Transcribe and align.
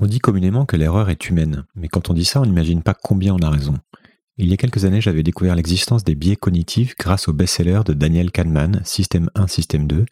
On 0.00 0.06
dit 0.06 0.20
communément 0.20 0.64
que 0.64 0.76
l'erreur 0.76 1.10
est 1.10 1.28
humaine, 1.28 1.64
mais 1.74 1.88
quand 1.88 2.08
on 2.08 2.14
dit 2.14 2.24
ça, 2.24 2.40
on 2.40 2.46
n'imagine 2.46 2.82
pas 2.82 2.94
combien 2.94 3.34
on 3.34 3.42
a 3.42 3.50
raison. 3.50 3.74
Il 4.36 4.48
y 4.48 4.52
a 4.52 4.56
quelques 4.56 4.84
années, 4.84 5.00
j'avais 5.00 5.24
découvert 5.24 5.56
l'existence 5.56 6.04
des 6.04 6.14
biais 6.14 6.36
cognitifs 6.36 6.94
grâce 6.96 7.26
au 7.26 7.32
best-seller 7.32 7.80
de 7.84 7.94
Daniel 7.94 8.30
Kahneman, 8.30 8.80
Système 8.84 9.28
1, 9.34 9.48
Système 9.48 9.88
2, 9.88 10.06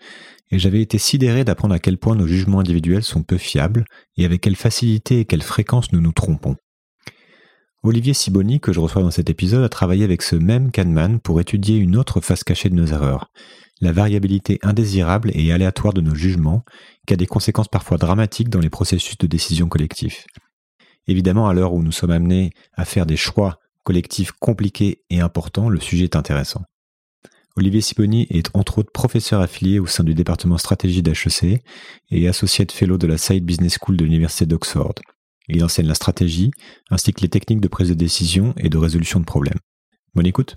et 0.50 0.58
j'avais 0.58 0.82
été 0.82 0.98
sidéré 0.98 1.44
d'apprendre 1.44 1.74
à 1.74 1.78
quel 1.78 1.98
point 1.98 2.16
nos 2.16 2.26
jugements 2.26 2.58
individuels 2.58 3.04
sont 3.04 3.22
peu 3.22 3.38
fiables 3.38 3.84
et 4.16 4.24
avec 4.24 4.40
quelle 4.40 4.56
facilité 4.56 5.20
et 5.20 5.24
quelle 5.24 5.42
fréquence 5.42 5.92
nous 5.92 6.00
nous 6.00 6.12
trompons. 6.12 6.56
Olivier 7.84 8.14
Siboni, 8.14 8.58
que 8.58 8.72
je 8.72 8.80
reçois 8.80 9.02
dans 9.02 9.12
cet 9.12 9.30
épisode, 9.30 9.62
a 9.62 9.68
travaillé 9.68 10.02
avec 10.02 10.22
ce 10.22 10.34
même 10.34 10.72
Kahneman 10.72 11.20
pour 11.20 11.40
étudier 11.40 11.76
une 11.76 11.96
autre 11.96 12.20
face 12.20 12.42
cachée 12.42 12.70
de 12.70 12.74
nos 12.74 12.86
erreurs, 12.86 13.30
la 13.80 13.92
variabilité 13.92 14.58
indésirable 14.62 15.30
et 15.34 15.52
aléatoire 15.52 15.92
de 15.92 16.00
nos 16.00 16.14
jugements, 16.14 16.64
qui 17.06 17.14
a 17.14 17.16
des 17.16 17.26
conséquences 17.26 17.68
parfois 17.68 17.98
dramatiques 17.98 18.48
dans 18.48 18.60
les 18.60 18.70
processus 18.70 19.18
de 19.18 19.26
décision 19.26 19.68
collectifs. 19.68 20.26
Évidemment, 21.06 21.48
à 21.48 21.54
l'heure 21.54 21.74
où 21.74 21.82
nous 21.82 21.92
sommes 21.92 22.10
amenés 22.10 22.50
à 22.74 22.84
faire 22.84 23.06
des 23.06 23.16
choix 23.16 23.58
collectifs 23.84 24.32
compliqués 24.32 25.02
et 25.10 25.20
importants, 25.20 25.68
le 25.68 25.80
sujet 25.80 26.04
est 26.04 26.16
intéressant. 26.16 26.62
Olivier 27.56 27.80
Siboni 27.80 28.26
est 28.28 28.50
entre 28.54 28.78
autres 28.78 28.92
professeur 28.92 29.40
affilié 29.40 29.78
au 29.78 29.86
sein 29.86 30.04
du 30.04 30.14
département 30.14 30.58
stratégie 30.58 31.02
d'HEC 31.02 31.62
et 32.10 32.28
associé 32.28 32.66
fellow 32.70 32.98
de 32.98 33.06
la 33.06 33.16
Side 33.16 33.44
Business 33.44 33.78
School 33.80 33.96
de 33.96 34.04
l'Université 34.04 34.44
d'Oxford. 34.44 34.96
Il 35.48 35.64
enseigne 35.64 35.86
la 35.86 35.94
stratégie 35.94 36.50
ainsi 36.90 37.12
que 37.12 37.22
les 37.22 37.28
techniques 37.28 37.60
de 37.60 37.68
prise 37.68 37.88
de 37.88 37.94
décision 37.94 38.52
et 38.58 38.68
de 38.68 38.76
résolution 38.76 39.20
de 39.20 39.24
problèmes. 39.24 39.58
Bonne 40.14 40.26
écoute. 40.26 40.56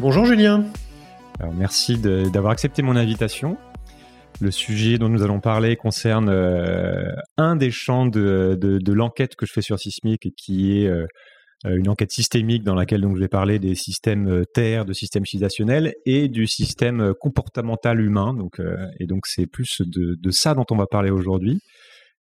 Bonjour 0.00 0.24
Julien. 0.24 0.64
Merci 1.52 1.98
d'avoir 1.98 2.52
accepté 2.52 2.80
mon 2.80 2.96
invitation. 2.96 3.58
Le 4.40 4.50
sujet 4.50 4.96
dont 4.96 5.10
nous 5.10 5.22
allons 5.22 5.40
parler 5.40 5.76
concerne 5.76 6.30
euh, 6.30 7.12
un 7.36 7.54
des 7.54 7.70
champs 7.70 8.06
de, 8.06 8.80
l'enquête 8.90 9.36
que 9.36 9.44
je 9.44 9.52
fais 9.52 9.60
sur 9.60 9.78
Sismic 9.78 10.24
et 10.24 10.30
qui 10.30 10.78
est 10.78 10.86
euh, 10.86 11.06
une 11.66 11.90
enquête 11.90 12.12
systémique 12.12 12.64
dans 12.64 12.74
laquelle 12.74 13.02
donc, 13.02 13.16
je 13.16 13.20
vais 13.20 13.28
parler 13.28 13.58
des 13.58 13.74
systèmes 13.74 14.26
euh, 14.30 14.44
terres, 14.54 14.86
de 14.86 14.94
systèmes 14.94 15.26
civilisationnels 15.26 15.92
et 16.06 16.28
du 16.28 16.46
système 16.46 17.12
comportemental 17.20 18.00
humain. 18.00 18.32
Donc, 18.32 18.58
et 18.98 19.06
donc 19.06 19.26
c'est 19.26 19.46
plus 19.46 19.82
de, 19.82 20.30
ça 20.30 20.54
dont 20.54 20.66
on 20.70 20.76
va 20.76 20.86
parler 20.86 21.10
aujourd'hui. 21.10 21.60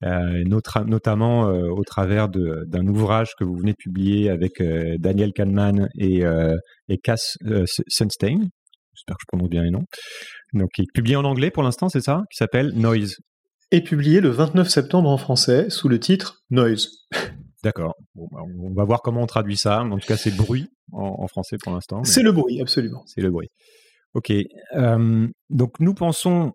Euh, 0.03 0.43
notamment 0.85 1.49
euh, 1.49 1.69
au 1.69 1.83
travers 1.83 2.29
d'un 2.29 2.85
ouvrage 2.85 3.31
que 3.39 3.43
vous 3.43 3.55
venez 3.55 3.71
de 3.71 3.77
publier 3.77 4.29
avec 4.29 4.61
euh, 4.61 4.95
Daniel 4.99 5.33
Kahneman 5.33 5.89
et, 5.97 6.23
et 6.87 6.97
Cass 6.99 7.37
Sunstein. 7.87 8.49
J'espère 8.93 9.15
que 9.15 9.21
je 9.21 9.27
prononce 9.27 9.49
bien 9.49 9.63
les 9.63 9.71
noms. 9.71 9.85
Donc, 10.53 10.69
est 10.79 10.91
publié 10.93 11.15
en 11.15 11.23
anglais 11.23 11.51
pour 11.51 11.63
l'instant, 11.63 11.89
c'est 11.89 12.01
ça? 12.01 12.23
Qui 12.31 12.37
s'appelle 12.37 12.73
Noise. 12.75 13.17
Et 13.71 13.81
publié 13.81 14.21
le 14.21 14.29
29 14.29 14.69
septembre 14.69 15.09
en 15.09 15.17
français 15.17 15.69
sous 15.69 15.89
le 15.89 15.99
titre 15.99 16.41
Noise. 16.51 16.89
D'accord. 17.63 17.95
Bah, 18.15 18.41
on 18.59 18.73
va 18.73 18.83
voir 18.85 19.01
comment 19.01 19.21
on 19.21 19.27
traduit 19.27 19.57
ça. 19.57 19.81
En 19.81 19.97
tout 19.97 20.07
cas, 20.07 20.17
c'est 20.17 20.35
bruit 20.35 20.67
en, 20.91 21.27
français 21.27 21.57
pour 21.61 21.73
l'instant. 21.73 22.03
C'est 22.03 22.23
le 22.23 22.31
bruit, 22.31 22.61
absolument. 22.61 23.03
C'est 23.07 23.21
le 23.21 23.31
bruit. 23.31 23.49
Ok. 24.13 24.31
donc, 25.49 25.79
nous 25.79 25.93
pensons 25.93 26.53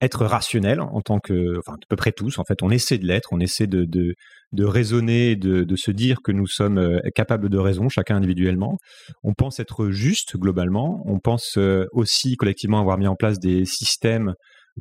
être 0.00 0.26
rationnel 0.26 0.80
en 0.80 1.00
tant 1.00 1.20
que, 1.20 1.58
enfin, 1.58 1.74
à 1.74 1.86
peu 1.88 1.96
près 1.96 2.12
tous, 2.12 2.38
en 2.38 2.44
fait, 2.44 2.62
on 2.62 2.70
essaie 2.70 2.98
de 2.98 3.06
l'être, 3.06 3.32
on 3.32 3.40
essaie 3.40 3.66
de, 3.66 3.84
de, 3.84 4.64
raisonner, 4.64 5.36
de, 5.36 5.64
de, 5.64 5.76
se 5.76 5.90
dire 5.90 6.18
que 6.22 6.32
nous 6.32 6.46
sommes 6.46 6.78
euh, 6.78 6.98
capables 7.14 7.48
de 7.48 7.58
raison, 7.58 7.88
chacun 7.88 8.16
individuellement. 8.16 8.76
On 9.22 9.32
pense 9.32 9.58
être 9.58 9.90
juste 9.90 10.36
globalement, 10.36 11.02
on 11.06 11.18
pense 11.18 11.56
euh, 11.56 11.86
aussi 11.92 12.36
collectivement 12.36 12.80
avoir 12.80 12.98
mis 12.98 13.06
en 13.06 13.16
place 13.16 13.38
des 13.38 13.64
systèmes 13.64 14.34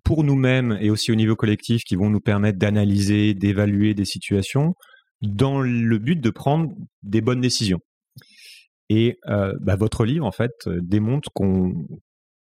pour 0.04 0.26
nous-mêmes 0.26 0.78
et 0.82 0.90
aussi 0.90 1.12
au 1.12 1.16
niveau 1.16 1.36
collectif 1.36 1.84
qui 1.84 1.96
vont 1.96 2.10
nous 2.10 2.20
permettre 2.20 2.60
d'analyser, 2.60 3.34
d'évaluer 3.34 3.94
des 3.94 4.06
situations 4.06 4.74
dans 5.22 5.62
le 5.62 5.98
but 5.98 6.20
de 6.20 6.30
prendre 6.30 6.70
des 7.04 7.22
bonnes 7.22 7.40
décisions. 7.40 7.80
Et 8.90 9.18
euh, 9.30 9.54
bah, 9.62 9.78
votre 9.78 10.04
livre, 10.04 10.26
en 10.26 10.32
fait, 10.32 10.52
démontre 10.68 11.30
qu'on 11.34 11.88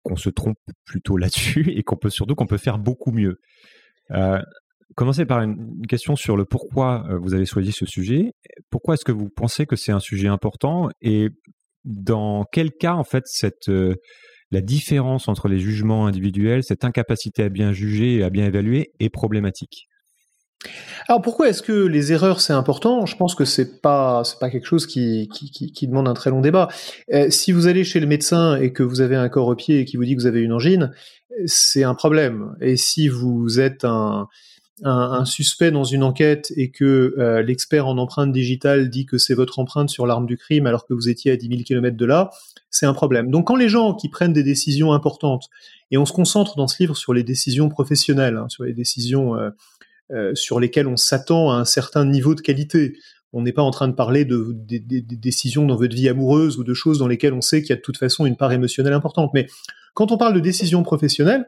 qu'on 0.02 0.16
se 0.16 0.30
trompe 0.30 0.58
plutôt 0.84 1.16
là-dessus 1.16 1.70
et 1.76 1.82
qu'on 1.82 1.96
peut 1.96 2.10
surtout 2.10 2.34
qu'on 2.34 2.46
peut 2.46 2.58
faire 2.58 2.78
beaucoup 2.78 3.12
mieux. 3.12 3.40
Euh, 4.12 4.40
commencez 4.96 5.24
par 5.24 5.40
une 5.40 5.86
question 5.86 6.16
sur 6.16 6.36
le 6.36 6.44
pourquoi 6.44 7.06
euh, 7.08 7.18
vous 7.18 7.34
avez 7.34 7.46
choisi 7.46 7.72
ce 7.72 7.86
sujet. 7.86 8.32
Pourquoi 8.70 8.94
est-ce 8.94 9.04
que 9.04 9.12
vous 9.12 9.28
pensez 9.28 9.66
que 9.66 9.76
c'est 9.76 9.92
un 9.92 10.00
sujet 10.00 10.28
important 10.28 10.90
et 11.00 11.28
dans 11.84 12.44
quel 12.52 12.72
cas 12.72 12.94
en 12.94 13.04
fait 13.04 13.24
cette 13.26 13.68
euh, 13.68 13.94
la 14.50 14.60
différence 14.60 15.28
entre 15.28 15.48
les 15.48 15.60
jugements 15.60 16.06
individuels, 16.06 16.64
cette 16.64 16.84
incapacité 16.84 17.44
à 17.44 17.48
bien 17.48 17.72
juger 17.72 18.16
et 18.16 18.24
à 18.24 18.30
bien 18.30 18.46
évaluer 18.46 18.90
est 18.98 19.08
problématique? 19.08 19.89
Alors 21.08 21.22
pourquoi 21.22 21.48
est-ce 21.48 21.62
que 21.62 21.72
les 21.72 22.12
erreurs 22.12 22.40
c'est 22.40 22.52
important? 22.52 23.06
Je 23.06 23.16
pense 23.16 23.34
que 23.34 23.44
c'est 23.44 23.80
pas 23.80 24.22
c'est 24.24 24.38
pas 24.38 24.50
quelque 24.50 24.66
chose 24.66 24.86
qui, 24.86 25.28
qui, 25.28 25.86
demande 25.88 26.06
un 26.06 26.14
très 26.14 26.30
long 26.30 26.40
débat. 26.40 26.68
Euh, 27.12 27.30
si 27.30 27.50
vous 27.50 27.66
allez 27.66 27.82
chez 27.82 27.98
le 27.98 28.06
médecin 28.06 28.56
et 28.56 28.72
que 28.72 28.82
vous 28.82 29.00
avez 29.00 29.16
un 29.16 29.28
corps 29.28 29.48
au 29.48 29.56
pied 29.56 29.80
et 29.80 29.84
qui 29.84 29.96
vous 29.96 30.04
dit 30.04 30.14
que 30.14 30.20
vous 30.20 30.26
avez 30.26 30.40
une 30.40 30.52
angine, 30.52 30.92
c'est 31.46 31.82
un 31.82 31.94
problème. 31.94 32.54
Et 32.60 32.76
si 32.76 33.08
vous 33.08 33.58
êtes 33.58 33.84
un, 33.84 34.28
un, 34.84 35.24
suspect 35.24 35.70
dans 35.70 35.84
une 35.84 36.02
enquête 36.02 36.52
et 36.56 36.70
que 36.70 37.14
euh, 37.18 37.42
l'expert 37.42 37.86
en 37.86 37.98
empreinte 37.98 38.32
digitale 38.32 38.90
dit 38.90 39.06
que 39.06 39.18
c'est 39.18 39.34
votre 39.34 39.58
empreinte 39.58 39.90
sur 39.90 40.06
l'arme 40.06 40.26
du 40.26 40.36
crime 40.36 40.66
alors 40.66 40.86
que 40.86 40.94
vous 40.94 41.08
étiez 41.08 41.32
à 41.32 41.36
10 41.36 41.48
000 41.48 41.62
km 41.62 41.96
de 41.96 42.06
là, 42.06 42.30
c'est 42.70 42.86
un 42.86 42.94
problème. 42.94 43.30
Donc 43.30 43.46
quand 43.48 43.56
les 43.56 43.68
gens 43.68 43.94
qui 43.94 44.08
prennent 44.08 44.32
des 44.32 44.42
décisions 44.42 44.92
importantes, 44.92 45.48
et 45.90 45.98
on 45.98 46.06
se 46.06 46.12
concentre 46.12 46.56
dans 46.56 46.68
ce 46.68 46.76
livre 46.80 46.96
sur 46.96 47.12
les 47.12 47.24
décisions 47.24 47.68
professionnelles, 47.68 48.36
hein, 48.36 48.48
sur 48.48 48.64
les 48.64 48.72
décisions 48.72 49.36
euh, 49.36 49.50
euh, 50.12 50.34
sur 50.34 50.60
lesquels 50.60 50.86
on 50.86 50.96
s'attend 50.96 51.50
à 51.50 51.54
un 51.54 51.64
certain 51.64 52.04
niveau 52.04 52.34
de 52.34 52.40
qualité. 52.40 52.96
On 53.32 53.42
n'est 53.42 53.52
pas 53.52 53.62
en 53.62 53.70
train 53.70 53.86
de 53.86 53.94
parler 53.94 54.24
de, 54.24 54.52
décisions 54.52 55.64
dans 55.64 55.76
votre 55.76 55.94
vie 55.94 56.08
amoureuse 56.08 56.58
ou 56.58 56.64
de 56.64 56.74
choses 56.74 56.98
dans 56.98 57.06
lesquelles 57.06 57.32
on 57.32 57.40
sait 57.40 57.62
qu'il 57.62 57.70
y 57.70 57.72
a 57.72 57.76
de 57.76 57.80
toute 57.80 57.96
façon 57.96 58.26
une 58.26 58.36
part 58.36 58.52
émotionnelle 58.52 58.92
importante. 58.92 59.30
Mais 59.34 59.46
quand 59.94 60.10
on 60.10 60.16
parle 60.16 60.34
de 60.34 60.40
décisions 60.40 60.82
professionnelles, 60.82 61.46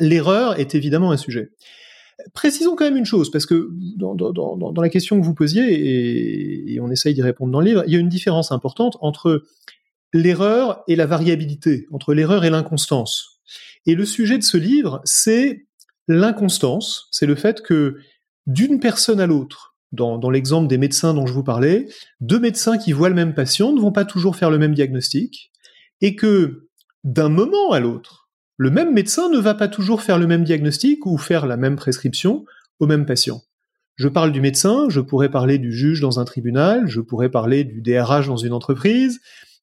l'erreur 0.00 0.58
est 0.58 0.74
évidemment 0.74 1.10
un 1.12 1.18
sujet. 1.18 1.50
Précisons 2.32 2.74
quand 2.74 2.84
même 2.84 2.96
une 2.96 3.04
chose, 3.04 3.30
parce 3.30 3.44
que 3.44 3.70
dans, 3.96 4.14
dans, 4.14 4.80
la 4.80 4.88
question 4.88 5.20
que 5.20 5.24
vous 5.26 5.34
posiez, 5.34 5.64
et, 5.74 6.74
et 6.74 6.80
on 6.80 6.90
essaye 6.90 7.12
d'y 7.12 7.22
répondre 7.22 7.52
dans 7.52 7.60
le 7.60 7.66
livre, 7.66 7.84
il 7.86 7.92
y 7.92 7.96
a 7.96 7.98
une 7.98 8.08
différence 8.08 8.50
importante 8.52 8.96
entre 9.00 9.42
l'erreur 10.14 10.84
et 10.88 10.96
la 10.96 11.06
variabilité, 11.06 11.86
entre 11.92 12.14
l'erreur 12.14 12.44
et 12.44 12.50
l'inconstance. 12.50 13.40
Et 13.84 13.94
le 13.94 14.06
sujet 14.06 14.38
de 14.38 14.44
ce 14.44 14.56
livre, 14.56 15.02
c'est 15.04 15.66
L'inconstance, 16.08 17.08
c'est 17.10 17.26
le 17.26 17.34
fait 17.34 17.62
que 17.62 17.98
d'une 18.46 18.80
personne 18.80 19.20
à 19.20 19.26
l'autre, 19.26 19.74
dans, 19.92 20.30
l'exemple 20.30 20.66
des 20.66 20.78
médecins 20.78 21.14
dont 21.14 21.26
je 21.26 21.32
vous 21.32 21.44
parlais, 21.44 21.86
deux 22.20 22.40
médecins 22.40 22.78
qui 22.78 22.92
voient 22.92 23.08
le 23.08 23.14
même 23.14 23.34
patient 23.34 23.72
ne 23.72 23.80
vont 23.80 23.92
pas 23.92 24.04
toujours 24.04 24.36
faire 24.36 24.50
le 24.50 24.58
même 24.58 24.74
diagnostic, 24.74 25.52
et 26.00 26.16
que 26.16 26.68
d'un 27.04 27.28
moment 27.28 27.70
à 27.70 27.80
l'autre, 27.80 28.28
le 28.56 28.70
même 28.70 28.92
médecin 28.92 29.28
ne 29.28 29.38
va 29.38 29.54
pas 29.54 29.68
toujours 29.68 30.02
faire 30.02 30.18
le 30.18 30.26
même 30.26 30.44
diagnostic 30.44 31.06
ou 31.06 31.16
faire 31.16 31.46
la 31.46 31.56
même 31.56 31.76
prescription 31.76 32.44
au 32.80 32.86
même 32.86 33.06
patient. 33.06 33.42
Je 33.96 34.08
parle 34.08 34.32
du 34.32 34.40
médecin, 34.40 34.86
je 34.88 35.00
pourrais 35.00 35.28
parler 35.28 35.58
du 35.58 35.72
juge 35.72 36.00
dans 36.00 36.18
un 36.18 36.24
tribunal, 36.24 36.88
je 36.88 37.00
pourrais 37.00 37.30
parler 37.30 37.62
du 37.62 37.80
DRH 37.80 38.26
dans 38.26 38.36
une 38.36 38.52
entreprise, 38.52 39.20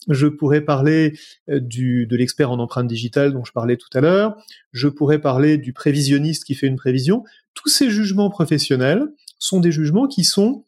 je 0.07 0.27
pourrais 0.27 0.61
parler 0.61 1.17
euh, 1.49 1.59
de 1.59 2.15
l'expert 2.15 2.51
en 2.51 2.59
empreinte 2.59 2.87
digitale 2.87 3.33
dont 3.33 3.43
je 3.43 3.51
parlais 3.51 3.77
tout 3.77 3.89
à 3.93 4.01
l'heure, 4.01 4.35
je 4.71 4.87
pourrais 4.87 5.19
parler 5.19 5.57
du 5.57 5.73
prévisionniste 5.73 6.43
qui 6.45 6.55
fait 6.55 6.67
une 6.67 6.75
prévision. 6.75 7.23
Tous 7.53 7.69
ces 7.69 7.89
jugements 7.89 8.29
professionnels 8.29 9.07
sont 9.37 9.59
des 9.59 9.71
jugements 9.71 10.07
qui 10.07 10.23
sont 10.23 10.65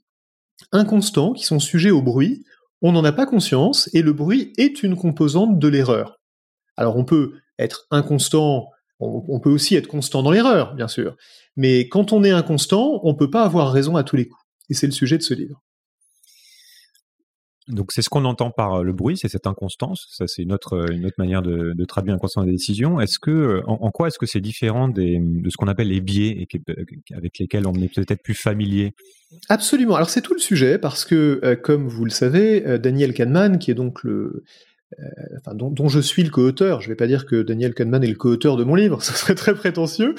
inconstants, 0.72 1.34
qui 1.34 1.46
sont 1.46 1.60
sujets 1.60 1.92
au 1.92 2.02
bruit. 2.02 2.44
On 2.82 2.92
n'en 2.92 3.04
a 3.04 3.12
pas 3.12 3.26
conscience 3.26 3.90
et 3.94 4.02
le 4.02 4.14
bruit 4.14 4.54
est 4.58 4.84
une 4.84 4.96
composante 4.96 5.60
de 5.60 5.68
l'erreur. 5.68 6.20
Alors 6.78 6.98
on 6.98 7.06
peut 7.06 7.34
être 7.60 7.88
inconstant, 7.92 8.70
on, 9.00 9.40
peut 9.40 9.50
aussi 9.50 9.76
être 9.76 9.88
constant 9.88 10.24
dans 10.24 10.32
l'erreur, 10.32 10.76
bien 10.76 10.88
sûr. 10.88 11.16
Mais 11.56 11.88
quand 11.88 12.14
on 12.14 12.24
est 12.24 12.32
inconstant, 12.32 13.00
on 13.04 13.14
ne 13.14 13.18
peut 13.18 13.30
pas 13.30 13.44
avoir 13.44 13.72
raison 13.72 13.96
à 13.96 14.04
tous 14.04 14.16
les 14.16 14.28
coups. 14.28 14.42
Et 14.70 14.74
c'est 14.74 14.88
le 14.88 14.92
sujet 14.92 15.18
de 15.18 15.24
ce 15.24 15.34
livre. 15.34 15.62
Donc 17.68 17.92
c'est 17.92 18.02
ce 18.02 18.10
qu'on 18.10 18.26
entend 18.26 18.52
par 18.52 18.76
euh, 18.76 18.84
le 18.84 18.94
bruit, 18.94 19.18
c'est 19.18 19.30
cette 19.30 19.48
inconstance. 19.48 20.08
Ça 20.12 20.28
c'est 20.28 20.44
une 20.44 20.54
autre 20.54 20.78
autre 20.78 21.16
manière 21.18 21.42
de, 21.42 21.74
de 21.74 21.86
traduire 21.86 22.16
l'inconstance 22.16 22.46
des 22.46 22.52
décisions. 22.52 23.00
Est-ce 23.00 23.20
que 23.20 23.62
en, 23.68 23.80
en 23.82 23.92
quoi 23.92 24.08
est-ce 24.08 24.20
que 24.20 24.26
c'est 24.26 24.42
différent 24.42 24.88
de 24.88 25.50
ce 25.50 25.58
qu'on 25.58 25.68
appelle 25.68 25.90
les 25.90 26.02
biais 26.02 26.48
avec 27.14 27.40
lesquels 27.40 27.68
on 27.68 27.74
est 27.74 27.94
peut-être 27.94 28.22
plus 28.24 28.36
familier? 28.36 28.94
Absolument. 29.50 29.96
Alors 29.96 30.10
c'est 30.10 30.22
tout 30.22 30.34
le 30.34 30.40
sujet 30.40 30.78
parce 30.78 31.06
que 31.06 31.40
euh, 31.44 31.56
comme 31.56 31.88
vous 31.88 32.06
le 32.06 32.12
savez, 32.12 32.66
euh, 32.66 32.78
Daniel 32.78 33.14
Kahneman, 33.14 33.60
qui 33.60 33.72
est 33.72 33.76
donc 33.76 34.04
le 34.04 34.44
euh, 35.00 35.54
dont, 35.54 35.88
je 35.88 36.00
suis 36.00 36.24
le 36.24 36.30
co-auteur. 36.30 36.82
Je 36.82 36.88
ne 36.88 36.92
vais 36.92 36.96
pas 36.96 37.08
dire 37.08 37.26
que 37.26 37.42
Daniel 37.42 37.74
Kahneman 37.74 38.04
est 38.04 38.08
le 38.08 38.16
co-auteur 38.16 38.58
de 38.58 38.64
mon 38.64 38.76
livre, 38.76 39.02
ce 39.04 39.14
serait 39.14 39.36
très 39.36 39.54
prétentieux. 39.54 40.16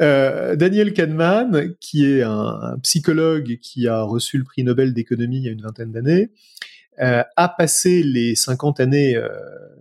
Euh, 0.00 0.56
Daniel 0.56 0.92
Kahneman, 0.92 1.74
qui 1.80 2.06
est 2.06 2.22
un, 2.22 2.78
psychologue 2.82 3.58
qui 3.60 3.88
a 3.88 4.02
reçu 4.02 4.38
le 4.38 4.44
prix 4.44 4.64
Nobel 4.64 4.94
d'économie 4.94 5.38
il 5.38 5.44
y 5.44 5.48
a 5.48 5.52
une 5.52 5.62
vingtaine 5.62 5.92
d'années, 5.92 6.30
euh, 6.30 6.59
a 7.00 7.48
passé 7.48 8.02
les 8.02 8.34
50 8.34 8.80
années 8.80 9.16
euh, 9.16 9.28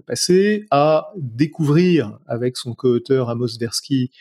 passées 0.08 0.66
à 0.72 1.12
découvrir 1.18 2.18
avec 2.28 2.58
son 2.58 2.74
co-auteur 2.74 3.30
Amos 3.30 3.50
Tversky 3.58 4.12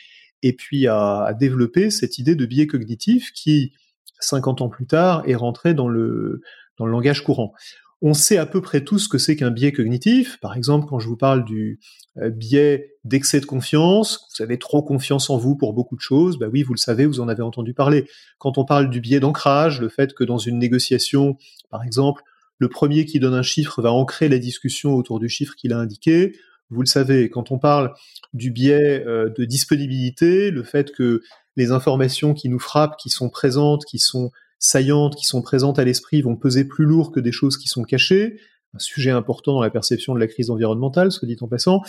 et 0.43 0.53
puis 0.53 0.87
à, 0.87 1.23
à, 1.23 1.33
développer 1.33 1.89
cette 1.89 2.17
idée 2.17 2.35
de 2.35 2.45
biais 2.45 2.67
cognitif 2.67 3.31
qui, 3.33 3.73
50 4.19 4.61
ans 4.61 4.69
plus 4.69 4.85
tard, 4.85 5.23
est 5.27 5.35
rentrée 5.35 5.73
dans 5.73 5.87
le, 5.87 6.41
dans 6.77 6.85
le 6.85 6.91
langage 6.91 7.23
courant. 7.23 7.53
On 8.01 8.13
sait 8.13 8.37
à 8.37 8.45
peu 8.45 8.61
près 8.61 8.83
tout 8.83 8.97
ce 8.97 9.09
que 9.09 9.17
c'est 9.17 9.35
qu'un 9.35 9.51
biais 9.51 9.73
cognitif. 9.73 10.37
Par 10.39 10.55
exemple, 10.55 10.87
quand 10.87 10.99
je 10.99 11.07
vous 11.07 11.17
parle 11.17 11.43
du 11.43 11.79
euh, 12.17 12.29
biais 12.29 12.95
d'excès 13.03 13.41
de 13.41 13.45
confiance, 13.45 14.27
vous 14.37 14.43
avez 14.43 14.57
trop 14.57 14.81
confiance 14.81 15.29
en 15.29 15.37
vous 15.37 15.55
pour 15.55 15.73
beaucoup 15.73 15.97
de 15.97 16.01
choses, 16.01 16.37
bah 16.37 16.47
oui, 16.51 16.63
vous 16.63 16.73
le 16.73 16.79
savez, 16.79 17.05
vous 17.05 17.19
en 17.19 17.27
avez 17.27 17.43
entendu 17.43 17.73
parler. 17.73 18.05
Quand 18.37 18.57
on 18.57 18.63
parle 18.63 18.89
du 18.89 19.01
biais 19.01 19.19
d'ancrage, 19.19 19.81
le 19.81 19.89
fait 19.89 20.13
que 20.13 20.23
dans 20.23 20.37
une 20.37 20.59
négociation, 20.59 21.37
par 21.69 21.83
exemple, 21.83 22.23
le 22.59 22.67
premier 22.67 23.05
qui 23.05 23.19
donne 23.19 23.33
un 23.33 23.41
chiffre 23.41 23.81
va 23.81 23.91
ancrer 23.91 24.29
la 24.29 24.37
discussion 24.37 24.93
autour 24.93 25.19
du 25.19 25.29
chiffre 25.29 25.55
qu'il 25.55 25.73
a 25.73 25.79
indiqué. 25.79 26.37
Vous 26.69 26.81
le 26.81 26.87
savez, 26.87 27.29
quand 27.29 27.51
on 27.51 27.57
parle 27.57 27.93
du 28.33 28.51
biais 28.51 29.03
euh, 29.07 29.29
de 29.35 29.45
disponibilité, 29.45 30.51
le 30.51 30.63
fait 30.63 30.91
que 30.91 31.21
les 31.55 31.71
informations 31.71 32.33
qui 32.33 32.49
nous 32.49 32.59
frappent, 32.59 32.97
qui 32.97 33.09
sont 33.09 33.29
présentes, 33.29 33.85
qui 33.85 33.97
sont 33.97 34.31
saillantes, 34.59 35.15
qui 35.15 35.25
sont 35.25 35.41
présentes 35.41 35.79
à 35.79 35.85
l'esprit, 35.85 36.21
vont 36.21 36.35
peser 36.35 36.65
plus 36.65 36.85
lourd 36.85 37.11
que 37.11 37.19
des 37.19 37.31
choses 37.31 37.57
qui 37.57 37.69
sont 37.69 37.83
cachées, 37.83 38.39
un 38.75 38.79
sujet 38.79 39.09
important 39.09 39.53
dans 39.53 39.61
la 39.61 39.71
perception 39.71 40.13
de 40.13 40.19
la 40.19 40.27
crise 40.27 40.49
environnementale, 40.51 41.11
soit 41.11 41.27
dit 41.27 41.37
en 41.41 41.47
passant. 41.47 41.81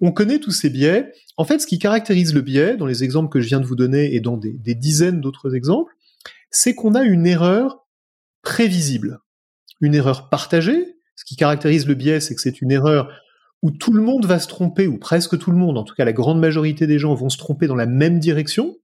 On 0.00 0.12
connaît 0.12 0.38
tous 0.38 0.52
ces 0.52 0.70
biais. 0.70 1.10
En 1.36 1.44
fait, 1.44 1.58
ce 1.58 1.66
qui 1.66 1.80
caractérise 1.80 2.32
le 2.32 2.42
biais, 2.42 2.76
dans 2.76 2.86
les 2.86 3.02
exemples 3.02 3.30
que 3.30 3.40
je 3.40 3.48
viens 3.48 3.60
de 3.60 3.66
vous 3.66 3.74
donner 3.74 4.14
et 4.14 4.20
dans 4.20 4.36
des, 4.36 4.52
des 4.52 4.76
dizaines 4.76 5.20
d'autres 5.20 5.56
exemples, 5.56 5.92
c'est 6.50 6.74
qu'on 6.74 6.94
a 6.94 7.02
une 7.02 7.26
erreur 7.26 7.86
prévisible 8.42 9.18
une 9.80 9.94
erreur 9.94 10.28
partagée. 10.28 10.96
Ce 11.16 11.24
qui 11.24 11.36
caractérise 11.36 11.86
le 11.86 11.94
biais, 11.94 12.20
c'est 12.20 12.34
que 12.34 12.40
c'est 12.40 12.60
une 12.60 12.70
erreur 12.70 13.10
où 13.62 13.70
tout 13.70 13.92
le 13.92 14.02
monde 14.02 14.24
va 14.24 14.38
se 14.38 14.46
tromper, 14.46 14.86
ou 14.86 14.98
presque 14.98 15.38
tout 15.38 15.50
le 15.50 15.56
monde, 15.56 15.78
en 15.78 15.84
tout 15.84 15.94
cas 15.94 16.04
la 16.04 16.12
grande 16.12 16.38
majorité 16.38 16.86
des 16.86 16.98
gens 16.98 17.14
vont 17.14 17.28
se 17.28 17.38
tromper 17.38 17.66
dans 17.66 17.74
la 17.74 17.86
même 17.86 18.20
direction. 18.20 18.76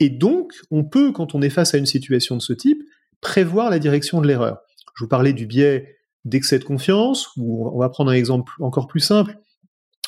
Et 0.00 0.10
donc, 0.10 0.52
on 0.70 0.84
peut, 0.84 1.12
quand 1.12 1.34
on 1.34 1.40
est 1.40 1.50
face 1.50 1.74
à 1.74 1.78
une 1.78 1.86
situation 1.86 2.36
de 2.36 2.42
ce 2.42 2.52
type, 2.52 2.82
prévoir 3.22 3.70
la 3.70 3.78
direction 3.78 4.20
de 4.20 4.26
l'erreur. 4.26 4.58
Je 4.96 5.04
vous 5.04 5.08
parlais 5.08 5.32
du 5.32 5.46
biais 5.46 5.96
d'excès 6.24 6.58
de 6.58 6.64
confiance, 6.64 7.28
ou 7.36 7.68
on 7.74 7.78
va 7.78 7.88
prendre 7.88 8.10
un 8.10 8.14
exemple 8.14 8.52
encore 8.60 8.88
plus 8.88 9.00
simple, 9.00 9.38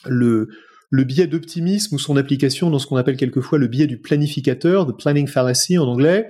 le, 0.07 0.49
biais 0.91 1.27
d'optimisme 1.27 1.95
ou 1.95 1.99
son 1.99 2.17
application 2.17 2.71
dans 2.71 2.79
ce 2.79 2.87
qu'on 2.87 2.97
appelle 2.97 3.17
quelquefois 3.17 3.59
le 3.59 3.69
biais 3.69 3.87
du 3.87 4.01
planificateur, 4.01 4.87
the 4.87 4.97
planning 4.97 5.27
fallacy 5.27 5.79
en 5.79 5.87
anglais. 5.87 6.29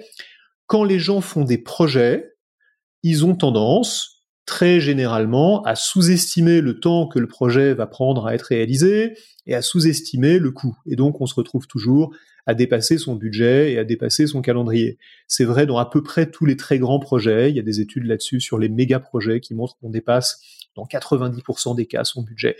Quand 0.66 0.84
les 0.84 0.98
gens 0.98 1.20
font 1.20 1.44
des 1.44 1.58
projets, 1.58 2.34
ils 3.02 3.24
ont 3.24 3.34
tendance, 3.34 4.24
très 4.46 4.80
généralement, 4.80 5.62
à 5.62 5.74
sous-estimer 5.74 6.60
le 6.60 6.80
temps 6.80 7.06
que 7.06 7.18
le 7.18 7.26
projet 7.26 7.74
va 7.74 7.86
prendre 7.86 8.26
à 8.26 8.34
être 8.34 8.42
réalisé 8.42 9.14
et 9.46 9.54
à 9.54 9.62
sous-estimer 9.62 10.38
le 10.38 10.50
coût. 10.50 10.76
Et 10.86 10.96
donc, 10.96 11.20
on 11.20 11.26
se 11.26 11.34
retrouve 11.34 11.66
toujours 11.66 12.14
à 12.46 12.54
dépasser 12.54 12.96
son 12.96 13.14
budget 13.14 13.72
et 13.72 13.78
à 13.78 13.84
dépasser 13.84 14.26
son 14.26 14.40
calendrier. 14.40 14.98
C'est 15.26 15.44
vrai 15.44 15.66
dans 15.66 15.76
à 15.76 15.88
peu 15.88 16.02
près 16.02 16.30
tous 16.30 16.46
les 16.46 16.56
très 16.56 16.78
grands 16.78 16.98
projets. 16.98 17.50
Il 17.50 17.56
y 17.56 17.60
a 17.60 17.62
des 17.62 17.80
études 17.80 18.04
là-dessus 18.04 18.40
sur 18.40 18.58
les 18.58 18.70
méga 18.70 19.00
projets 19.00 19.40
qui 19.40 19.54
montrent 19.54 19.76
qu'on 19.76 19.90
dépasse 19.90 20.40
dans 20.74 20.86
90% 20.86 21.76
des 21.76 21.84
cas 21.84 22.04
son 22.04 22.22
budget. 22.22 22.56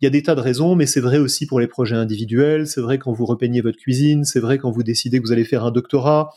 Il 0.00 0.04
y 0.04 0.06
a 0.06 0.10
des 0.10 0.22
tas 0.22 0.34
de 0.34 0.40
raisons, 0.40 0.74
mais 0.74 0.84
c'est 0.84 1.00
vrai 1.00 1.16
aussi 1.16 1.46
pour 1.46 1.60
les 1.60 1.66
projets 1.66 1.94
individuels, 1.96 2.66
c'est 2.66 2.80
vrai 2.82 2.98
quand 2.98 3.12
vous 3.12 3.24
repeignez 3.24 3.62
votre 3.62 3.78
cuisine, 3.78 4.24
c'est 4.24 4.40
vrai 4.40 4.58
quand 4.58 4.70
vous 4.70 4.82
décidez 4.82 5.18
que 5.18 5.24
vous 5.24 5.32
allez 5.32 5.44
faire 5.44 5.64
un 5.64 5.70
doctorat, 5.70 6.30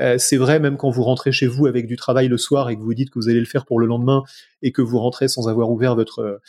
euh, 0.00 0.16
c'est 0.18 0.36
vrai 0.36 0.60
même 0.60 0.76
quand 0.76 0.90
vous 0.90 1.02
rentrez 1.02 1.32
chez 1.32 1.46
vous 1.46 1.66
avec 1.66 1.86
du 1.86 1.96
travail 1.96 2.28
le 2.28 2.36
soir 2.36 2.68
et 2.70 2.76
que 2.76 2.82
vous 2.82 2.94
dites 2.94 3.10
que 3.10 3.18
vous 3.18 3.28
allez 3.28 3.40
le 3.40 3.46
faire 3.46 3.64
pour 3.64 3.78
le 3.78 3.86
lendemain 3.86 4.22
et 4.62 4.72
que 4.72 4.82
vous 4.82 4.98
rentrez 4.98 5.28
sans 5.28 5.48
avoir 5.48 5.70
ouvert 5.70 5.94
votre 5.94 6.40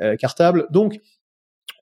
euh, 0.00 0.16
cartable. 0.16 0.66
Donc, 0.70 1.00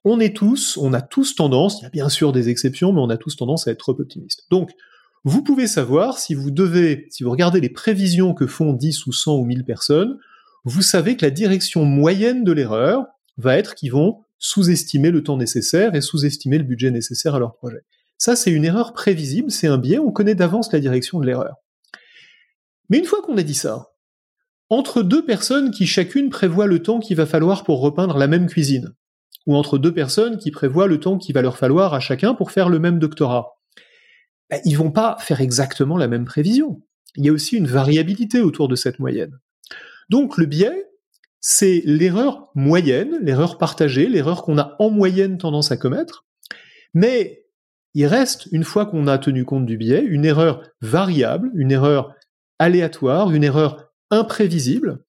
on 0.03 0.19
est 0.19 0.35
tous, 0.35 0.77
on 0.77 0.93
a 0.93 1.01
tous 1.01 1.35
tendance, 1.35 1.79
il 1.79 1.83
y 1.83 1.87
a 1.87 1.89
bien 1.89 2.09
sûr 2.09 2.31
des 2.31 2.49
exceptions, 2.49 2.93
mais 2.93 3.01
on 3.01 3.09
a 3.09 3.17
tous 3.17 3.35
tendance 3.35 3.67
à 3.67 3.71
être 3.71 3.79
trop 3.79 3.99
optimiste. 3.99 4.45
Donc, 4.51 4.71
vous 5.23 5.41
pouvez 5.43 5.65
savoir 5.65 6.19
si 6.19 6.35
vous 6.35 6.51
devez, 6.51 7.07
si 7.09 7.23
vous 7.23 7.31
regardez 7.31 7.59
les 7.59 7.69
prévisions 7.69 8.35
que 8.35 8.45
font 8.45 8.73
10 8.73 9.07
ou 9.07 9.11
100 9.11 9.37
ou 9.37 9.45
1000 9.45 9.65
personnes, 9.65 10.19
vous 10.63 10.83
savez 10.83 11.17
que 11.17 11.25
la 11.25 11.31
direction 11.31 11.85
moyenne 11.85 12.43
de 12.43 12.51
l'erreur 12.51 13.05
va 13.37 13.57
être 13.57 13.73
qu'ils 13.73 13.91
vont 13.91 14.21
sous-estimer 14.37 15.09
le 15.09 15.23
temps 15.23 15.37
nécessaire 15.37 15.95
et 15.95 16.01
sous-estimer 16.01 16.59
le 16.59 16.63
budget 16.63 16.91
nécessaire 16.91 17.33
à 17.33 17.39
leur 17.39 17.55
projet. 17.55 17.81
Ça, 18.17 18.35
c'est 18.35 18.51
une 18.51 18.65
erreur 18.65 18.93
prévisible, 18.93 19.51
c'est 19.51 19.67
un 19.67 19.77
biais, 19.77 19.99
on 19.99 20.11
connaît 20.11 20.35
d'avance 20.35 20.71
la 20.71 20.79
direction 20.79 21.19
de 21.19 21.25
l'erreur. 21.25 21.55
Mais 22.89 22.97
une 22.99 23.05
fois 23.05 23.21
qu'on 23.21 23.37
a 23.37 23.43
dit 23.43 23.55
ça, 23.55 23.91
entre 24.69 25.03
deux 25.03 25.25
personnes 25.25 25.71
qui 25.71 25.85
chacune 25.85 26.29
prévoient 26.29 26.67
le 26.67 26.81
temps 26.81 26.99
qu'il 26.99 27.17
va 27.17 27.25
falloir 27.25 27.63
pour 27.63 27.81
repeindre 27.81 28.17
la 28.17 28.27
même 28.27 28.47
cuisine, 28.47 28.93
ou 29.45 29.55
entre 29.55 29.77
deux 29.77 29.93
personnes 29.93 30.37
qui 30.37 30.51
prévoient 30.51 30.87
le 30.87 30.99
temps 30.99 31.17
qu'il 31.17 31.35
va 31.35 31.41
leur 31.41 31.57
falloir 31.57 31.93
à 31.93 31.99
chacun 31.99 32.33
pour 32.33 32.51
faire 32.51 32.69
le 32.69 32.79
même 32.79 32.99
doctorat, 32.99 33.59
ben, 34.49 34.59
ils 34.65 34.77
vont 34.77 34.91
pas 34.91 35.17
faire 35.19 35.41
exactement 35.41 35.97
la 35.97 36.07
même 36.07 36.25
prévision. 36.25 36.81
Il 37.15 37.25
y 37.25 37.29
a 37.29 37.31
aussi 37.31 37.57
une 37.57 37.67
variabilité 37.67 38.41
autour 38.41 38.67
de 38.67 38.75
cette 38.75 38.99
moyenne. 38.99 39.39
Donc 40.09 40.37
le 40.37 40.45
biais, 40.45 40.85
c'est 41.39 41.81
l'erreur 41.85 42.49
moyenne, 42.55 43.19
l'erreur 43.21 43.57
partagée, 43.57 44.07
l'erreur 44.07 44.43
qu'on 44.43 44.57
a 44.57 44.75
en 44.79 44.89
moyenne 44.89 45.37
tendance 45.37 45.71
à 45.71 45.77
commettre, 45.77 46.25
mais 46.93 47.44
il 47.95 48.05
reste, 48.05 48.47
une 48.51 48.65
fois 48.65 48.85
qu'on 48.85 49.07
a 49.07 49.17
tenu 49.17 49.45
compte 49.45 49.65
du 49.65 49.77
biais, 49.77 50.03
une 50.03 50.25
erreur 50.25 50.61
variable, 50.81 51.49
une 51.55 51.71
erreur 51.71 52.13
aléatoire, 52.59 53.31
une 53.31 53.43
erreur 53.43 53.89
imprévisible, 54.11 54.99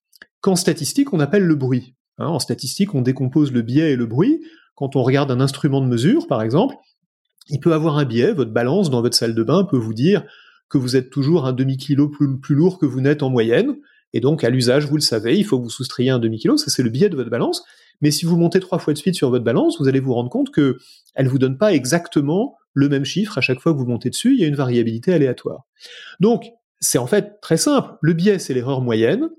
qu'en 0.40 0.56
statistique 0.56 1.12
on 1.12 1.20
appelle 1.20 1.44
le 1.44 1.56
bruit. 1.56 1.96
Hein, 2.18 2.28
en 2.28 2.38
statistique, 2.38 2.94
on 2.94 3.02
décompose 3.02 3.52
le 3.52 3.62
biais 3.62 3.92
et 3.92 3.96
le 3.96 4.06
bruit. 4.06 4.40
Quand 4.74 4.96
on 4.96 5.02
regarde 5.02 5.30
un 5.30 5.40
instrument 5.40 5.80
de 5.80 5.86
mesure, 5.86 6.26
par 6.26 6.42
exemple, 6.42 6.76
il 7.48 7.60
peut 7.60 7.74
avoir 7.74 7.98
un 7.98 8.04
biais, 8.04 8.32
votre 8.32 8.52
balance 8.52 8.88
dans 8.88 9.02
votre 9.02 9.16
salle 9.16 9.34
de 9.34 9.42
bain 9.42 9.64
peut 9.64 9.76
vous 9.76 9.94
dire 9.94 10.24
que 10.68 10.78
vous 10.78 10.96
êtes 10.96 11.10
toujours 11.10 11.46
un 11.46 11.52
demi-kilo 11.52 12.08
plus, 12.08 12.38
plus 12.38 12.54
lourd 12.54 12.78
que 12.78 12.86
vous 12.86 13.00
n'êtes 13.00 13.22
en 13.22 13.30
moyenne, 13.30 13.76
et 14.12 14.20
donc 14.20 14.44
à 14.44 14.50
l'usage, 14.50 14.86
vous 14.86 14.96
le 14.96 15.02
savez, 15.02 15.36
il 15.36 15.44
faut 15.44 15.58
que 15.58 15.64
vous 15.64 15.70
soustrayez 15.70 16.10
un 16.10 16.18
demi-kilo, 16.18 16.56
ça 16.56 16.70
c'est 16.70 16.82
le 16.82 16.90
biais 16.90 17.08
de 17.08 17.16
votre 17.16 17.30
balance, 17.30 17.64
mais 18.00 18.10
si 18.10 18.26
vous 18.26 18.36
montez 18.36 18.60
trois 18.60 18.78
fois 18.78 18.92
de 18.92 18.98
suite 18.98 19.14
sur 19.14 19.30
votre 19.30 19.44
balance, 19.44 19.78
vous 19.78 19.88
allez 19.88 20.00
vous 20.00 20.14
rendre 20.14 20.30
compte 20.30 20.50
que 20.50 20.78
elle 21.14 21.28
vous 21.28 21.38
donne 21.38 21.58
pas 21.58 21.72
exactement 21.72 22.56
le 22.76 22.90
même 22.90 23.06
chiffre 23.06 23.38
à 23.38 23.40
chaque 23.40 23.58
fois 23.58 23.72
que 23.72 23.78
vous 23.78 23.86
montez 23.86 24.10
dessus, 24.10 24.34
il 24.34 24.40
y 24.40 24.44
a 24.44 24.46
une 24.46 24.54
variabilité 24.54 25.14
aléatoire. 25.14 25.64
Donc, 26.20 26.52
c'est 26.78 26.98
en 26.98 27.06
fait 27.06 27.40
très 27.40 27.56
simple. 27.56 27.94
Le 28.02 28.12
biais, 28.12 28.38
c'est 28.38 28.52
l'erreur 28.52 28.82
moyenne, 28.82 29.30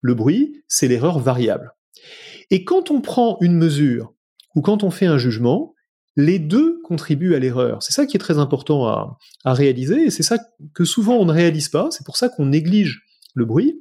le 0.00 0.14
bruit, 0.14 0.64
c'est 0.66 0.88
l'erreur 0.88 1.18
variable. 1.18 1.74
Et 2.50 2.64
quand 2.64 2.90
on 2.90 3.02
prend 3.02 3.36
une 3.42 3.54
mesure 3.54 4.14
ou 4.54 4.62
quand 4.62 4.82
on 4.82 4.90
fait 4.90 5.04
un 5.04 5.18
jugement, 5.18 5.74
les 6.16 6.38
deux 6.38 6.80
contribuent 6.84 7.34
à 7.34 7.38
l'erreur. 7.38 7.82
C'est 7.82 7.92
ça 7.92 8.06
qui 8.06 8.16
est 8.16 8.20
très 8.20 8.38
important 8.38 8.86
à, 8.86 9.18
réaliser, 9.44 10.06
et 10.06 10.10
c'est 10.10 10.22
ça 10.22 10.38
que 10.72 10.86
souvent 10.86 11.16
on 11.16 11.26
ne 11.26 11.32
réalise 11.32 11.68
pas, 11.68 11.88
c'est 11.90 12.06
pour 12.06 12.16
ça 12.16 12.30
qu'on 12.30 12.46
néglige 12.46 13.04
le 13.34 13.44
bruit. 13.44 13.78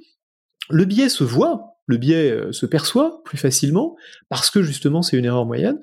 Le 0.70 0.84
biais 0.84 1.08
se 1.08 1.24
voit, 1.24 1.78
le 1.86 1.96
biais 1.96 2.32
euh, 2.32 2.52
se 2.52 2.66
perçoit 2.66 3.24
plus 3.24 3.38
facilement, 3.38 3.96
parce 4.28 4.50
que 4.50 4.62
justement 4.62 5.02
c'est 5.02 5.16
une 5.16 5.24
erreur 5.24 5.46
moyenne, 5.46 5.80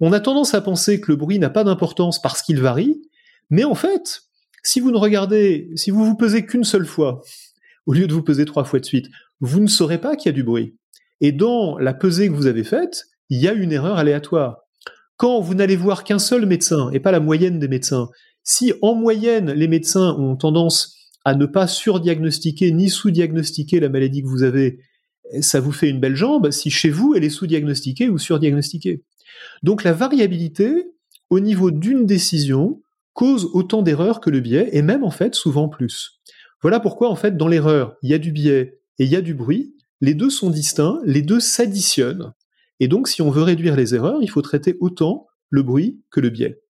on 0.00 0.12
a 0.12 0.20
tendance 0.20 0.54
à 0.54 0.60
penser 0.60 1.00
que 1.00 1.10
le 1.10 1.16
bruit 1.16 1.38
n'a 1.38 1.50
pas 1.50 1.64
d'importance 1.64 2.20
parce 2.20 2.42
qu'il 2.42 2.60
varie, 2.60 3.00
mais 3.50 3.64
en 3.64 3.74
fait, 3.74 4.22
si 4.62 4.80
vous 4.80 4.90
ne 4.90 4.96
regardez, 4.96 5.70
si 5.74 5.90
vous 5.90 6.04
vous 6.04 6.16
pesez 6.16 6.44
qu'une 6.44 6.64
seule 6.64 6.86
fois, 6.86 7.22
au 7.86 7.92
lieu 7.92 8.06
de 8.06 8.12
vous 8.12 8.22
peser 8.22 8.44
trois 8.44 8.64
fois 8.64 8.80
de 8.80 8.84
suite, 8.84 9.06
vous 9.40 9.60
ne 9.60 9.68
saurez 9.68 9.98
pas 9.98 10.16
qu'il 10.16 10.26
y 10.26 10.30
a 10.30 10.32
du 10.32 10.42
bruit. 10.42 10.76
Et 11.20 11.32
dans 11.32 11.78
la 11.78 11.94
pesée 11.94 12.28
que 12.28 12.34
vous 12.34 12.46
avez 12.46 12.64
faite, 12.64 13.04
il 13.30 13.40
y 13.40 13.48
a 13.48 13.52
une 13.52 13.72
erreur 13.72 13.96
aléatoire. 13.96 14.58
Quand 15.16 15.40
vous 15.40 15.54
n'allez 15.54 15.76
voir 15.76 16.04
qu'un 16.04 16.18
seul 16.18 16.46
médecin, 16.46 16.90
et 16.92 17.00
pas 17.00 17.12
la 17.12 17.20
moyenne 17.20 17.58
des 17.58 17.68
médecins, 17.68 18.08
si 18.42 18.72
en 18.82 18.94
moyenne 18.94 19.50
les 19.52 19.68
médecins 19.68 20.14
ont 20.18 20.36
tendance 20.36 20.96
à 21.24 21.34
ne 21.34 21.46
pas 21.46 21.66
surdiagnostiquer 21.66 22.70
ni 22.70 22.90
sous-diagnostiquer 22.90 23.80
la 23.80 23.88
maladie 23.88 24.22
que 24.22 24.28
vous 24.28 24.42
avez, 24.42 24.78
ça 25.40 25.58
vous 25.58 25.72
fait 25.72 25.88
une 25.88 26.00
belle 26.00 26.14
jambe 26.14 26.50
si 26.50 26.70
chez 26.70 26.90
vous 26.90 27.14
elle 27.16 27.24
est 27.24 27.30
sous-diagnostiquée 27.30 28.08
ou 28.08 28.18
surdiagnostiquée. 28.18 29.02
Donc 29.62 29.84
la 29.84 29.92
variabilité 29.92 30.92
au 31.30 31.40
niveau 31.40 31.70
d'une 31.70 32.06
décision 32.06 32.82
cause 33.12 33.48
autant 33.54 33.82
d'erreurs 33.82 34.20
que 34.20 34.30
le 34.30 34.40
biais, 34.40 34.68
et 34.72 34.82
même 34.82 35.02
en 35.02 35.10
fait 35.10 35.34
souvent 35.34 35.68
plus. 35.68 36.20
Voilà 36.62 36.80
pourquoi 36.80 37.10
en 37.10 37.16
fait 37.16 37.36
dans 37.36 37.48
l'erreur, 37.48 37.96
il 38.02 38.10
y 38.10 38.14
a 38.14 38.18
du 38.18 38.30
biais 38.30 38.80
et 38.98 39.04
il 39.04 39.10
y 39.10 39.16
a 39.16 39.22
du 39.22 39.34
bruit, 39.34 39.74
les 40.00 40.14
deux 40.14 40.30
sont 40.30 40.50
distincts, 40.50 41.00
les 41.04 41.22
deux 41.22 41.40
s'additionnent. 41.40 42.32
Et 42.80 42.88
donc, 42.88 43.08
si 43.08 43.22
on 43.22 43.30
veut 43.30 43.42
réduire 43.42 43.76
les 43.76 43.94
erreurs, 43.94 44.18
il 44.20 44.28
faut 44.28 44.42
traiter 44.42 44.76
autant 44.80 45.26
le 45.48 45.62
bruit 45.62 46.02
que 46.10 46.20
le 46.20 46.28
biais. 46.28 46.60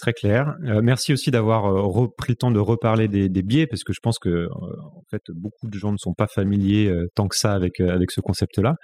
Très 0.00 0.14
clair. 0.14 0.54
Euh, 0.64 0.80
merci 0.82 1.12
aussi 1.12 1.30
d'avoir 1.30 1.66
euh, 1.66 1.82
repris 1.82 2.32
le 2.32 2.36
temps 2.36 2.50
de 2.50 2.58
reparler 2.58 3.06
des, 3.06 3.42
biais, 3.42 3.66
parce 3.66 3.84
que 3.84 3.92
je 3.92 3.98
pense 4.02 4.18
que 4.18 4.30
euh, 4.30 4.48
en 4.50 5.02
fait 5.10 5.20
beaucoup 5.28 5.68
de 5.68 5.78
gens 5.78 5.92
ne 5.92 5.98
sont 5.98 6.14
pas 6.14 6.26
familiers 6.26 6.90
tant 7.14 7.28
que 7.28 7.36
ça 7.36 7.52
avec 7.52 7.80
avec 7.80 8.10
ce 8.10 8.22
concept-là. 8.22 8.76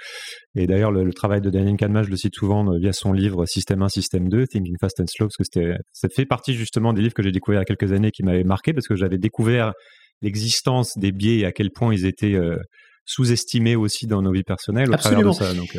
Et 0.57 0.67
d'ailleurs, 0.67 0.93
le, 0.93 1.11
travail 1.15 1.41
de 1.41 1.49
Daniel 1.49 1.77
Kahneman, 1.77 2.05
je 2.05 2.11
le 2.11 2.17
cite 2.17 2.35
souvent 2.35 2.71
via 2.79 2.93
son 2.93 3.15
livre 3.15 3.47
Système 3.47 3.81
1, 3.81 3.89
Système 3.89 4.29
2, 4.29 4.47
Thinking 4.47 4.77
Fast 4.79 5.01
and 5.01 5.07
Slow, 5.09 5.29
parce 5.29 5.37
que 5.37 5.45
c'était 5.45 5.79
ça 5.93 6.09
fait 6.15 6.27
partie 6.27 6.53
justement 6.53 6.93
des 6.93 7.01
livres 7.01 7.15
que 7.15 7.23
j'ai 7.23 7.33
découvert 7.33 7.61
il 7.61 7.63
y 7.63 7.73
a 7.73 7.77
quelques 7.77 7.93
années 7.93 8.11
qui 8.11 8.23
m'avaient 8.23 8.45
marqué, 8.45 8.75
parce 8.75 8.87
que 8.87 8.95
j'avais 8.95 9.19
découvert 9.19 9.73
l'existence 10.21 10.99
des 10.99 11.13
biais 11.13 11.39
et 11.39 11.45
à 11.47 11.53
quel 11.53 11.71
point 11.71 11.95
ils 11.95 12.05
étaient 12.05 12.39
sous-estimés 13.07 13.77
aussi 13.77 14.07
dans 14.07 14.21
nos 14.21 14.33
vies 14.33 14.43
personnelles 14.43 14.91
au 14.93 14.97
travers 14.97 15.23
de 15.23 15.33
ça. 15.33 15.55
Donc, 15.55 15.79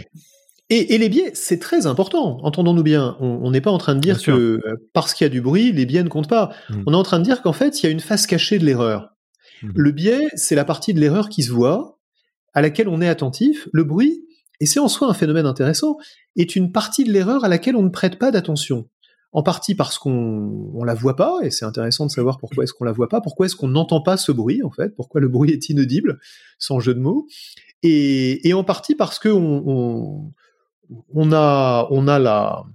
et, 0.70 0.98
les 0.98 1.08
biais, 1.08 1.32
c'est 1.34 1.60
très 1.60 1.88
important, 1.88 2.40
entendons-nous 2.44 2.84
bien. 2.84 3.16
On 3.22 3.52
n'est 3.52 3.62
pas 3.62 3.72
en 3.72 3.78
train 3.78 3.96
de 3.96 4.02
dire 4.02 4.22
que 4.22 4.32
euh, 4.32 4.90
parce 4.92 5.14
qu'il 5.14 5.24
y 5.24 5.30
a 5.30 5.30
du 5.30 5.40
bruit, 5.40 5.72
les 5.72 5.86
biais 5.86 6.04
ne 6.04 6.10
comptent 6.10 6.28
pas. 6.28 6.52
Mmh. 6.70 6.84
On 6.88 6.94
est 6.94 6.98
en 6.98 7.04
train 7.04 7.20
de 7.20 7.24
dire 7.24 7.42
qu'en 7.42 7.54
fait, 7.54 7.82
il 7.82 7.86
y 7.86 7.90
a 7.90 7.90
une 7.90 8.02
face 8.02 8.28
cachée 8.28 8.60
de 8.60 8.66
l'erreur. 8.66 9.16
Mmh. 9.64 9.70
Le 9.76 9.92
biais, 9.92 10.28
c'est 10.36 10.56
la 10.56 10.66
partie 10.66 10.94
de 10.94 11.00
l'erreur 11.00 11.30
qui 11.30 11.44
se 11.44 11.52
voit, 11.52 12.00
à 12.54 12.62
laquelle 12.62 12.90
on 12.90 13.00
est 13.00 13.08
attentif. 13.08 13.70
Le 13.72 13.86
bruit, 13.86 14.26
et 14.60 14.66
c'est 14.66 14.82
en 14.82 14.90
soi 14.90 15.08
un 15.08 15.14
phénomène 15.14 15.46
intéressant, 15.46 15.98
est 16.36 16.58
une 16.58 16.74
partie 16.74 17.06
de 17.06 17.14
l'erreur 17.14 17.46
à 17.46 17.48
laquelle 17.48 17.78
on 17.78 17.84
ne 17.84 17.90
prête 17.90 18.20
pas 18.20 18.32
d'attention. 18.32 18.90
En 19.32 19.44
partie 19.44 19.74
parce 19.74 19.98
qu'on 19.98 20.72
on 20.74 20.84
la 20.84 20.96
voit 20.96 21.16
pas, 21.16 21.40
et 21.44 21.50
c'est 21.52 21.66
intéressant 21.66 22.08
de 22.08 22.12
savoir 22.12 22.40
pourquoi 22.40 22.66
est-ce 22.66 22.74
qu'on 22.74 22.86
la 22.86 22.92
voit 22.92 23.08
pas, 23.08 23.22
pourquoi 23.22 23.46
est-ce 23.46 23.56
qu'on 23.56 23.68
n'entend 23.70 24.02
pas 24.02 24.18
ce 24.18 24.34
bruit, 24.34 24.64
en 24.64 24.72
fait, 24.72 24.96
pourquoi 24.96 25.22
le 25.22 25.30
bruit 25.30 25.52
est 25.52 25.70
inaudible, 25.70 26.20
sans 26.60 26.80
jeu 26.82 26.94
de 26.94 27.00
mots, 27.00 27.28
et, 27.84 28.54
en 28.54 28.64
partie 28.64 28.96
parce 28.96 29.20
que 29.20 29.30
on 29.30 29.64
on 29.68 30.34
on 31.14 31.32
a 31.34 32.66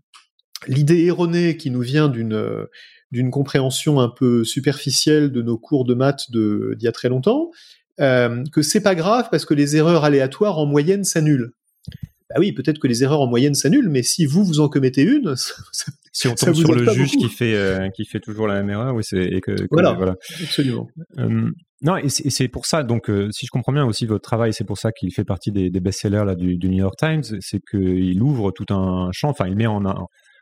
l'idée 0.66 1.04
erronée 1.04 1.56
qui 1.56 1.70
nous 1.70 1.80
vient 1.80 2.08
d'une, 2.08 2.66
d'une 3.12 3.30
compréhension 3.30 4.00
un 4.00 4.08
peu 4.08 4.42
superficielle 4.42 5.30
de 5.30 5.42
nos 5.42 5.58
cours 5.58 5.84
de 5.84 5.94
maths 5.94 6.30
de, 6.30 6.74
d'il 6.76 6.86
y 6.86 6.88
a 6.88 6.92
très 6.92 7.08
longtemps, 7.08 7.50
euh, 8.00 8.42
que 8.52 8.62
c'est 8.62 8.80
pas 8.80 8.94
grave 8.94 9.28
parce 9.30 9.44
que 9.44 9.54
les 9.54 9.76
erreurs 9.76 10.04
aléatoires 10.04 10.58
en 10.58 10.66
moyenne 10.66 11.04
s'annulent. 11.04 11.52
Bah 12.34 12.40
oui, 12.40 12.52
peut-être 12.52 12.78
que 12.78 12.86
les 12.86 13.02
erreurs 13.02 13.20
en 13.20 13.26
moyenne 13.26 13.54
s'annulent, 13.54 13.90
mais 13.90 14.02
si 14.02 14.24
vous 14.24 14.42
vous 14.42 14.60
en 14.60 14.68
commettez 14.68 15.02
une, 15.02 15.34
si 16.12 16.28
on 16.28 16.34
tombe 16.34 16.54
sur 16.54 16.74
le 16.74 16.90
juge 16.90 17.10
qui 17.12 17.28
fait 17.28 17.54
euh, 17.54 17.90
qui 17.90 18.06
fait 18.06 18.20
toujours 18.20 18.46
la 18.46 18.54
même 18.54 18.70
erreur, 18.70 18.94
oui, 18.94 19.04
c'est 19.04 19.40
voilà, 19.70 19.98
absolument. 20.42 20.88
Euh, 21.18 21.50
non, 21.82 21.96
et 21.96 22.08
c'est 22.08 22.48
pour 22.48 22.64
ça, 22.64 22.84
donc, 22.84 23.10
euh, 23.10 23.28
si 23.32 23.44
je 23.44 23.50
comprends 23.50 23.72
bien 23.72 23.84
aussi 23.84 24.06
votre 24.06 24.22
travail, 24.22 24.54
c'est 24.54 24.64
pour 24.64 24.78
ça 24.78 24.92
qu'il 24.92 25.12
fait 25.12 25.24
partie 25.24 25.50
des, 25.50 25.68
des 25.68 25.80
best-sellers 25.80 26.24
là, 26.24 26.34
du, 26.34 26.56
du, 26.56 26.68
New 26.70 26.78
York 26.78 26.94
Times, 26.96 27.24
c'est 27.40 27.60
qu'il 27.68 28.22
ouvre 28.22 28.50
tout 28.50 28.72
un 28.72 29.10
champ, 29.12 29.28
enfin, 29.28 29.46
il 29.48 29.56
met 29.56 29.66
en, 29.66 29.82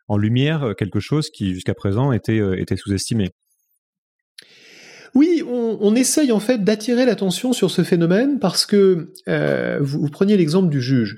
en 0.06 0.16
lumière 0.16 0.74
quelque 0.76 1.00
chose 1.00 1.30
qui, 1.30 1.54
jusqu'à 1.54 1.74
présent, 1.74 2.12
était, 2.12 2.40
était 2.60 2.76
sous-estimé. 2.76 3.30
Oui, 5.14 5.42
on, 5.46 5.78
on, 5.80 5.94
essaye 5.96 6.30
en 6.30 6.38
fait 6.38 6.62
d'attirer 6.62 7.04
l'attention 7.04 7.52
sur 7.52 7.70
ce 7.70 7.82
phénomène 7.82 8.38
parce 8.38 8.64
que 8.64 9.12
euh, 9.28 9.78
vous, 9.80 10.02
vous, 10.02 10.08
preniez 10.08 10.36
l'exemple 10.36 10.68
du 10.68 10.80
juge. 10.80 11.16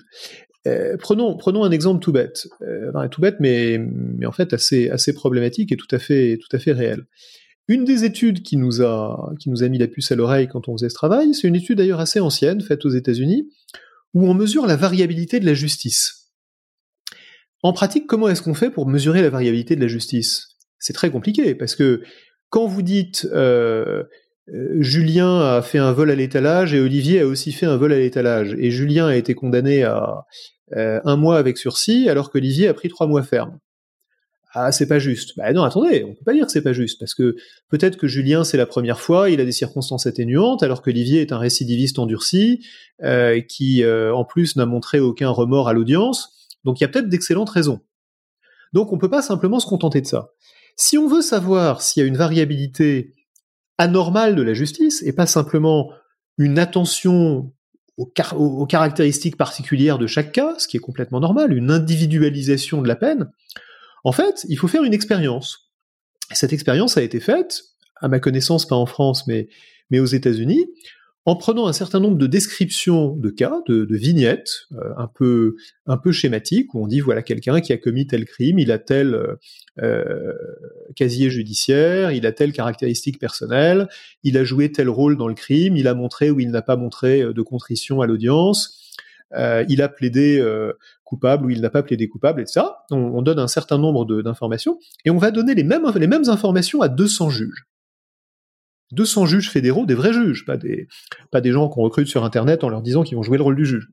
Euh, 0.66 0.96
prenons, 0.96 1.36
prenons 1.36 1.64
un 1.64 1.72
exemple 1.72 2.00
tout 2.00 2.12
bête, 2.12 2.46
euh, 2.62 3.08
tout 3.08 3.20
bête, 3.20 3.36
mais, 3.40 3.78
mais 3.78 4.26
en 4.26 4.32
fait 4.32 4.52
assez, 4.52 4.90
assez 4.90 5.12
problématique 5.12 5.72
et 5.72 5.76
tout 5.76 5.88
à 5.90 5.98
fait, 5.98 6.38
tout 6.38 6.54
à 6.54 6.60
fait 6.60 6.72
réel. 6.72 7.04
Une 7.68 7.84
des 7.84 8.04
études 8.04 8.42
qui 8.42 8.56
nous 8.56 8.82
a, 8.82 9.34
qui 9.40 9.50
nous 9.50 9.62
a 9.62 9.68
mis 9.68 9.78
la 9.78 9.88
puce 9.88 10.12
à 10.12 10.16
l'oreille 10.16 10.48
quand 10.48 10.68
on 10.68 10.76
faisait 10.76 10.88
ce 10.88 10.94
travail, 10.94 11.34
c'est 11.34 11.48
une 11.48 11.56
étude 11.56 11.78
d'ailleurs 11.78 12.00
assez 12.00 12.20
ancienne, 12.20 12.60
faite 12.60 12.84
aux 12.84 12.90
États-Unis, 12.90 13.48
où 14.14 14.28
on 14.28 14.34
mesure 14.34 14.66
la 14.66 14.76
variabilité 14.76 15.40
de 15.40 15.46
la 15.46 15.54
justice. 15.54 16.32
En 17.62 17.72
pratique, 17.72 18.06
comment 18.06 18.28
est-ce 18.28 18.42
qu'on 18.42 18.54
fait 18.54 18.70
pour 18.70 18.86
mesurer 18.88 19.22
la 19.22 19.30
variabilité 19.30 19.76
de 19.76 19.80
la 19.80 19.88
justice? 19.88 20.58
C'est 20.78 20.92
très 20.92 21.10
compliqué, 21.10 21.54
parce 21.54 21.76
que 21.76 22.02
quand 22.50 22.66
vous 22.66 22.82
dites 22.82 23.28
euh, 23.32 24.04
Julien 24.78 25.40
a 25.40 25.62
fait 25.62 25.78
un 25.78 25.92
vol 25.92 26.10
à 26.10 26.14
l'étalage 26.14 26.74
et 26.74 26.80
Olivier 26.80 27.20
a 27.20 27.26
aussi 27.26 27.52
fait 27.52 27.66
un 27.66 27.76
vol 27.76 27.92
à 27.92 27.98
l'étalage, 27.98 28.54
et 28.58 28.70
Julien 28.70 29.06
a 29.06 29.16
été 29.16 29.34
condamné 29.34 29.82
à 29.82 30.26
euh, 30.76 31.00
un 31.04 31.16
mois 31.16 31.38
avec 31.38 31.56
sursis 31.56 32.08
alors 32.08 32.30
qu'Olivier 32.30 32.68
a 32.68 32.74
pris 32.74 32.88
trois 32.88 33.06
mois 33.06 33.22
ferme 33.22 33.58
ah 34.54 34.70
c'est 34.70 34.86
pas 34.86 34.98
juste. 34.98 35.34
Bah 35.36 35.50
non, 35.52 35.62
attendez, 35.62 36.04
on 36.04 36.14
peut 36.14 36.24
pas 36.24 36.34
dire 36.34 36.44
que 36.44 36.52
c'est 36.52 36.62
pas 36.62 36.74
juste 36.74 36.98
parce 36.98 37.14
que 37.14 37.36
peut-être 37.70 37.96
que 37.96 38.06
Julien 38.06 38.44
c'est 38.44 38.58
la 38.58 38.66
première 38.66 39.00
fois, 39.00 39.30
il 39.30 39.40
a 39.40 39.46
des 39.46 39.52
circonstances 39.52 40.06
atténuantes, 40.06 40.62
alors 40.62 40.82
qu'Olivier 40.82 41.22
est 41.22 41.32
un 41.32 41.38
récidiviste 41.38 41.98
endurci 41.98 42.64
euh, 43.02 43.40
qui 43.40 43.82
euh, 43.82 44.14
en 44.14 44.24
plus 44.24 44.56
n'a 44.56 44.66
montré 44.66 45.00
aucun 45.00 45.30
remords 45.30 45.68
à 45.68 45.72
l'audience. 45.72 46.48
Donc 46.64 46.80
il 46.80 46.82
y 46.82 46.84
a 46.84 46.88
peut-être 46.88 47.08
d'excellentes 47.08 47.48
raisons. 47.48 47.80
Donc 48.74 48.92
on 48.92 48.98
peut 48.98 49.10
pas 49.10 49.22
simplement 49.22 49.58
se 49.58 49.66
contenter 49.66 50.02
de 50.02 50.06
ça. 50.06 50.32
Si 50.76 50.98
on 50.98 51.08
veut 51.08 51.22
savoir 51.22 51.80
s'il 51.80 52.02
y 52.02 52.04
a 52.04 52.08
une 52.08 52.16
variabilité 52.16 53.14
anormale 53.82 54.34
de 54.34 54.42
la 54.42 54.54
justice 54.54 55.02
et 55.02 55.12
pas 55.12 55.26
simplement 55.26 55.90
une 56.38 56.58
attention 56.58 57.52
aux, 57.98 58.66
caractéristiques 58.66 59.36
particulières 59.36 59.98
de 59.98 60.06
chaque 60.06 60.32
cas, 60.32 60.54
ce 60.58 60.66
qui 60.66 60.76
est 60.76 60.80
complètement 60.80 61.20
normal, 61.20 61.52
une 61.52 61.70
individualisation 61.70 62.80
de 62.80 62.88
la 62.88 62.96
peine, 62.96 63.30
en 64.04 64.12
fait, 64.12 64.46
il 64.48 64.56
faut 64.56 64.68
faire 64.68 64.84
une 64.84 64.94
expérience. 64.94 65.70
Cette 66.32 66.52
expérience 66.52 66.96
a 66.96 67.02
été 67.02 67.20
faite, 67.20 67.62
à 67.96 68.08
ma 68.08 68.18
connaissance 68.18 68.66
pas 68.66 68.76
en 68.76 68.86
France, 68.86 69.26
mais, 69.26 69.48
mais 69.90 70.00
aux 70.00 70.06
États-Unis, 70.06 70.66
en 71.24 71.36
prenant 71.36 71.68
un 71.68 71.72
certain 71.72 72.00
nombre 72.00 72.18
de 72.18 72.26
descriptions 72.26 73.14
de 73.14 73.30
cas, 73.30 73.62
de, 73.68 73.86
vignettes, 73.90 74.66
euh, 74.72 74.92
un 74.96 75.06
peu 75.06 75.56
un 75.86 75.96
peu 75.96 76.10
schématiques, 76.10 76.74
où 76.74 76.82
on 76.82 76.88
dit 76.88 77.00
voilà 77.00 77.22
quelqu'un 77.22 77.60
qui 77.60 77.72
a 77.72 77.76
commis 77.76 78.06
tel 78.06 78.24
crime, 78.24 78.58
il 78.58 78.72
a 78.72 78.78
tel 78.78 79.36
euh, 79.80 80.32
casier 80.96 81.30
judiciaire, 81.30 82.10
il 82.10 82.26
a 82.26 82.32
telle 82.32 82.52
caractéristique 82.52 83.20
personnelle, 83.20 83.88
il 84.24 84.36
a 84.36 84.42
joué 84.42 84.72
tel 84.72 84.88
rôle 84.88 85.16
dans 85.16 85.28
le 85.28 85.34
crime, 85.34 85.76
il 85.76 85.86
a 85.86 85.94
montré 85.94 86.30
ou 86.30 86.40
il 86.40 86.50
n'a 86.50 86.62
pas 86.62 86.76
montré 86.76 87.22
euh, 87.22 87.32
de 87.32 87.42
contrition 87.42 88.00
à 88.00 88.06
l'audience, 88.06 88.78
il 89.68 89.80
a 89.80 89.88
plaidé 89.88 90.46
coupable 91.04 91.46
ou 91.46 91.50
il 91.50 91.62
n'a 91.62 91.70
pas 91.70 91.82
plaidé 91.82 92.06
coupable, 92.06 92.42
etc. 92.42 92.66
On, 92.90 92.98
on 92.98 93.22
donne 93.22 93.38
un 93.38 93.48
certain 93.48 93.78
nombre 93.78 94.04
d'informations 94.20 94.78
et 95.06 95.10
on 95.10 95.16
va 95.16 95.30
donner 95.30 95.54
les 95.54 95.64
mêmes, 95.64 95.90
les 95.96 96.06
mêmes 96.06 96.28
informations 96.28 96.82
à 96.82 96.88
200 96.88 97.30
juges. 97.30 97.66
200 98.92 99.26
juges 99.26 99.50
fédéraux, 99.50 99.86
des 99.86 99.94
vrais 99.94 100.12
juges, 100.12 100.44
pas 100.44 100.56
des, 100.56 101.52
gens 101.52 101.68
qu'on 101.68 101.82
recrute 101.82 102.06
sur 102.06 102.24
Internet 102.24 102.62
en 102.62 102.68
leur 102.68 102.82
disant 102.82 103.02
qu'ils 103.02 103.16
vont 103.16 103.22
jouer 103.22 103.38
le 103.38 103.42
rôle 103.42 103.56
du 103.56 103.66
juge. 103.66 103.88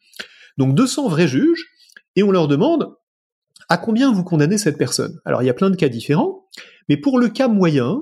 Donc 0.58 0.75
200 0.75 1.10
vrais 1.10 1.27
juges, 1.27 1.68
et 2.15 2.24
on 2.24 2.32
leur 2.32 2.48
demande 2.48 2.94
à 3.70 3.77
combien 3.77 4.12
vous 4.12 4.24
condamnez 4.24 4.58
cette 4.58 4.77
personne? 4.77 5.20
Alors 5.25 5.41
il 5.41 5.46
y 5.46 5.50
a 5.50 5.53
plein 5.53 5.70
de 5.70 5.75
cas 5.75 5.89
différents, 5.89 6.48
mais 6.89 6.98
pour 6.98 7.20
le 7.20 7.29
cas 7.29 7.48
moyen, 7.48 8.01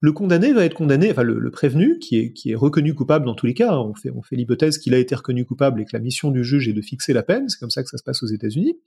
le 0.00 0.12
condamné 0.12 0.52
va 0.52 0.64
être 0.64 0.74
condamné, 0.74 1.10
enfin 1.10 1.22
le, 1.22 1.50
prévenu, 1.50 1.98
qui 1.98 2.32
est, 2.46 2.54
reconnu 2.54 2.94
coupable 2.94 3.26
dans 3.26 3.34
tous 3.34 3.46
les 3.46 3.54
cas, 3.54 3.76
on 3.76 3.94
fait, 3.94 4.10
on 4.10 4.22
fait 4.22 4.36
l'hypothèse 4.36 4.78
qu'il 4.78 4.94
a 4.94 4.98
été 4.98 5.14
reconnu 5.14 5.44
coupable 5.44 5.82
et 5.82 5.84
que 5.84 5.90
la 5.92 5.98
mission 5.98 6.30
du 6.30 6.42
juge 6.42 6.68
est 6.68 6.72
de 6.72 6.80
fixer 6.80 7.12
la 7.12 7.22
peine, 7.22 7.48
c'est 7.50 7.58
comme 7.58 7.70
ça 7.70 7.82
que 7.82 7.90
ça 7.90 7.98
se 7.98 8.02
passe 8.02 8.22
aux 8.22 8.28
États-Unis, 8.28 8.78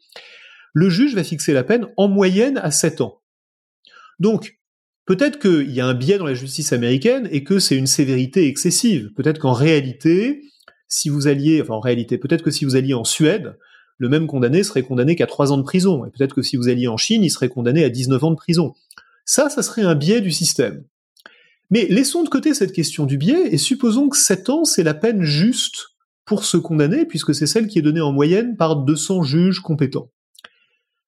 le 0.74 0.90
juge 0.90 1.14
va 1.14 1.24
fixer 1.24 1.54
la 1.54 1.64
peine 1.64 1.88
en 1.98 2.08
moyenne 2.08 2.58
à 2.58 2.72
7 2.72 3.02
ans. 3.02 3.22
Donc, 4.20 4.58
peut-être 5.06 5.40
qu'il 5.40 5.72
y 5.72 5.82
a 5.82 5.86
un 5.86 5.94
biais 5.94 6.18
dans 6.18 6.26
la 6.26 6.34
justice 6.34 6.74
américaine 6.74 7.28
et 7.32 7.44
que 7.44 7.60
c'est 7.60 7.76
une 7.76 7.88
sévérité 7.88 8.48
excessive. 8.48 9.12
Peut-être 9.16 9.40
qu'en 9.40 9.54
réalité, 9.54 10.42
si 10.88 11.10
vous 11.10 11.28
alliez, 11.28 11.62
enfin 11.62 11.76
en 11.76 11.80
réalité, 11.80 12.18
peut-être 12.18 12.44
que 12.44 12.52
si 12.52 12.66
vous 12.66 12.76
alliez 12.76 12.94
en 12.94 13.04
Suède, 13.04 13.58
le 13.98 14.10
même 14.10 14.28
condamné 14.28 14.64
serait 14.64 14.84
condamné 14.84 15.16
qu'à 15.16 15.28
3 15.28 15.52
ans 15.52 15.58
de 15.58 15.64
prison. 15.64 16.06
Et 16.06 16.10
peut-être 16.10 16.34
que 16.34 16.42
si 16.42 16.58
vous 16.58 16.68
alliez 16.68 16.88
en 16.88 16.98
Chine, 16.98 17.24
il 17.24 17.30
serait 17.30 17.50
condamné 17.50 17.84
à 17.84 17.90
19 17.90 18.24
ans 18.24 18.32
de 18.32 18.36
prison. 18.36 18.74
Ça, 19.26 19.50
ça 19.50 19.64
serait 19.64 19.84
un 19.84 19.96
biais 19.96 20.22
du 20.22 20.32
système. 20.32 20.84
Mais 21.70 21.88
laissons 21.90 22.24
de 22.24 22.30
côté 22.30 22.54
cette 22.54 22.74
question 22.74 23.06
du 23.06 23.18
biais 23.18 23.54
et 23.54 23.58
supposons 23.58 24.10
que 24.10 24.18
7 24.18 24.50
ans, 24.50 24.66
c'est 24.66 24.84
la 24.84 24.94
peine 24.94 25.24
juste 25.24 25.88
pour 26.26 26.46
se 26.46 26.58
condamner, 26.58 27.06
puisque 27.06 27.36
c'est 27.36 27.48
celle 27.48 27.68
qui 27.68 27.80
est 27.80 27.82
donnée 27.82 28.02
en 28.02 28.12
moyenne 28.12 28.56
par 28.56 28.78
200 28.78 29.24
juges 29.24 29.60
compétents. 29.60 30.12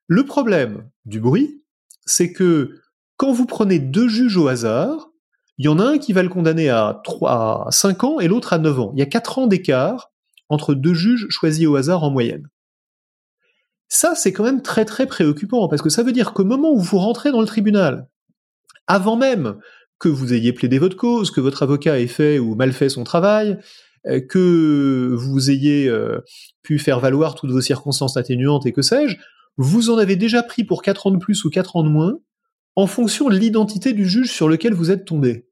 Le 0.08 0.26
problème 0.26 0.90
du 1.06 1.20
bruit, 1.20 1.64
c'est 2.06 2.32
que 2.32 2.80
quand 3.18 3.32
vous 3.32 3.46
prenez 3.46 3.80
deux 3.80 4.08
juges 4.08 4.38
au 4.38 4.48
hasard, 4.48 5.10
il 5.58 5.66
y 5.66 5.70
en 5.70 5.80
a 5.80 5.86
un 5.86 5.98
qui 5.98 6.14
va 6.14 6.24
le 6.24 6.30
condamner 6.30 6.70
à, 6.70 7.02
3, 7.04 7.68
à 7.68 7.72
5 7.72 8.04
ans 8.04 8.20
et 8.20 8.28
l'autre 8.28 8.54
à 8.54 8.58
9 8.58 8.80
ans. 8.80 8.92
Il 8.96 9.00
y 9.00 9.04
a 9.04 9.08
4 9.08 9.40
ans 9.40 9.48
d'écart 9.48 10.12
entre 10.50 10.74
deux 10.74 10.94
juges 10.94 11.28
choisis 11.30 11.66
au 11.68 11.76
hasard 11.76 12.04
en 12.04 12.12
moyenne. 12.12 12.50
Ça, 13.88 14.16
c'est 14.16 14.34
quand 14.34 14.44
même 14.44 14.62
très 14.62 14.84
très 14.84 15.06
préoccupant, 15.06 15.68
parce 15.68 15.82
que 15.82 15.90
ça 15.90 16.04
veut 16.04 16.12
dire 16.12 16.34
qu'au 16.34 16.44
moment 16.44 16.72
où 16.72 16.80
vous 16.80 16.98
rentrez 16.98 17.32
dans 17.32 17.40
le 17.40 17.48
tribunal, 17.48 18.08
avant 18.88 19.16
même 19.16 19.58
que 20.00 20.10
vous 20.10 20.34
ayez 20.34 20.54
plaidé 20.54 20.80
votre 20.80 20.98
cause, 20.98 21.32
que 21.32 21.42
votre 21.42 21.64
avocat 21.64 22.00
ait 22.00 22.08
fait 22.08 22.40
ou 22.40 22.56
mal 22.56 22.74
fait 22.74 22.90
son 22.90 23.04
travail, 23.04 23.58
euh, 24.08 24.20
que 24.20 25.16
vous 25.18 25.50
ayez 25.50 25.88
euh, 25.88 26.20
pu 26.64 26.80
faire 26.80 27.00
valoir 27.00 27.36
toutes 27.36 27.52
vos 27.52 27.62
circonstances 27.62 28.18
atténuantes 28.18 28.66
et 28.66 28.74
que 28.74 28.82
sais-je, 28.82 29.18
vous 29.58 29.90
en 29.90 29.98
avez 29.98 30.16
déjà 30.16 30.44
pris 30.44 30.64
pour 30.64 30.82
4 30.82 31.08
ans 31.08 31.12
de 31.12 31.18
plus 31.18 31.46
ou 31.46 31.50
4 31.50 31.78
ans 31.78 31.84
de 31.84 31.90
moins, 31.90 32.20
en 32.76 32.88
fonction 32.88 33.30
de 33.30 33.38
l'identité 33.38 33.94
du 33.94 34.08
juge 34.08 34.32
sur 34.32 34.50
lequel 34.50 34.74
vous 34.74 34.92
êtes 34.92 35.06
tombé. 35.06 35.48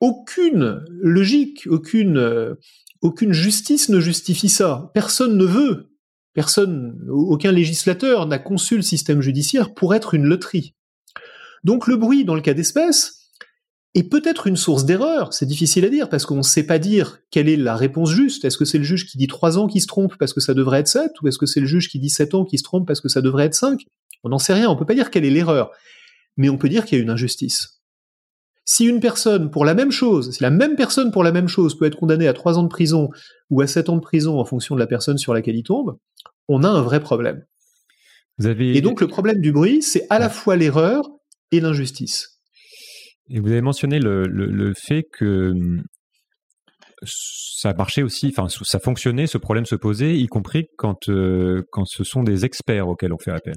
aucune 0.00 0.82
logique, 0.88 1.66
aucune, 1.66 2.16
euh, 2.16 2.54
aucune 3.02 3.34
justice 3.34 3.90
ne 3.90 4.00
justifie 4.00 4.48
ça. 4.48 4.90
Personne 4.94 5.36
ne 5.36 5.44
veut, 5.44 5.90
personne, 6.32 6.98
aucun 7.10 7.52
législateur 7.52 8.26
n'a 8.26 8.38
conçu 8.38 8.76
le 8.76 8.82
système 8.82 9.20
judiciaire 9.20 9.74
pour 9.74 9.94
être 9.94 10.14
une 10.14 10.24
loterie. 10.24 10.74
Donc 11.64 11.86
le 11.86 11.96
bruit, 11.96 12.24
dans 12.24 12.34
le 12.34 12.40
cas 12.40 12.54
d'espèce, 12.54 13.20
est 13.94 14.04
peut-être 14.04 14.46
une 14.46 14.56
source 14.56 14.84
d'erreur. 14.84 15.34
C'est 15.34 15.46
difficile 15.46 15.84
à 15.84 15.90
dire 15.90 16.08
parce 16.08 16.24
qu'on 16.24 16.36
ne 16.36 16.42
sait 16.42 16.62
pas 16.62 16.78
dire 16.78 17.18
quelle 17.30 17.48
est 17.48 17.56
la 17.56 17.76
réponse 17.76 18.10
juste. 18.10 18.44
Est-ce 18.44 18.56
que 18.56 18.64
c'est 18.64 18.78
le 18.78 18.84
juge 18.84 19.06
qui 19.06 19.18
dit 19.18 19.26
3 19.26 19.58
ans 19.58 19.66
qui 19.66 19.80
se 19.80 19.86
trompe 19.86 20.16
parce 20.18 20.32
que 20.32 20.40
ça 20.40 20.54
devrait 20.54 20.80
être 20.80 20.88
7 20.88 21.10
ou 21.22 21.28
est-ce 21.28 21.38
que 21.38 21.46
c'est 21.46 21.60
le 21.60 21.66
juge 21.66 21.88
qui 21.88 21.98
dit 21.98 22.10
7 22.10 22.34
ans 22.34 22.44
qui 22.44 22.56
se 22.56 22.62
trompe 22.62 22.86
parce 22.86 23.00
que 23.00 23.08
ça 23.08 23.20
devrait 23.20 23.46
être 23.46 23.54
5 23.54 23.84
On 24.24 24.28
n'en 24.28 24.38
sait 24.38 24.54
rien. 24.54 24.68
On 24.68 24.76
peut 24.76 24.86
pas 24.86 24.94
dire 24.94 25.10
quelle 25.10 25.24
est 25.24 25.30
l'erreur. 25.30 25.70
Mais 26.36 26.48
on 26.48 26.58
peut 26.58 26.68
dire 26.68 26.84
qu'il 26.84 26.98
y 26.98 27.00
a 27.00 27.04
une 27.04 27.10
injustice. 27.10 27.80
Si 28.64 28.84
une 28.84 29.00
personne 29.00 29.50
pour 29.50 29.64
la 29.64 29.74
même 29.74 29.90
chose, 29.90 30.32
si 30.32 30.42
la 30.42 30.50
même 30.50 30.76
personne 30.76 31.10
pour 31.10 31.24
la 31.24 31.32
même 31.32 31.48
chose 31.48 31.76
peut 31.76 31.86
être 31.86 31.96
condamnée 31.96 32.28
à 32.28 32.32
3 32.32 32.58
ans 32.58 32.62
de 32.62 32.68
prison 32.68 33.08
ou 33.48 33.60
à 33.62 33.66
7 33.66 33.88
ans 33.88 33.96
de 33.96 34.00
prison 34.00 34.38
en 34.38 34.44
fonction 34.44 34.74
de 34.76 34.80
la 34.80 34.86
personne 34.86 35.18
sur 35.18 35.34
laquelle 35.34 35.56
il 35.56 35.64
tombe, 35.64 35.98
on 36.48 36.62
a 36.62 36.68
un 36.68 36.82
vrai 36.82 37.00
problème. 37.00 37.44
Vous 38.38 38.46
avez... 38.46 38.76
Et 38.76 38.80
donc 38.80 39.00
le 39.00 39.08
problème 39.08 39.40
du 39.40 39.50
bruit, 39.52 39.82
c'est 39.82 40.06
à 40.08 40.18
la 40.18 40.28
fois 40.28 40.56
l'erreur 40.56 41.02
et 41.50 41.60
l'injustice. 41.60 42.40
Et 43.28 43.40
vous 43.40 43.48
avez 43.48 43.60
mentionné 43.60 43.98
le, 43.98 44.26
le, 44.26 44.46
le 44.46 44.74
fait 44.74 45.04
que 45.12 45.52
ça 47.02 47.74
marchait 47.74 48.02
aussi, 48.02 48.32
enfin 48.36 48.48
ça 48.48 48.78
fonctionnait, 48.78 49.26
ce 49.26 49.38
problème 49.38 49.66
se 49.66 49.74
posait, 49.74 50.16
y 50.16 50.26
compris 50.26 50.68
quand, 50.76 51.08
euh, 51.08 51.62
quand 51.70 51.84
ce 51.86 52.04
sont 52.04 52.22
des 52.22 52.44
experts 52.44 52.88
auxquels 52.88 53.12
on 53.12 53.18
fait 53.18 53.30
appel. 53.30 53.56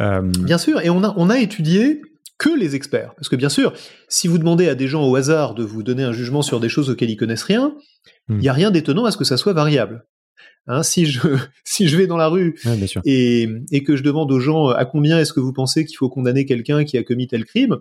Euh... 0.00 0.22
Bien 0.22 0.58
sûr, 0.58 0.80
et 0.80 0.90
on 0.90 1.02
a, 1.04 1.14
on 1.16 1.30
a 1.30 1.38
étudié 1.38 2.02
que 2.38 2.50
les 2.50 2.74
experts. 2.74 3.14
Parce 3.16 3.28
que 3.28 3.36
bien 3.36 3.48
sûr, 3.48 3.72
si 4.08 4.28
vous 4.28 4.38
demandez 4.38 4.68
à 4.68 4.74
des 4.74 4.88
gens 4.88 5.04
au 5.04 5.14
hasard 5.16 5.54
de 5.54 5.64
vous 5.64 5.82
donner 5.82 6.02
un 6.02 6.12
jugement 6.12 6.42
sur 6.42 6.60
des 6.60 6.68
choses 6.68 6.90
auxquelles 6.90 7.10
ils 7.10 7.16
connaissent 7.16 7.44
rien, 7.44 7.76
il 8.28 8.34
hum. 8.34 8.40
n'y 8.40 8.48
a 8.48 8.52
rien 8.52 8.70
d'étonnant 8.70 9.04
à 9.04 9.10
ce 9.10 9.16
que 9.16 9.24
ça 9.24 9.36
soit 9.36 9.52
variable. 9.52 10.06
Hein, 10.66 10.82
si 10.82 11.06
je 11.06 11.20
si 11.64 11.88
je 11.88 11.96
vais 11.96 12.06
dans 12.06 12.16
la 12.16 12.28
rue 12.28 12.58
ouais, 12.64 12.78
et, 13.04 13.48
et 13.70 13.82
que 13.82 13.96
je 13.96 14.02
demande 14.02 14.32
aux 14.32 14.40
gens 14.40 14.68
à 14.68 14.84
combien 14.86 15.18
est-ce 15.18 15.32
que 15.32 15.40
vous 15.40 15.52
pensez 15.52 15.84
qu'il 15.84 15.96
faut 15.96 16.08
condamner 16.08 16.46
quelqu'un 16.46 16.84
qui 16.84 16.96
a 16.96 17.02
commis 17.02 17.26
tel 17.26 17.44
crime, 17.44 17.78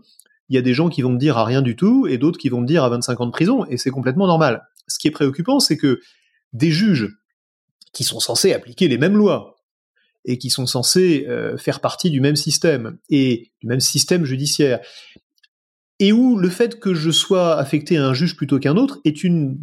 il 0.49 0.55
y 0.55 0.59
a 0.59 0.61
des 0.61 0.73
gens 0.73 0.89
qui 0.89 1.01
vont 1.01 1.11
me 1.11 1.17
dire 1.17 1.37
à 1.37 1.45
rien 1.45 1.61
du 1.61 1.75
tout 1.75 2.07
et 2.07 2.17
d'autres 2.17 2.37
qui 2.37 2.49
vont 2.49 2.61
me 2.61 2.67
dire 2.67 2.83
à 2.83 2.89
25 2.89 3.21
ans 3.21 3.25
de 3.25 3.31
prison, 3.31 3.65
et 3.65 3.77
c'est 3.77 3.89
complètement 3.89 4.27
normal. 4.27 4.63
Ce 4.87 4.99
qui 4.99 5.07
est 5.07 5.11
préoccupant, 5.11 5.59
c'est 5.59 5.77
que 5.77 6.01
des 6.51 6.71
juges 6.71 7.09
qui 7.93 8.03
sont 8.03 8.19
censés 8.19 8.53
appliquer 8.53 8.87
les 8.87 8.97
mêmes 8.97 9.15
lois 9.15 9.52
et 10.25 10.37
qui 10.37 10.49
sont 10.49 10.65
censés 10.65 11.25
euh, 11.27 11.57
faire 11.57 11.79
partie 11.79 12.09
du 12.09 12.21
même 12.21 12.35
système 12.35 12.97
et 13.09 13.51
du 13.61 13.67
même 13.67 13.79
système 13.79 14.25
judiciaire, 14.25 14.79
et 15.99 16.11
où 16.11 16.37
le 16.37 16.49
fait 16.49 16.79
que 16.79 16.93
je 16.93 17.11
sois 17.11 17.57
affecté 17.57 17.97
à 17.97 18.05
un 18.05 18.13
juge 18.13 18.35
plutôt 18.35 18.59
qu'un 18.59 18.77
autre 18.77 18.99
est 19.05 19.23
un 19.25 19.55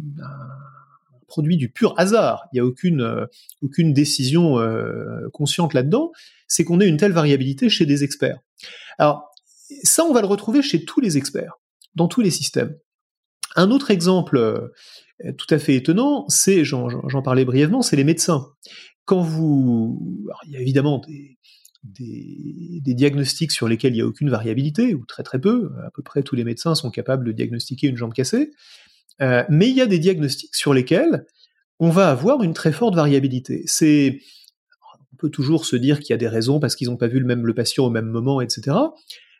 produit 1.27 1.57
du 1.57 1.69
pur 1.69 1.93
hasard. 1.97 2.45
Il 2.51 2.55
n'y 2.55 2.59
a 2.59 2.65
aucune, 2.65 3.01
euh, 3.01 3.25
aucune 3.61 3.93
décision 3.93 4.59
euh, 4.59 5.29
consciente 5.33 5.73
là-dedans. 5.73 6.11
C'est 6.47 6.63
qu'on 6.63 6.81
ait 6.81 6.87
une 6.87 6.97
telle 6.97 7.13
variabilité 7.13 7.69
chez 7.69 7.85
des 7.85 8.03
experts. 8.03 8.39
Alors, 8.97 9.29
ça, 9.83 10.03
on 10.03 10.13
va 10.13 10.21
le 10.21 10.27
retrouver 10.27 10.61
chez 10.61 10.83
tous 10.83 10.99
les 10.99 11.17
experts, 11.17 11.53
dans 11.95 12.07
tous 12.07 12.21
les 12.21 12.31
systèmes. 12.31 12.75
Un 13.55 13.71
autre 13.71 13.91
exemple 13.91 14.71
tout 15.37 15.53
à 15.53 15.59
fait 15.59 15.75
étonnant, 15.75 16.25
c'est, 16.27 16.63
j'en 16.65 17.21
parlais 17.23 17.45
brièvement, 17.45 17.81
c'est 17.81 17.95
les 17.95 18.03
médecins. 18.03 18.47
Quand 19.11 19.19
vous... 19.19 20.25
il 20.45 20.53
y 20.53 20.55
a 20.55 20.61
évidemment 20.61 21.01
des, 21.83 22.93
diagnostics 22.93 23.51
sur 23.51 23.67
lesquels 23.67 23.91
il 23.91 23.95
n'y 23.95 24.01
a 24.01 24.07
aucune 24.07 24.29
variabilité, 24.29 24.95
ou 24.95 25.05
très 25.05 25.21
très 25.21 25.37
peu, 25.37 25.69
à 25.85 25.91
peu 25.91 26.01
près 26.01 26.23
tous 26.23 26.37
les 26.37 26.45
médecins 26.45 26.75
sont 26.75 26.89
capables 26.91 27.25
de 27.25 27.33
diagnostiquer 27.33 27.87
une 27.87 27.97
jambe 27.97 28.13
cassée, 28.13 28.51
euh, 29.21 29.43
mais 29.49 29.69
il 29.69 29.75
y 29.75 29.81
a 29.81 29.85
des 29.85 29.99
diagnostics 29.99 30.55
sur 30.55 30.73
lesquels 30.73 31.25
on 31.77 31.89
va 31.89 32.09
avoir 32.09 32.41
une 32.41 32.53
très 32.53 32.71
forte 32.71 32.95
variabilité. 32.95 33.65
On 33.81 35.15
peut 35.17 35.29
toujours 35.29 35.65
se 35.65 35.75
dire 35.75 35.99
qu'il 35.99 36.11
y 36.11 36.13
a 36.13 36.17
des 36.17 36.29
raisons 36.29 36.61
parce 36.61 36.77
qu'ils 36.77 36.87
n'ont 36.87 36.95
pas 36.95 37.07
vu 37.07 37.19
le 37.19 37.25
même 37.25 37.45
le 37.45 37.53
patient 37.53 37.87
au 37.87 37.89
même 37.89 38.07
moment, 38.07 38.39
etc. 38.39 38.77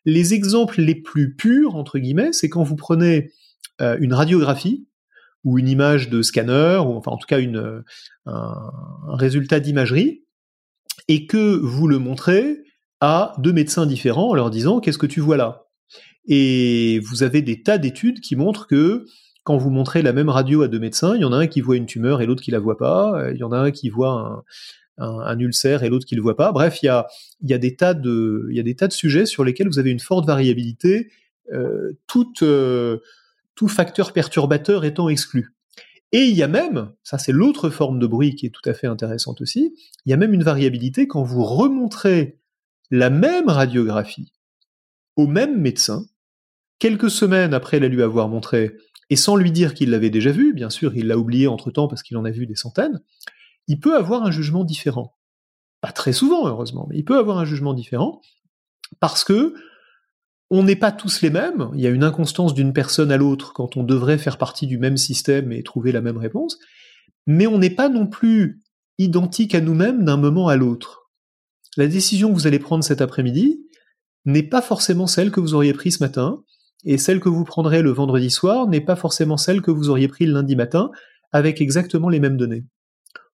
Les 0.04 0.34
exemples 0.34 0.82
les 0.82 0.96
plus 0.96 1.34
purs, 1.34 1.78
entre 1.78 1.98
guillemets, 1.98 2.34
c'est 2.34 2.50
quand 2.50 2.64
vous 2.64 2.76
prenez 2.76 3.32
euh, 3.80 3.96
une 4.02 4.14
radiographie 4.14 4.86
ou 5.44 5.60
une 5.60 5.68
image 5.68 6.10
de 6.10 6.22
scanner, 6.22 6.80
ou 6.86 6.96
enfin 6.96 7.12
en 7.12 7.18
tout 7.18 7.28
cas 7.28 7.40
une, 7.40 7.84
un, 8.26 8.72
résultat 9.08 9.60
d'imagerie, 9.60 10.24
et 11.08 11.26
que 11.26 11.58
vous 11.58 11.88
le 11.88 12.00
montrez 12.00 12.64
à 13.00 13.34
deux 13.40 13.54
médecins 13.54 13.86
différents 13.86 14.30
en 14.30 14.34
leur 14.36 14.52
disant 14.52 14.80
qu'est-ce 14.80 14.98
que 14.98 15.08
tu 15.08 15.20
vois 15.20 15.38
là? 15.38 15.66
Et 16.28 17.00
vous 17.00 17.24
avez 17.24 17.42
des 17.42 17.64
tas 17.64 17.80
d'études 17.80 18.20
qui 18.20 18.36
montrent 18.36 18.68
que 18.68 19.06
quand 19.44 19.58
vous 19.58 19.72
montrez 19.72 20.04
la 20.04 20.14
même 20.14 20.30
radio 20.30 20.62
à 20.62 20.68
deux 20.68 20.80
médecins, 20.80 21.16
il 21.16 21.22
y 21.22 21.26
en 21.26 21.34
a 21.34 21.38
un 21.38 21.48
qui 21.48 21.62
voit 21.62 21.76
une 21.76 21.88
tumeur 21.88 22.22
et 22.22 22.28
l'autre 22.28 22.44
qui 22.44 22.52
la 22.52 22.60
voit 22.60 22.78
pas, 22.78 23.32
il 23.32 23.38
y 23.38 23.44
en 23.44 23.52
a 23.52 23.58
un 23.58 23.72
qui 23.72 23.90
voit 23.90 24.44
un, 24.98 25.40
ulcère 25.40 25.84
et 25.84 25.90
l'autre 25.90 26.06
qui 26.06 26.16
le 26.16 26.22
voit 26.22 26.38
pas. 26.38 26.52
Bref, 26.52 26.84
il 26.84 26.86
y 26.86 26.90
a, 26.90 27.08
y, 27.42 27.54
a 27.54 27.58
des 27.58 27.76
tas 27.76 27.96
de, 27.96 28.48
il 28.52 28.56
y 28.56 28.60
a 28.60 28.64
des 28.64 28.76
tas 28.76 28.88
de 28.88 28.94
sujets 28.94 29.26
sur 29.26 29.44
lesquels 29.44 29.68
vous 29.68 29.80
avez 29.80 29.90
une 29.90 30.00
forte 30.00 30.28
variabilité, 30.28 31.12
euh, 31.52 31.94
tout, 32.08 32.32
euh, 32.44 33.00
tout 33.56 33.68
facteur 33.68 34.14
perturbateur 34.14 34.86
étant 34.86 35.10
exclu. 35.10 35.56
Et 36.12 36.26
il 36.26 36.36
y 36.36 36.44
a 36.44 36.48
même, 36.48 36.92
ça 37.04 37.18
c'est 37.18 37.32
l'autre 37.32 37.70
forme 37.70 38.00
de 38.00 38.08
bruit 38.08 38.36
qui 38.36 38.46
est 38.46 38.50
tout 38.50 38.68
à 38.70 38.74
fait 38.74 38.88
intéressante 38.88 39.42
aussi, 39.42 39.74
il 40.06 40.10
y 40.10 40.14
a 40.14 40.18
même 40.18 40.34
une 40.34 40.44
variabilité 40.44 41.08
quand 41.08 41.24
vous 41.24 41.44
remontrez 41.44 42.40
la 42.90 43.10
même 43.10 43.48
radiographie 43.48 44.34
au 45.16 45.28
même 45.28 45.60
médecin, 45.60 46.06
quelques 46.80 47.10
semaines 47.10 47.54
après 47.54 47.80
la 47.80 47.88
lui 47.88 48.02
avoir 48.02 48.28
montrée, 48.28 48.76
et 49.10 49.16
sans 49.16 49.36
lui 49.36 49.52
dire 49.52 49.74
qu'il 49.74 49.90
l'avait 49.90 50.10
déjà 50.10 50.32
vu, 50.32 50.54
bien 50.54 50.70
sûr 50.70 50.96
il 50.96 51.08
l'a 51.08 51.18
oublié 51.18 51.48
entre-temps 51.48 51.88
parce 51.88 52.04
qu'il 52.04 52.18
en 52.18 52.26
a 52.26 52.32
vu 52.32 52.46
des 52.46 52.56
centaines, 52.56 53.02
il 53.68 53.80
peut 53.80 53.96
avoir 53.96 54.24
un 54.24 54.32
jugement 54.32 54.64
différent. 54.64 55.16
Pas 55.80 55.92
très 55.92 56.14
souvent, 56.14 56.48
heureusement, 56.48 56.88
mais 56.90 56.98
il 56.98 57.06
peut 57.06 57.18
avoir 57.18 57.38
un 57.38 57.46
jugement 57.46 57.74
différent 57.74 58.22
parce 59.00 59.24
que 59.24 59.56
on 60.52 60.64
n'est 60.64 60.76
pas 60.76 60.92
tous 60.92 61.22
les 61.22 61.30
mêmes. 61.30 61.72
Il 61.74 61.80
y 61.80 61.88
a 61.88 61.90
une 61.90 62.04
inconstance 62.04 62.54
d'une 62.54 62.74
personne 62.74 63.12
à 63.12 63.18
l'autre 63.18 63.54
quand 63.54 63.78
on 63.78 63.84
devrait 63.84 64.18
faire 64.18 64.38
partie 64.38 64.68
du 64.68 64.78
même 64.78 64.98
système 64.98 65.52
et 65.54 65.64
trouver 65.64 65.94
la 65.94 66.02
même 66.02 66.18
réponse, 66.18 66.60
mais 67.26 67.48
on 67.48 67.58
n'est 67.58 67.70
pas 67.70 67.88
non 67.88 68.06
plus 68.06 68.62
identique 68.98 69.56
à 69.56 69.62
nous-mêmes 69.62 70.04
d'un 70.04 70.18
moment 70.18 70.50
à 70.50 70.58
l'autre. 70.58 71.10
La 71.78 71.88
décision 71.88 72.30
que 72.30 72.34
vous 72.34 72.48
allez 72.48 72.60
prendre 72.60 72.84
cet 72.84 73.02
après-midi 73.02 73.62
n'est 74.26 74.44
pas 74.44 74.62
forcément 74.62 75.08
celle 75.08 75.32
que 75.32 75.40
vous 75.40 75.54
auriez 75.54 75.74
prise 75.74 75.98
ce 75.98 76.04
matin, 76.04 76.44
et 76.84 76.98
celle 76.98 77.22
que 77.22 77.30
vous 77.30 77.46
prendrez 77.46 77.82
le 77.82 77.92
vendredi 77.92 78.30
soir 78.30 78.68
n'est 78.68 78.82
pas 78.82 78.98
forcément 78.98 79.38
celle 79.38 79.62
que 79.62 79.72
vous 79.72 79.90
auriez 79.90 80.10
prise 80.10 80.28
le 80.28 80.34
lundi 80.34 80.58
matin, 80.58 80.92
avec 81.32 81.62
exactement 81.62 82.10
les 82.10 82.20
mêmes 82.20 82.38
données. 82.38 82.66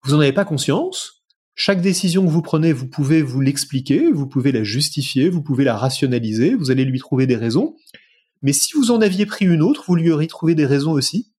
Vous 0.02 0.12
n'en 0.12 0.20
avez 0.20 0.32
pas 0.32 0.44
conscience. 0.44 1.23
Chaque 1.56 1.80
décision 1.80 2.24
que 2.24 2.30
vous 2.30 2.42
prenez, 2.42 2.72
vous 2.72 2.88
pouvez 2.88 3.22
vous 3.22 3.40
l'expliquer, 3.40 4.10
vous 4.10 4.26
pouvez 4.26 4.50
la 4.50 4.64
justifier, 4.64 5.28
vous 5.28 5.42
pouvez 5.42 5.64
la 5.64 5.76
rationaliser, 5.76 6.54
vous 6.54 6.70
allez 6.70 6.84
lui 6.84 6.98
trouver 6.98 7.26
des 7.26 7.36
raisons. 7.36 7.76
Mais 8.42 8.52
si 8.52 8.72
vous 8.76 8.90
en 8.90 9.00
aviez 9.00 9.24
pris 9.24 9.46
une 9.46 9.62
autre, 9.62 9.84
vous 9.86 9.94
lui 9.94 10.10
auriez 10.10 10.26
trouvé 10.26 10.54
des 10.54 10.66
raisons 10.66 10.92
aussi, 10.92 11.32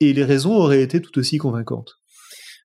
et 0.00 0.12
les 0.12 0.24
raisons 0.24 0.52
auraient 0.52 0.82
été 0.82 1.00
tout 1.00 1.18
aussi 1.18 1.38
convaincantes. 1.38 1.96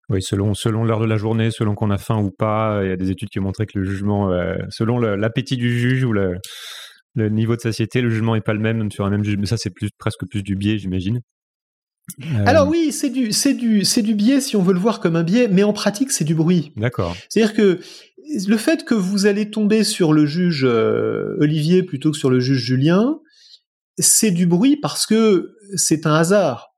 Oui, 0.10 0.22
selon, 0.22 0.54
l'heure 0.84 1.00
de 1.00 1.06
la 1.06 1.18
journée, 1.18 1.50
selon 1.50 1.76
qu'on 1.76 1.90
a 1.90 1.98
faim 1.98 2.20
ou 2.20 2.30
pas, 2.30 2.82
il 2.84 2.90
y 2.90 2.92
a 2.92 2.98
des 2.98 3.10
études 3.10 3.30
qui 3.30 3.40
ont 3.40 3.44
montré 3.44 3.66
que 3.66 3.80
le 3.80 3.86
jugement, 3.86 4.32
euh, 4.32 4.56
selon 4.70 5.00
l'appétit 5.00 5.58
du 5.58 5.78
juge 5.78 6.04
ou 6.04 6.12
le, 6.12 6.38
le, 7.16 7.30
niveau 7.30 7.56
de 7.56 7.62
satiété, 7.62 8.02
le 8.02 8.10
jugement 8.10 8.36
n'est 8.36 8.42
pas 8.42 8.54
le 8.54 8.60
même 8.60 8.92
sur 8.92 9.06
un 9.06 9.10
même 9.10 9.24
juge. 9.24 9.38
Mais 9.38 9.46
ça, 9.46 9.58
c'est 9.58 9.72
plus, 9.72 9.90
presque 9.98 10.28
plus 10.30 10.44
du 10.44 10.56
biais, 10.56 10.78
j'imagine. 10.78 11.22
Euh, 12.22 12.44
Alors 12.46 12.68
oui, 12.68 12.92
c'est 12.92 13.10
du, 13.10 13.32
c'est 13.32 13.54
du, 13.54 13.86
c'est 13.86 14.02
du 14.02 14.14
biais 14.14 14.42
si 14.42 14.56
on 14.56 14.62
veut 14.62 14.74
le 14.74 14.80
voir 14.80 15.00
comme 15.00 15.16
un 15.16 15.24
biais, 15.24 15.48
mais 15.48 15.64
en 15.64 15.74
pratique 15.74 16.12
c'est 16.12 16.26
du 16.26 16.36
bruit. 16.36 16.72
D'accord. 16.76 17.16
C'est-à-dire 17.30 17.56
que 17.56 17.80
le 18.48 18.58
fait 18.58 18.86
que 18.86 18.94
vous 18.94 19.26
allez 19.26 19.50
tomber 19.50 19.84
sur 19.84 20.14
le 20.14 20.26
juge 20.26 20.66
euh, 20.66 21.36
Olivier 21.40 21.84
plutôt 21.84 22.12
que 22.12 22.18
sur 22.18 22.30
le 22.30 22.40
juge 22.40 22.60
Julien, 22.60 23.20
c'est 23.98 24.32
du 24.32 24.46
bruit 24.46 24.78
parce 24.78 25.06
que 25.06 25.56
c'est 25.76 26.06
un 26.06 26.14
hasard. 26.14 26.76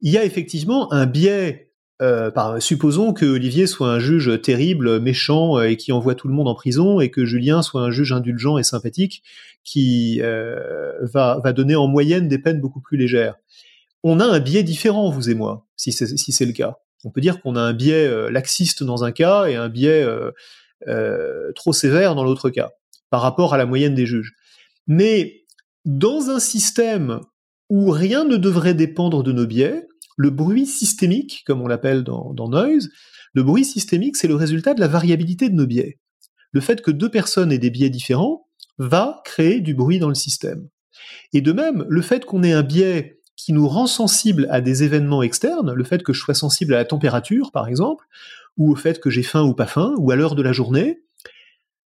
Il 0.00 0.12
y 0.12 0.18
a 0.18 0.24
effectivement 0.24 0.92
un 0.92 1.06
biais. 1.06 1.66
Euh, 2.00 2.30
par, 2.30 2.62
supposons 2.62 3.12
que 3.12 3.26
Olivier 3.26 3.66
soit 3.66 3.90
un 3.90 3.98
juge 3.98 4.40
terrible, 4.40 5.00
méchant 5.00 5.60
et 5.60 5.76
qui 5.76 5.90
envoie 5.90 6.14
tout 6.14 6.28
le 6.28 6.34
monde 6.34 6.46
en 6.46 6.54
prison, 6.54 7.00
et 7.00 7.10
que 7.10 7.24
Julien 7.24 7.60
soit 7.60 7.82
un 7.82 7.90
juge 7.90 8.12
indulgent 8.12 8.56
et 8.56 8.62
sympathique 8.62 9.24
qui 9.64 10.20
va, 10.20 11.40
va 11.42 11.52
donner 11.52 11.74
en 11.74 11.88
moyenne 11.88 12.28
des 12.28 12.38
peines 12.38 12.60
beaucoup 12.60 12.80
plus 12.80 12.96
légères 12.96 13.34
on 14.02 14.20
a 14.20 14.24
un 14.24 14.40
biais 14.40 14.62
différent, 14.62 15.10
vous 15.10 15.30
et 15.30 15.34
moi, 15.34 15.66
si 15.76 15.92
c'est 15.92 16.46
le 16.46 16.52
cas. 16.52 16.78
On 17.04 17.10
peut 17.10 17.20
dire 17.20 17.40
qu'on 17.40 17.56
a 17.56 17.60
un 17.60 17.72
biais 17.72 18.06
euh, 18.06 18.30
laxiste 18.30 18.82
dans 18.82 19.04
un 19.04 19.12
cas 19.12 19.46
et 19.46 19.54
un 19.54 19.68
biais 19.68 20.02
euh, 20.02 20.32
euh, 20.88 21.52
trop 21.54 21.72
sévère 21.72 22.14
dans 22.14 22.24
l'autre 22.24 22.50
cas, 22.50 22.70
par 23.10 23.22
rapport 23.22 23.54
à 23.54 23.56
la 23.58 23.66
moyenne 23.66 23.94
des 23.94 24.06
juges. 24.06 24.34
Mais 24.86 25.44
dans 25.84 26.30
un 26.30 26.40
système 26.40 27.20
où 27.70 27.90
rien 27.90 28.24
ne 28.24 28.36
devrait 28.36 28.74
dépendre 28.74 29.22
de 29.22 29.32
nos 29.32 29.46
biais, 29.46 29.86
le 30.16 30.30
bruit 30.30 30.66
systémique, 30.66 31.42
comme 31.46 31.62
on 31.62 31.68
l'appelle 31.68 32.02
dans, 32.02 32.32
dans 32.34 32.48
Noise, 32.48 32.88
le 33.34 33.42
bruit 33.42 33.64
systémique, 33.64 34.16
c'est 34.16 34.26
le 34.26 34.34
résultat 34.34 34.74
de 34.74 34.80
la 34.80 34.88
variabilité 34.88 35.48
de 35.48 35.54
nos 35.54 35.66
biais. 35.66 35.98
Le 36.50 36.60
fait 36.60 36.80
que 36.80 36.90
deux 36.90 37.10
personnes 37.10 37.52
aient 37.52 37.58
des 37.58 37.70
biais 37.70 37.90
différents 37.90 38.48
va 38.78 39.20
créer 39.24 39.60
du 39.60 39.74
bruit 39.74 39.98
dans 39.98 40.08
le 40.08 40.14
système. 40.14 40.68
Et 41.32 41.40
de 41.40 41.52
même, 41.52 41.84
le 41.88 42.02
fait 42.02 42.24
qu'on 42.24 42.42
ait 42.42 42.52
un 42.52 42.62
biais 42.62 43.17
qui 43.38 43.52
nous 43.52 43.68
rend 43.68 43.86
sensible 43.86 44.48
à 44.50 44.60
des 44.60 44.82
événements 44.82 45.22
externes, 45.22 45.72
le 45.72 45.84
fait 45.84 46.02
que 46.02 46.12
je 46.12 46.20
sois 46.20 46.34
sensible 46.34 46.74
à 46.74 46.78
la 46.78 46.84
température, 46.84 47.52
par 47.52 47.68
exemple, 47.68 48.04
ou 48.56 48.72
au 48.72 48.74
fait 48.74 48.98
que 49.00 49.10
j'ai 49.10 49.22
faim 49.22 49.44
ou 49.44 49.54
pas 49.54 49.68
faim, 49.68 49.94
ou 49.98 50.10
à 50.10 50.16
l'heure 50.16 50.34
de 50.34 50.42
la 50.42 50.52
journée, 50.52 51.04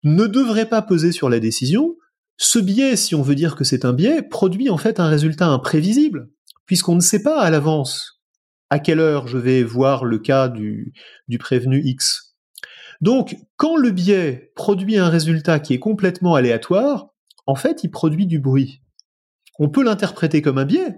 ne 0.03 0.27
devrait 0.27 0.69
pas 0.69 0.81
peser 0.81 1.13
sur 1.13 1.29
la 1.29 1.41
décision. 1.41 1.95
Ce 2.39 2.59
biais, 2.59 2.97
si 2.97 3.15
on 3.15 3.21
veut 3.21 3.35
dire 3.35 3.55
que 3.55 3.65
c'est 3.65 3.85
un 3.85 3.93
biais, 3.93 4.23
produit 4.23 4.71
en 4.71 4.79
fait 4.79 4.99
un 4.99 5.09
résultat 5.09 5.47
imprévisible, 5.47 6.31
puisqu'on 6.65 6.95
ne 6.95 7.01
sait 7.01 7.23
pas 7.23 7.43
à 7.43 7.51
l'avance 7.51 8.23
à 8.71 8.79
quelle 8.79 9.01
heure 9.01 9.29
je 9.29 9.37
vais 9.37 9.63
voir 9.63 10.07
le 10.07 10.19
cas 10.19 10.49
du, 10.49 10.95
du 11.29 11.37
prévenu 11.37 11.83
X. 11.85 12.35
Donc, 13.03 13.37
quand 13.57 13.77
le 13.77 13.91
biais 13.91 14.53
produit 14.57 14.97
un 14.97 15.11
résultat 15.11 15.61
qui 15.61 15.75
est 15.75 15.79
complètement 15.79 16.35
aléatoire, 16.35 17.09
en 17.47 17.57
fait, 17.57 17.85
il 17.85 17.91
produit 17.91 18.27
du 18.27 18.39
bruit. 18.39 18.81
On 19.59 19.69
peut 19.69 19.85
l'interpréter 19.85 20.41
comme 20.41 20.57
un 20.57 20.65
biais, 20.65 20.97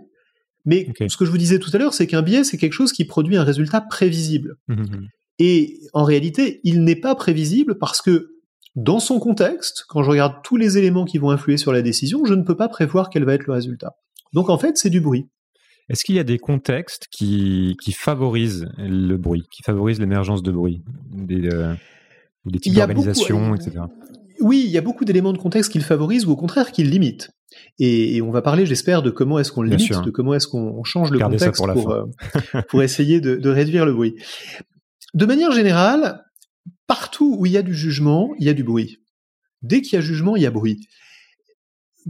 mais 0.64 0.88
ce 1.08 1.16
que 1.16 1.24
je 1.24 1.30
vous 1.30 1.38
disais 1.38 1.58
tout 1.58 1.70
à 1.72 1.78
l'heure, 1.78 1.94
c'est 1.94 2.06
qu'un 2.06 2.22
biais, 2.22 2.44
c'est 2.44 2.56
quelque 2.56 2.72
chose 2.72 2.92
qui 2.92 3.04
produit 3.04 3.36
un 3.36 3.44
résultat 3.44 3.80
prévisible. 3.80 4.56
Mhm. 4.68 5.08
Et 5.38 5.80
en 5.92 6.04
réalité, 6.04 6.60
il 6.64 6.84
n'est 6.84 6.96
pas 6.96 7.14
prévisible 7.14 7.76
parce 7.78 8.00
que 8.00 8.30
dans 8.76 8.98
son 9.00 9.18
contexte, 9.18 9.84
quand 9.88 10.02
je 10.02 10.10
regarde 10.10 10.36
tous 10.42 10.56
les 10.56 10.78
éléments 10.78 11.04
qui 11.04 11.18
vont 11.18 11.30
influer 11.30 11.56
sur 11.56 11.72
la 11.72 11.82
décision, 11.82 12.24
je 12.24 12.34
ne 12.34 12.42
peux 12.42 12.56
pas 12.56 12.68
prévoir 12.68 13.10
quel 13.10 13.24
va 13.24 13.34
être 13.34 13.46
le 13.46 13.52
résultat. 13.52 13.92
Donc 14.32 14.48
en 14.48 14.58
fait, 14.58 14.76
c'est 14.78 14.90
du 14.90 15.00
bruit. 15.00 15.26
Est-ce 15.90 16.02
qu'il 16.04 16.14
y 16.14 16.18
a 16.18 16.24
des 16.24 16.38
contextes 16.38 17.08
qui, 17.10 17.76
qui 17.82 17.92
favorisent 17.92 18.66
le 18.78 19.16
bruit, 19.16 19.44
qui 19.54 19.62
favorisent 19.62 20.00
l'émergence 20.00 20.42
de 20.42 20.50
bruit 20.50 20.82
Des, 21.12 21.46
euh, 21.52 21.74
des 22.46 22.58
types 22.58 22.74
d'organisations, 22.74 23.50
beaucoup- 23.50 23.54
etc. 23.62 23.84
Oui, 24.40 24.62
il 24.64 24.70
y 24.70 24.78
a 24.78 24.80
beaucoup 24.80 25.04
d'éléments 25.04 25.32
de 25.32 25.38
contexte 25.38 25.70
qui 25.70 25.78
le 25.78 25.84
favorisent 25.84 26.24
ou 26.26 26.30
au 26.32 26.36
contraire 26.36 26.72
qui 26.72 26.82
le 26.84 26.90
limitent. 26.90 27.30
Et, 27.78 28.16
et 28.16 28.22
on 28.22 28.30
va 28.30 28.42
parler, 28.42 28.66
j'espère, 28.66 29.02
de 29.02 29.10
comment 29.10 29.38
est-ce 29.38 29.52
qu'on 29.52 29.62
limite, 29.62 29.80
sûr. 29.80 30.02
de 30.02 30.10
comment 30.10 30.34
est-ce 30.34 30.46
qu'on 30.46 30.82
change 30.84 31.10
le 31.10 31.18
Gardez 31.18 31.38
contexte 31.38 31.64
pour 31.72 31.90
euh, 31.90 32.04
pour 32.68 32.82
essayer 32.82 33.20
de, 33.20 33.36
de 33.36 33.50
réduire 33.50 33.86
le 33.86 33.92
bruit. 33.92 34.14
De 35.14 35.26
manière 35.26 35.52
générale, 35.52 36.24
partout 36.86 37.36
où 37.38 37.46
il 37.46 37.52
y 37.52 37.56
a 37.56 37.62
du 37.62 37.74
jugement, 37.74 38.30
il 38.38 38.46
y 38.46 38.48
a 38.48 38.54
du 38.54 38.64
bruit. 38.64 39.00
Dès 39.62 39.80
qu'il 39.80 39.94
y 39.94 39.98
a 39.98 40.00
jugement, 40.00 40.36
il 40.36 40.42
y 40.42 40.46
a 40.46 40.50
bruit. 40.50 40.86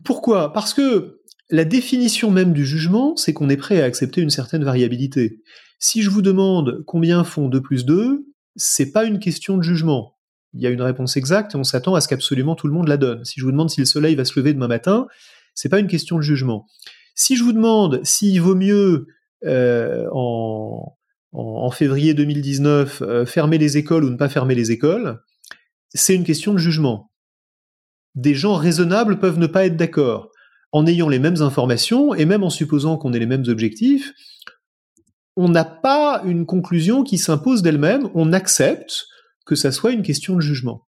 Pourquoi? 0.04 0.52
Parce 0.52 0.74
que 0.74 1.20
la 1.50 1.64
définition 1.64 2.30
même 2.30 2.52
du 2.52 2.64
jugement, 2.64 3.16
c'est 3.16 3.32
qu'on 3.32 3.48
est 3.48 3.56
prêt 3.56 3.80
à 3.80 3.84
accepter 3.84 4.20
une 4.20 4.30
certaine 4.30 4.64
variabilité. 4.64 5.40
Si 5.78 6.02
je 6.02 6.10
vous 6.10 6.22
demande 6.22 6.82
combien 6.86 7.24
font 7.24 7.48
2 7.48 7.60
plus 7.60 7.84
2, 7.84 8.26
c'est 8.56 8.92
pas 8.92 9.04
une 9.04 9.18
question 9.18 9.56
de 9.56 9.62
jugement. 9.62 10.16
Il 10.54 10.62
y 10.62 10.66
a 10.66 10.70
une 10.70 10.82
réponse 10.82 11.16
exacte 11.16 11.54
et 11.54 11.58
on 11.58 11.64
s'attend 11.64 11.94
à 11.94 12.00
ce 12.00 12.08
qu'absolument 12.08 12.54
tout 12.54 12.68
le 12.68 12.72
monde 12.72 12.88
la 12.88 12.96
donne. 12.96 13.24
Si 13.24 13.40
je 13.40 13.44
vous 13.44 13.50
demande 13.50 13.70
si 13.70 13.80
le 13.80 13.86
soleil 13.86 14.14
va 14.14 14.24
se 14.24 14.38
lever 14.38 14.54
demain 14.54 14.68
matin, 14.68 15.06
c'est 15.54 15.68
pas 15.68 15.78
une 15.78 15.86
question 15.86 16.16
de 16.16 16.22
jugement. 16.22 16.66
Si 17.14 17.36
je 17.36 17.44
vous 17.44 17.52
demande 17.52 18.00
s'il 18.04 18.40
vaut 18.40 18.54
mieux 18.54 19.06
euh, 19.44 20.06
en, 20.12 20.90
février 21.70 22.14
2019 22.14 23.02
euh, 23.02 23.26
fermer 23.26 23.58
les 23.58 23.76
écoles 23.76 24.04
ou 24.04 24.10
ne 24.10 24.16
pas 24.16 24.28
fermer 24.28 24.54
les 24.54 24.70
écoles, 24.70 25.20
c'est 25.92 26.14
une 26.14 26.24
question 26.24 26.52
de 26.52 26.58
jugement. 26.58 27.10
Des 28.14 28.34
gens 28.34 28.54
raisonnables 28.54 29.18
peuvent 29.18 29.38
ne 29.38 29.46
pas 29.46 29.66
être 29.66 29.76
d'accord. 29.76 30.30
En 30.72 30.86
ayant 30.86 31.08
les 31.08 31.18
mêmes 31.18 31.40
informations 31.40 32.14
et 32.14 32.26
même 32.26 32.44
en 32.44 32.50
supposant 32.50 32.96
qu'on 32.96 33.12
ait 33.12 33.18
les 33.18 33.26
mêmes 33.26 33.44
objectifs, 33.48 34.12
on 35.36 35.48
n'a 35.48 35.64
pas 35.64 36.22
une 36.24 36.46
conclusion 36.46 37.02
qui 37.02 37.18
s'impose 37.18 37.62
d'elle-même, 37.62 38.08
on 38.14 38.32
accepte 38.32 39.06
que 39.46 39.56
ça 39.56 39.72
soit 39.72 39.92
une 39.92 40.02
question 40.02 40.36
de 40.36 40.40
jugement. 40.40 40.86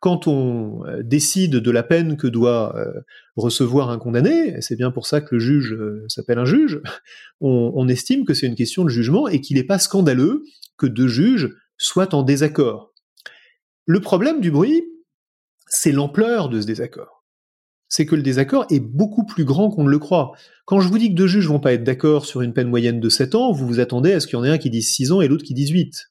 Quand 0.00 0.28
on 0.28 0.86
euh, 0.86 1.02
décide 1.02 1.56
de 1.56 1.70
la 1.70 1.82
peine 1.82 2.16
que 2.16 2.28
doit 2.28 2.76
euh, 2.76 3.00
recevoir 3.36 3.90
un 3.90 3.98
condamné, 3.98 4.56
et 4.56 4.60
c'est 4.60 4.76
bien 4.76 4.90
pour 4.90 5.06
ça 5.06 5.20
que 5.20 5.34
le 5.34 5.40
juge 5.40 5.72
euh, 5.72 6.04
s'appelle 6.08 6.38
un 6.38 6.44
juge, 6.44 6.80
on, 7.40 7.88
estime 7.88 8.24
que 8.24 8.34
c'est 8.34 8.46
une 8.46 8.54
question 8.54 8.84
de 8.84 8.90
jugement 8.90 9.28
et 9.28 9.40
qu'il 9.40 9.56
n'est 9.56 9.64
pas 9.64 9.78
scandaleux 9.78 10.44
que 10.76 10.86
deux 10.86 11.08
juges 11.08 11.54
soient 11.76 12.14
en 12.14 12.22
désaccord. 12.22 12.92
Le 13.86 14.00
problème 14.00 14.40
du 14.40 14.50
bruit, 14.50 14.84
c'est 15.66 15.92
l'ampleur 15.92 16.48
de 16.48 16.60
ce 16.60 16.66
désaccord. 16.66 17.24
C'est 17.88 18.04
que 18.04 18.14
le 18.14 18.22
désaccord 18.22 18.66
est 18.70 18.80
beaucoup 18.80 19.24
plus 19.24 19.44
grand 19.44 19.70
qu'on 19.70 19.84
ne 19.84 19.90
le 19.90 19.98
croit. 19.98 20.32
Quand 20.66 20.80
je 20.80 20.88
vous 20.88 20.98
dis 20.98 21.08
que 21.08 21.14
deux 21.14 21.26
juges 21.26 21.48
vont 21.48 21.58
pas 21.58 21.72
être 21.72 21.84
d'accord 21.84 22.26
sur 22.26 22.42
une 22.42 22.52
peine 22.52 22.68
moyenne 22.68 23.00
de 23.00 23.08
7 23.08 23.34
ans, 23.34 23.50
vous 23.50 23.66
vous 23.66 23.80
attendez 23.80 24.12
à 24.12 24.20
ce 24.20 24.26
qu'il 24.26 24.36
y 24.36 24.40
en 24.40 24.44
ait 24.44 24.50
un 24.50 24.58
qui 24.58 24.68
dise 24.68 24.92
6 24.92 25.12
ans 25.12 25.20
et 25.22 25.28
l'autre 25.28 25.44
qui 25.44 25.54
dise 25.54 25.70
8. 25.70 26.10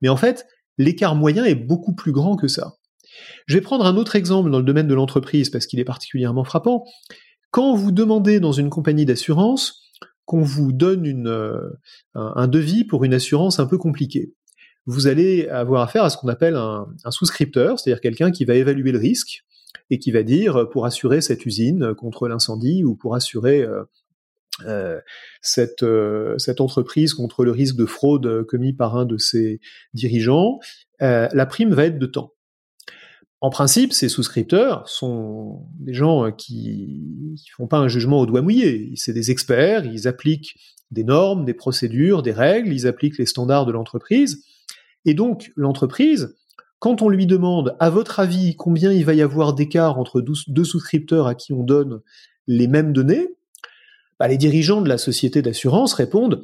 Mais 0.00 0.08
en 0.08 0.16
fait, 0.16 0.46
l'écart 0.78 1.14
moyen 1.14 1.44
est 1.44 1.54
beaucoup 1.54 1.94
plus 1.94 2.12
grand 2.12 2.36
que 2.36 2.48
ça. 2.48 2.79
Je 3.46 3.54
vais 3.54 3.60
prendre 3.60 3.86
un 3.86 3.96
autre 3.96 4.16
exemple 4.16 4.50
dans 4.50 4.58
le 4.58 4.64
domaine 4.64 4.88
de 4.88 4.94
l'entreprise 4.94 5.50
parce 5.50 5.66
qu'il 5.66 5.80
est 5.80 5.84
particulièrement 5.84 6.44
frappant. 6.44 6.84
Quand 7.50 7.74
vous 7.74 7.90
demandez 7.90 8.38
dans 8.40 8.52
une 8.52 8.70
compagnie 8.70 9.04
d'assurance 9.04 9.82
qu'on 10.24 10.42
vous 10.42 10.72
donne 10.72 11.06
une, 11.06 11.26
euh, 11.26 11.68
un, 12.14 12.46
devis 12.46 12.84
pour 12.84 13.04
une 13.04 13.14
assurance 13.14 13.58
un 13.58 13.66
peu 13.66 13.78
compliquée, 13.78 14.32
vous 14.86 15.08
allez 15.08 15.48
avoir 15.48 15.82
affaire 15.82 16.04
à 16.04 16.10
ce 16.10 16.16
qu'on 16.16 16.28
appelle 16.28 16.54
un, 16.54 16.86
souscripteur, 17.10 17.78
c'est-à-dire 17.78 18.00
quelqu'un 18.00 18.30
qui 18.30 18.44
va 18.44 18.54
évaluer 18.54 18.92
le 18.92 18.98
risque 18.98 19.42
et 19.90 19.98
qui 19.98 20.12
va 20.12 20.22
dire 20.22 20.56
euh, 20.56 20.64
pour 20.66 20.86
assurer 20.86 21.20
cette 21.20 21.44
usine 21.44 21.94
contre 21.94 22.28
l'incendie 22.28 22.84
ou 22.84 22.94
pour 22.94 23.16
assurer 23.16 23.66
euh, 24.66 25.00
cette, 25.42 25.82
entreprise 26.60 27.14
contre 27.14 27.44
le 27.44 27.50
risque 27.50 27.74
de 27.74 27.86
fraude 27.86 28.44
commis 28.46 28.72
par 28.72 28.96
un 28.96 29.06
de 29.06 29.16
ses 29.16 29.60
dirigeants, 29.94 30.60
la 31.00 31.46
prime 31.46 31.74
va 31.74 31.86
être 31.86 31.98
de 31.98 32.06
temps. 32.06 32.34
En 33.42 33.48
principe, 33.48 33.92
ces 33.92 34.08
souscripteurs 34.08 34.86
sont 34.88 35.66
des 35.78 35.94
gens 35.94 36.26
euh, 36.26 36.30
qui 36.30 37.00
ne 37.32 37.54
font 37.56 37.66
pas 37.66 37.78
un 37.78 37.88
jugement 37.88 38.20
au 38.20 38.26
doigt 38.26 38.42
mouillé. 38.42 38.92
C'est 38.96 39.14
des 39.14 39.30
experts, 39.30 39.86
ils 39.86 40.06
appliquent 40.06 40.56
des 40.90 41.04
normes, 41.04 41.44
des 41.44 41.54
procédures, 41.54 42.22
des 42.22 42.32
règles, 42.32 42.72
ils 42.72 42.86
appliquent 42.86 43.18
les 43.18 43.26
standards 43.26 43.64
de 43.64 43.72
l'entreprise. 43.72 44.44
Et 45.06 45.14
donc, 45.14 45.52
l'entreprise, 45.56 46.36
quand 46.78 47.00
on 47.00 47.08
lui 47.08 47.26
demande, 47.26 47.76
à 47.80 47.88
votre 47.88 48.20
avis, 48.20 48.56
combien 48.56 48.92
il 48.92 49.04
va 49.04 49.14
y 49.14 49.22
avoir 49.22 49.54
d'écart 49.54 49.98
entre 49.98 50.20
deux 50.20 50.64
souscripteurs 50.64 51.26
à 51.26 51.34
qui 51.34 51.52
on 51.52 51.62
donne 51.62 52.00
les 52.46 52.66
mêmes 52.66 52.92
données, 52.92 53.28
bah, 54.18 54.28
les 54.28 54.36
dirigeants 54.36 54.82
de 54.82 54.88
la 54.88 54.98
société 54.98 55.40
d'assurance 55.40 55.94
répondent 55.94 56.42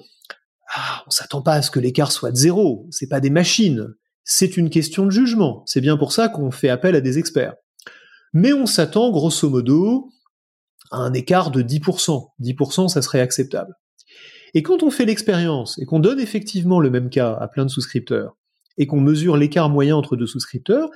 ah, 0.75 1.05
on 1.07 1.11
s'attend 1.11 1.43
pas 1.43 1.55
à 1.55 1.63
ce 1.63 1.71
que 1.71 1.79
l'écart 1.79 2.13
soit 2.13 2.33
de 2.33 2.37
zéro, 2.37 2.87
c'est 2.91 3.09
pas 3.09 3.21
des 3.21 3.31
machines, 3.31 3.95
c'est 4.27 4.57
une 4.57 4.71
question 4.71 5.07
de 5.07 5.11
jugement. 5.11 5.63
C'est 5.67 5.81
bien 5.81 5.97
pour 5.97 6.13
ça 6.13 6.29
qu'on 6.29 6.51
fait 6.51 6.69
appel 6.69 6.97
à 6.97 7.01
des 7.01 7.19
experts. 7.19 7.55
Mais 8.35 8.53
on 8.53 8.67
s'attend 8.67 9.11
grosso 9.11 9.49
modo 9.49 10.11
à 10.91 10.99
un 10.99 11.13
écart 11.13 11.53
de 11.53 11.63
10%. 11.63 12.33
10%, 12.41 12.89
ça 12.89 13.03
serait 13.03 13.21
acceptable. 13.21 13.73
Et 14.53 14.63
quand 14.63 14.83
on 14.83 14.91
fait 14.91 15.05
l'expérience 15.05 15.79
et 15.79 15.87
qu'on 15.87 16.01
donne 16.01 16.19
effectivement 16.19 16.81
le 16.81 16.91
même 16.91 17.09
cas 17.09 17.35
à 17.35 17.47
plein 17.47 17.65
de 17.65 17.71
souscripteurs 17.71 18.37
et 18.79 18.87
qu'on 18.87 19.01
mesure 19.01 19.37
l'écart 19.37 19.71
moyen 19.71 19.97
entre 19.97 20.17
deux 20.17 20.27
souscripteurs, 20.27 20.91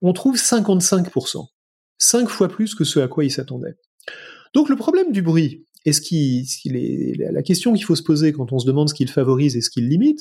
on 0.00 0.12
trouve 0.12 0.36
55%. 0.36 1.44
5 1.98 2.28
fois 2.28 2.48
plus 2.48 2.74
que 2.74 2.84
ce 2.84 3.00
à 3.00 3.08
quoi 3.08 3.24
ils 3.24 3.30
s'attendaient. 3.32 3.74
Donc 4.54 4.68
le 4.68 4.76
problème 4.76 5.10
du 5.10 5.22
bruit, 5.22 5.66
et 5.84 5.92
ce 5.92 6.00
qui, 6.00 6.46
est, 6.66 7.32
la 7.32 7.42
question 7.42 7.72
qu'il 7.72 7.84
faut 7.84 7.96
se 7.96 8.02
poser 8.02 8.32
quand 8.32 8.52
on 8.52 8.58
se 8.60 8.66
demande 8.66 8.88
ce 8.88 8.94
qu'il 8.94 9.10
favorise 9.10 9.56
et 9.56 9.60
ce 9.60 9.70
qu'il 9.70 9.88
limite, 9.88 10.20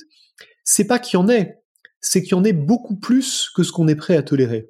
c'est 0.63 0.87
pas 0.87 0.99
qu'il 0.99 1.19
y 1.19 1.21
en 1.21 1.29
ait, 1.29 1.59
c'est 2.07 2.21
qu'il 2.21 2.31
y 2.31 2.35
en 2.35 2.43
ait 2.43 2.53
beaucoup 2.53 2.95
plus 2.95 3.49
que 3.55 3.63
ce 3.63 3.71
qu'on 3.71 3.87
est 3.87 3.95
prêt 3.95 4.15
à 4.15 4.21
tolérer. 4.21 4.69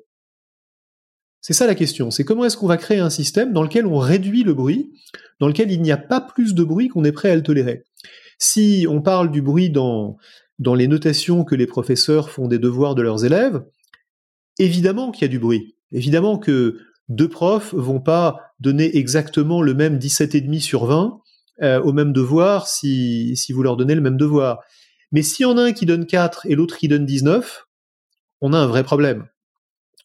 C'est 1.42 1.54
ça 1.54 1.68
la 1.68 1.76
question, 1.76 2.10
c'est 2.10 2.24
comment 2.24 2.46
est-ce 2.46 2.58
qu'on 2.58 2.68
va 2.68 2.78
créer 2.78 3.00
un 3.00 3.10
système 3.10 3.54
dans 3.54 3.62
lequel 3.62 3.86
on 3.86 3.98
réduit 3.98 4.44
le 4.44 4.54
bruit, 4.54 4.94
dans 5.40 5.48
lequel 5.48 5.72
il 5.72 5.82
n'y 5.82 5.92
a 5.92 5.98
pas 5.98 6.22
plus 6.22 6.56
de 6.56 6.64
bruit 6.64 6.88
qu'on 6.88 7.04
est 7.04 7.12
prêt 7.12 7.30
à 7.30 7.36
le 7.36 7.44
tolérer. 7.44 7.84
Si 8.40 8.88
on 8.90 9.02
parle 9.02 9.32
du 9.32 9.42
bruit 9.42 9.70
dans, 9.70 10.18
dans 10.60 10.74
les 10.74 10.88
notations 10.88 11.44
que 11.44 11.56
les 11.56 11.68
professeurs 11.68 12.30
font 12.30 12.48
des 12.48 12.58
devoirs 12.58 12.96
de 12.96 13.02
leurs 13.02 13.26
élèves, 13.26 13.64
évidemment 14.58 15.12
qu'il 15.12 15.24
y 15.24 15.26
a 15.26 15.30
du 15.30 15.40
bruit. 15.40 15.76
Évidemment 15.92 16.40
que 16.40 16.80
deux 17.10 17.30
profs 17.30 17.74
vont 17.74 18.00
pas 18.00 18.40
donner 18.60 18.98
exactement 18.98 19.62
le 19.62 19.74
même 19.74 20.00
17,5 20.00 20.60
sur 20.62 20.86
20 20.86 21.20
euh, 21.62 21.82
au 21.82 21.94
même 21.94 22.12
devoir 22.12 22.68
si, 22.68 23.38
si 23.38 23.54
vous 23.54 23.62
leur 23.62 23.78
donnez 23.78 23.96
le 23.96 24.02
même 24.02 24.18
devoir. 24.18 24.62
Mais 25.16 25.22
s'il 25.22 25.44
y 25.44 25.46
en 25.46 25.58
a 25.58 25.64
un 25.64 25.72
qui 25.72 25.86
donne 25.86 26.06
4 26.06 26.46
et 26.46 26.56
l'autre 26.56 26.76
qui 26.76 26.90
donne 26.90 27.06
19, 27.06 27.68
on 28.42 28.52
a 28.52 28.58
un 28.58 28.68
vrai 28.68 28.84
problème. 28.84 29.26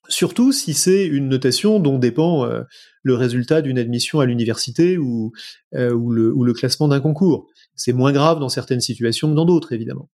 Surtout 0.09 0.53
si 0.53 0.73
c'est 0.73 1.05
une 1.05 1.29
notation 1.29 1.81
dont 1.81 1.99
dépend 1.99 2.45
euh, 2.45 2.63
le 3.03 3.15
résultat 3.17 3.61
d'une 3.61 3.77
admission 3.77 4.21
à 4.21 4.27
l'université 4.27 4.99
ou, 4.99 5.33
euh, 5.75 5.93
ou, 5.93 6.13
le, 6.13 6.53
classement 6.53 6.87
d'un 6.87 7.01
concours. 7.01 7.49
C'est 7.75 7.93
moins 7.93 8.13
grave 8.13 8.39
dans 8.39 8.49
certaines 8.49 8.81
situations 8.81 9.29
que 9.29 9.35
dans 9.35 9.47
d'autres, 9.47 9.73
évidemment. 9.73 10.09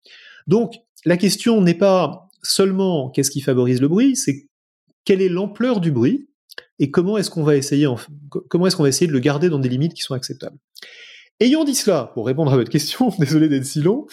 Donc, 0.46 0.74
la 1.04 1.16
question 1.16 1.61
n'est 1.61 1.74
pas 1.74 2.28
seulement 2.44 3.11
qu'est-ce 3.11 3.33
qui 3.33 3.40
favorise 3.40 3.80
le 3.80 3.88
bruit, 3.88 4.14
c'est 4.14 4.46
quelle 5.04 5.20
est 5.20 5.28
l'ampleur 5.28 5.80
du 5.80 5.90
bruit 5.90 6.28
et 6.78 6.92
comment 6.92 7.18
est-ce 7.18 7.30
qu'on 7.30 7.42
va 7.42 7.57
essayer 7.57 7.88
en, 7.88 7.98
comment 8.48 8.68
est-ce 8.68 8.76
qu'on 8.76 8.85
va 8.85 8.90
essayer 8.90 9.09
de 9.09 9.12
le 9.12 9.18
garder 9.18 9.48
dans 9.48 9.59
des 9.59 9.68
limites 9.68 9.94
qui 9.94 10.02
sont 10.02 10.14
acceptables. 10.14 10.59
Ayant 11.40 11.64
dit 11.64 11.74
cela, 11.74 12.12
pour 12.14 12.26
répondre 12.26 12.52
à 12.52 12.57
votre 12.57 12.70
question, 12.70 13.12
désolé 13.18 13.48
d'être 13.48 13.66
si 13.66 13.80
long, 13.80 14.07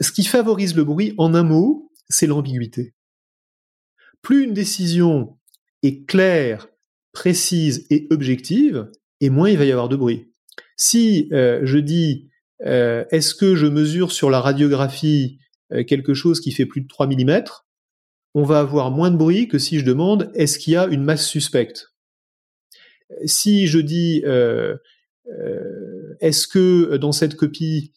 ce 0.00 0.12
qui 0.12 0.24
favorise 0.24 0.74
le 0.74 0.84
bruit 0.84 1.14
en 1.18 1.34
un 1.34 1.42
mot, 1.42 1.92
c'est 2.08 2.26
l'ambiguïté. 2.26 2.94
Plus 4.22 4.44
une 4.44 4.54
décision 4.54 5.38
est 5.82 6.06
claire, 6.06 6.68
précise 7.12 7.86
et 7.90 8.06
objective, 8.10 8.90
et 9.20 9.30
moins 9.30 9.50
il 9.50 9.58
va 9.58 9.64
y 9.64 9.72
avoir 9.72 9.88
de 9.88 9.96
bruit. 9.96 10.32
Si 10.76 11.28
euh, 11.32 11.60
je 11.62 11.78
dis 11.78 12.30
euh, 12.64 13.04
est-ce 13.10 13.34
que 13.34 13.54
je 13.54 13.66
mesure 13.66 14.12
sur 14.12 14.30
la 14.30 14.40
radiographie 14.40 15.38
euh, 15.72 15.84
quelque 15.84 16.14
chose 16.14 16.40
qui 16.40 16.52
fait 16.52 16.66
plus 16.66 16.80
de 16.80 16.88
3 16.88 17.06
mm, 17.06 17.44
on 18.34 18.42
va 18.42 18.60
avoir 18.60 18.90
moins 18.90 19.10
de 19.10 19.16
bruit 19.16 19.46
que 19.46 19.58
si 19.58 19.78
je 19.78 19.84
demande 19.84 20.30
est-ce 20.34 20.58
qu'il 20.58 20.72
y 20.72 20.76
a 20.76 20.86
une 20.86 21.04
masse 21.04 21.26
suspecte? 21.26 21.94
Si 23.26 23.66
je 23.68 23.78
dis 23.78 24.24
est-ce 26.20 26.48
que 26.48 26.96
dans 26.96 27.12
cette 27.12 27.36
copie 27.36 27.92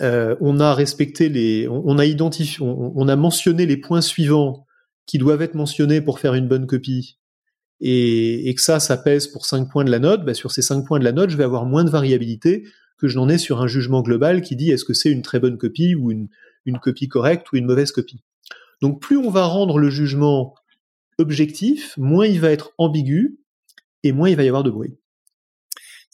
on 0.00 0.60
a 0.60 0.74
respecté 0.74 1.28
les, 1.28 1.68
on, 1.68 1.98
a 1.98 2.04
identifié, 2.04 2.58
on, 2.60 3.08
a 3.08 3.16
mentionné 3.16 3.66
les 3.66 3.76
points 3.76 4.00
suivants 4.00 4.66
qui 5.06 5.18
doivent 5.18 5.42
être 5.42 5.54
mentionnés 5.54 6.00
pour 6.00 6.18
faire 6.18 6.34
une 6.34 6.48
bonne 6.48 6.66
copie, 6.66 7.18
et, 7.80 8.52
que 8.54 8.62
ça, 8.62 8.80
ça 8.80 8.96
pèse 8.96 9.26
pour 9.26 9.46
5 9.46 9.70
points 9.70 9.84
de 9.84 9.90
la 9.90 9.98
note, 9.98 10.24
bah 10.24 10.34
sur 10.34 10.50
ces 10.50 10.62
5 10.62 10.86
points 10.86 10.98
de 10.98 11.04
la 11.04 11.12
note, 11.12 11.30
je 11.30 11.36
vais 11.36 11.44
avoir 11.44 11.66
moins 11.66 11.84
de 11.84 11.90
variabilité 11.90 12.64
que 12.98 13.08
je 13.08 13.18
n'en 13.18 13.28
ai 13.28 13.38
sur 13.38 13.60
un 13.60 13.66
jugement 13.66 14.02
global 14.02 14.40
qui 14.40 14.56
dit 14.56 14.70
est-ce 14.70 14.84
que 14.84 14.94
c'est 14.94 15.10
une 15.10 15.22
très 15.22 15.40
bonne 15.40 15.58
copie 15.58 15.94
ou 15.94 16.10
une 16.10 16.78
copie 16.80 17.08
correcte 17.08 17.52
ou 17.52 17.56
une 17.56 17.66
mauvaise 17.66 17.92
copie. 17.92 18.22
Donc 18.80 19.00
plus 19.00 19.16
on 19.16 19.30
va 19.30 19.44
rendre 19.44 19.78
le 19.78 19.90
jugement 19.90 20.54
objectif, 21.18 21.96
moins 21.96 22.26
il 22.26 22.40
va 22.40 22.50
être 22.50 22.72
ambigu 22.78 23.38
et 24.02 24.12
moins 24.12 24.28
il 24.28 24.36
va 24.36 24.44
y 24.44 24.48
avoir 24.48 24.62
de 24.62 24.70
bruit. 24.70 24.96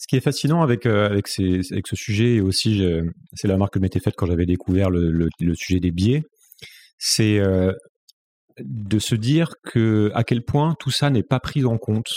Ce 0.01 0.07
qui 0.07 0.15
est 0.15 0.21
fascinant 0.21 0.63
avec, 0.63 0.87
euh, 0.87 1.05
avec, 1.05 1.27
ce 1.27 1.95
sujet, 1.95 2.37
et 2.37 2.41
aussi 2.41 2.83
c'est 3.33 3.47
la 3.47 3.53
remarque 3.53 3.75
que 3.75 3.79
m'était 3.79 3.99
faite 3.99 4.15
quand 4.17 4.25
j'avais 4.25 4.47
découvert 4.47 4.89
le, 4.89 5.11
le, 5.11 5.53
sujet 5.53 5.79
des 5.79 5.91
biais, 5.91 6.23
c'est 6.97 7.37
euh, 7.37 7.71
de 8.59 8.97
se 8.97 9.13
dire 9.13 9.53
que 9.63 10.09
à 10.15 10.23
quel 10.23 10.43
point 10.43 10.75
tout 10.79 10.89
ça 10.89 11.11
n'est 11.11 11.21
pas 11.21 11.39
pris 11.39 11.65
en 11.65 11.77
compte 11.77 12.11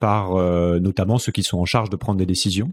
par 0.00 0.34
euh, 0.34 0.80
notamment 0.80 1.18
ceux 1.18 1.30
qui 1.30 1.44
sont 1.44 1.58
en 1.58 1.64
charge 1.64 1.88
de 1.88 1.94
prendre 1.94 2.18
des 2.18 2.26
décisions 2.26 2.72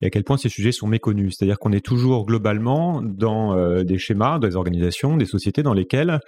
et 0.00 0.06
à 0.06 0.10
quel 0.10 0.24
point 0.24 0.36
ces 0.36 0.48
sujets 0.48 0.72
sont 0.72 0.86
méconnus. 0.86 1.34
C'est-à-dire 1.36 1.58
qu'on 1.58 1.72
est 1.72 1.84
toujours 1.84 2.26
globalement 2.26 3.02
dans 3.02 3.56
euh, 3.56 3.84
des 3.84 3.98
schémas, 3.98 4.38
des 4.38 4.56
organisations, 4.56 5.16
des 5.16 5.26
sociétés 5.26 5.62
dans 5.62 5.74
lesquelles 5.74 6.20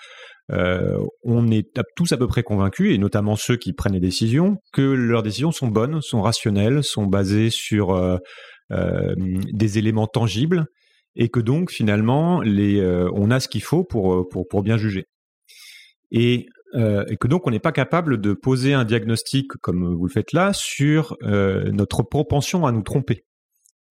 euh, 0.51 0.99
on 1.23 1.51
est 1.51 1.69
tous 1.97 2.13
à 2.13 2.17
peu 2.17 2.27
près 2.27 2.43
convaincus, 2.43 2.95
et 2.95 2.99
notamment 2.99 3.37
ceux 3.37 3.57
qui 3.57 3.73
prennent 3.73 3.93
les 3.93 4.01
décisions, 4.01 4.57
que 4.73 4.83
leurs 4.83 5.23
décisions 5.23 5.53
sont 5.53 5.69
bonnes, 5.69 6.01
sont 6.01 6.23
rationnelles, 6.23 6.83
sont 6.83 7.07
basées 7.07 7.51
sur 7.51 8.19
des 8.71 9.79
éléments 9.79 10.07
tangibles, 10.07 10.67
et 11.17 11.29
que 11.29 11.41
donc 11.41 11.71
finalement 11.71 12.41
on 12.43 13.31
a 13.31 13.41
ce 13.41 13.49
qu'il 13.49 13.63
faut 13.63 13.85
pour, 13.85 14.63
bien 14.63 14.79
juger. 14.79 15.05
Et, 16.11 16.47
euh, 16.75 17.05
que 17.21 17.29
donc 17.29 17.47
on 17.47 17.51
n'est 17.51 17.59
pas 17.59 17.73
capable 17.73 18.21
de 18.21 18.33
poser 18.33 18.75
un 18.75 18.85
diagnostic 18.85 19.49
comme 19.61 19.95
vous 19.95 20.07
le 20.07 20.13
faites 20.13 20.33
là 20.33 20.53
sur 20.53 21.17
euh, 21.23 21.71
notre 21.73 22.03
propension 22.03 22.67
à 22.67 22.73
nous 22.73 22.83
tromper. 22.83 23.25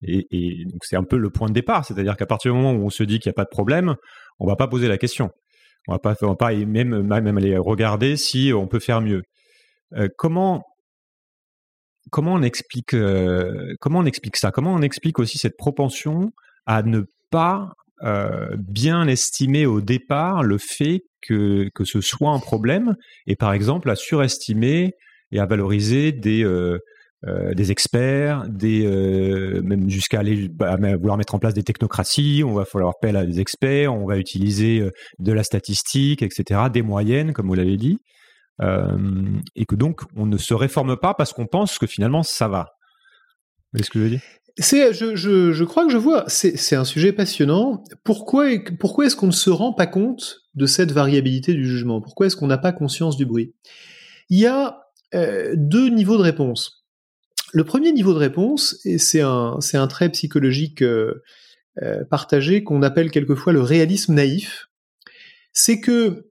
Et, 0.02 0.64
donc 0.64 0.84
c'est 0.84 0.96
un 0.96 1.04
peu 1.04 1.16
le 1.16 1.30
point 1.30 1.48
de 1.48 1.54
départ, 1.54 1.84
c'est-à-dire 1.84 2.16
qu'à 2.16 2.26
partir 2.26 2.52
du 2.52 2.58
moment 2.58 2.72
où 2.72 2.84
on 2.84 2.90
se 2.90 3.02
dit 3.02 3.18
qu'il 3.18 3.30
n'y 3.30 3.34
a 3.34 3.34
pas 3.34 3.44
de 3.44 3.50
problème, 3.50 3.96
on 4.38 4.46
va 4.46 4.56
pas 4.56 4.68
poser 4.68 4.88
la 4.88 4.98
question. 4.98 5.30
On 5.88 5.92
va 5.92 5.98
pas, 5.98 6.14
on 6.22 6.28
va 6.28 6.36
pas 6.36 6.54
même, 6.54 7.02
même 7.02 7.38
aller 7.38 7.56
regarder 7.56 8.16
si 8.16 8.52
on 8.54 8.66
peut 8.66 8.78
faire 8.78 9.00
mieux. 9.00 9.22
Euh, 9.94 10.08
comment 10.16 10.64
comment 12.10 12.34
on 12.34 12.42
explique 12.42 12.94
euh, 12.94 13.74
comment 13.80 14.00
on 14.00 14.04
explique 14.04 14.36
ça? 14.36 14.50
Comment 14.50 14.74
on 14.74 14.82
explique 14.82 15.18
aussi 15.18 15.38
cette 15.38 15.56
propension 15.56 16.30
à 16.66 16.82
ne 16.82 17.02
pas 17.30 17.72
euh, 18.02 18.54
bien 18.58 19.08
estimer 19.08 19.66
au 19.66 19.80
départ 19.80 20.42
le 20.42 20.58
fait 20.58 21.02
que, 21.22 21.68
que 21.74 21.84
ce 21.84 22.00
soit 22.00 22.30
un 22.30 22.38
problème 22.38 22.94
et 23.26 23.34
par 23.34 23.52
exemple 23.52 23.90
à 23.90 23.96
surestimer 23.96 24.92
et 25.32 25.40
à 25.40 25.46
valoriser 25.46 26.12
des, 26.12 26.44
euh, 27.26 27.52
des 27.54 27.72
experts, 27.72 28.44
des, 28.48 28.86
même 29.62 29.88
jusqu'à 29.90 30.20
aller 30.20 30.48
bah, 30.48 30.76
vouloir 30.76 31.16
mettre 31.16 31.34
en 31.34 31.38
place 31.38 31.54
des 31.54 31.64
technocraties, 31.64 32.42
on 32.44 32.54
va 32.54 32.64
falloir 32.64 32.90
appel 32.96 33.16
à 33.16 33.26
des 33.26 33.40
experts, 33.40 33.92
on 33.94 34.06
va 34.06 34.18
utiliser 34.18 34.88
de 35.18 35.32
la 35.32 35.42
statistique, 35.42 36.22
etc., 36.22 36.60
des 36.72 36.82
moyennes, 36.82 37.32
comme 37.32 37.48
vous 37.48 37.54
l'avez 37.54 37.76
dit, 37.76 37.98
et 38.60 39.66
que 39.66 39.74
donc 39.74 40.02
on 40.16 40.26
ne 40.26 40.36
se 40.36 40.54
réforme 40.54 40.96
pas 40.96 41.14
parce 41.14 41.32
qu'on 41.32 41.46
pense 41.46 41.78
que 41.78 41.86
finalement 41.86 42.22
ça 42.22 42.48
va. 42.48 42.66
Vous 43.72 43.78
voyez 43.78 43.84
ce 43.84 43.90
que 43.90 43.98
je 43.98 44.04
veux 44.04 44.10
dire? 44.10 44.22
C'est, 44.60 44.92
je, 44.92 45.14
je, 45.14 45.52
je, 45.52 45.64
crois 45.64 45.86
que 45.86 45.92
je 45.92 45.96
vois, 45.96 46.24
c'est 46.26 46.74
un 46.74 46.84
sujet 46.84 47.12
passionnant. 47.12 47.84
Pourquoi, 48.02 48.46
pourquoi 48.80 49.06
est-ce 49.06 49.14
qu'on 49.14 49.28
ne 49.28 49.32
se 49.32 49.50
rend 49.50 49.72
pas 49.72 49.86
compte 49.86 50.40
de 50.54 50.66
cette 50.66 50.90
variabilité 50.90 51.54
du 51.54 51.64
jugement? 51.64 52.00
Pourquoi 52.00 52.26
est-ce 52.26 52.34
qu'on 52.34 52.48
n'a 52.48 52.58
pas 52.58 52.72
conscience 52.72 53.16
du 53.16 53.24
bruit? 53.24 53.54
Il 54.30 54.38
y 54.38 54.46
a 54.46 54.80
euh, 55.14 55.54
deux 55.56 55.90
niveaux 55.90 56.16
de 56.16 56.22
réponse. 56.22 56.84
Le 57.52 57.64
premier 57.64 57.92
niveau 57.92 58.12
de 58.12 58.18
réponse, 58.18 58.78
et 58.84 58.98
c'est 58.98 59.22
un, 59.22 59.86
trait 59.88 60.10
psychologique 60.10 60.82
euh, 60.82 61.22
euh, 61.82 62.04
partagé 62.04 62.62
qu'on 62.62 62.82
appelle 62.82 63.10
quelquefois 63.10 63.52
le 63.52 63.62
réalisme 63.62 64.14
naïf, 64.14 64.68
c'est 65.52 65.80
que 65.80 66.30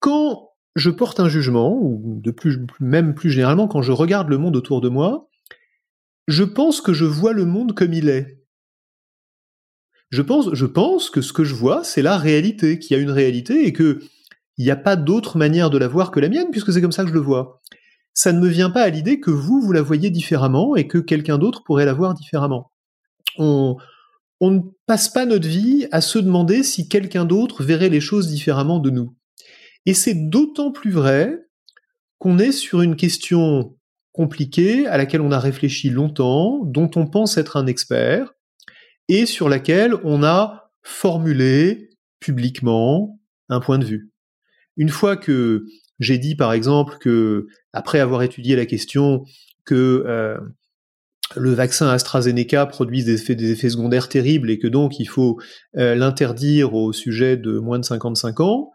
quand 0.00 0.50
je 0.74 0.90
porte 0.90 1.20
un 1.20 1.28
jugement, 1.28 1.78
ou 1.80 2.20
de 2.22 2.30
plus, 2.30 2.58
même 2.80 3.14
plus 3.14 3.30
généralement 3.30 3.68
quand 3.68 3.82
je 3.82 3.92
regarde 3.92 4.28
le 4.28 4.38
monde 4.38 4.56
autour 4.56 4.80
de 4.80 4.88
moi, 4.88 5.28
je 6.28 6.44
pense 6.44 6.80
que 6.80 6.92
je 6.92 7.04
vois 7.04 7.32
le 7.32 7.44
monde 7.44 7.74
comme 7.74 7.92
il 7.92 8.08
est. 8.08 8.42
Je 10.10 10.22
pense, 10.22 10.52
je 10.52 10.66
pense 10.66 11.10
que 11.10 11.20
ce 11.20 11.32
que 11.32 11.44
je 11.44 11.54
vois, 11.54 11.84
c'est 11.84 12.02
la 12.02 12.16
réalité, 12.16 12.78
qu'il 12.78 12.96
y 12.96 13.00
a 13.00 13.02
une 13.02 13.10
réalité 13.10 13.66
et 13.66 13.72
que 13.72 14.00
il 14.58 14.64
n'y 14.64 14.70
a 14.70 14.76
pas 14.76 14.96
d'autre 14.96 15.36
manière 15.36 15.70
de 15.70 15.78
la 15.78 15.88
voir 15.88 16.10
que 16.10 16.20
la 16.20 16.28
mienne, 16.28 16.50
puisque 16.50 16.72
c'est 16.72 16.80
comme 16.80 16.92
ça 16.92 17.02
que 17.02 17.10
je 17.10 17.14
le 17.14 17.20
vois. 17.20 17.60
Ça 18.16 18.32
ne 18.32 18.40
me 18.40 18.48
vient 18.48 18.70
pas 18.70 18.80
à 18.80 18.88
l'idée 18.88 19.20
que 19.20 19.30
vous, 19.30 19.60
vous 19.60 19.72
la 19.72 19.82
voyez 19.82 20.08
différemment 20.08 20.74
et 20.74 20.88
que 20.88 20.96
quelqu'un 20.96 21.36
d'autre 21.36 21.62
pourrait 21.62 21.84
la 21.84 21.92
voir 21.92 22.14
différemment. 22.14 22.72
On, 23.36 23.76
ne 24.40 24.60
passe 24.86 25.10
pas 25.10 25.26
notre 25.26 25.46
vie 25.46 25.86
à 25.92 26.00
se 26.00 26.18
demander 26.18 26.62
si 26.62 26.88
quelqu'un 26.88 27.26
d'autre 27.26 27.62
verrait 27.62 27.90
les 27.90 28.00
choses 28.00 28.28
différemment 28.28 28.78
de 28.78 28.88
nous. 28.88 29.14
Et 29.84 29.92
c'est 29.92 30.14
d'autant 30.14 30.72
plus 30.72 30.90
vrai 30.90 31.46
qu'on 32.18 32.38
est 32.38 32.52
sur 32.52 32.80
une 32.80 32.96
question 32.96 33.76
compliquée, 34.12 34.86
à 34.86 34.96
laquelle 34.96 35.20
on 35.20 35.30
a 35.30 35.38
réfléchi 35.38 35.90
longtemps, 35.90 36.62
dont 36.64 36.90
on 36.96 37.06
pense 37.06 37.36
être 37.36 37.58
un 37.58 37.66
expert, 37.66 38.32
et 39.08 39.26
sur 39.26 39.50
laquelle 39.50 39.94
on 40.04 40.22
a 40.22 40.70
formulé 40.82 41.90
publiquement 42.18 43.20
un 43.50 43.60
point 43.60 43.78
de 43.78 43.84
vue. 43.84 44.10
Une 44.78 44.88
fois 44.88 45.18
que 45.18 45.66
j'ai 45.98 46.18
dit 46.18 46.34
par 46.34 46.52
exemple 46.52 46.96
que, 46.98 47.46
après 47.72 48.00
avoir 48.00 48.22
étudié 48.22 48.56
la 48.56 48.66
question, 48.66 49.24
que 49.64 50.04
euh, 50.06 50.38
le 51.34 51.52
vaccin 51.52 51.88
AstraZeneca 51.88 52.66
produit 52.66 53.02
des 53.02 53.30
effets, 53.30 53.68
secondaires 53.68 54.08
terribles 54.08 54.50
et 54.50 54.58
que 54.58 54.68
donc 54.68 55.00
il 55.00 55.06
faut 55.06 55.40
euh, 55.76 55.94
l'interdire 55.94 56.74
au 56.74 56.92
sujet 56.92 57.36
de 57.36 57.58
moins 57.58 57.78
de 57.78 57.84
55 57.84 58.40
ans, 58.40 58.70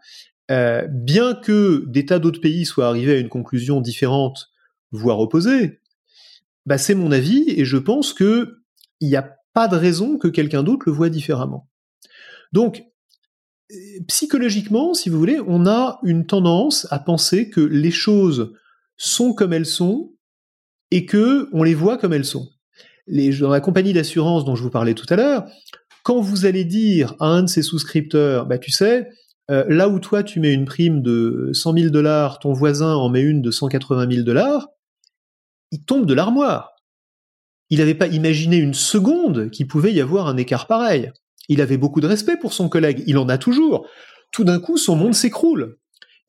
euh, 0.50 0.86
bien 0.90 1.34
que 1.34 1.84
des 1.86 2.04
tas 2.04 2.18
d'autres 2.18 2.40
pays 2.40 2.66
soient 2.66 2.88
arrivés 2.88 3.14
à 3.14 3.18
une 3.18 3.28
conclusion 3.28 3.80
différente 3.80 4.50
voire 4.90 5.20
opposé, 5.20 5.80
bah 6.66 6.76
c'est 6.76 6.94
mon 6.94 7.10
avis 7.10 7.44
et 7.48 7.64
je 7.64 7.78
pense 7.78 8.12
que 8.12 8.58
il 9.00 9.08
n'y 9.08 9.16
a 9.16 9.36
pas 9.54 9.68
de 9.68 9.76
raison 9.76 10.18
que 10.18 10.28
quelqu'un 10.28 10.62
d'autre 10.62 10.84
le 10.86 10.92
voit 10.92 11.08
différemment. 11.08 11.68
Donc, 12.52 12.84
psychologiquement, 14.06 14.94
si 14.94 15.08
vous 15.08 15.18
voulez, 15.18 15.40
on 15.46 15.66
a 15.66 15.98
une 16.02 16.26
tendance 16.26 16.86
à 16.90 16.98
penser 16.98 17.50
que 17.50 17.60
les 17.60 17.90
choses 17.90 18.52
sont 18.96 19.32
comme 19.32 19.52
elles 19.52 19.66
sont 19.66 20.12
et 20.90 21.06
que 21.06 21.48
on 21.52 21.62
les 21.62 21.74
voit 21.74 21.98
comme 21.98 22.12
elles 22.12 22.24
sont. 22.24 22.48
Dans 23.08 23.50
la 23.50 23.60
compagnie 23.60 23.92
d'assurance 23.92 24.44
dont 24.44 24.54
je 24.54 24.62
vous 24.62 24.70
parlais 24.70 24.94
tout 24.94 25.06
à 25.08 25.16
l'heure, 25.16 25.46
quand 26.02 26.20
vous 26.20 26.46
allez 26.46 26.64
dire 26.64 27.14
à 27.20 27.26
un 27.26 27.42
de 27.42 27.48
ses 27.48 27.62
souscripteurs, 27.62 28.46
bah 28.46 28.58
tu 28.58 28.70
sais, 28.70 29.08
euh, 29.50 29.64
là 29.68 29.88
où 29.88 29.98
toi 29.98 30.22
tu 30.22 30.40
mets 30.40 30.52
une 30.52 30.64
prime 30.64 31.02
de 31.02 31.50
100 31.52 31.74
000 31.74 31.90
dollars, 31.90 32.38
ton 32.38 32.52
voisin 32.52 32.94
en 32.94 33.08
met 33.08 33.22
une 33.22 33.42
de 33.42 33.50
180 33.50 34.10
000 34.10 34.22
dollars, 34.22 34.68
il 35.70 35.84
tombe 35.84 36.06
de 36.06 36.14
l'armoire. 36.14 36.74
Il 37.70 37.78
n'avait 37.78 37.94
pas 37.94 38.06
imaginé 38.06 38.58
une 38.58 38.74
seconde 38.74 39.50
qu'il 39.50 39.66
pouvait 39.66 39.92
y 39.92 40.00
avoir 40.00 40.26
un 40.26 40.36
écart 40.36 40.66
pareil. 40.66 41.10
Il 41.48 41.60
avait 41.60 41.76
beaucoup 41.76 42.00
de 42.00 42.06
respect 42.06 42.36
pour 42.36 42.52
son 42.52 42.68
collègue, 42.68 43.02
il 43.06 43.18
en 43.18 43.28
a 43.28 43.38
toujours. 43.38 43.86
Tout 44.30 44.44
d'un 44.44 44.60
coup, 44.60 44.76
son 44.76 44.96
monde 44.96 45.14
s'écroule. 45.14 45.78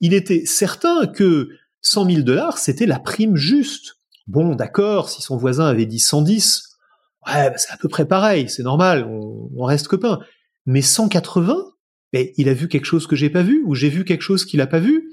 Il 0.00 0.12
était 0.12 0.44
certain 0.44 1.06
que 1.06 1.48
100 1.82 2.10
000 2.10 2.22
dollars, 2.22 2.58
c'était 2.58 2.86
la 2.86 2.98
prime 2.98 3.36
juste. 3.36 3.96
Bon, 4.26 4.54
d'accord, 4.54 5.08
si 5.08 5.22
son 5.22 5.36
voisin 5.36 5.66
avait 5.66 5.86
dit 5.86 6.00
110, 6.00 6.76
ouais, 7.26 7.50
bah, 7.50 7.56
c'est 7.56 7.72
à 7.72 7.76
peu 7.76 7.88
près 7.88 8.06
pareil, 8.06 8.48
c'est 8.48 8.62
normal, 8.62 9.06
on, 9.06 9.64
reste 9.64 9.88
copains. 9.88 10.18
Mais 10.66 10.82
180, 10.82 11.56
mais 12.12 12.32
il 12.36 12.48
a 12.48 12.54
vu 12.54 12.68
quelque 12.68 12.86
chose 12.86 13.06
que 13.06 13.16
j'ai 13.16 13.30
pas 13.30 13.42
vu, 13.42 13.62
ou 13.66 13.74
j'ai 13.74 13.88
vu 13.88 14.04
quelque 14.04 14.22
chose 14.22 14.44
qu'il 14.44 14.60
a 14.60 14.66
pas 14.66 14.80
vu 14.80 15.10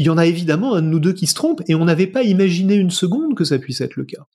il 0.00 0.06
y 0.06 0.08
en 0.08 0.16
a 0.16 0.24
évidemment 0.24 0.74
un 0.74 0.80
de 0.80 0.86
nous 0.86 0.98
deux 0.98 1.12
qui 1.12 1.26
se 1.26 1.34
trompe, 1.34 1.60
et 1.68 1.74
on 1.74 1.84
n'avait 1.84 2.06
pas 2.06 2.22
imaginé 2.22 2.74
une 2.74 2.90
seconde 2.90 3.34
que 3.34 3.44
ça 3.44 3.58
puisse 3.58 3.82
être 3.82 3.96
le 3.96 4.06
cas. 4.06 4.26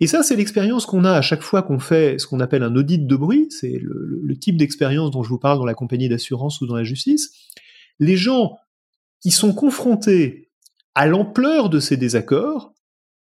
Et 0.00 0.06
ça, 0.06 0.22
c'est 0.22 0.36
l'expérience 0.36 0.86
qu'on 0.86 1.04
a 1.04 1.12
à 1.12 1.22
chaque 1.22 1.42
fois 1.42 1.62
qu'on 1.62 1.78
fait 1.78 2.18
ce 2.18 2.26
qu'on 2.26 2.40
appelle 2.40 2.62
un 2.62 2.74
audit 2.76 3.06
de 3.06 3.16
bruit, 3.16 3.48
c'est 3.50 3.78
le, 3.80 4.36
type 4.38 4.58
d'expérience 4.58 5.10
dont 5.10 5.22
je 5.22 5.30
vous 5.30 5.38
parle 5.38 5.58
dans 5.58 5.64
la 5.64 5.74
compagnie 5.74 6.08
d'assurance 6.08 6.60
ou 6.60 6.66
dans 6.66 6.76
la 6.76 6.84
justice. 6.84 7.32
Les 7.98 8.16
gens 8.16 8.58
qui 9.22 9.30
sont 9.30 9.54
confrontés 9.54 10.50
à 10.94 11.06
l'ampleur 11.06 11.70
de 11.70 11.80
ces 11.80 11.96
désaccords 11.96 12.74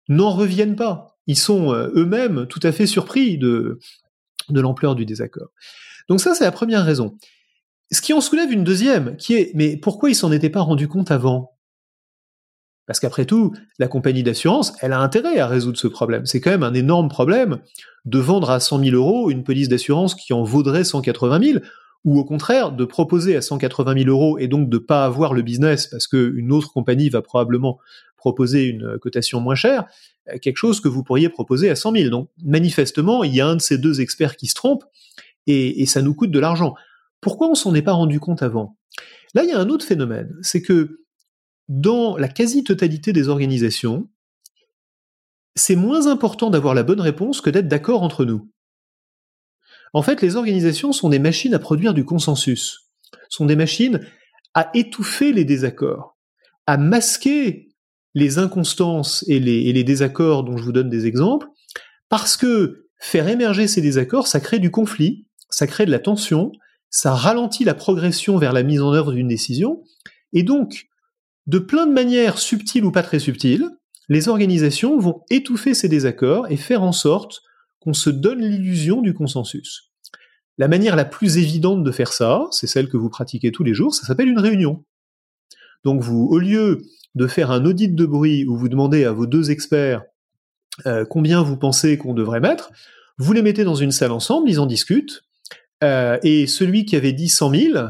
n'en 0.07 0.31
reviennent 0.31 0.77
pas. 0.77 1.17
ils 1.27 1.37
sont 1.37 1.73
euh, 1.73 1.89
eux-mêmes 1.95 2.47
tout 2.47 2.59
à 2.63 2.71
fait 2.71 2.85
surpris 2.85 3.37
de, 3.37 3.79
de 4.49 4.61
l'ampleur 4.61 4.95
du 4.95 5.05
désaccord. 5.05 5.49
Donc 6.09 6.21
ça, 6.21 6.33
c'est 6.33 6.43
la 6.43 6.51
première 6.51 6.85
raison. 6.85 7.17
Ce 7.91 8.01
qui 8.01 8.13
en 8.13 8.21
soulève 8.21 8.51
une 8.51 8.63
deuxième, 8.63 9.17
qui 9.17 9.35
est, 9.35 9.51
mais 9.55 9.77
pourquoi 9.77 10.09
ils 10.09 10.15
s'en 10.15 10.31
étaient 10.31 10.49
pas 10.49 10.61
rendus 10.61 10.87
compte 10.87 11.11
avant? 11.11 11.52
Parce 12.85 12.99
qu'après 12.99 13.25
tout, 13.25 13.53
la 13.79 13.87
compagnie 13.87 14.23
d'assurance, 14.23 14.73
elle 14.81 14.91
a 14.91 14.99
intérêt 14.99 15.39
à 15.39 15.47
résoudre 15.47 15.77
ce 15.77 15.87
problème. 15.87 16.25
C'est 16.25 16.41
quand 16.41 16.51
même 16.51 16.63
un 16.63 16.73
énorme 16.73 17.07
problème 17.07 17.59
de 18.05 18.19
vendre 18.19 18.49
à 18.49 18.59
100 18.59 18.83
000 18.83 18.95
euros 18.95 19.29
une 19.29 19.43
police 19.43 19.69
d'assurance 19.69 20.15
qui 20.15 20.33
en 20.33 20.43
vaudrait 20.43 20.83
180 20.83 21.41
000, 21.41 21.59
ou 22.03 22.19
au 22.19 22.25
contraire 22.25 22.73
de 22.73 22.83
proposer 22.83 23.37
à 23.37 23.41
180 23.41 24.03
000 24.03 24.09
euros 24.09 24.37
et 24.37 24.47
donc 24.47 24.69
de 24.69 24.77
pas 24.77 25.05
avoir 25.05 25.33
le 25.33 25.41
business 25.41 25.87
parce 25.87 26.07
qu'une 26.07 26.51
autre 26.51 26.71
compagnie 26.73 27.09
va 27.09 27.21
probablement 27.21 27.79
proposer 28.17 28.65
une 28.65 28.97
cotation 28.99 29.39
moins 29.39 29.55
chère, 29.55 29.85
euh, 30.29 30.37
quelque 30.41 30.57
chose 30.57 30.81
que 30.81 30.89
vous 30.89 31.03
pourriez 31.03 31.29
proposer 31.29 31.69
à 31.69 31.75
100 31.75 31.95
000. 31.95 32.09
Donc 32.09 32.29
manifestement, 32.43 33.23
il 33.23 33.33
y 33.33 33.39
a 33.39 33.47
un 33.47 33.55
de 33.55 33.61
ces 33.61 33.77
deux 33.77 34.01
experts 34.01 34.35
qui 34.35 34.47
se 34.47 34.55
trompe 34.55 34.83
et, 35.47 35.81
et 35.81 35.85
ça 35.85 36.01
nous 36.01 36.13
coûte 36.13 36.31
de 36.31 36.39
l'argent. 36.39 36.75
Pourquoi 37.21 37.49
on 37.49 37.55
s'en 37.55 37.73
est 37.73 37.81
pas 37.81 37.93
rendu 37.93 38.19
compte 38.19 38.43
avant? 38.43 38.77
Là, 39.33 39.43
il 39.43 39.49
y 39.49 39.53
a 39.53 39.59
un 39.59 39.69
autre 39.69 39.85
phénomène, 39.85 40.35
c'est 40.41 40.61
que 40.61 41.02
dans 41.69 42.17
la 42.17 42.27
quasi-totalité 42.27 43.13
des 43.13 43.29
organisations, 43.29 44.09
c'est 45.55 45.75
moins 45.75 46.07
important 46.07 46.49
d'avoir 46.49 46.73
la 46.73 46.83
bonne 46.83 47.01
réponse 47.01 47.41
que 47.41 47.49
d'être 47.49 47.67
d'accord 47.67 48.01
entre 48.03 48.25
nous. 48.25 48.49
En 49.93 50.01
fait, 50.01 50.21
les 50.21 50.35
organisations 50.35 50.91
sont 50.91 51.09
des 51.09 51.19
machines 51.19 51.53
à 51.53 51.59
produire 51.59 51.93
du 51.93 52.03
consensus, 52.03 52.89
sont 53.29 53.45
des 53.45 53.55
machines 53.55 53.99
à 54.55 54.69
étouffer 54.73 55.31
les 55.31 55.45
désaccords, 55.45 56.17
à 56.65 56.77
masquer 56.77 57.69
les 58.15 58.37
inconstances 58.37 59.23
et 59.27 59.39
les, 59.39 59.83
désaccords 59.83 60.43
dont 60.43 60.57
je 60.57 60.63
vous 60.63 60.71
donne 60.71 60.89
des 60.89 61.05
exemples, 61.05 61.47
parce 62.09 62.37
que 62.37 62.87
faire 62.99 63.27
émerger 63.27 63.67
ces 63.67 63.81
désaccords, 63.81 64.27
ça 64.27 64.39
crée 64.39 64.59
du 64.59 64.71
conflit, 64.71 65.27
ça 65.49 65.67
crée 65.67 65.85
de 65.85 65.91
la 65.91 65.99
tension, 65.99 66.51
ça 66.89 67.13
ralentit 67.13 67.63
la 67.63 67.73
progression 67.73 68.37
vers 68.37 68.53
la 68.53 68.63
mise 68.63 68.81
en 68.81 68.93
œuvre 68.93 69.13
d'une 69.13 69.27
décision, 69.27 69.83
et 70.31 70.43
donc, 70.43 70.87
de 71.47 71.59
plein 71.59 71.85
de 71.85 71.91
manières 71.91 72.37
subtiles 72.37 72.85
ou 72.85 72.91
pas 72.91 73.03
très 73.03 73.19
subtiles, 73.19 73.69
les 74.09 74.27
organisations 74.27 74.97
vont 74.97 75.21
étouffer 75.29 75.73
ces 75.73 75.89
désaccords 75.89 76.49
et 76.49 76.57
faire 76.57 76.83
en 76.83 76.91
sorte 76.91 77.41
qu'on 77.79 77.93
se 77.93 78.09
donne 78.09 78.41
l'illusion 78.41 79.01
du 79.01 79.13
consensus. 79.13 79.91
La 80.57 80.67
manière 80.67 80.95
la 80.95 81.05
plus 81.05 81.37
évidente 81.37 81.83
de 81.83 81.91
faire 81.91 82.13
ça, 82.13 82.45
c'est 82.51 82.67
celle 82.67 82.87
que 82.87 82.97
vous 82.97 83.09
pratiquez 83.09 83.51
tous 83.51 83.63
les 83.63 83.73
jours, 83.73 83.93
ça 83.93 84.05
s'appelle 84.05 84.29
une 84.29 84.39
réunion. 84.39 84.85
Donc 85.83 86.01
vous, 86.01 86.27
au 86.29 86.37
lieu 86.37 86.81
de 87.15 87.27
faire 87.27 87.51
un 87.51 87.65
audit 87.65 87.93
de 87.93 88.05
bruit 88.05 88.45
où 88.45 88.57
vous 88.57 88.69
demandez 88.69 89.03
à 89.03 89.11
vos 89.11 89.25
deux 89.25 89.51
experts 89.51 90.03
euh, 90.85 91.05
combien 91.05 91.41
vous 91.41 91.57
pensez 91.57 91.97
qu'on 91.97 92.13
devrait 92.13 92.39
mettre, 92.39 92.71
vous 93.17 93.33
les 93.33 93.41
mettez 93.41 93.63
dans 93.63 93.75
une 93.75 93.91
salle 93.91 94.11
ensemble, 94.11 94.49
ils 94.49 94.59
en 94.59 94.65
discutent, 94.65 95.23
euh, 95.83 96.17
et 96.23 96.47
celui 96.47 96.85
qui 96.85 96.95
avait 96.95 97.13
dit 97.13 97.29
100 97.29 97.49
000 97.51 97.87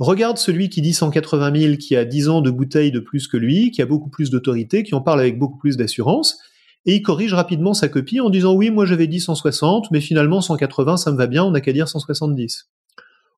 regarde 0.00 0.38
celui 0.38 0.68
qui 0.68 0.82
dit 0.82 0.94
180 0.94 1.60
000, 1.60 1.76
qui 1.76 1.94
a 1.94 2.04
10 2.04 2.28
ans 2.28 2.40
de 2.40 2.50
bouteille 2.50 2.90
de 2.90 3.00
plus 3.00 3.28
que 3.28 3.36
lui, 3.36 3.70
qui 3.70 3.82
a 3.82 3.86
beaucoup 3.86 4.10
plus 4.10 4.30
d'autorité, 4.30 4.82
qui 4.82 4.94
en 4.94 5.00
parle 5.00 5.20
avec 5.20 5.38
beaucoup 5.38 5.58
plus 5.58 5.76
d'assurance, 5.76 6.38
et 6.86 6.96
il 6.96 7.02
corrige 7.02 7.34
rapidement 7.34 7.74
sa 7.74 7.88
copie 7.88 8.20
en 8.20 8.30
disant 8.30 8.54
oui, 8.54 8.70
moi 8.70 8.86
j'avais 8.86 9.06
dit 9.06 9.20
160, 9.20 9.90
mais 9.90 10.00
finalement 10.00 10.40
180, 10.40 10.96
ça 10.96 11.12
me 11.12 11.16
va 11.16 11.26
bien, 11.26 11.44
on 11.44 11.50
n'a 11.50 11.60
qu'à 11.60 11.72
dire 11.72 11.88
170. 11.88 12.70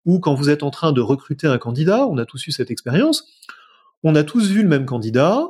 Ou 0.07 0.21
quand 0.21 0.35
vous 0.35 0.49
êtes 0.49 0.63
en 0.63 0.71
train 0.71 0.93
de 0.93 1.01
recruter 1.01 1.47
un 1.47 1.59
candidat, 1.59 2.07
on 2.07 2.19
a 2.19 2.25
tous 2.25 2.47
eu 2.47 2.53
cette 2.53 2.71
expérience, 2.71 3.27
on 4.05 4.15
a 4.15 4.25
tous 4.25 4.49
vu 4.49 4.63
le 4.63 4.69
même 4.69 4.87
candidat. 4.87 5.49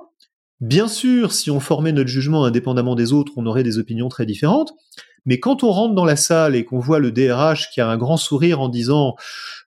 Bien 0.61 0.89
sûr, 0.89 1.33
si 1.33 1.51
on 1.51 1.61
formait 1.61 1.93
notre 1.93 2.09
jugement 2.09 2.45
indépendamment 2.45 2.95
des 2.95 3.13
autres, 3.13 3.33
on 3.37 3.47
aurait 3.47 3.63
des 3.63 3.79
opinions 3.79 4.09
très 4.09 4.27
différentes. 4.27 4.73
Mais 5.25 5.39
quand 5.39 5.63
on 5.63 5.71
rentre 5.71 5.95
dans 5.95 6.05
la 6.05 6.17
salle 6.17 6.57
et 6.57 6.65
qu'on 6.65 6.81
voit 6.81 6.99
le 6.99 7.13
DRH 7.13 7.71
qui 7.71 7.81
a 7.81 7.89
un 7.89 7.97
grand 7.97 8.17
sourire 8.17 8.61
en 8.61 8.69
disant 8.69 9.15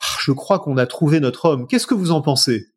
ah, 0.01 0.17
Je 0.19 0.31
crois 0.31 0.59
qu'on 0.59 0.77
a 0.77 0.85
trouvé 0.85 1.19
notre 1.19 1.45
homme, 1.45 1.67
qu'est-ce 1.67 1.87
que 1.87 1.93
vous 1.93 2.11
en 2.11 2.21
pensez? 2.21 2.67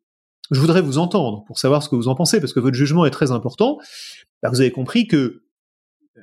Je 0.51 0.59
voudrais 0.59 0.81
vous 0.81 0.97
entendre 0.97 1.43
pour 1.45 1.59
savoir 1.59 1.83
ce 1.83 1.89
que 1.89 1.95
vous 1.95 2.07
en 2.07 2.15
pensez, 2.15 2.39
parce 2.39 2.53
que 2.53 2.59
votre 2.59 2.75
jugement 2.75 3.05
est 3.05 3.11
très 3.11 3.31
important. 3.31 3.77
Bah, 4.41 4.49
vous 4.49 4.61
avez 4.61 4.71
compris 4.71 5.07
que 5.07 5.43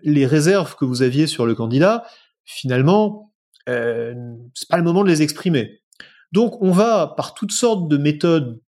les 0.03 0.27
réserves 0.27 0.75
que 0.77 0.85
vous 0.85 1.03
aviez 1.03 1.27
sur 1.27 1.47
le 1.47 1.55
candidat, 1.55 2.05
finalement, 2.45 3.33
euh, 3.69 4.15
c'est 4.55 4.69
pas 4.69 4.79
le 4.79 4.83
moment 4.83 5.05
de 5.05 5.09
les 5.09 5.23
exprimer. 5.23 5.81
Donc, 6.33 6.61
on 6.61 6.73
va 6.73 7.15
par 7.17 7.35
toutes 7.35 7.53
sortes 7.53 7.89
de 7.89 7.97
méthodes. 7.97 8.61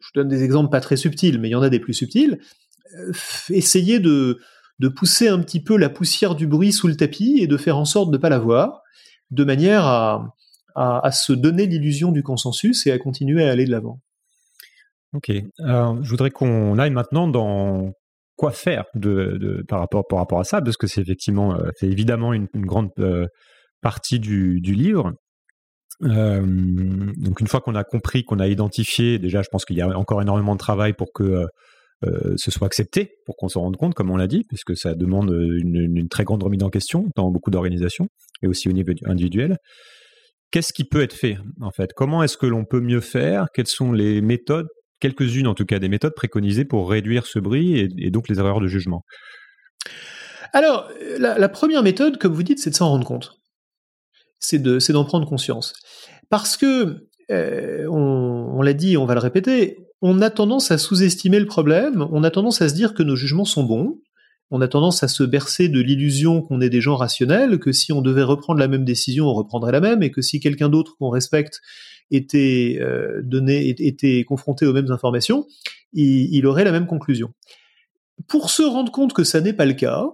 Je 0.00 0.08
donne 0.14 0.28
des 0.28 0.42
exemples 0.42 0.70
pas 0.70 0.80
très 0.80 0.96
subtils, 0.96 1.38
mais 1.38 1.48
il 1.48 1.52
y 1.52 1.56
en 1.56 1.62
a 1.62 1.70
des 1.70 1.80
plus 1.80 1.94
subtils. 1.94 2.40
Euh, 2.98 3.12
essayer 3.50 4.00
de, 4.00 4.40
de 4.82 4.88
pousser 4.88 5.28
un 5.28 5.38
petit 5.38 5.62
peu 5.62 5.76
la 5.76 5.88
poussière 5.88 6.34
du 6.34 6.48
bruit 6.48 6.72
sous 6.72 6.88
le 6.88 6.96
tapis 6.96 7.38
et 7.40 7.46
de 7.46 7.56
faire 7.56 7.78
en 7.78 7.84
sorte 7.84 8.10
de 8.10 8.16
ne 8.16 8.20
pas 8.20 8.28
la 8.28 8.40
voir, 8.40 8.82
de 9.30 9.44
manière 9.44 9.86
à, 9.86 10.34
à, 10.74 11.12
se 11.12 11.32
donner 11.32 11.66
l'illusion 11.66 12.10
du 12.10 12.24
consensus 12.24 12.84
et 12.88 12.90
à 12.90 12.98
continuer 12.98 13.44
à 13.44 13.52
aller 13.52 13.64
de 13.64 13.70
l'avant. 13.70 14.00
Ok. 15.14 15.30
Alors, 15.60 16.02
je 16.02 16.10
voudrais 16.10 16.30
qu'on 16.30 16.76
aille 16.78 16.90
maintenant 16.90 17.28
dans 17.28 17.92
quoi 18.34 18.50
faire 18.50 18.84
de, 18.96 19.38
de, 19.40 19.62
par, 19.68 19.78
rapport, 19.78 20.04
par 20.04 20.18
rapport 20.18 20.40
à 20.40 20.44
ça, 20.44 20.60
parce 20.60 20.76
que 20.76 20.88
c'est 20.88 21.00
effectivement, 21.00 21.54
euh, 21.54 21.68
c'est 21.76 21.86
évidemment 21.86 22.32
une, 22.32 22.48
grande 22.56 22.90
euh, 22.98 23.28
partie 23.82 24.18
du, 24.18 24.60
du 24.60 24.74
livre. 24.74 25.12
Euh, 26.02 26.42
donc 27.18 27.40
une 27.40 27.46
fois 27.46 27.60
qu'on 27.60 27.76
a 27.76 27.84
compris, 27.84 28.24
qu'on 28.24 28.40
a 28.40 28.48
identifié, 28.48 29.20
déjà 29.20 29.42
je 29.42 29.48
pense 29.48 29.64
qu'il 29.64 29.76
y 29.76 29.80
a 29.80 29.96
encore 29.96 30.20
énormément 30.20 30.54
de 30.54 30.58
travail 30.58 30.92
pour 30.92 31.12
que 31.12 31.46
euh, 32.04 32.10
euh 32.24 32.34
ce 32.36 32.50
soit 32.50 32.66
accepté, 32.66 33.14
pour 33.26 33.36
qu'on 33.36 33.48
s'en 33.48 33.60
rende 33.60 33.76
compte, 33.76 33.94
comme 33.94 34.10
on 34.10 34.16
l'a 34.16 34.26
dit, 34.26 34.44
puisque 34.48 34.76
ça 34.76 34.94
demande 34.94 35.30
une, 35.30 35.96
une, 35.96 36.08
très 36.08 36.24
grande 36.24 36.42
remise 36.42 36.62
en 36.62 36.70
question 36.70 37.08
dans 37.16 37.30
beaucoup 37.30 37.50
d'organisations 37.50 38.08
et 38.42 38.46
aussi 38.46 38.68
au 38.68 38.72
niveau 38.72 38.92
individuel. 39.06 39.56
Qu'est-ce 40.50 40.72
qui 40.72 40.84
peut 40.84 41.02
être 41.02 41.14
fait 41.14 41.38
en 41.60 41.70
fait? 41.70 41.92
Comment 41.94 42.22
est-ce 42.22 42.36
que 42.36 42.46
l'on 42.46 42.64
peut 42.64 42.80
mieux 42.80 43.00
faire? 43.00 43.46
Quelles 43.54 43.66
sont 43.66 43.92
les 43.92 44.20
méthodes 44.20 44.68
quelques-unes 45.00 45.48
en 45.48 45.54
tout 45.54 45.64
cas 45.64 45.78
des 45.78 45.88
méthodes 45.88 46.14
préconisées 46.14 46.64
pour 46.64 46.88
réduire 46.88 47.26
ce 47.26 47.38
bruit 47.38 47.90
et, 47.98 48.10
donc 48.10 48.28
les 48.28 48.38
erreurs 48.38 48.60
de 48.60 48.68
jugement? 48.68 49.02
Alors, 50.52 50.90
la, 51.18 51.48
première 51.48 51.82
méthode, 51.82 52.18
comme 52.18 52.34
vous 52.34 52.42
dites, 52.42 52.58
c'est 52.58 52.70
de 52.70 52.74
s'en 52.74 52.90
rendre 52.90 53.06
compte. 53.06 53.32
C'est 54.38 54.58
d'en 54.60 55.04
prendre 55.04 55.26
conscience. 55.26 55.72
Parce 56.28 56.56
que, 56.58 57.08
euh, 57.30 57.86
on 57.88 58.60
l'a 58.60 58.74
dit, 58.74 58.96
on 58.98 59.06
va 59.06 59.14
le 59.14 59.20
répéter, 59.20 59.78
on 60.02 60.20
a 60.20 60.30
tendance 60.30 60.70
à 60.72 60.78
sous-estimer 60.78 61.38
le 61.38 61.46
problème, 61.46 62.06
on 62.10 62.24
a 62.24 62.30
tendance 62.30 62.60
à 62.60 62.68
se 62.68 62.74
dire 62.74 62.92
que 62.92 63.04
nos 63.04 63.16
jugements 63.16 63.44
sont 63.44 63.62
bons, 63.62 64.00
on 64.50 64.60
a 64.60 64.68
tendance 64.68 65.02
à 65.02 65.08
se 65.08 65.22
bercer 65.22 65.68
de 65.68 65.80
l'illusion 65.80 66.42
qu'on 66.42 66.60
est 66.60 66.68
des 66.68 66.80
gens 66.80 66.96
rationnels, 66.96 67.58
que 67.58 67.72
si 67.72 67.92
on 67.92 68.02
devait 68.02 68.24
reprendre 68.24 68.58
la 68.58 68.68
même 68.68 68.84
décision, 68.84 69.26
on 69.28 69.32
reprendrait 69.32 69.72
la 69.72 69.80
même, 69.80 70.02
et 70.02 70.10
que 70.10 70.20
si 70.20 70.40
quelqu'un 70.40 70.68
d'autre 70.68 70.96
qu'on 70.98 71.08
respecte 71.08 71.62
était 72.10 72.78
euh, 72.82 73.22
donné, 73.22 73.68
était 73.68 74.24
confronté 74.24 74.66
aux 74.66 74.72
mêmes 74.74 74.90
informations, 74.90 75.46
il, 75.94 76.34
il, 76.34 76.46
aurait 76.46 76.64
la 76.64 76.72
même 76.72 76.86
conclusion. 76.86 77.32
Pour 78.26 78.50
se 78.50 78.62
rendre 78.62 78.92
compte 78.92 79.14
que 79.14 79.24
ça 79.24 79.40
n'est 79.40 79.54
pas 79.54 79.64
le 79.64 79.72
cas, 79.72 80.04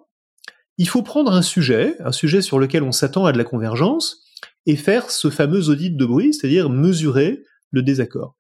il 0.76 0.88
faut 0.88 1.02
prendre 1.02 1.32
un 1.32 1.42
sujet, 1.42 1.96
un 2.00 2.12
sujet 2.12 2.42
sur 2.42 2.58
lequel 2.60 2.84
on 2.84 2.92
s'attend 2.92 3.24
à 3.24 3.32
de 3.32 3.38
la 3.38 3.44
convergence, 3.44 4.22
et 4.66 4.76
faire 4.76 5.10
ce 5.10 5.30
fameux 5.30 5.70
audit 5.70 5.96
de 5.96 6.04
bruit, 6.04 6.34
c'est-à-dire 6.34 6.68
mesurer 6.68 7.42
le 7.70 7.82
désaccord. 7.82 8.36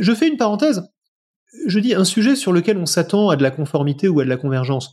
Je 0.00 0.14
fais 0.14 0.28
une 0.28 0.36
parenthèse. 0.36 0.82
Je 1.66 1.78
dis 1.78 1.94
un 1.94 2.04
sujet 2.04 2.36
sur 2.36 2.52
lequel 2.52 2.78
on 2.78 2.86
s'attend 2.86 3.30
à 3.30 3.36
de 3.36 3.42
la 3.42 3.50
conformité 3.50 4.08
ou 4.08 4.20
à 4.20 4.24
de 4.24 4.28
la 4.28 4.36
convergence. 4.36 4.92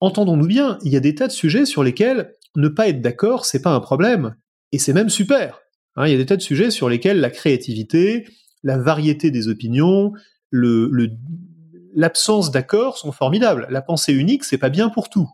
Entendons-nous 0.00 0.46
bien, 0.46 0.78
il 0.82 0.92
y 0.92 0.96
a 0.96 1.00
des 1.00 1.14
tas 1.14 1.26
de 1.26 1.32
sujets 1.32 1.66
sur 1.66 1.84
lesquels 1.84 2.34
ne 2.56 2.68
pas 2.68 2.88
être 2.88 3.00
d'accord, 3.00 3.44
c'est 3.44 3.62
pas 3.62 3.70
un 3.70 3.80
problème, 3.80 4.34
et 4.72 4.78
c'est 4.78 4.92
même 4.92 5.10
super. 5.10 5.60
Hein, 5.96 6.06
il 6.06 6.12
y 6.12 6.14
a 6.14 6.18
des 6.18 6.26
tas 6.26 6.36
de 6.36 6.42
sujets 6.42 6.70
sur 6.70 6.88
lesquels 6.88 7.20
la 7.20 7.30
créativité, 7.30 8.26
la 8.62 8.78
variété 8.78 9.30
des 9.30 9.48
opinions, 9.48 10.12
l'absence 10.52 12.50
d'accord 12.50 12.98
sont 12.98 13.12
formidables. 13.12 13.66
La 13.70 13.82
pensée 13.82 14.12
unique, 14.12 14.44
c'est 14.44 14.58
pas 14.58 14.70
bien 14.70 14.88
pour 14.88 15.10
tout. 15.10 15.28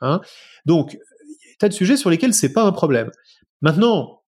Hein 0.00 0.20
Donc, 0.66 0.94
il 0.94 0.96
y 0.96 1.48
a 1.48 1.52
des 1.52 1.56
tas 1.58 1.68
de 1.68 1.74
sujets 1.74 1.96
sur 1.96 2.10
lesquels 2.10 2.34
c'est 2.34 2.52
pas 2.52 2.64
un 2.64 2.72
problème. 2.72 3.10
Maintenant, 3.60 4.21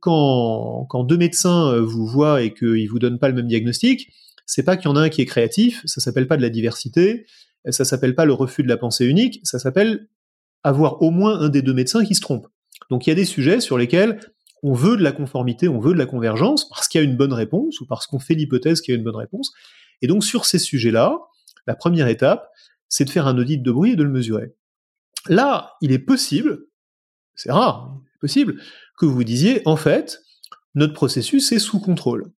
quand, 0.00 0.86
quand, 0.88 1.04
deux 1.04 1.16
médecins 1.16 1.72
euh, 1.72 1.80
vous 1.80 2.06
voient 2.06 2.42
et 2.42 2.52
qu'ils 2.52 2.88
vous 2.88 2.98
donnent 2.98 3.18
pas 3.18 3.28
le 3.28 3.34
même 3.34 3.46
diagnostic, 3.46 4.12
c'est 4.46 4.62
pas 4.62 4.76
qu'il 4.76 4.90
y 4.90 4.92
en 4.92 4.96
a 4.96 5.00
un 5.00 5.08
qui 5.08 5.22
est 5.22 5.26
créatif, 5.26 5.82
ça 5.84 6.00
s'appelle 6.00 6.26
pas 6.26 6.36
de 6.36 6.42
la 6.42 6.50
diversité, 6.50 7.26
ça 7.70 7.84
s'appelle 7.84 8.14
pas 8.14 8.24
le 8.24 8.32
refus 8.32 8.62
de 8.62 8.68
la 8.68 8.76
pensée 8.76 9.06
unique, 9.06 9.40
ça 9.42 9.58
s'appelle 9.58 10.08
avoir 10.62 11.00
au 11.02 11.10
moins 11.10 11.40
un 11.40 11.48
des 11.48 11.62
deux 11.62 11.72
médecins 11.72 12.04
qui 12.04 12.14
se 12.14 12.20
trompe. 12.20 12.46
Donc 12.90 13.06
il 13.06 13.10
y 13.10 13.12
a 13.12 13.16
des 13.16 13.24
sujets 13.24 13.60
sur 13.60 13.78
lesquels 13.78 14.20
on 14.62 14.72
veut 14.72 14.96
de 14.96 15.02
la 15.02 15.12
conformité, 15.12 15.68
on 15.68 15.78
veut 15.78 15.92
de 15.92 15.98
la 15.98 16.06
convergence, 16.06 16.68
parce 16.68 16.88
qu'il 16.88 17.00
y 17.00 17.04
a 17.04 17.06
une 17.06 17.16
bonne 17.16 17.32
réponse, 17.32 17.80
ou 17.80 17.86
parce 17.86 18.06
qu'on 18.06 18.18
fait 18.18 18.34
l'hypothèse 18.34 18.80
qu'il 18.80 18.92
y 18.92 18.96
a 18.96 18.98
une 18.98 19.04
bonne 19.04 19.16
réponse. 19.16 19.52
Et 20.02 20.06
donc 20.06 20.24
sur 20.24 20.46
ces 20.46 20.58
sujets-là, 20.58 21.18
la 21.66 21.74
première 21.74 22.08
étape, 22.08 22.50
c'est 22.88 23.04
de 23.04 23.10
faire 23.10 23.26
un 23.26 23.36
audit 23.38 23.62
de 23.62 23.70
bruit 23.70 23.92
et 23.92 23.96
de 23.96 24.02
le 24.02 24.10
mesurer. 24.10 24.54
Là, 25.28 25.74
il 25.80 25.92
est 25.92 25.98
possible, 25.98 26.66
c'est 27.34 27.52
rare, 27.52 27.94
possible, 28.20 28.60
que 28.98 29.06
vous 29.06 29.24
disiez, 29.24 29.62
en 29.64 29.76
fait, 29.76 30.22
notre 30.74 30.94
processus 30.94 31.52
est 31.52 31.58
sous 31.58 31.80
contrôle. 31.80 32.30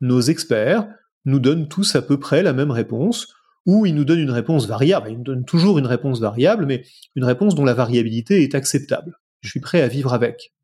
Nos 0.00 0.20
experts 0.20 0.88
nous 1.24 1.40
donnent 1.40 1.68
tous 1.68 1.94
à 1.94 2.02
peu 2.02 2.18
près 2.18 2.42
la 2.42 2.52
même 2.52 2.70
réponse, 2.70 3.34
ou 3.66 3.84
il 3.84 3.94
nous 3.94 4.04
donne 4.04 4.20
une 4.20 4.30
réponse 4.30 4.66
variable, 4.66 5.10
il 5.10 5.18
nous 5.18 5.24
donne 5.24 5.44
toujours 5.44 5.78
une 5.78 5.86
réponse 5.86 6.20
variable, 6.20 6.66
mais 6.66 6.84
une 7.16 7.24
réponse 7.24 7.54
dont 7.54 7.64
la 7.64 7.74
variabilité 7.74 8.42
est 8.42 8.54
acceptable. 8.54 9.18
Je 9.40 9.50
suis 9.50 9.60
prêt 9.60 9.82
à 9.82 9.88
vivre 9.88 10.14
avec. 10.14 10.54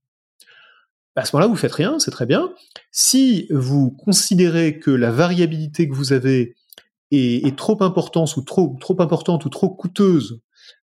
À 1.17 1.25
ce 1.25 1.35
moment-là, 1.35 1.49
vous 1.49 1.57
faites 1.57 1.73
rien, 1.73 1.99
c'est 1.99 2.11
très 2.11 2.27
bien. 2.27 2.53
Si 2.91 3.47
vous 3.51 3.91
considérez 3.91 4.79
que 4.79 4.91
la 4.91 5.11
variabilité 5.11 5.89
que 5.89 5.95
vous 5.95 6.13
avez 6.13 6.57
est, 7.11 7.57
trop 7.57 7.83
importante 7.83 8.37
ou 8.37 8.43
trop 8.43 8.97
importante 8.99 9.45
ou 9.45 9.49
trop 9.49 9.69
coûteuse 9.69 10.41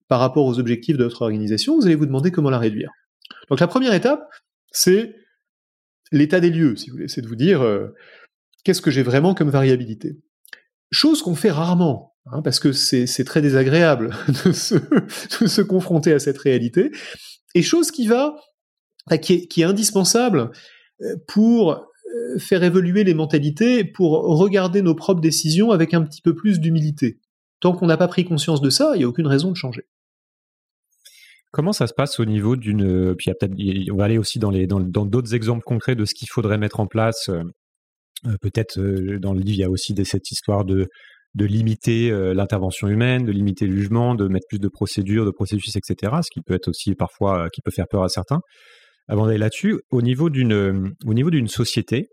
par 0.08 0.20
rapport 0.20 0.46
aux 0.46 0.60
objectifs 0.60 0.98
de 0.98 1.04
votre 1.04 1.24
organisation, 1.24 1.76
vous 1.76 1.86
allez 1.86 1.96
vous 1.96 2.06
demander 2.06 2.32
comment 2.32 2.50
la 2.50 2.60
réduire. 2.60 2.92
Donc 3.50 3.60
la 3.60 3.68
première 3.68 3.94
étape, 3.94 4.30
c'est 4.72 5.16
l'état 6.12 6.40
des 6.40 6.50
lieux, 6.50 6.76
si 6.76 6.90
vous 6.90 6.98
voulez, 6.98 7.08
c'est 7.08 7.22
de 7.22 7.28
vous 7.28 7.36
dire 7.36 7.62
euh, 7.62 7.94
qu'est-ce 8.64 8.82
que 8.82 8.92
j'ai 8.92 9.04
vraiment 9.04 9.34
comme 9.34 9.50
variabilité. 9.50 10.18
Chose 10.92 11.22
qu'on 11.22 11.36
fait 11.36 11.52
rarement, 11.52 12.16
hein, 12.26 12.42
parce 12.42 12.60
que 12.60 12.72
c'est 12.74 13.24
très 13.24 13.42
désagréable 13.42 14.14
de 14.46 14.52
se, 14.52 15.62
confronter 15.62 16.14
à 16.14 16.20
cette 16.20 16.38
réalité, 16.38 16.92
et 17.56 17.62
chose 17.62 17.92
qui 17.92 18.08
va, 18.08 18.36
qui 19.22 19.34
est, 19.34 19.48
qui 19.48 19.62
est 19.62 19.66
indispensable 19.66 20.52
euh, 21.02 21.16
pour 21.28 21.72
euh, 21.72 22.38
faire 22.40 22.64
évoluer 22.64 23.04
les 23.04 23.14
mentalités, 23.14 23.84
pour 23.84 24.12
regarder 24.38 24.82
nos 24.82 24.96
propres 24.96 25.22
décisions 25.22 25.72
avec 25.72 25.94
un 25.94 26.02
petit 26.04 26.22
peu 26.22 26.36
plus 26.36 26.60
d'humilité. 26.60 27.20
Tant 27.62 27.74
qu'on 27.74 27.86
n'a 27.86 27.98
pas 27.98 28.08
pris 28.08 28.26
conscience 28.26 28.60
de 28.60 28.70
ça, 28.70 28.92
il 28.96 29.00
n'y 29.00 29.04
a 29.04 29.08
aucune 29.08 29.28
raison 29.28 29.52
de 29.52 29.56
changer. 29.56 29.86
Comment 31.52 31.74
ça 31.74 31.88
se 31.88 31.94
passe 31.94 32.20
au 32.20 32.26
niveau 32.26 32.56
d'une 32.56 33.16
puis 33.16 33.32
peut-être 33.40 33.54
on 33.92 33.98
va 33.98 34.06
aller 34.06 34.18
aussi 34.18 34.40
dans 34.40 34.52
les 34.52 34.68
dans 34.68 34.80
d'autres 34.80 35.36
exemples 35.36 35.64
concrets 35.64 35.96
de 35.96 36.06
ce 36.06 36.14
qu'il 36.14 36.30
faudrait 36.30 36.58
mettre 36.58 36.80
en 36.80 36.88
place. 36.88 37.30
Euh, 37.30 37.44
peut-être 38.42 38.80
dans 39.18 39.34
le 39.34 39.40
livre 39.40 39.58
il 39.58 39.62
y 39.62 39.64
a 39.64 39.70
aussi 39.70 39.96
cette 40.06 40.30
histoire 40.32 40.64
de 40.64 40.88
limiter 41.36 42.12
l'intervention 42.34 42.88
humaine, 42.88 43.26
de 43.26 43.32
limiter 43.32 43.66
le 43.66 43.76
jugement, 43.76 44.14
de 44.14 44.28
mettre 44.28 44.46
plus 44.48 44.60
de 44.60 44.68
procédures, 44.68 45.26
de 45.26 45.32
processus, 45.32 45.76
etc. 45.76 46.18
Ce 46.24 46.30
qui 46.32 46.42
peut 46.42 46.54
être 46.54 46.68
aussi 46.68 46.94
parfois 46.94 47.50
qui 47.52 47.62
peut 47.62 47.72
faire 47.72 47.88
peur 47.90 48.04
à 48.04 48.10
certains 48.10 48.42
avant 49.12 49.26
d'aller 49.26 49.38
là-dessus, 49.38 49.82
au 49.92 50.02
niveau 50.02 50.30
d'une 50.30 50.54
euh, 50.54 51.48
société, 51.48 52.08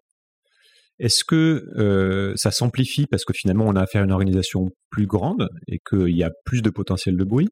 est-ce 0.99 1.25
que 1.25 1.65
euh, 1.77 2.33
ça 2.35 2.51
s'amplifie 2.51 3.07
parce 3.07 3.25
que 3.25 3.33
finalement 3.33 3.67
on 3.67 3.77
a 3.77 3.83
affaire 3.83 4.03
à 4.03 4.05
une 4.05 4.13
organisation 4.13 4.69
plus 4.91 5.07
grande 5.07 5.49
et 5.69 5.79
qu'il 5.89 6.17
y 6.17 6.25
a 6.25 6.31
plus 6.45 6.61
de 6.61 6.71
potentiel 6.71 7.17
de 7.17 7.23
bruit? 7.23 7.49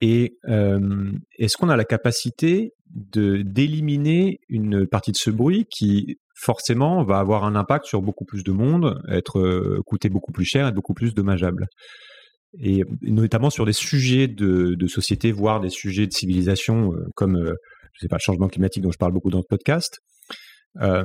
Et 0.00 0.36
euh, 0.48 1.12
est-ce 1.38 1.56
qu'on 1.56 1.68
a 1.68 1.76
la 1.76 1.84
capacité 1.84 2.72
de 2.94 3.42
d'éliminer 3.42 4.38
une 4.48 4.86
partie 4.86 5.12
de 5.12 5.16
ce 5.16 5.30
bruit 5.30 5.66
qui 5.70 6.18
forcément 6.34 7.02
va 7.02 7.18
avoir 7.18 7.44
un 7.44 7.56
impact 7.56 7.86
sur 7.86 8.00
beaucoup 8.00 8.24
plus 8.24 8.44
de 8.44 8.52
monde, 8.52 9.02
être 9.08 9.80
coûter 9.84 10.08
beaucoup 10.08 10.32
plus 10.32 10.44
cher, 10.44 10.68
être 10.68 10.74
beaucoup 10.74 10.94
plus 10.94 11.14
dommageable? 11.14 11.66
Et 12.60 12.84
notamment 13.02 13.50
sur 13.50 13.66
des 13.66 13.72
sujets 13.72 14.28
de, 14.28 14.86
société, 14.86 15.32
voire 15.32 15.60
des 15.60 15.68
sujets 15.68 16.06
de 16.06 16.12
civilisation 16.12 16.92
comme 17.14 17.52
je 17.98 18.04
sais 18.04 18.08
pas, 18.08 18.16
le 18.16 18.22
changement 18.22 18.48
climatique 18.48 18.82
dont 18.82 18.92
je 18.92 18.98
parle 18.98 19.12
beaucoup 19.12 19.30
dans 19.30 19.38
le 19.38 19.44
podcast. 19.48 19.98
Euh, 20.80 21.04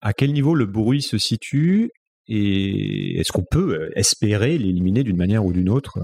à 0.00 0.12
quel 0.12 0.32
niveau 0.32 0.54
le 0.54 0.66
bruit 0.66 1.02
se 1.02 1.18
situe 1.18 1.90
et 2.26 3.18
est-ce 3.18 3.30
qu'on 3.30 3.44
peut 3.48 3.74
euh, 3.74 3.90
espérer 3.94 4.58
l'éliminer 4.58 5.04
d'une 5.04 5.16
manière 5.16 5.44
ou 5.44 5.52
d'une 5.52 5.68
autre 5.68 6.00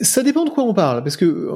Ça 0.00 0.22
dépend 0.22 0.44
de 0.44 0.50
quoi 0.50 0.64
on 0.64 0.74
parle, 0.74 1.02
parce 1.02 1.16
que 1.16 1.48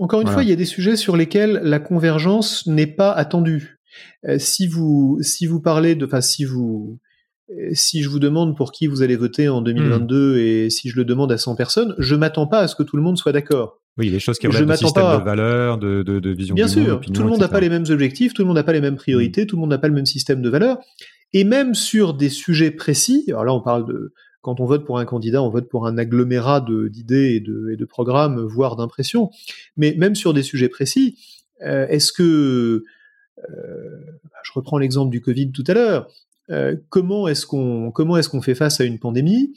encore 0.00 0.20
une 0.20 0.28
fois, 0.28 0.42
il 0.42 0.48
y 0.48 0.52
a 0.52 0.56
des 0.56 0.64
sujets 0.64 0.96
sur 0.96 1.16
lesquels 1.16 1.60
la 1.62 1.78
convergence 1.78 2.66
n'est 2.66 2.86
pas 2.86 3.12
attendue. 3.12 3.78
Euh, 4.28 4.38
si 4.38 4.66
vous 4.66 5.18
si 5.20 5.46
vous 5.46 5.60
parlez 5.60 5.94
de, 5.94 6.04
enfin 6.04 6.20
si 6.20 6.44
vous 6.44 6.98
si 7.72 8.02
je 8.02 8.08
vous 8.08 8.18
demande 8.18 8.56
pour 8.56 8.72
qui 8.72 8.86
vous 8.86 9.02
allez 9.02 9.16
voter 9.16 9.48
en 9.48 9.60
2022 9.60 10.34
hmm. 10.34 10.38
et 10.38 10.70
si 10.70 10.88
je 10.88 10.96
le 10.96 11.04
demande 11.04 11.30
à 11.30 11.38
100 11.38 11.54
personnes, 11.56 11.94
je 11.98 12.14
m'attends 12.14 12.46
pas 12.46 12.60
à 12.60 12.68
ce 12.68 12.74
que 12.74 12.82
tout 12.82 12.96
le 12.96 13.02
monde 13.02 13.18
soit 13.18 13.32
d'accord. 13.32 13.80
Oui, 13.96 14.08
les 14.08 14.18
choses 14.18 14.38
qui 14.38 14.48
relèvent 14.48 14.66
de 14.66 14.74
système 14.74 15.18
de 15.18 15.24
valeurs, 15.24 15.78
de, 15.78 16.02
de, 16.02 16.18
de 16.18 16.30
vision 16.30 16.54
Bien 16.54 16.66
sûr, 16.66 17.00
tout 17.00 17.22
le 17.22 17.28
monde 17.28 17.38
n'a 17.38 17.48
pas 17.48 17.60
les 17.60 17.68
mêmes 17.68 17.84
objectifs, 17.90 18.34
tout 18.34 18.42
le 18.42 18.46
monde 18.46 18.56
n'a 18.56 18.64
pas 18.64 18.72
les 18.72 18.80
mêmes 18.80 18.96
priorités, 18.96 19.44
mm. 19.44 19.46
tout 19.46 19.56
le 19.56 19.60
monde 19.60 19.70
n'a 19.70 19.78
pas 19.78 19.88
le 19.88 19.94
même 19.94 20.06
système 20.06 20.42
de 20.42 20.48
valeurs. 20.48 20.78
Et 21.32 21.44
même 21.44 21.74
sur 21.74 22.14
des 22.14 22.28
sujets 22.28 22.70
précis, 22.70 23.24
alors 23.28 23.44
là 23.44 23.52
on 23.52 23.60
parle 23.60 23.86
de, 23.86 24.12
quand 24.44 24.60
on 24.60 24.66
vote 24.66 24.84
pour 24.84 24.98
un 24.98 25.06
candidat, 25.06 25.42
on 25.42 25.48
vote 25.48 25.70
pour 25.70 25.86
un 25.86 25.96
agglomérat 25.96 26.60
d'idées 26.90 27.34
et 27.36 27.40
de, 27.40 27.84
programmes, 27.86 28.40
voire 28.40 28.76
d'impressions. 28.76 29.30
Mais 29.78 29.94
même 29.96 30.14
sur 30.14 30.34
des 30.34 30.42
sujets 30.42 30.68
précis, 30.68 31.18
euh, 31.62 31.86
est-ce 31.88 32.12
que, 32.12 32.84
euh, 33.38 34.00
je 34.42 34.52
reprends 34.54 34.76
l'exemple 34.76 35.10
du 35.10 35.22
Covid 35.22 35.50
tout 35.50 35.64
à 35.66 35.72
l'heure, 35.72 36.08
euh, 36.50 36.76
comment 36.90 37.26
est-ce 37.26 37.46
qu'on 37.46 37.90
qu'on 37.90 38.42
fait 38.42 38.54
face 38.54 38.82
à 38.82 38.84
une 38.84 38.98
pandémie? 38.98 39.54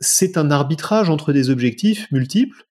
C'est 0.00 0.38
un 0.38 0.50
arbitrage 0.50 1.10
entre 1.10 1.34
des 1.34 1.50
objectifs 1.50 2.10
multiples 2.10 2.64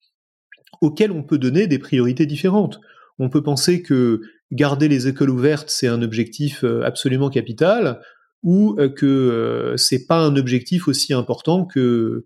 auxquels 0.82 1.12
on 1.12 1.22
peut 1.22 1.38
donner 1.38 1.68
des 1.68 1.78
priorités 1.78 2.26
différentes. 2.26 2.80
On 3.20 3.30
peut 3.30 3.43
penser 3.43 3.84
que 3.84 4.22
garder 4.52 4.88
les 4.88 5.08
écoles 5.08 5.30
ouvertes, 5.30 5.70
c'est 5.70 5.88
un 5.88 6.02
objectif 6.02 6.64
absolument 6.64 7.30
capital, 7.30 8.02
ou 8.46 8.80
euh, 8.80 8.88
que 8.88 9.06
euh, 9.06 9.76
c'est 9.76 10.06
pas 10.06 10.20
un 10.20 10.38
objectif 10.38 10.88
aussi 10.88 11.14
important 11.14 11.66
que, 11.66 12.24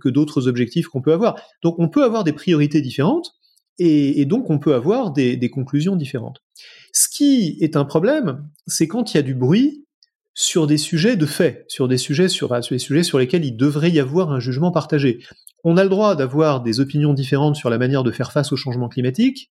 que 0.00 0.10
d'autres 0.10 0.46
objectifs 0.46 0.88
qu'on 0.88 1.00
peut 1.00 1.14
avoir. 1.14 1.40
Donc 1.62 1.76
on 1.78 1.88
peut 1.88 2.04
avoir 2.04 2.22
des 2.22 2.34
priorités 2.34 2.82
différentes, 2.82 3.32
et, 3.78 4.26
donc 4.26 4.50
on 4.50 4.58
peut 4.58 4.74
avoir 4.74 5.10
des, 5.10 5.50
conclusions 5.50 5.96
différentes. 5.96 6.42
Ce 6.92 7.08
qui 7.08 7.56
est 7.62 7.76
un 7.76 7.86
problème, 7.86 8.46
c'est 8.66 8.86
quand 8.86 9.14
il 9.14 9.16
y 9.16 9.20
a 9.20 9.22
du 9.22 9.34
bruit 9.34 9.86
sur 10.34 10.66
des 10.66 10.76
sujets 10.76 11.16
de 11.16 11.24
fait, 11.24 11.64
sur 11.68 11.88
des 11.88 11.96
sujets 11.96 12.28
sur, 12.28 12.48
sur 12.62 12.74
des 12.74 12.78
sujets 12.78 13.02
sur 13.02 13.18
lesquels 13.18 13.44
il 13.44 13.56
devrait 13.56 13.90
y 13.90 13.98
avoir 13.98 14.32
un 14.32 14.38
jugement 14.38 14.70
partagé 14.70 15.20
on 15.64 15.76
a 15.76 15.82
le 15.82 15.90
droit 15.90 16.16
d'avoir 16.16 16.62
des 16.62 16.80
opinions 16.80 17.14
différentes 17.14 17.56
sur 17.56 17.70
la 17.70 17.78
manière 17.78 18.02
de 18.02 18.10
faire 18.10 18.32
face 18.32 18.52
au 18.52 18.56
changement 18.56 18.88
climatique. 18.88 19.50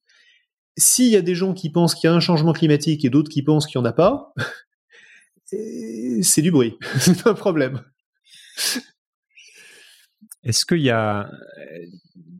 S'il 0.77 1.09
y 1.09 1.15
a 1.15 1.21
des 1.21 1.35
gens 1.35 1.53
qui 1.53 1.69
pensent 1.69 1.93
qu'il 1.93 2.09
y 2.09 2.11
a 2.11 2.15
un 2.15 2.19
changement 2.19 2.53
climatique 2.53 3.03
et 3.05 3.09
d'autres 3.09 3.29
qui 3.29 3.43
pensent 3.43 3.67
qu'il 3.67 3.79
n'y 3.79 3.85
en 3.85 3.89
a 3.89 3.93
pas, 3.93 4.33
c'est 6.21 6.41
du 6.41 6.51
bruit, 6.51 6.77
c'est 6.99 7.27
un 7.27 7.33
problème. 7.33 7.81
Est-ce 10.43 10.65
qu'il 10.65 10.81
y 10.81 10.89
a, 10.89 11.29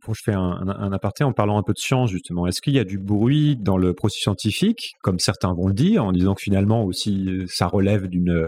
bon, 0.06 0.14
je 0.14 0.22
fais 0.24 0.34
un, 0.34 0.92
aparté 0.92 1.24
en 1.24 1.34
parlant 1.34 1.58
un 1.58 1.64
peu 1.64 1.74
de 1.74 1.80
science 1.80 2.12
justement, 2.12 2.48
est-ce 2.48 2.62
qu'il 2.62 2.74
y 2.74 2.80
a 2.80 2.84
du 2.84 2.98
bruit 2.98 3.58
dans 3.58 3.78
le 3.78 3.94
processus 3.94 4.24
scientifique, 4.24 4.94
comme 5.02 5.20
certains 5.20 5.54
vont 5.54 5.68
le 5.68 5.74
dire, 5.74 6.04
en 6.06 6.12
disant 6.12 6.36
que 6.36 6.42
finalement 6.42 6.84
aussi 6.84 7.30
ça 7.48 7.68
relève 7.68 8.08
d'une 8.08 8.48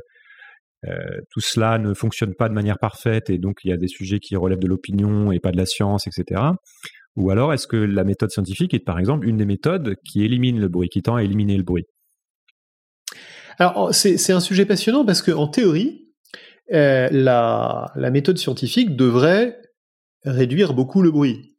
euh, 0.87 1.21
tout 1.29 1.41
cela 1.41 1.77
ne 1.77 1.93
fonctionne 1.93 2.33
pas 2.33 2.49
de 2.49 2.55
manière 2.55 2.79
parfaite 2.79 3.29
et 3.29 3.37
donc 3.37 3.59
il 3.63 3.69
y 3.69 3.73
a 3.73 3.77
des 3.77 3.87
sujets 3.87 4.17
qui 4.17 4.35
relèvent 4.35 4.59
de 4.59 4.67
l'opinion 4.67 5.31
et 5.31 5.39
pas 5.39 5.51
de 5.51 5.57
la 5.57 5.67
science, 5.67 6.07
etc. 6.07 6.41
Ou 7.15 7.29
alors 7.29 7.53
est-ce 7.53 7.67
que 7.67 7.77
la 7.77 8.03
méthode 8.03 8.31
scientifique 8.31 8.73
est 8.73 8.79
par 8.79 8.97
exemple 8.97 9.27
une 9.27 9.37
des 9.37 9.45
méthodes 9.45 9.95
qui 10.05 10.23
élimine 10.23 10.59
le 10.59 10.69
bruit, 10.69 10.89
qui 10.89 11.01
tend 11.01 11.15
à 11.15 11.23
éliminer 11.23 11.57
le 11.57 11.63
bruit? 11.63 11.85
Alors 13.57 13.89
oh, 13.89 13.91
c'est 13.91 14.31
un 14.31 14.39
sujet 14.39 14.65
passionnant 14.65 15.05
parce 15.05 15.21
qu'en 15.21 15.47
théorie, 15.47 16.07
euh, 16.73 17.07
la, 17.11 17.91
méthode 18.11 18.37
scientifique 18.37 18.95
devrait 18.95 19.57
réduire 20.23 20.73
beaucoup 20.73 21.01
le 21.01 21.11
bruit. 21.11 21.55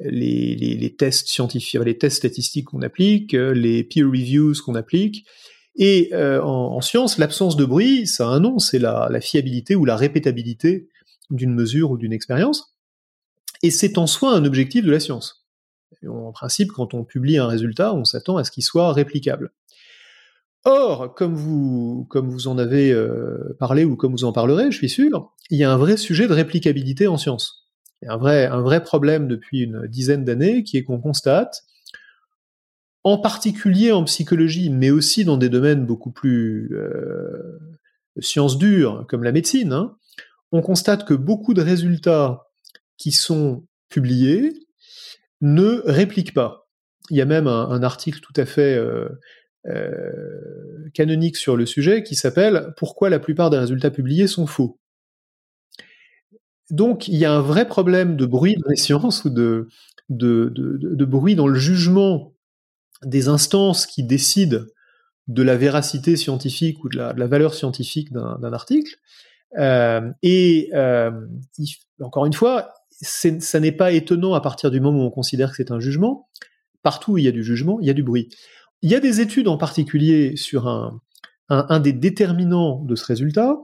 les, 0.00 0.96
tests 0.98 1.28
scientifiques, 1.28 1.80
les 1.80 1.98
tests 1.98 2.18
statistiques 2.18 2.66
qu'on 2.66 2.82
applique, 2.82 3.32
les 3.32 3.84
peer 3.84 4.04
reviews 4.04 4.54
qu'on 4.64 4.74
applique, 4.74 5.24
et 5.76 6.10
euh, 6.12 6.42
en, 6.42 6.80
science, 6.80 7.18
l'absence 7.18 7.56
de 7.56 7.64
bruit, 7.64 8.06
ça 8.06 8.26
a 8.26 8.30
un 8.30 8.40
nom, 8.40 8.58
c'est 8.58 8.78
la, 8.78 9.08
fiabilité 9.20 9.76
ou 9.76 9.84
la 9.84 9.96
répétabilité 9.96 10.88
d'une 11.30 11.54
mesure 11.54 11.90
ou 11.90 11.96
d'une 11.96 12.12
expérience. 12.12 12.76
Et 13.62 13.70
c'est 13.70 13.98
en 13.98 14.06
soi 14.06 14.34
un 14.34 14.44
objectif 14.44 14.84
de 14.84 14.90
la 14.90 15.00
science. 15.00 15.46
en 16.06 16.32
principe, 16.32 16.72
quand 16.72 16.94
on 16.94 17.04
publie 17.04 17.38
un 17.38 17.46
résultat, 17.46 17.94
on 17.94 18.04
s'attend 18.04 18.36
à 18.36 18.44
ce 18.44 18.50
qu'il 18.50 18.64
soit 18.64 18.92
réplicable. 18.92 19.52
Or, 20.64 21.14
comme 21.14 21.34
vous, 21.34 22.06
en 22.46 22.58
avez 22.58 22.92
euh, 22.92 23.56
parlé 23.58 23.84
ou 23.84 23.96
comme 23.96 24.12
vous 24.12 24.24
en 24.24 24.32
parlerez, 24.32 24.70
je 24.70 24.76
suis 24.76 24.90
sûr, 24.90 25.32
il 25.48 25.58
y 25.58 25.64
a 25.64 25.72
un 25.72 25.78
vrai 25.78 25.96
sujet 25.96 26.28
de 26.28 26.34
réplicabilité 26.34 27.06
en 27.06 27.16
science. 27.16 27.70
Il 28.02 28.06
y 28.06 28.08
a 28.08 28.14
un 28.14 28.18
vrai, 28.18 28.46
un 28.46 28.60
vrai 28.60 28.82
problème 28.82 29.26
depuis 29.26 29.60
une 29.62 29.86
dizaine 29.86 30.24
d'années 30.24 30.62
qui 30.62 30.76
est 30.76 30.84
qu'on 30.84 31.00
constate 31.00 31.62
en 33.04 33.18
particulier 33.18 33.92
en 33.92 34.04
psychologie, 34.04 34.70
mais 34.70 34.90
aussi 34.90 35.24
dans 35.24 35.38
des 35.38 35.48
domaines 35.48 35.86
beaucoup 35.86 36.10
plus 36.10 36.70
euh, 36.72 37.58
sciences 38.20 38.58
dures, 38.58 39.06
comme 39.08 39.24
la 39.24 39.32
médecine, 39.32 39.72
hein, 39.72 39.96
on 40.52 40.60
constate 40.60 41.06
que 41.06 41.14
beaucoup 41.14 41.54
de 41.54 41.62
résultats 41.62 42.42
qui 42.98 43.12
sont 43.12 43.66
publiés 43.88 44.52
ne 45.40 45.82
répliquent 45.86 46.34
pas. 46.34 46.68
Il 47.08 47.16
y 47.16 47.22
a 47.22 47.26
même 47.26 47.46
un, 47.46 47.82
article 47.82 48.20
tout 48.20 48.34
à 48.36 48.44
fait 48.44 48.74
euh, 48.74 49.08
euh, 49.66 50.88
canonique 50.94 51.36
sur 51.36 51.56
le 51.56 51.66
sujet 51.66 52.02
qui 52.02 52.14
s'appelle 52.14 52.72
Pourquoi 52.76 53.10
la 53.10 53.18
plupart 53.18 53.50
des 53.50 53.58
résultats 53.58 53.90
publiés 53.90 54.26
sont 54.26 54.46
faux? 54.46 54.78
Donc 56.70 57.08
il 57.08 57.16
y 57.16 57.24
a 57.24 57.32
un 57.32 57.40
vrai 57.40 57.66
problème 57.66 58.16
de 58.16 58.26
bruit 58.26 58.56
dans 58.56 58.68
les 58.68 58.76
sciences 58.76 59.24
ou 59.24 59.30
de, 59.30 59.68
de, 60.08 60.52
de 60.54 61.04
bruit 61.04 61.34
dans 61.34 61.48
le 61.48 61.58
jugement 61.58 62.32
des 63.04 63.28
instances 63.28 63.86
qui 63.86 64.02
décident 64.04 64.64
de 65.26 65.42
la 65.42 65.56
véracité 65.56 66.16
scientifique 66.16 66.82
ou 66.84 66.88
de 66.88 66.96
la, 66.96 67.26
valeur 67.26 67.54
scientifique 67.54 68.12
d'un 68.12 68.52
article, 68.52 68.96
et 69.58 70.70
encore 72.00 72.26
une 72.26 72.32
fois, 72.32 72.72
ça 73.00 73.60
n'est 73.60 73.72
pas 73.72 73.92
étonnant 73.92 74.34
à 74.34 74.40
partir 74.40 74.70
du 74.70 74.80
moment 74.80 75.04
où 75.04 75.06
on 75.06 75.10
considère 75.10 75.50
que 75.50 75.56
c'est 75.56 75.70
un 75.70 75.80
jugement. 75.80 76.28
Partout 76.82 77.12
où 77.12 77.18
il 77.18 77.24
y 77.24 77.28
a 77.28 77.32
du 77.32 77.44
jugement, 77.44 77.78
il 77.80 77.86
y 77.86 77.90
a 77.90 77.94
du 77.94 78.02
bruit. 78.02 78.28
Il 78.82 78.90
y 78.90 78.94
a 78.94 79.00
des 79.00 79.20
études 79.20 79.48
en 79.48 79.56
particulier 79.56 80.36
sur 80.36 80.68
un, 80.68 81.80
des 81.80 81.92
déterminants 81.92 82.82
de 82.84 82.94
ce 82.94 83.04
résultat, 83.04 83.56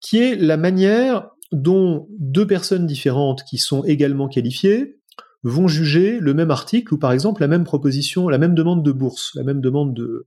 qui 0.00 0.18
est 0.18 0.36
la 0.36 0.56
manière 0.56 1.30
dont 1.52 2.08
deux 2.18 2.46
personnes 2.46 2.86
différentes 2.86 3.44
qui 3.44 3.58
sont 3.58 3.84
également 3.84 4.28
qualifiées 4.28 4.98
vont 5.42 5.68
juger 5.68 6.18
le 6.20 6.34
même 6.34 6.50
article 6.50 6.94
ou 6.94 6.98
par 6.98 7.12
exemple 7.12 7.40
la 7.40 7.48
même 7.48 7.64
proposition, 7.64 8.28
la 8.28 8.38
même 8.38 8.54
demande 8.54 8.84
de 8.84 8.92
bourse, 8.92 9.32
la 9.34 9.42
même 9.42 9.60
demande 9.60 9.94
de, 9.94 10.26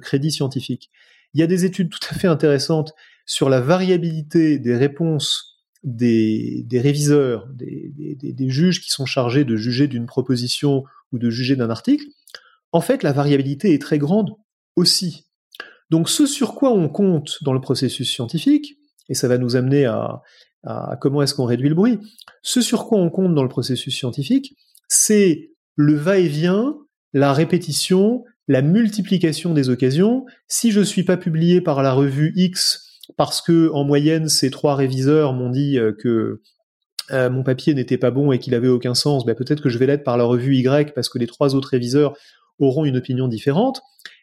crédit 0.00 0.30
scientifique. 0.30 0.90
Il 1.34 1.40
y 1.40 1.42
a 1.42 1.46
des 1.46 1.64
études 1.64 1.90
tout 1.90 2.06
à 2.10 2.14
fait 2.14 2.28
intéressantes 2.28 2.92
sur 3.24 3.48
la 3.48 3.60
variabilité 3.60 4.58
des 4.58 4.76
réponses 4.76 5.50
des, 5.82 6.66
réviseurs, 6.72 7.48
des, 7.54 8.48
juges 8.48 8.82
qui 8.82 8.90
sont 8.90 9.06
chargés 9.06 9.44
de 9.44 9.56
juger 9.56 9.88
d'une 9.88 10.06
proposition 10.06 10.84
ou 11.12 11.18
de 11.18 11.30
juger 11.30 11.56
d'un 11.56 11.70
article. 11.70 12.04
En 12.72 12.80
fait, 12.80 13.02
la 13.02 13.12
variabilité 13.12 13.74
est 13.74 13.82
très 13.82 13.98
grande 13.98 14.30
aussi. 14.76 15.26
Donc 15.90 16.08
ce 16.08 16.26
sur 16.26 16.54
quoi 16.54 16.72
on 16.72 16.88
compte 16.88 17.38
dans 17.42 17.52
le 17.52 17.60
processus 17.60 18.10
scientifique, 18.10 18.76
et 19.08 19.14
ça 19.14 19.28
va 19.28 19.38
nous 19.38 19.56
amener 19.56 19.86
à, 19.86 20.22
comment 21.00 21.22
est-ce 21.22 21.34
qu'on 21.34 21.46
réduit 21.46 21.68
le 21.68 21.74
bruit, 21.74 21.98
ce 22.42 22.60
sur 22.60 22.86
quoi 22.86 22.98
on 22.98 23.10
compte 23.10 23.34
dans 23.34 23.42
le 23.42 23.48
processus 23.48 23.96
scientifique, 23.96 24.56
c'est 24.88 25.50
le 25.74 25.94
va-et-vient, 25.94 26.76
la 27.12 27.32
répétition, 27.32 28.24
la 28.46 28.62
multiplication 28.62 29.52
des 29.54 29.68
occasions. 29.68 30.26
Si 30.48 30.70
je 30.70 30.80
ne 30.80 30.84
suis 30.84 31.02
pas 31.02 31.16
publié 31.16 31.60
par 31.60 31.82
la 31.82 31.92
revue 31.92 32.32
X 32.36 32.86
parce 33.16 33.42
que 33.42 33.70
en 33.72 33.84
moyenne 33.84 34.28
ces 34.28 34.50
trois 34.50 34.76
réviseurs 34.76 35.32
m'ont 35.32 35.50
dit 35.50 35.78
euh, 35.78 35.92
que 35.92 36.40
euh, 37.10 37.30
mon 37.30 37.42
papier 37.42 37.74
n'était 37.74 37.98
pas 37.98 38.10
bon 38.10 38.30
et 38.30 38.38
qu'il 38.38 38.54
avait 38.54 38.68
aucun 38.68 38.94
sens, 38.94 39.24
ben 39.24 39.34
peut-être 39.34 39.62
que 39.62 39.68
je 39.68 39.78
vais 39.78 39.86
l'être 39.86 40.04
par 40.04 40.16
la 40.16 40.24
revue 40.24 40.56
Y 40.56 40.94
parce 40.94 41.08
que 41.08 41.18
les 41.18 41.26
trois 41.26 41.54
autres 41.54 41.70
réviseurs 41.70 42.16
auront 42.60 42.84
une 42.84 42.96
opinion 42.96 43.28
différente. 43.28 43.82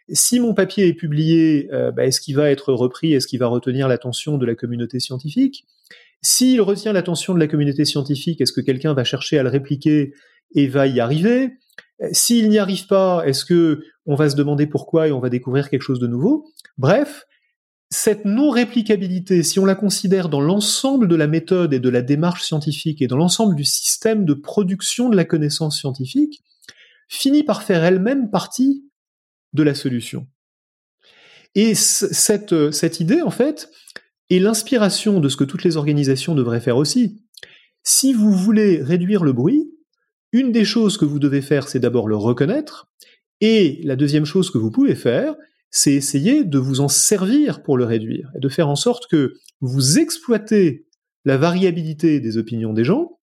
Si 0.09 0.39
mon 0.39 0.53
papier 0.53 0.87
est 0.87 0.93
publié, 0.93 1.69
euh, 1.73 1.91
bah, 1.91 2.05
est-ce 2.05 2.21
qu'il 2.21 2.35
va 2.35 2.49
être 2.49 2.71
repris? 2.71 3.13
Est-ce 3.13 3.27
qu'il 3.27 3.39
va 3.39 3.47
retenir 3.47 3.87
l'attention 3.87 4.37
de 4.37 4.45
la 4.45 4.55
communauté 4.55 4.99
scientifique? 4.99 5.65
S'il 6.21 6.61
retient 6.61 6.93
l'attention 6.93 7.33
de 7.33 7.39
la 7.39 7.47
communauté 7.47 7.83
scientifique, 7.83 8.39
est-ce 8.39 8.53
que 8.53 8.61
quelqu'un 8.61 8.93
va 8.93 9.03
chercher 9.03 9.37
à 9.37 9.43
le 9.43 9.49
répliquer 9.49 10.13
et 10.55 10.67
va 10.67 10.87
y 10.87 10.99
arriver? 10.99 11.57
S'il 12.11 12.49
n'y 12.49 12.57
arrive 12.57 12.87
pas, 12.87 13.23
est-ce 13.25 13.43
que 13.43 13.83
on 14.05 14.15
va 14.15 14.29
se 14.29 14.35
demander 14.35 14.67
pourquoi 14.67 15.07
et 15.07 15.11
on 15.11 15.19
va 15.19 15.29
découvrir 15.29 15.69
quelque 15.69 15.81
chose 15.81 15.99
de 15.99 16.07
nouveau? 16.07 16.45
Bref, 16.77 17.25
cette 17.89 18.25
non-réplicabilité, 18.25 19.43
si 19.43 19.59
on 19.59 19.65
la 19.65 19.75
considère 19.75 20.29
dans 20.29 20.41
l'ensemble 20.41 21.07
de 21.07 21.15
la 21.15 21.27
méthode 21.27 21.73
et 21.73 21.79
de 21.79 21.89
la 21.89 22.01
démarche 22.01 22.43
scientifique 22.43 23.01
et 23.01 23.07
dans 23.07 23.17
l'ensemble 23.17 23.55
du 23.55 23.63
système 23.63 24.25
de 24.25 24.33
production 24.33 25.09
de 25.09 25.15
la 25.15 25.25
connaissance 25.25 25.79
scientifique, 25.79 26.43
finit 27.07 27.43
par 27.43 27.63
faire 27.63 27.83
elle-même 27.83 28.29
partie 28.29 28.89
de 29.53 29.63
la 29.63 29.73
solution. 29.73 30.27
Et 31.55 31.73
cette, 31.73 32.71
cette 32.71 32.99
idée, 32.99 33.21
en 33.21 33.31
fait, 33.31 33.69
est 34.29 34.39
l'inspiration 34.39 35.19
de 35.19 35.29
ce 35.29 35.37
que 35.37 35.43
toutes 35.43 35.63
les 35.63 35.77
organisations 35.77 36.35
devraient 36.35 36.61
faire 36.61 36.77
aussi. 36.77 37.23
Si 37.83 38.13
vous 38.13 38.33
voulez 38.33 38.81
réduire 38.81 39.23
le 39.23 39.33
bruit, 39.33 39.71
une 40.33 40.51
des 40.51 40.65
choses 40.65 40.97
que 40.97 41.05
vous 41.05 41.19
devez 41.19 41.41
faire, 41.41 41.69
c'est 41.69 41.79
d'abord 41.79 42.07
le 42.07 42.17
reconnaître, 42.17 42.89
et 43.39 43.79
la 43.83 43.95
deuxième 43.95 44.25
chose 44.25 44.51
que 44.51 44.57
vous 44.57 44.71
pouvez 44.71 44.95
faire, 44.95 45.35
c'est 45.71 45.93
essayer 45.93 46.43
de 46.43 46.59
vous 46.59 46.81
en 46.81 46.87
servir 46.87 47.63
pour 47.63 47.77
le 47.77 47.85
réduire, 47.85 48.29
et 48.35 48.39
de 48.39 48.49
faire 48.49 48.67
en 48.67 48.75
sorte 48.75 49.07
que 49.09 49.35
vous 49.61 49.99
exploitez 49.99 50.85
la 51.25 51.37
variabilité 51.37 52.19
des 52.19 52.37
opinions 52.37 52.73
des 52.73 52.83
gens, 52.83 53.16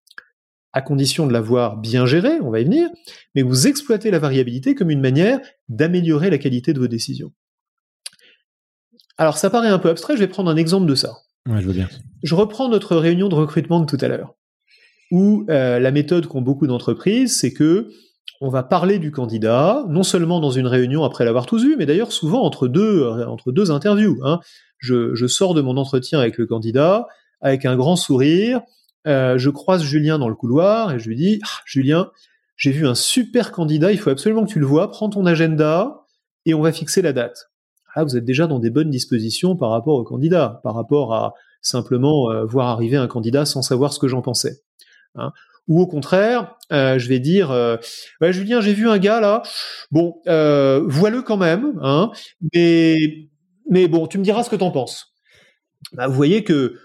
à 0.75 0.83
condition 0.83 1.27
de 1.27 1.33
l'avoir 1.33 1.77
bien 1.77 2.05
géré, 2.05 2.41
on 2.43 2.51
va 2.51 2.61
y 2.61 2.64
venir, 2.64 2.89
mais 3.35 3.43
vous 3.43 3.66
exploitez 3.66 4.11
la 4.11 4.18
variabilité 4.18 4.75
comme 4.75 4.91
une 4.91 5.01
manière 5.01 5.41
d'améliorer 5.68 6.31
la 6.31 6.39
qualité 6.39 6.72
de 6.72 6.81
vos 6.81 6.89
décisions. 6.89 7.33
Alors 9.16 9.39
ça 9.39 9.51
paraît 9.51 9.68
un 9.68 9.79
peu 9.79 9.89
abstrait, 9.89 10.14
je 10.14 10.20
vais 10.20 10.29
prendre 10.29 10.51
un 10.51 10.57
exemple 10.57 10.87
de 10.87 10.97
ça. 10.97 11.14
je 11.47 11.66
veux 11.66 11.72
bien. 11.72 11.89
Je 12.25 12.35
reprends 12.35 12.68
notre 12.68 12.97
réunion 12.97 13.29
de 13.29 13.37
recrutement 13.37 13.79
de 13.79 13.87
tout 13.87 13.99
à 14.01 14.09
l'heure, 14.09 14.35
où 15.12 15.47
euh, 15.49 15.79
la 15.79 15.91
méthode 15.93 16.27
qu'ont 16.27 16.43
beaucoup 16.43 16.66
d'entreprises, 16.66 17.39
c'est 17.39 17.53
que 17.53 17.89
on 18.41 18.49
va 18.49 18.64
parler 18.64 18.99
du 18.99 19.12
candidat, 19.12 19.85
non 19.89 20.03
seulement 20.03 20.41
dans 20.41 20.51
une 20.51 20.66
réunion 20.66 21.05
après 21.05 21.25
l'avoir 21.25 21.47
tous 21.47 21.62
vu, 21.62 21.77
mais 21.79 21.87
d'ailleurs 21.87 22.11
souvent 22.11 22.43
entre 22.43 22.66
deux, 22.66 23.03
euh, 23.03 23.29
entre 23.29 23.53
deux 23.53 23.70
interviews. 23.70 24.18
Hein. 24.25 24.41
Je, 24.79 25.14
je 25.14 25.27
sors 25.29 25.55
de 25.55 25.62
mon 25.62 25.77
entretien 25.77 26.18
avec 26.18 26.37
le 26.37 26.47
candidat 26.47 27.07
avec 27.45 27.66
un 27.66 27.77
grand 27.77 27.95
sourire, 27.95 28.62
euh, 29.07 29.38
je 29.38 29.50
croise 29.50 29.82
Julien 29.82 30.18
dans 30.18 30.28
le 30.28 30.34
couloir 30.34 30.92
et 30.92 30.98
je 30.98 31.09
lui 31.09 31.16
dis 31.16 31.40
ah, 31.44 31.61
Julien, 31.66 32.11
j'ai 32.57 32.70
vu 32.70 32.86
un 32.86 32.94
super 32.94 33.52
candidat, 33.52 33.92
il 33.92 33.98
faut 33.98 34.11
absolument 34.11 34.44
que 34.44 34.50
tu 34.50 34.61
le 34.61 34.66
vois, 34.66 34.90
prends 34.90 35.11
ton 35.11 35.26
agenda 35.26 36.05
et 36.46 36.55
on 36.55 36.62
va 36.62 36.72
fixer 36.72 37.02
la 37.02 37.12
date. 37.12 37.50
Là, 37.96 38.05
vous 38.05 38.16
êtes 38.16 38.24
déjà 38.24 38.46
dans 38.46 38.59
des 38.59 38.70
bonnes 38.70 38.90
dispositions 38.90 39.57
par 39.57 39.70
rapport 39.70 39.94
au 39.94 40.05
candidat, 40.05 40.61
par 40.64 40.74
rapport 40.74 41.14
à 41.14 41.34
simplement 41.62 42.30
euh, 42.30 42.44
voir 42.44 42.68
arriver 42.68 42.96
un 42.96 43.07
candidat 43.07 43.44
sans 43.44 43.62
savoir 43.62 43.92
ce 43.92 43.98
que 43.98 44.09
j'en 44.09 44.22
pensais. 44.22 44.61
Hein. 45.14 45.32
Ou 45.68 45.80
au 45.80 45.86
contraire, 45.86 46.57
euh, 46.72 46.98
je 46.98 47.09
vais 47.09 47.20
dire 47.20 47.78
Julien, 48.20 48.61
j'ai 48.61 48.74
vu 48.74 48.88
un 48.88 48.98
gars 48.98 49.20
là, 49.20 49.42
bon, 49.90 50.14
vois-le 50.26 51.22
quand 51.22 51.38
même, 51.38 51.78
hein, 51.82 52.11
mais, 52.52 52.96
mais 53.70 53.88
bon, 53.88 54.07
tu 54.07 54.18
me 54.18 54.24
diras 54.24 54.42
ce 54.42 54.50
que 54.50 54.57
t'en 54.57 54.70
penses. 54.70 55.14
Bah, 55.92 56.07
vous 56.07 56.14
voyez 56.14 56.44
que 56.44 56.76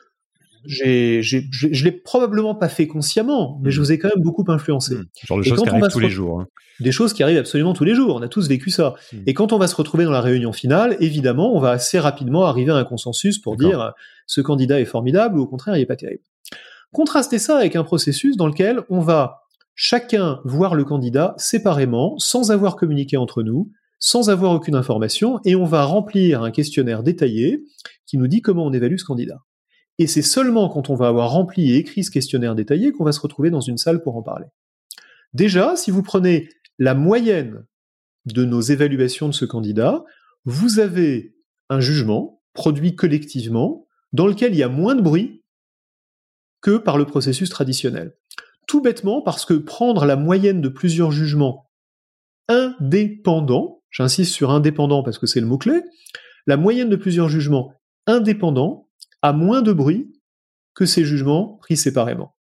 j'ai, 0.65 1.21
j'ai, 1.21 1.47
je 1.51 1.83
l'ai 1.83 1.91
probablement 1.91 2.55
pas 2.55 2.69
fait 2.69 2.87
consciemment, 2.87 3.59
mais 3.63 3.71
je 3.71 3.79
hmm. 3.79 3.83
vous 3.83 3.91
ai 3.91 3.99
quand 3.99 4.09
même 4.09 4.23
beaucoup 4.23 4.45
influencé. 4.47 4.95
Hmm. 4.95 5.05
Genre 5.25 5.37
de 5.37 5.43
choses 5.43 5.61
qui 5.61 5.69
arrivent 5.69 5.87
tous 5.89 5.99
les 5.99 6.09
jours. 6.09 6.41
Hein. 6.41 6.47
Des 6.79 6.91
choses 6.91 7.13
qui 7.13 7.23
arrivent 7.23 7.37
absolument 7.37 7.73
tous 7.73 7.83
les 7.83 7.95
jours. 7.95 8.15
On 8.15 8.21
a 8.21 8.27
tous 8.27 8.47
vécu 8.47 8.69
ça. 8.69 8.95
Hmm. 9.11 9.17
Et 9.27 9.33
quand 9.33 9.53
on 9.53 9.57
va 9.57 9.67
se 9.67 9.75
retrouver 9.75 10.05
dans 10.05 10.11
la 10.11 10.21
réunion 10.21 10.53
finale, 10.53 10.97
évidemment, 10.99 11.55
on 11.55 11.59
va 11.59 11.71
assez 11.71 11.99
rapidement 11.99 12.45
arriver 12.45 12.71
à 12.71 12.75
un 12.75 12.85
consensus 12.85 13.39
pour 13.39 13.57
dire 13.57 13.93
ce 14.25 14.41
candidat 14.41 14.79
est 14.79 14.85
formidable 14.85 15.39
ou 15.39 15.43
au 15.43 15.47
contraire 15.47 15.75
il 15.77 15.81
est 15.81 15.85
pas 15.85 15.95
terrible. 15.95 16.23
Contrastez 16.91 17.39
ça 17.39 17.57
avec 17.57 17.75
un 17.75 17.83
processus 17.83 18.35
dans 18.35 18.47
lequel 18.47 18.81
on 18.89 18.99
va 18.99 19.41
chacun 19.75 20.41
voir 20.43 20.75
le 20.75 20.83
candidat 20.83 21.35
séparément, 21.37 22.17
sans 22.17 22.51
avoir 22.51 22.75
communiqué 22.75 23.15
entre 23.15 23.43
nous, 23.43 23.71
sans 23.99 24.29
avoir 24.29 24.53
aucune 24.53 24.75
information, 24.75 25.39
et 25.45 25.55
on 25.55 25.65
va 25.65 25.83
remplir 25.83 26.41
un 26.41 26.51
questionnaire 26.51 27.03
détaillé 27.03 27.63
qui 28.05 28.17
nous 28.17 28.27
dit 28.27 28.41
comment 28.41 28.65
on 28.65 28.73
évalue 28.73 28.97
ce 28.97 29.05
candidat. 29.05 29.41
Et 29.99 30.07
c'est 30.07 30.21
seulement 30.21 30.69
quand 30.69 30.89
on 30.89 30.95
va 30.95 31.09
avoir 31.09 31.29
rempli 31.31 31.71
et 31.71 31.75
écrit 31.75 32.05
ce 32.05 32.09
questionnaire 32.09 32.55
détaillé 32.55 32.91
qu'on 32.91 33.03
va 33.03 33.11
se 33.11 33.19
retrouver 33.19 33.51
dans 33.51 33.61
une 33.61 33.77
salle 33.77 34.01
pour 34.01 34.15
en 34.15 34.23
parler. 34.23 34.47
Déjà, 35.33 35.75
si 35.75 35.91
vous 35.91 36.01
prenez 36.01 36.49
la 36.79 36.95
moyenne 36.95 37.65
de 38.25 38.45
nos 38.45 38.61
évaluations 38.61 39.27
de 39.27 39.33
ce 39.33 39.45
candidat, 39.45 40.03
vous 40.45 40.79
avez 40.79 41.35
un 41.69 41.81
jugement 41.81 42.41
produit 42.53 42.95
collectivement 42.95 43.87
dans 44.13 44.25
lequel 44.25 44.53
il 44.53 44.57
y 44.57 44.63
a 44.63 44.69
moins 44.69 44.95
de 44.95 45.01
bruit 45.01 45.43
que 46.61 46.77
par 46.77 46.97
le 46.97 47.05
processus 47.05 47.49
traditionnel. 47.49 48.15
Tout 48.67 48.81
bêtement 48.81 49.21
parce 49.21 49.45
que 49.45 49.53
prendre 49.53 50.05
la 50.05 50.15
moyenne 50.15 50.61
de 50.61 50.69
plusieurs 50.69 51.11
jugements 51.11 51.69
indépendants, 52.47 53.83
j'insiste 53.89 54.33
sur 54.33 54.51
indépendant 54.51 55.03
parce 55.03 55.19
que 55.19 55.27
c'est 55.27 55.41
le 55.41 55.47
mot-clé, 55.47 55.81
la 56.47 56.57
moyenne 56.57 56.89
de 56.89 56.95
plusieurs 56.95 57.29
jugements 57.29 57.73
indépendants 58.07 58.88
a 59.21 59.33
moins 59.33 59.61
de 59.61 59.73
bruit 59.73 60.13
que 60.73 60.85
ces 60.85 61.03
jugements 61.05 61.57
pris 61.61 61.77
séparément. 61.77 62.35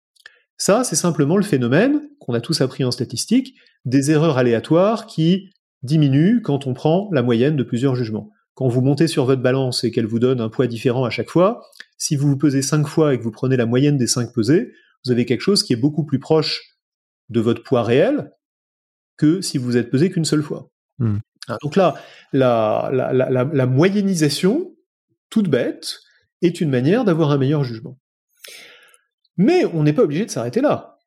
Ça, 0.58 0.84
c'est 0.84 0.96
simplement 0.96 1.38
le 1.38 1.44
phénomène 1.44 2.02
qu'on 2.20 2.34
a 2.34 2.42
tous 2.42 2.62
appris 2.62 2.84
en 2.84 2.92
statistique 2.92 3.56
des 3.86 4.12
erreurs 4.12 4.38
aléatoires 4.38 5.06
qui 5.06 5.52
diminuent 5.84 6.42
quand 6.42 6.68
on 6.68 6.74
prend 6.74 7.10
la 7.12 7.22
moyenne 7.22 7.56
de 7.56 7.64
plusieurs 7.64 7.96
jugements. 7.96 8.32
Quand 8.56 8.68
vous 8.68 8.82
montez 8.82 9.08
sur 9.08 9.26
votre 9.26 9.42
balance 9.42 9.84
et 9.84 9.92
qu'elle 9.92 10.08
vous 10.08 10.20
donne 10.20 10.42
un 10.42 10.50
poids 10.50 10.66
différent 10.66 11.06
à 11.06 11.12
chaque 11.12 11.30
fois, 11.30 11.64
si 11.98 12.16
vous 12.16 12.28
vous 12.28 12.38
pesez 12.38 12.64
cinq 12.64 12.88
fois 12.88 13.14
et 13.14 13.20
que 13.20 13.24
vous 13.24 13.32
prenez 13.32 13.56
la 13.56 13.68
moyenne 13.68 13.98
des 13.98 14.08
cinq 14.08 14.34
pesées, 14.34 14.72
vous 15.06 15.12
avez 15.12 15.26
quelque 15.26 15.42
chose 15.42 15.62
qui 15.62 15.74
est 15.74 15.78
beaucoup 15.78 16.06
plus 16.06 16.20
proche 16.20 16.78
de 17.30 17.40
votre 17.40 17.62
poids 17.62 17.84
réel 17.84 18.32
que 19.16 19.42
si 19.42 19.60
vous 19.60 19.78
êtes 19.78 19.92
pesé 19.92 20.10
qu'une 20.10 20.26
seule 20.26 20.42
fois. 20.42 20.72
Ah, 21.48 21.58
donc 21.62 21.76
là, 21.76 21.96
la, 22.34 22.90
la, 22.92 23.14
la, 23.14 23.44
la 23.44 23.66
moyennisation, 23.68 24.76
toute 25.30 25.50
bête, 25.50 26.00
est 26.42 26.62
une 26.62 26.70
manière 26.70 27.06
d'avoir 27.06 27.32
un 27.32 27.38
meilleur 27.38 27.64
jugement. 27.64 27.98
Mais 29.38 29.66
on 29.66 29.84
n'est 29.84 29.94
pas 29.94 30.04
obligé 30.04 30.26
de 30.26 30.32
s'arrêter 30.32 30.62
là. 30.62 30.98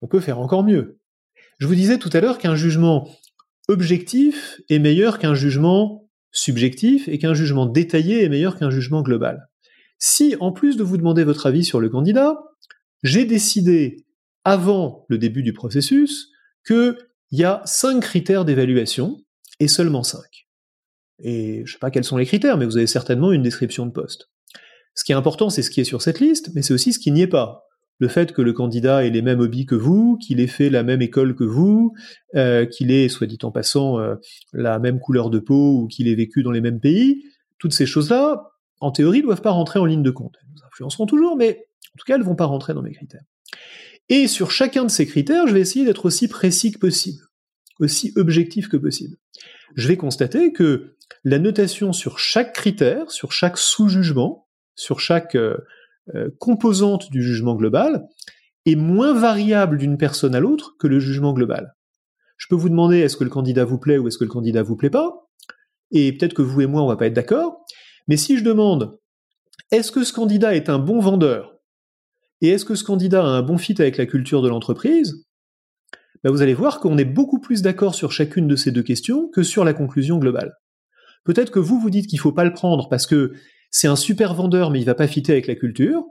On 0.00 0.08
peut 0.08 0.20
faire 0.20 0.38
encore 0.38 0.64
mieux. 0.64 1.00
Je 1.58 1.66
vous 1.66 1.74
disais 1.74 1.98
tout 1.98 2.10
à 2.12 2.20
l'heure 2.20 2.38
qu'un 2.38 2.56
jugement 2.56 3.08
objectif 3.68 4.60
est 4.68 4.78
meilleur 4.78 5.18
qu'un 5.18 5.34
jugement 5.34 6.08
subjectif 6.32 7.08
et 7.08 7.18
qu'un 7.18 7.34
jugement 7.34 7.66
détaillé 7.66 8.24
est 8.24 8.28
meilleur 8.28 8.58
qu'un 8.58 8.70
jugement 8.70 9.02
global. 9.02 9.48
Si, 9.98 10.34
en 10.40 10.50
plus 10.50 10.76
de 10.76 10.82
vous 10.82 10.96
demander 10.96 11.22
votre 11.22 11.46
avis 11.46 11.64
sur 11.64 11.78
le 11.78 11.88
candidat, 11.88 12.38
j'ai 13.02 13.24
décidé, 13.24 14.04
avant 14.44 15.06
le 15.08 15.18
début 15.18 15.42
du 15.42 15.52
processus, 15.52 16.30
qu'il 16.66 16.96
y 17.30 17.44
a 17.44 17.62
cinq 17.64 18.00
critères 18.00 18.44
d'évaluation, 18.44 19.22
et 19.60 19.68
seulement 19.68 20.02
cinq. 20.02 20.48
Et 21.20 21.58
je 21.58 21.60
ne 21.60 21.66
sais 21.66 21.78
pas 21.78 21.92
quels 21.92 22.02
sont 22.02 22.16
les 22.16 22.26
critères, 22.26 22.56
mais 22.56 22.64
vous 22.64 22.76
avez 22.76 22.88
certainement 22.88 23.30
une 23.30 23.42
description 23.42 23.86
de 23.86 23.92
poste. 23.92 24.31
Ce 24.94 25.04
qui 25.04 25.12
est 25.12 25.14
important, 25.14 25.50
c'est 25.50 25.62
ce 25.62 25.70
qui 25.70 25.80
est 25.80 25.84
sur 25.84 26.02
cette 26.02 26.20
liste, 26.20 26.50
mais 26.54 26.62
c'est 26.62 26.74
aussi 26.74 26.92
ce 26.92 26.98
qui 26.98 27.12
n'y 27.12 27.22
est 27.22 27.26
pas. 27.26 27.66
Le 27.98 28.08
fait 28.08 28.32
que 28.32 28.42
le 28.42 28.52
candidat 28.52 29.04
ait 29.04 29.10
les 29.10 29.22
mêmes 29.22 29.40
hobbies 29.40 29.64
que 29.64 29.74
vous, 29.74 30.18
qu'il 30.18 30.40
ait 30.40 30.48
fait 30.48 30.70
la 30.70 30.82
même 30.82 31.02
école 31.02 31.34
que 31.34 31.44
vous, 31.44 31.94
euh, 32.34 32.66
qu'il 32.66 32.90
ait, 32.90 33.08
soit 33.08 33.26
dit 33.26 33.38
en 33.42 33.50
passant, 33.50 34.00
euh, 34.00 34.16
la 34.52 34.78
même 34.78 34.98
couleur 34.98 35.30
de 35.30 35.38
peau 35.38 35.78
ou 35.78 35.86
qu'il 35.86 36.08
ait 36.08 36.14
vécu 36.14 36.42
dans 36.42 36.50
les 36.50 36.60
mêmes 36.60 36.80
pays, 36.80 37.24
toutes 37.58 37.72
ces 37.72 37.86
choses-là, 37.86 38.50
en 38.80 38.90
théorie, 38.90 39.18
ne 39.18 39.24
doivent 39.24 39.42
pas 39.42 39.52
rentrer 39.52 39.78
en 39.78 39.84
ligne 39.84 40.02
de 40.02 40.10
compte. 40.10 40.34
Elles 40.42 40.48
nous 40.52 40.66
influenceront 40.66 41.06
toujours, 41.06 41.36
mais 41.36 41.68
en 41.94 41.96
tout 41.98 42.04
cas, 42.06 42.14
elles 42.14 42.22
ne 42.22 42.26
vont 42.26 42.34
pas 42.34 42.46
rentrer 42.46 42.74
dans 42.74 42.82
mes 42.82 42.92
critères. 42.92 43.22
Et 44.08 44.26
sur 44.26 44.50
chacun 44.50 44.84
de 44.84 44.90
ces 44.90 45.06
critères, 45.06 45.46
je 45.46 45.54
vais 45.54 45.60
essayer 45.60 45.84
d'être 45.84 46.04
aussi 46.06 46.26
précis 46.26 46.72
que 46.72 46.78
possible, 46.78 47.22
aussi 47.78 48.12
objectif 48.16 48.68
que 48.68 48.76
possible. 48.76 49.16
Je 49.76 49.88
vais 49.88 49.96
constater 49.96 50.52
que 50.52 50.96
la 51.24 51.38
notation 51.38 51.92
sur 51.92 52.18
chaque 52.18 52.52
critère, 52.52 53.10
sur 53.10 53.32
chaque 53.32 53.58
sous-jugement, 53.58 54.48
sur 54.82 55.00
chaque 55.00 55.34
euh, 55.34 55.56
euh, 56.14 56.30
composante 56.38 57.10
du 57.10 57.22
jugement 57.22 57.54
global, 57.54 58.04
est 58.66 58.76
moins 58.76 59.14
variable 59.14 59.78
d'une 59.78 59.96
personne 59.96 60.34
à 60.34 60.40
l'autre 60.40 60.76
que 60.78 60.86
le 60.86 61.00
jugement 61.00 61.32
global. 61.32 61.74
Je 62.36 62.46
peux 62.48 62.56
vous 62.56 62.68
demander 62.68 62.98
est-ce 62.98 63.16
que 63.16 63.24
le 63.24 63.30
candidat 63.30 63.64
vous 63.64 63.78
plaît 63.78 63.98
ou 63.98 64.08
est-ce 64.08 64.18
que 64.18 64.24
le 64.24 64.30
candidat 64.30 64.62
vous 64.62 64.76
plaît 64.76 64.90
pas, 64.90 65.28
et 65.92 66.12
peut-être 66.12 66.34
que 66.34 66.42
vous 66.42 66.60
et 66.60 66.66
moi 66.66 66.82
on 66.82 66.88
va 66.88 66.96
pas 66.96 67.06
être 67.06 67.14
d'accord, 67.14 67.64
mais 68.08 68.16
si 68.16 68.36
je 68.36 68.44
demande 68.44 68.98
est-ce 69.70 69.92
que 69.92 70.04
ce 70.04 70.12
candidat 70.12 70.54
est 70.54 70.68
un 70.68 70.78
bon 70.78 71.00
vendeur? 71.00 71.54
Et 72.40 72.48
est-ce 72.48 72.64
que 72.64 72.74
ce 72.74 72.84
candidat 72.84 73.22
a 73.22 73.28
un 73.28 73.42
bon 73.42 73.58
fit 73.58 73.80
avec 73.80 73.96
la 73.96 74.06
culture 74.06 74.42
de 74.42 74.48
l'entreprise, 74.48 75.24
ben 76.24 76.30
vous 76.30 76.42
allez 76.42 76.54
voir 76.54 76.80
qu'on 76.80 76.98
est 76.98 77.04
beaucoup 77.04 77.40
plus 77.40 77.62
d'accord 77.62 77.94
sur 77.94 78.12
chacune 78.12 78.48
de 78.48 78.56
ces 78.56 78.70
deux 78.70 78.82
questions 78.82 79.28
que 79.28 79.42
sur 79.42 79.64
la 79.64 79.72
conclusion 79.72 80.18
globale. 80.18 80.52
Peut-être 81.24 81.50
que 81.50 81.58
vous 81.58 81.80
vous 81.80 81.90
dites 81.90 82.08
qu'il 82.08 82.18
faut 82.18 82.32
pas 82.32 82.44
le 82.44 82.52
prendre 82.52 82.88
parce 82.88 83.06
que 83.06 83.32
c'est 83.72 83.88
un 83.88 83.96
super 83.96 84.34
vendeur 84.34 84.70
mais 84.70 84.78
il 84.80 84.84
va 84.84 84.94
pas 84.94 85.08
fitter 85.08 85.32
avec 85.32 85.48
la 85.48 85.56
culture, 85.56 86.04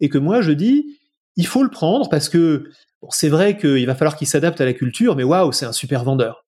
et 0.00 0.10
que 0.10 0.18
moi 0.18 0.42
je 0.42 0.52
dis 0.52 0.98
il 1.36 1.46
faut 1.46 1.62
le 1.62 1.70
prendre 1.70 2.08
parce 2.10 2.28
que 2.28 2.68
c'est 3.10 3.28
vrai 3.28 3.56
qu'il 3.56 3.86
va 3.86 3.94
falloir 3.94 4.16
qu'il 4.16 4.26
s'adapte 4.26 4.60
à 4.60 4.64
la 4.64 4.72
culture, 4.72 5.16
mais 5.16 5.24
waouh, 5.24 5.52
c'est 5.52 5.66
un 5.66 5.72
super 5.72 6.04
vendeur. 6.04 6.46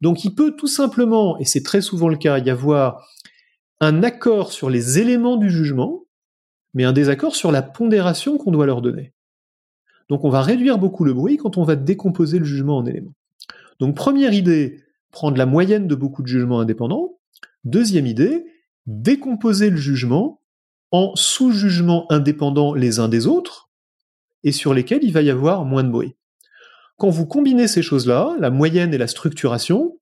Donc 0.00 0.24
il 0.24 0.34
peut 0.34 0.54
tout 0.56 0.66
simplement, 0.66 1.38
et 1.38 1.44
c'est 1.44 1.62
très 1.62 1.80
souvent 1.80 2.08
le 2.08 2.16
cas, 2.16 2.38
y 2.38 2.50
avoir 2.50 3.06
un 3.80 4.02
accord 4.02 4.52
sur 4.52 4.68
les 4.68 4.98
éléments 4.98 5.36
du 5.36 5.50
jugement, 5.50 6.04
mais 6.74 6.84
un 6.84 6.92
désaccord 6.92 7.36
sur 7.36 7.52
la 7.52 7.62
pondération 7.62 8.36
qu'on 8.36 8.50
doit 8.50 8.66
leur 8.66 8.82
donner. 8.82 9.14
Donc 10.08 10.24
on 10.24 10.30
va 10.30 10.42
réduire 10.42 10.78
beaucoup 10.78 11.04
le 11.04 11.14
bruit 11.14 11.36
quand 11.36 11.56
on 11.56 11.64
va 11.64 11.76
décomposer 11.76 12.38
le 12.38 12.44
jugement 12.44 12.76
en 12.76 12.86
éléments. 12.86 13.14
Donc 13.80 13.96
première 13.96 14.32
idée, 14.32 14.82
prendre 15.10 15.36
la 15.38 15.46
moyenne 15.46 15.88
de 15.88 15.94
beaucoup 15.94 16.22
de 16.22 16.28
jugements 16.28 16.60
indépendants. 16.60 17.18
Deuxième 17.64 18.06
idée, 18.06 18.44
décomposer 18.86 19.70
le 19.70 19.76
jugement 19.76 20.40
en 20.92 21.14
sous-jugements 21.16 22.10
indépendants 22.10 22.74
les 22.74 23.00
uns 23.00 23.08
des 23.08 23.26
autres, 23.26 23.70
et 24.44 24.52
sur 24.52 24.74
lesquels 24.74 25.02
il 25.02 25.12
va 25.12 25.22
y 25.22 25.30
avoir 25.30 25.64
moins 25.64 25.82
de 25.82 25.90
bruit. 25.90 26.14
Quand 26.96 27.10
vous 27.10 27.26
combinez 27.26 27.68
ces 27.68 27.82
choses-là, 27.82 28.36
la 28.38 28.50
moyenne 28.50 28.94
et 28.94 28.98
la 28.98 29.08
structuration, 29.08 29.98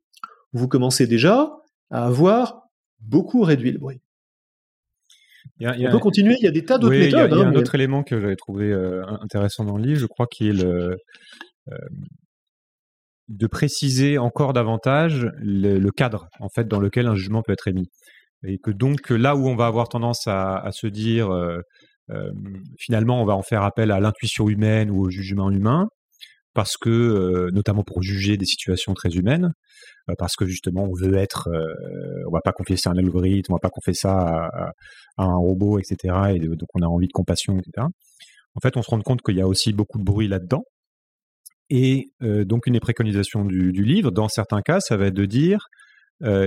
vous 0.53 0.69
commencez 0.69 1.07
déjà 1.07 1.57
à 1.91 2.05
avoir 2.05 2.69
beaucoup 3.01 3.43
réduit 3.43 3.73
le 3.73 3.79
bruit. 3.79 4.01
on 5.61 5.91
peut 5.91 5.99
continuer, 5.99 6.37
il 6.39 6.45
y 6.45 6.49
a 6.49 6.53
des 6.53 6.65
tas 6.65 6.79
d'autres 6.79 6.95
méthodes. 6.95 7.31
Il 7.33 7.37
y 7.37 7.41
a, 7.41 7.47
hein, 7.47 7.49
un 7.49 7.55
autre 7.55 7.75
élément 7.75 8.03
que 8.03 8.21
j'avais 8.21 8.37
trouvé 8.37 8.71
euh, 8.71 9.03
intéressant 9.23 9.65
dans 9.65 9.77
le 9.77 9.85
livre, 9.85 10.01
je 10.01 10.07
crois, 10.07 10.27
qui 10.27 10.49
est 10.49 10.53
le, 10.53 10.99
euh, 11.69 11.77
de 13.29 13.47
préciser 13.47 14.19
encore 14.19 14.53
davantage 14.53 15.31
le, 15.39 15.91
cadre 15.91 16.29
en 16.41 16.49
fait 16.49 16.69
dans 16.69 16.79
lequel 16.79 17.07
un 17.07 17.15
jugement 17.15 17.43
peut 17.43 17.53
être 17.53 17.69
émis 17.69 17.91
et 18.47 18.59
que 18.59 18.71
donc 18.71 19.11
là 19.11 19.37
où 19.37 19.49
on 19.49 19.57
va 19.57 19.67
avoir 19.67 19.89
tendance 19.89 20.27
à, 20.27 20.69
se 20.73 20.87
dire 20.87 21.33
euh, 21.33 21.61
finalement 22.79 23.21
on 23.21 23.25
va 23.25 23.35
en 23.35 23.43
faire 23.43 23.63
appel 23.63 23.91
à 23.91 24.01
l'intuition 24.01 24.49
humaine 24.49 24.91
ou 24.91 25.07
au 25.07 25.11
jugement 25.11 25.51
humain 25.51 25.89
parce 26.55 26.77
que, 26.77 26.89
euh, 26.89 27.51
notamment 27.53 27.83
pour 27.83 28.03
juger 28.03 28.37
des 28.37 28.47
situations 28.47 28.95
très 28.95 29.11
humaines, 29.11 29.53
euh, 30.09 30.15
parce 30.17 30.37
que 30.37 30.47
justement 30.47 30.85
on 30.85 30.95
veut 30.95 31.15
être, 31.17 31.49
euh, 31.49 32.25
on 32.27 32.31
va 32.31 32.41
pas 32.41 32.53
confier 32.53 32.77
ça 32.77 32.91
à 32.91 32.93
un 32.95 32.97
algorithme, 32.97 33.53
on 33.53 33.57
va 33.57 33.61
pas 33.61 33.71
confier 33.71 33.95
ça 33.95 34.49
à, 34.53 34.73
un 35.19 35.37
robot, 35.37 35.79
etc. 35.81 36.15
Et 36.35 36.39
donc 36.39 36.69
on 36.75 36.83
a 36.83 36.87
envie 36.87 37.09
de 37.09 37.13
compassion, 37.13 37.59
etc. 37.59 37.87
En 38.55 38.61
fait, 38.61 38.77
on 38.77 38.83
se 38.83 38.91
rend 38.91 39.01
compte 39.01 39.21
qu'il 39.23 39.37
y 39.37 39.41
a 39.41 39.49
aussi 39.49 39.73
beaucoup 39.73 39.99
de 39.99 40.05
bruit 40.05 40.29
là-dedans. 40.29 40.65
Et 41.71 42.11
donc 42.21 42.67
une 42.67 42.75
des 42.75 42.81
préconisations 42.81 43.45
du, 43.45 43.73
du, 43.73 43.85
livre, 43.85 44.11
dans 44.11 44.29
certains 44.29 44.61
cas, 44.61 44.81
ça 44.81 44.97
va 44.97 45.07
être 45.07 45.15
de 45.15 45.25
dire 45.25 45.67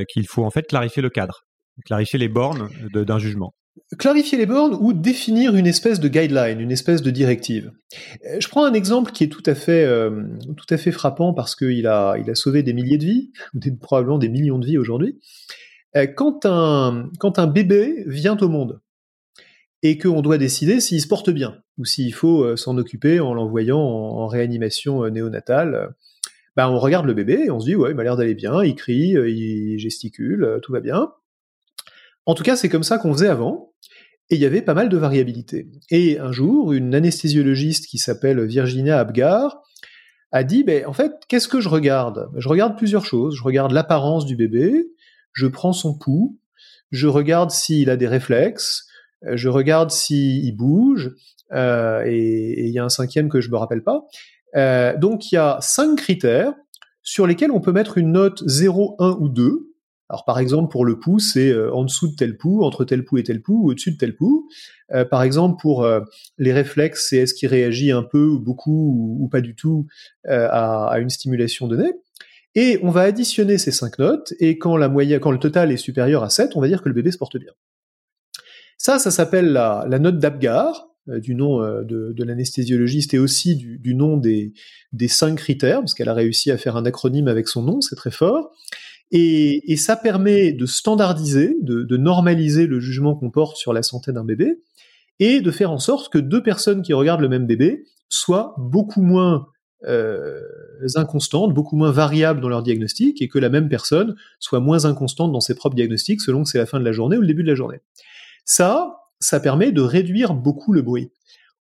qu'il 0.09 0.27
faut 0.27 0.45
en 0.45 0.51
fait 0.51 0.63
clarifier 0.67 1.01
le 1.01 1.09
cadre, 1.09 1.41
clarifier 1.85 2.19
les 2.19 2.29
bornes 2.29 2.69
d'un 2.93 3.19
jugement 3.19 3.53
clarifier 3.97 4.37
les 4.37 4.45
bornes 4.45 4.77
ou 4.79 4.93
définir 4.93 5.55
une 5.55 5.67
espèce 5.67 5.99
de 5.99 6.07
guideline, 6.07 6.59
une 6.59 6.71
espèce 6.71 7.01
de 7.01 7.11
directive. 7.11 7.71
Euh, 8.25 8.37
je 8.39 8.47
prends 8.47 8.65
un 8.65 8.73
exemple 8.73 9.11
qui 9.11 9.23
est 9.23 9.29
tout 9.29 9.43
à 9.45 9.55
fait, 9.55 9.85
euh, 9.85 10.23
tout 10.55 10.65
à 10.69 10.77
fait 10.77 10.91
frappant 10.91 11.33
parce 11.33 11.55
qu'il 11.55 11.87
a, 11.87 12.15
il 12.17 12.29
a 12.29 12.35
sauvé 12.35 12.63
des 12.63 12.73
milliers 12.73 12.97
de 12.97 13.05
vies, 13.05 13.31
probablement 13.81 14.17
des 14.17 14.29
millions 14.29 14.59
de 14.59 14.65
vies 14.65 14.77
aujourd'hui. 14.77 15.19
Euh, 15.95 16.07
quand 16.07 16.45
un, 16.45 17.09
quand 17.19 17.39
un 17.39 17.47
bébé 17.47 18.03
vient 18.07 18.37
au 18.37 18.49
monde 18.49 18.81
et 19.83 19.97
qu'on 19.97 20.21
doit 20.21 20.37
décider 20.37 20.79
s'il 20.79 21.01
se 21.01 21.07
porte 21.07 21.29
bien 21.29 21.59
ou 21.77 21.85
s'il 21.85 22.13
faut 22.13 22.57
s'en 22.57 22.77
occuper 22.77 23.19
en 23.19 23.35
l'envoyant 23.35 23.79
en, 23.79 24.25
réanimation 24.25 25.07
néonatale, 25.09 25.93
ben 26.55 26.67
on 26.67 26.79
regarde 26.79 27.05
le 27.05 27.13
bébé 27.13 27.43
et 27.45 27.51
on 27.51 27.59
se 27.59 27.67
dit 27.67 27.75
ouais, 27.75 27.91
il 27.91 27.95
m'a 27.95 28.03
l'air 28.03 28.17
d'aller 28.17 28.33
bien, 28.33 28.63
il 28.63 28.73
crie, 28.73 29.11
il 29.11 29.77
gesticule, 29.77 30.59
tout 30.63 30.71
va 30.71 30.79
bien. 30.79 31.11
En 32.27 32.35
tout 32.35 32.43
cas, 32.43 32.55
c'est 32.55 32.69
comme 32.69 32.83
ça 32.83 32.99
qu'on 32.99 33.13
faisait 33.13 33.29
avant, 33.29 33.73
et 34.29 34.35
il 34.35 34.41
y 34.41 34.45
avait 34.45 34.61
pas 34.61 34.73
mal 34.73 34.89
de 34.89 34.97
variabilité. 34.97 35.69
Et 35.89 36.19
un 36.19 36.33
jour, 36.33 36.73
une 36.73 36.93
anesthésiologiste 36.93 37.87
qui 37.87 37.97
s'appelle 37.97 38.45
Virginia 38.45 38.99
Abgar 38.99 39.63
a 40.33 40.43
dit, 40.43 40.63
ben, 40.65 40.85
en 40.85 40.93
fait, 40.93 41.13
qu'est-ce 41.29 41.47
que 41.47 41.61
je 41.61 41.69
regarde? 41.69 42.29
Je 42.35 42.49
regarde 42.49 42.77
plusieurs 42.77 43.05
choses. 43.05 43.35
Je 43.37 43.43
regarde 43.43 43.71
l'apparence 43.71 44.25
du 44.25 44.35
bébé, 44.35 44.87
je 45.31 45.47
prends 45.47 45.71
son 45.71 45.97
pouls, 45.97 46.37
je 46.91 47.07
regarde 47.07 47.49
s'il 47.49 47.89
a 47.89 47.95
des 47.95 48.07
réflexes, 48.07 48.87
je 49.23 49.47
regarde 49.47 49.89
s'il 49.89 50.55
bouge, 50.55 51.15
euh, 51.53 52.03
et 52.05 52.65
il 52.67 52.73
y 52.73 52.79
a 52.79 52.83
un 52.83 52.89
cinquième 52.89 53.29
que 53.29 53.39
je 53.39 53.49
me 53.49 53.55
rappelle 53.55 53.83
pas. 53.83 54.05
Euh, 54.55 54.97
donc 54.97 55.31
il 55.31 55.35
y 55.35 55.37
a 55.37 55.59
cinq 55.61 55.97
critères 55.97 56.53
sur 57.03 57.25
lesquels 57.25 57.51
on 57.51 57.61
peut 57.61 57.71
mettre 57.71 57.97
une 57.97 58.11
note 58.11 58.43
0, 58.45 58.97
1 58.99 59.17
ou 59.21 59.29
2. 59.29 59.66
Alors 60.09 60.23
par 60.23 60.39
exemple 60.39 60.71
pour 60.71 60.85
le 60.85 60.99
pouls, 60.99 61.19
c'est 61.19 61.49
euh, 61.49 61.73
en 61.73 61.83
dessous 61.83 62.07
de 62.07 62.15
tel 62.15 62.37
pouls, 62.37 62.63
entre 62.63 62.85
tel 62.85 63.03
pouls 63.03 63.17
et 63.17 63.23
tel 63.23 63.41
pouls, 63.41 63.65
ou 63.65 63.71
au-dessus 63.71 63.91
de 63.91 63.97
tel 63.97 64.15
pouls. 64.15 64.47
Euh, 64.93 65.03
par 65.03 65.21
exemple 65.23 65.57
pour 65.61 65.83
euh, 65.83 66.01
les 66.37 66.53
réflexes, 66.53 67.07
c'est 67.09 67.17
est-ce 67.17 67.33
qu'il 67.33 67.49
réagit 67.49 67.91
un 67.91 68.03
peu 68.03 68.25
ou 68.25 68.39
beaucoup 68.39 69.17
ou, 69.19 69.27
pas 69.27 69.41
du 69.41 69.55
tout 69.55 69.87
à, 70.25 70.97
une 70.99 71.09
stimulation 71.09 71.67
donnée. 71.67 71.93
Et 72.55 72.79
on 72.81 72.89
va 72.89 73.01
additionner 73.01 73.57
ces 73.57 73.71
cinq 73.71 73.99
notes, 73.99 74.33
et 74.39 74.57
quand 74.57 74.77
la 74.77 74.89
moyenne, 74.89 75.19
quand 75.19 75.31
le 75.31 75.39
total 75.39 75.71
est 75.71 75.77
supérieur 75.77 76.23
à 76.23 76.29
7, 76.29 76.55
on 76.55 76.61
va 76.61 76.67
dire 76.67 76.81
que 76.81 76.89
le 76.89 76.95
bébé 76.95 77.11
se 77.11 77.17
porte 77.17 77.37
bien. 77.37 77.51
Ça, 78.77 78.99
ça 78.99 79.11
s'appelle 79.11 79.51
la, 79.51 79.85
note 79.99 80.17
d'Apgar, 80.17 80.87
du 81.07 81.35
nom 81.35 81.59
de, 81.59 82.23
l'anesthésiologiste 82.23 83.13
et 83.13 83.19
aussi 83.19 83.57
du, 83.57 83.77
du 83.77 83.93
nom 83.93 84.17
des, 84.17 84.53
des 84.91 85.07
cinq 85.07 85.35
critères, 85.35 85.79
parce 85.79 85.93
qu'elle 85.93 86.09
a 86.09 86.13
réussi 86.13 86.49
à 86.49 86.57
faire 86.57 86.77
un 86.77 86.85
acronyme 86.85 87.27
avec 87.27 87.47
son 87.47 87.61
nom, 87.61 87.81
c'est 87.81 87.95
très 87.95 88.11
fort. 88.11 88.51
Et, 89.11 89.75
ça 89.77 89.95
permet 89.95 90.51
de 90.51 90.65
standardiser, 90.65 91.55
de, 91.61 91.97
normaliser 91.97 92.67
le 92.67 92.79
jugement 92.79 93.15
qu'on 93.15 93.31
porte 93.31 93.57
sur 93.57 93.73
la 93.73 93.83
santé 93.83 94.11
d'un 94.11 94.25
bébé, 94.25 94.59
et 95.19 95.41
de 95.41 95.51
faire 95.51 95.71
en 95.71 95.79
sorte 95.79 96.11
que 96.11 96.17
deux 96.17 96.43
personnes 96.43 96.81
qui 96.81 96.93
regardent 96.93 97.21
le 97.21 97.29
même 97.29 97.47
bébé 97.47 97.85
soient 98.09 98.53
beaucoup 98.57 99.01
moins 99.01 99.47
euh, 99.85 100.41
inconstantes, 100.95 101.53
beaucoup 101.53 101.75
moins 101.75 101.91
variables 101.91 102.41
dans 102.41 102.49
leur 102.49 102.63
diagnostic, 102.63 103.21
et 103.21 103.27
que 103.27 103.39
la 103.39 103.49
même 103.49 103.69
personne 103.69 104.15
soit 104.39 104.59
moins 104.59 104.85
inconstante 104.85 105.31
dans 105.31 105.39
ses 105.39 105.55
propres 105.55 105.75
diagnostics 105.75 106.21
selon 106.21 106.43
que 106.43 106.49
c'est 106.49 106.57
la 106.57 106.65
fin 106.65 106.79
de 106.79 106.85
la 106.85 106.91
journée 106.91 107.17
ou 107.17 107.21
le 107.21 107.27
début 107.27 107.43
de 107.43 107.49
la 107.49 107.55
journée. 107.55 107.79
Ça, 108.45 108.97
ça 109.19 109.39
permet 109.39 109.71
de 109.71 109.81
réduire 109.81 110.33
beaucoup 110.33 110.73
le 110.73 110.81
bruit. 110.81 111.11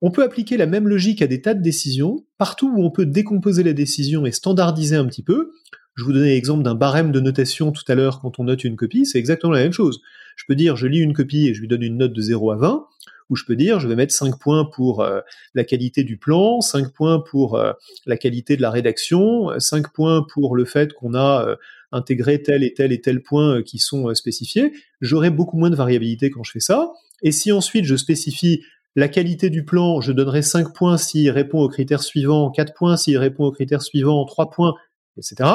On 0.02 0.10
peut 0.10 0.22
appliquer 0.22 0.56
la 0.56 0.66
même 0.66 0.88
logique 0.88 1.22
à 1.22 1.26
des 1.26 1.40
tas 1.40 1.54
de 1.54 1.62
décisions, 1.62 2.26
partout 2.36 2.70
où 2.74 2.84
on 2.84 2.90
peut 2.90 3.06
décomposer 3.06 3.62
la 3.62 3.72
décision 3.72 4.26
et 4.26 4.32
standardiser 4.32 4.96
un 4.96 5.06
petit 5.06 5.22
peu, 5.22 5.52
je 5.94 6.04
vous 6.04 6.12
donnais 6.12 6.30
l'exemple 6.30 6.62
d'un 6.62 6.74
barème 6.74 7.12
de 7.12 7.20
notation 7.20 7.72
tout 7.72 7.84
à 7.88 7.94
l'heure 7.94 8.20
quand 8.20 8.38
on 8.38 8.44
note 8.44 8.64
une 8.64 8.76
copie, 8.76 9.06
c'est 9.06 9.18
exactement 9.18 9.52
la 9.52 9.62
même 9.62 9.72
chose. 9.72 10.00
Je 10.36 10.44
peux 10.46 10.56
dire, 10.56 10.76
je 10.76 10.86
lis 10.86 10.98
une 10.98 11.12
copie 11.12 11.48
et 11.48 11.54
je 11.54 11.60
lui 11.60 11.68
donne 11.68 11.82
une 11.82 11.98
note 11.98 12.12
de 12.12 12.20
0 12.20 12.50
à 12.50 12.56
20, 12.56 12.86
ou 13.30 13.36
je 13.36 13.44
peux 13.44 13.56
dire, 13.56 13.80
je 13.80 13.88
vais 13.88 13.94
mettre 13.94 14.12
5 14.12 14.38
points 14.38 14.64
pour 14.64 15.00
euh, 15.00 15.20
la 15.54 15.64
qualité 15.64 16.04
du 16.04 16.16
plan, 16.16 16.60
5 16.60 16.92
points 16.92 17.20
pour 17.20 17.56
euh, 17.56 17.72
la 18.06 18.16
qualité 18.16 18.56
de 18.56 18.62
la 18.62 18.70
rédaction, 18.70 19.58
5 19.58 19.92
points 19.92 20.26
pour 20.32 20.56
le 20.56 20.64
fait 20.64 20.92
qu'on 20.92 21.14
a 21.14 21.46
euh, 21.48 21.56
intégré 21.92 22.42
tel 22.42 22.64
et 22.64 22.74
tel 22.74 22.92
et 22.92 23.00
tel 23.00 23.22
point 23.22 23.62
qui 23.62 23.78
sont 23.78 24.12
spécifiés. 24.14 24.72
J'aurai 25.00 25.30
beaucoup 25.30 25.56
moins 25.56 25.70
de 25.70 25.76
variabilité 25.76 26.30
quand 26.30 26.42
je 26.42 26.50
fais 26.50 26.60
ça. 26.60 26.92
Et 27.22 27.32
si 27.32 27.52
ensuite 27.52 27.84
je 27.84 27.96
spécifie 27.96 28.62
la 28.96 29.08
qualité 29.08 29.50
du 29.50 29.64
plan, 29.64 30.00
je 30.00 30.12
donnerai 30.12 30.42
5 30.42 30.74
points 30.74 30.98
s'il 30.98 31.30
répond 31.30 31.60
aux 31.60 31.68
critères 31.68 32.02
suivants, 32.02 32.50
4 32.50 32.74
points 32.74 32.96
s'il 32.96 33.18
répond 33.18 33.44
aux 33.44 33.52
critères 33.52 33.82
suivants, 33.82 34.24
3 34.24 34.50
points, 34.50 34.74
etc., 35.16 35.50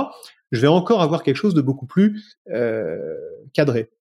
je 0.52 0.62
vais 0.62 0.68
encore 0.68 1.02
avoir 1.02 1.24
quelque 1.24 1.36
chose 1.36 1.54
de 1.54 1.62
beaucoup 1.62 1.86
plus 1.86 2.24
euh, 2.52 3.16
cadré. 3.54 3.92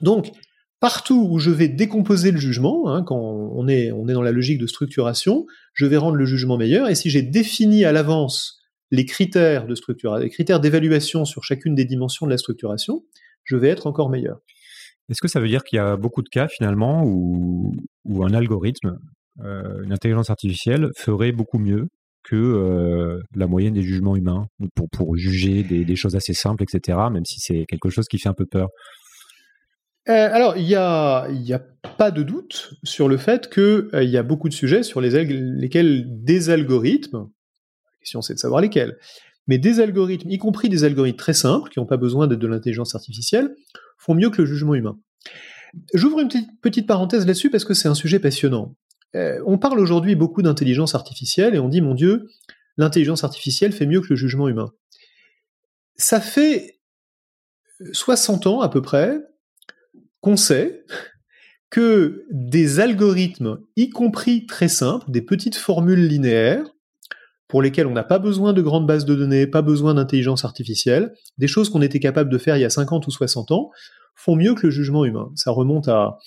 Donc, 0.00 0.32
partout 0.80 1.28
où 1.30 1.38
je 1.38 1.50
vais 1.50 1.68
décomposer 1.68 2.32
le 2.32 2.38
jugement, 2.38 2.92
hein, 2.92 3.02
quand 3.02 3.18
on 3.18 3.68
est, 3.68 3.92
on 3.92 4.08
est 4.08 4.12
dans 4.12 4.22
la 4.22 4.32
logique 4.32 4.58
de 4.58 4.66
structuration, 4.66 5.46
je 5.74 5.86
vais 5.86 5.96
rendre 5.96 6.16
le 6.16 6.26
jugement 6.26 6.56
meilleur. 6.56 6.88
Et 6.88 6.94
si 6.94 7.10
j'ai 7.10 7.22
défini 7.22 7.84
à 7.84 7.92
l'avance 7.92 8.60
les 8.90 9.04
critères 9.04 9.66
de 9.66 9.74
structuration, 9.74 10.22
les 10.22 10.30
critères 10.30 10.60
d'évaluation 10.60 11.24
sur 11.24 11.44
chacune 11.44 11.74
des 11.74 11.84
dimensions 11.84 12.26
de 12.26 12.30
la 12.30 12.38
structuration, 12.38 13.04
je 13.44 13.56
vais 13.56 13.68
être 13.68 13.86
encore 13.86 14.10
meilleur. 14.10 14.40
Est-ce 15.08 15.20
que 15.20 15.28
ça 15.28 15.40
veut 15.40 15.48
dire 15.48 15.62
qu'il 15.62 15.76
y 15.76 15.80
a 15.80 15.96
beaucoup 15.96 16.22
de 16.22 16.28
cas 16.28 16.48
finalement 16.48 17.04
où, 17.04 17.74
où 18.04 18.24
un 18.24 18.34
algorithme, 18.34 18.98
euh, 19.40 19.82
une 19.84 19.92
intelligence 19.92 20.30
artificielle 20.30 20.90
ferait 20.96 21.32
beaucoup 21.32 21.58
mieux 21.58 21.88
que 22.26 22.36
euh, 22.36 23.22
la 23.34 23.46
moyenne 23.46 23.74
des 23.74 23.82
jugements 23.82 24.16
humains 24.16 24.46
pour, 24.92 25.16
juger 25.16 25.62
des, 25.62 25.96
choses 25.96 26.16
assez 26.16 26.34
simples, 26.34 26.64
etc., 26.64 26.98
même 27.10 27.24
si 27.24 27.38
c'est 27.38 27.64
quelque 27.66 27.88
chose 27.88 28.06
qui 28.08 28.18
fait 28.18 28.28
un 28.28 28.34
peu 28.34 28.46
peur 28.46 28.68
euh, 30.08 30.28
alors, 30.32 30.56
il 30.56 30.64
n'y 30.64 30.76
a, 30.76 31.26
y 31.30 31.52
a 31.52 31.60
pas 31.98 32.12
de 32.12 32.22
doute 32.22 32.74
sur 32.84 33.08
le 33.08 33.16
fait 33.16 33.50
qu'il 33.52 33.88
euh, 33.92 34.04
y 34.04 34.16
a 34.16 34.22
beaucoup 34.22 34.48
de 34.48 34.54
sujets 34.54 34.84
sur 34.84 35.00
les, 35.00 35.24
lesquels 35.24 36.04
des 36.22 36.48
algorithmes, 36.48 37.18
la 37.26 37.98
question 37.98 38.22
c'est 38.22 38.34
de 38.34 38.38
savoir 38.38 38.60
lesquels, 38.60 38.98
mais 39.48 39.58
des 39.58 39.80
algorithmes, 39.80 40.30
y 40.30 40.38
compris 40.38 40.68
des 40.68 40.84
algorithmes 40.84 41.18
très 41.18 41.34
simples, 41.34 41.70
qui 41.70 41.80
n'ont 41.80 41.86
pas 41.86 41.96
besoin 41.96 42.28
d'être 42.28 42.38
de 42.38 42.46
l'intelligence 42.46 42.94
artificielle, 42.94 43.52
font 43.98 44.14
mieux 44.14 44.30
que 44.30 44.42
le 44.42 44.46
jugement 44.46 44.74
humain. 44.74 44.96
J'ouvre 45.92 46.20
une 46.20 46.28
petite, 46.28 46.50
petite 46.62 46.86
parenthèse 46.86 47.26
là-dessus 47.26 47.50
parce 47.50 47.64
que 47.64 47.74
c'est 47.74 47.88
un 47.88 47.94
sujet 47.94 48.20
passionnant. 48.20 48.76
Euh, 49.14 49.40
on 49.46 49.58
parle 49.58 49.78
aujourd'hui 49.78 50.14
beaucoup 50.14 50.42
d'intelligence 50.42 50.94
artificielle 50.94 51.54
et 51.54 51.58
on 51.58 51.68
dit, 51.68 51.80
mon 51.80 51.94
Dieu, 51.94 52.28
l'intelligence 52.76 53.24
artificielle 53.24 53.72
fait 53.72 53.86
mieux 53.86 54.00
que 54.00 54.08
le 54.10 54.16
jugement 54.16 54.48
humain. 54.48 54.72
Ça 55.96 56.20
fait 56.20 56.80
60 57.92 58.46
ans 58.46 58.60
à 58.60 58.68
peu 58.68 58.82
près 58.82 59.20
qu'on 60.20 60.36
sait 60.36 60.84
que 61.70 62.24
des 62.30 62.80
algorithmes, 62.80 63.60
y 63.76 63.90
compris 63.90 64.46
très 64.46 64.68
simples, 64.68 65.10
des 65.10 65.22
petites 65.22 65.56
formules 65.56 66.06
linéaires, 66.06 66.64
pour 67.48 67.62
lesquelles 67.62 67.86
on 67.86 67.92
n'a 67.92 68.04
pas 68.04 68.18
besoin 68.18 68.52
de 68.52 68.62
grandes 68.62 68.86
bases 68.86 69.04
de 69.04 69.14
données, 69.14 69.46
pas 69.46 69.62
besoin 69.62 69.94
d'intelligence 69.94 70.44
artificielle, 70.44 71.14
des 71.38 71.46
choses 71.46 71.70
qu'on 71.70 71.82
était 71.82 72.00
capable 72.00 72.30
de 72.30 72.38
faire 72.38 72.56
il 72.56 72.60
y 72.60 72.64
a 72.64 72.70
50 72.70 73.06
ou 73.06 73.10
60 73.10 73.52
ans, 73.52 73.70
font 74.14 74.34
mieux 74.34 74.54
que 74.54 74.66
le 74.66 74.70
jugement 74.70 75.04
humain. 75.04 75.30
Ça 75.34 75.50
remonte 75.50 75.88
à, 75.88 76.18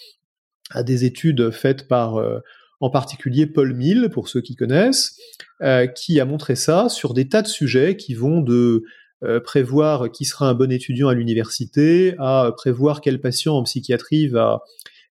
des 0.84 1.04
études 1.04 1.52
faites 1.52 1.88
par 1.88 2.18
euh, 2.18 2.40
en 2.80 2.90
particulier 2.90 3.46
Paul 3.46 3.74
Mill, 3.74 4.10
pour 4.12 4.30
ceux 4.30 4.42
qui 4.42 4.56
connaissent, 4.56 5.18
euh, 5.62 5.88
qui 5.88 6.20
a 6.20 6.26
montré 6.26 6.56
ça 6.56 6.90
sur 6.90 7.14
des 7.14 7.28
tas 7.28 7.42
de 7.42 7.48
sujets 7.48 7.98
qui 7.98 8.14
vont 8.14 8.42
de 8.42 8.84
euh, 9.24 9.40
prévoir 9.40 10.12
qui 10.12 10.26
sera 10.26 10.50
un 10.50 10.54
bon 10.54 10.72
étudiant 10.72 11.10
à 11.10 11.14
l'université, 11.14 12.16
à 12.20 12.52
prévoir 12.56 13.02
quel 13.02 13.20
patient 13.20 13.56
en 13.56 13.64
psychiatrie 13.64 14.28
va, 14.28 14.62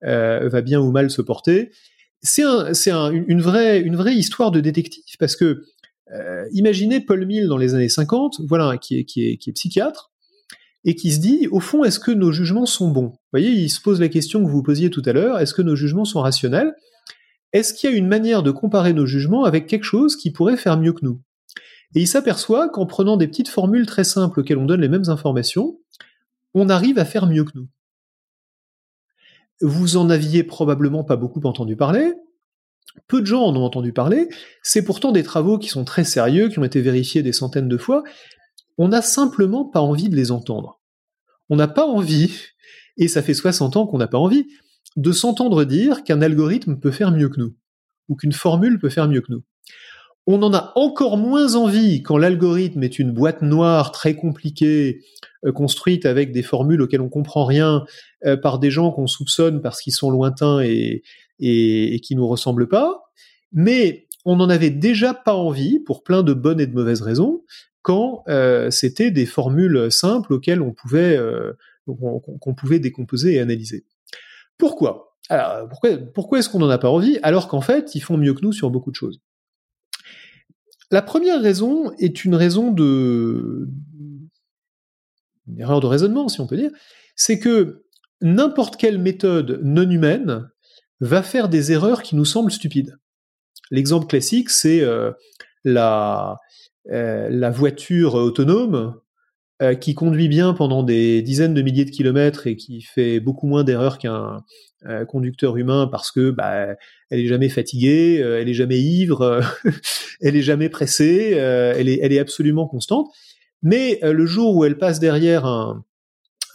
euh, 0.03 0.49
va 0.49 0.61
bien 0.61 0.81
ou 0.81 0.91
mal 0.91 1.09
se 1.09 1.21
porter. 1.21 1.71
C'est 2.21 2.43
un, 2.43 3.11
une, 3.11 3.41
vraie, 3.41 3.81
une 3.81 3.97
vraie 3.97 4.15
histoire 4.15 4.51
de 4.51 4.61
détective 4.61 5.17
parce 5.19 5.35
que 5.35 5.63
imaginez 6.53 7.01
Paul 7.01 7.25
Mill 7.25 7.47
dans 7.47 7.57
les 7.57 7.73
années 7.73 7.89
50, 7.89 8.41
voilà, 8.47 8.77
qui 8.77 8.99
est, 8.99 9.03
qui 9.03 9.27
est, 9.27 9.37
qui 9.37 9.49
est 9.49 9.53
psychiatre, 9.53 10.11
et 10.85 10.95
qui 10.95 11.11
se 11.11 11.19
dit, 11.19 11.47
au 11.51 11.59
fond, 11.59 11.83
est-ce 11.83 11.99
que 11.99 12.11
nos 12.11 12.31
jugements 12.31 12.65
sont 12.65 12.89
bons? 12.89 13.07
Vous 13.07 13.17
voyez, 13.31 13.49
il 13.49 13.69
se 13.69 13.81
pose 13.81 13.99
la 13.99 14.09
question 14.09 14.43
que 14.43 14.49
vous 14.49 14.61
posiez 14.61 14.89
tout 14.89 15.01
à 15.05 15.13
l'heure, 15.13 15.39
est-ce 15.39 15.53
que 15.53 15.61
nos 15.61 15.75
jugements 15.75 16.05
sont 16.05 16.21
rationnels? 16.21 16.73
Est-ce 17.53 17.73
qu'il 17.73 17.89
y 17.89 17.93
a 17.93 17.95
une 17.95 18.07
manière 18.07 18.43
de 18.43 18.51
comparer 18.51 18.93
nos 18.93 19.05
jugements 19.05 19.43
avec 19.45 19.67
quelque 19.67 19.83
chose 19.83 20.15
qui 20.15 20.31
pourrait 20.31 20.57
faire 20.57 20.77
mieux 20.77 20.93
que 20.93 21.05
nous? 21.05 21.21
Et 21.95 22.01
il 22.01 22.07
s'aperçoit 22.07 22.69
qu'en 22.69 22.87
prenant 22.87 23.17
des 23.17 23.27
petites 23.27 23.49
formules 23.49 23.85
très 23.85 24.03
simples 24.03 24.39
auxquelles 24.39 24.57
on 24.57 24.65
donne 24.65 24.81
les 24.81 24.89
mêmes 24.89 25.09
informations, 25.09 25.79
on 26.55 26.69
arrive 26.69 26.97
à 26.97 27.05
faire 27.05 27.27
mieux 27.27 27.43
que 27.43 27.51
nous. 27.55 27.67
Vous 29.61 29.97
en 29.97 30.09
aviez 30.09 30.43
probablement 30.43 31.03
pas 31.03 31.15
beaucoup 31.15 31.41
entendu 31.43 31.75
parler. 31.75 32.13
Peu 33.07 33.21
de 33.21 33.27
gens 33.27 33.43
en 33.43 33.55
ont 33.55 33.63
entendu 33.63 33.93
parler. 33.93 34.27
C'est 34.63 34.83
pourtant 34.83 35.11
des 35.11 35.23
travaux 35.23 35.57
qui 35.59 35.69
sont 35.69 35.85
très 35.85 36.03
sérieux, 36.03 36.49
qui 36.49 36.59
ont 36.59 36.63
été 36.63 36.81
vérifiés 36.81 37.21
des 37.21 37.33
centaines 37.33 37.69
de 37.69 37.77
fois. 37.77 38.03
On 38.77 38.87
n'a 38.87 39.01
simplement 39.03 39.65
pas 39.65 39.81
envie 39.81 40.09
de 40.09 40.15
les 40.15 40.31
entendre. 40.31 40.81
On 41.49 41.55
n'a 41.55 41.67
pas 41.67 41.85
envie, 41.85 42.31
et 42.97 43.07
ça 43.07 43.21
fait 43.21 43.33
60 43.33 43.77
ans 43.77 43.85
qu'on 43.85 43.99
n'a 43.99 44.07
pas 44.07 44.17
envie, 44.17 44.47
de 44.95 45.11
s'entendre 45.11 45.63
dire 45.63 46.03
qu'un 46.03 46.21
algorithme 46.21 46.77
peut 46.79 46.91
faire 46.91 47.11
mieux 47.11 47.29
que 47.29 47.39
nous, 47.39 47.55
ou 48.09 48.15
qu'une 48.15 48.33
formule 48.33 48.79
peut 48.79 48.89
faire 48.89 49.07
mieux 49.07 49.21
que 49.21 49.31
nous. 49.31 49.43
On 50.25 50.41
en 50.41 50.53
a 50.53 50.71
encore 50.75 51.17
moins 51.17 51.55
envie 51.55 52.01
quand 52.01 52.17
l'algorithme 52.17 52.81
est 52.83 52.97
une 52.97 53.11
boîte 53.11 53.41
noire 53.41 53.91
très 53.91 54.15
compliquée, 54.15 55.01
euh, 55.45 55.51
construite 55.51 56.05
avec 56.05 56.31
des 56.31 56.43
formules 56.43 56.81
auxquelles 56.81 57.01
on 57.01 57.09
comprend 57.09 57.43
rien, 57.43 57.83
euh, 58.25 58.37
par 58.37 58.59
des 58.59 58.71
gens 58.71 58.91
qu'on 58.91 59.07
soupçonne 59.07 59.61
parce 59.61 59.81
qu'ils 59.81 59.93
sont 59.93 60.09
lointains 60.09 60.61
et, 60.61 61.03
et, 61.39 61.99
qui 61.99 62.15
nous 62.15 62.27
ressemblent 62.27 62.69
pas. 62.69 63.03
Mais 63.51 64.07
on 64.23 64.37
n'en 64.37 64.49
avait 64.49 64.69
déjà 64.69 65.13
pas 65.13 65.35
envie, 65.35 65.79
pour 65.79 66.03
plein 66.03 66.23
de 66.23 66.33
bonnes 66.33 66.61
et 66.61 66.67
de 66.67 66.73
mauvaises 66.73 67.01
raisons, 67.01 67.43
quand 67.81 68.23
euh, 68.29 68.71
c'était 68.71 69.11
des 69.11 69.25
formules 69.25 69.91
simples 69.91 70.31
auxquelles 70.31 70.61
on 70.61 70.71
pouvait, 70.71 71.19
qu'on 71.85 72.53
pouvait 72.55 72.79
décomposer 72.79 73.33
et 73.33 73.39
analyser. 73.41 73.83
Pourquoi? 74.57 75.17
Alors, 75.29 75.67
pourquoi, 75.69 75.97
pourquoi 75.97 76.39
est-ce 76.39 76.49
qu'on 76.49 76.59
n'en 76.59 76.69
a 76.69 76.77
pas 76.77 76.89
envie 76.89 77.19
alors 77.23 77.47
qu'en 77.47 77.61
fait, 77.61 77.95
ils 77.95 78.01
font 78.01 78.17
mieux 78.17 78.33
que 78.33 78.41
nous 78.41 78.51
sur 78.51 78.69
beaucoup 78.69 78.91
de 78.91 78.95
choses? 78.95 79.21
La 80.91 81.01
première 81.01 81.41
raison 81.41 81.91
est 81.97 82.23
une 82.23 82.35
raison 82.35 82.71
de. 82.71 83.67
une 85.47 85.59
erreur 85.59 85.79
de 85.79 85.87
raisonnement, 85.87 86.27
si 86.29 86.39
on 86.39 86.47
peut 86.47 86.57
dire. 86.57 86.71
C'est 87.15 87.39
que 87.39 87.85
n'importe 88.21 88.77
quelle 88.77 88.99
méthode 88.99 89.59
non 89.63 89.89
humaine 89.89 90.49
va 90.99 91.23
faire 91.23 91.49
des 91.49 91.71
erreurs 91.71 92.03
qui 92.03 92.15
nous 92.15 92.25
semblent 92.25 92.51
stupides. 92.51 92.97
L'exemple 93.71 94.05
classique, 94.07 94.49
c'est 94.49 94.81
euh, 94.81 95.11
euh, 95.65 96.39
la 97.29 97.49
voiture 97.49 98.13
autonome 98.13 99.01
euh, 99.63 99.75
qui 99.75 99.95
conduit 99.95 100.27
bien 100.27 100.53
pendant 100.53 100.83
des 100.83 101.21
dizaines 101.21 101.53
de 101.53 101.61
milliers 101.61 101.85
de 101.85 101.89
kilomètres 101.89 102.47
et 102.47 102.57
qui 102.57 102.81
fait 102.81 103.21
beaucoup 103.21 103.47
moins 103.47 103.63
d'erreurs 103.63 103.97
qu'un 103.97 104.43
euh, 104.85 105.05
conducteur 105.05 105.55
humain 105.55 105.87
parce 105.89 106.11
que 106.11 106.31
bah, 106.31 106.75
elle 107.09 107.19
est 107.21 107.27
jamais 107.27 107.47
fatiguée, 107.47 108.21
euh, 108.21 108.41
elle 108.41 108.49
est 108.49 108.55
jamais 108.55 108.79
ivre, 108.79 109.41
elle 110.21 110.35
est 110.35 110.41
jamais 110.41 110.67
pressée, 110.67 111.31
elle 111.37 111.87
est 111.87 112.19
absolument 112.19 112.67
constante. 112.67 113.09
Mais 113.61 113.99
le 114.03 114.25
jour 114.25 114.53
où 114.53 114.65
elle 114.65 114.77
passe 114.77 114.99
derrière 114.99 115.45
un, 115.45 115.85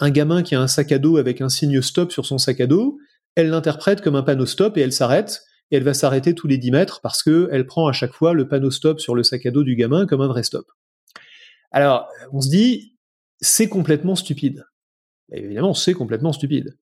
un 0.01 0.11
gamin 0.11 0.43
qui 0.43 0.55
a 0.55 0.61
un 0.61 0.69
sac 0.69 0.93
à 0.93 0.99
dos 0.99 1.17
avec 1.17 1.41
un 1.41 1.49
signe 1.49 1.81
stop 1.81 2.13
sur 2.13 2.27
son 2.27 2.37
sac 2.37 2.61
à 2.61 2.67
dos, 2.67 2.99
elle 3.37 3.49
l'interprète 3.49 4.03
comme 4.03 4.17
un 4.17 4.23
panneau 4.23 4.45
stop 4.45 4.77
et 4.77 4.83
elle 4.83 4.93
s'arrête 4.93 5.45
et 5.71 5.77
elle 5.77 5.85
va 5.85 5.95
s'arrêter 5.95 6.35
tous 6.35 6.47
les 6.47 6.59
10 6.59 6.73
mètres 6.73 7.01
parce 7.01 7.23
que 7.23 7.49
elle 7.53 7.65
prend 7.65 7.87
à 7.87 7.93
chaque 7.93 8.13
fois 8.13 8.35
le 8.35 8.49
panneau 8.49 8.71
stop 8.71 9.01
sur 9.01 9.15
le 9.15 9.23
sac 9.23 9.47
à 9.47 9.51
dos 9.51 9.63
du 9.63 9.77
gamin 9.77 10.07
comme 10.07 10.21
un 10.21 10.29
vrai 10.29 10.43
stop. 10.43 10.67
Alors, 11.71 12.09
on 12.33 12.41
se 12.41 12.49
dit, 12.49 12.98
c'est 13.41 13.69
complètement 13.69 14.17
stupide. 14.17 14.65
évidemment, 15.33 15.75
c'est 15.75 15.95
complètement 15.95 16.33
stupide. 16.33 16.77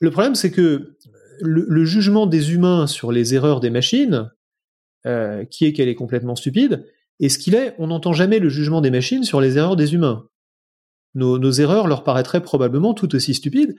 Le 0.00 0.10
problème, 0.10 0.34
c'est 0.34 0.50
que 0.50 0.96
le, 1.40 1.84
jugement 1.84 2.26
des 2.26 2.52
humains 2.52 2.86
sur 2.86 3.12
les 3.12 3.34
erreurs 3.34 3.60
des 3.60 3.70
machines, 3.70 4.30
euh, 5.06 5.44
qui 5.44 5.64
est 5.64 5.72
qu'elle 5.72 5.88
est 5.88 5.94
complètement 5.94 6.36
stupide, 6.36 6.86
et 7.20 7.28
ce 7.28 7.38
qu'il 7.38 7.54
est, 7.54 7.74
on 7.78 7.88
n'entend 7.88 8.12
jamais 8.12 8.38
le 8.38 8.48
jugement 8.48 8.80
des 8.80 8.90
machines 8.90 9.24
sur 9.24 9.40
les 9.40 9.56
erreurs 9.56 9.76
des 9.76 9.94
humains. 9.94 10.28
Nos, 11.14 11.38
nos 11.38 11.50
erreurs 11.50 11.88
leur 11.88 12.04
paraîtraient 12.04 12.42
probablement 12.42 12.94
tout 12.94 13.14
aussi 13.14 13.34
stupides, 13.34 13.74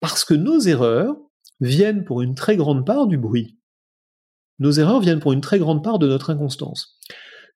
parce 0.00 0.24
que 0.24 0.34
nos 0.34 0.58
erreurs 0.60 1.16
viennent 1.60 2.04
pour 2.04 2.22
une 2.22 2.34
très 2.34 2.56
grande 2.56 2.84
part 2.84 3.06
du 3.06 3.18
bruit. 3.18 3.58
Nos 4.58 4.72
erreurs 4.72 5.00
viennent 5.00 5.20
pour 5.20 5.32
une 5.32 5.40
très 5.40 5.58
grande 5.58 5.84
part 5.84 5.98
de 5.98 6.08
notre 6.08 6.30
inconstance. 6.30 6.98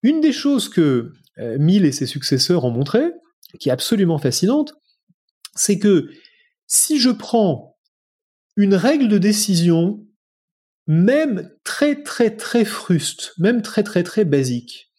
Une 0.03 0.21
des 0.21 0.33
choses 0.33 0.69
que 0.69 1.13
euh, 1.39 1.59
Mill 1.59 1.85
et 1.85 1.93
ses 1.93 2.07
successeurs 2.07 2.65
ont 2.65 2.71
montré, 2.71 3.13
qui 3.59 3.69
est 3.69 3.73
absolument 3.73 4.19
fascinante, 4.19 4.75
c'est 5.55 5.79
que 5.79 6.11
si 6.67 6.99
je 6.99 7.11
prends 7.11 7.77
une 8.57 8.75
règle 8.75 9.09
de 9.09 9.19
décision, 9.19 10.05
même 10.87 11.51
très 11.65 12.03
très 12.03 12.37
très 12.37 12.65
fruste, 12.65 13.35
même 13.39 13.63
très 13.63 13.83
très 13.83 14.03
très 14.03 14.25
basique, 14.25 14.91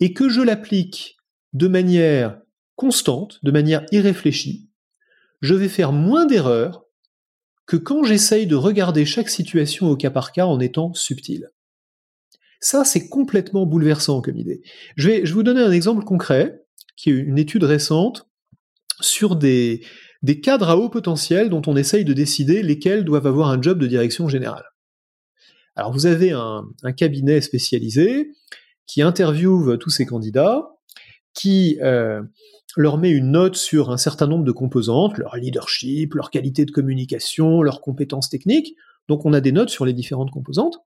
et 0.00 0.12
que 0.12 0.28
je 0.28 0.40
l'applique 0.40 1.16
de 1.52 1.68
manière 1.68 2.40
constante, 2.76 3.38
de 3.44 3.50
manière 3.50 3.86
irréfléchie, 3.92 4.70
je 5.40 5.54
vais 5.54 5.68
faire 5.68 5.92
moins 5.92 6.26
d'erreurs 6.26 6.84
que 7.66 7.76
quand 7.76 8.04
j'essaye 8.04 8.46
de 8.46 8.56
regarder 8.56 9.04
chaque 9.04 9.30
situation 9.30 9.88
au 9.88 9.96
cas 9.96 10.10
par 10.10 10.32
cas 10.32 10.46
en 10.46 10.60
étant 10.60 10.92
subtil. 10.94 11.50
Ça, 12.60 12.84
c'est 12.84 13.08
complètement 13.08 13.66
bouleversant 13.66 14.20
comme 14.20 14.36
idée. 14.36 14.62
Je 14.96 15.08
vais, 15.08 15.26
je 15.26 15.34
vous 15.34 15.42
donner 15.42 15.60
un 15.60 15.70
exemple 15.70 16.04
concret, 16.04 16.63
qui 16.96 17.10
est 17.10 17.14
une 17.14 17.38
étude 17.38 17.64
récente 17.64 18.26
sur 19.00 19.36
des, 19.36 19.82
cadres 20.42 20.70
à 20.70 20.76
haut 20.76 20.88
potentiel 20.88 21.50
dont 21.50 21.62
on 21.66 21.76
essaye 21.76 22.04
de 22.04 22.12
décider 22.12 22.62
lesquels 22.62 23.04
doivent 23.04 23.26
avoir 23.26 23.48
un 23.48 23.60
job 23.60 23.78
de 23.78 23.86
direction 23.86 24.28
générale. 24.28 24.64
Alors 25.76 25.92
vous 25.92 26.06
avez 26.06 26.30
un, 26.30 26.64
cabinet 26.96 27.40
spécialisé 27.40 28.30
qui 28.86 29.02
interviewe 29.02 29.76
tous 29.76 29.90
ces 29.90 30.06
candidats 30.06 30.68
qui 31.34 31.78
euh, 31.82 32.22
leur 32.76 32.98
met 32.98 33.10
une 33.10 33.32
note 33.32 33.56
sur 33.56 33.90
un 33.90 33.96
certain 33.96 34.28
nombre 34.28 34.44
de 34.44 34.52
composantes, 34.52 35.18
leur 35.18 35.36
leadership, 35.36 36.14
leur 36.14 36.30
qualité 36.30 36.64
de 36.64 36.70
communication, 36.70 37.62
leurs 37.62 37.80
compétences 37.80 38.28
techniques. 38.28 38.76
Donc 39.08 39.26
on 39.26 39.32
a 39.32 39.40
des 39.40 39.52
notes 39.52 39.70
sur 39.70 39.84
les 39.84 39.92
différentes 39.92 40.30
composantes. 40.30 40.78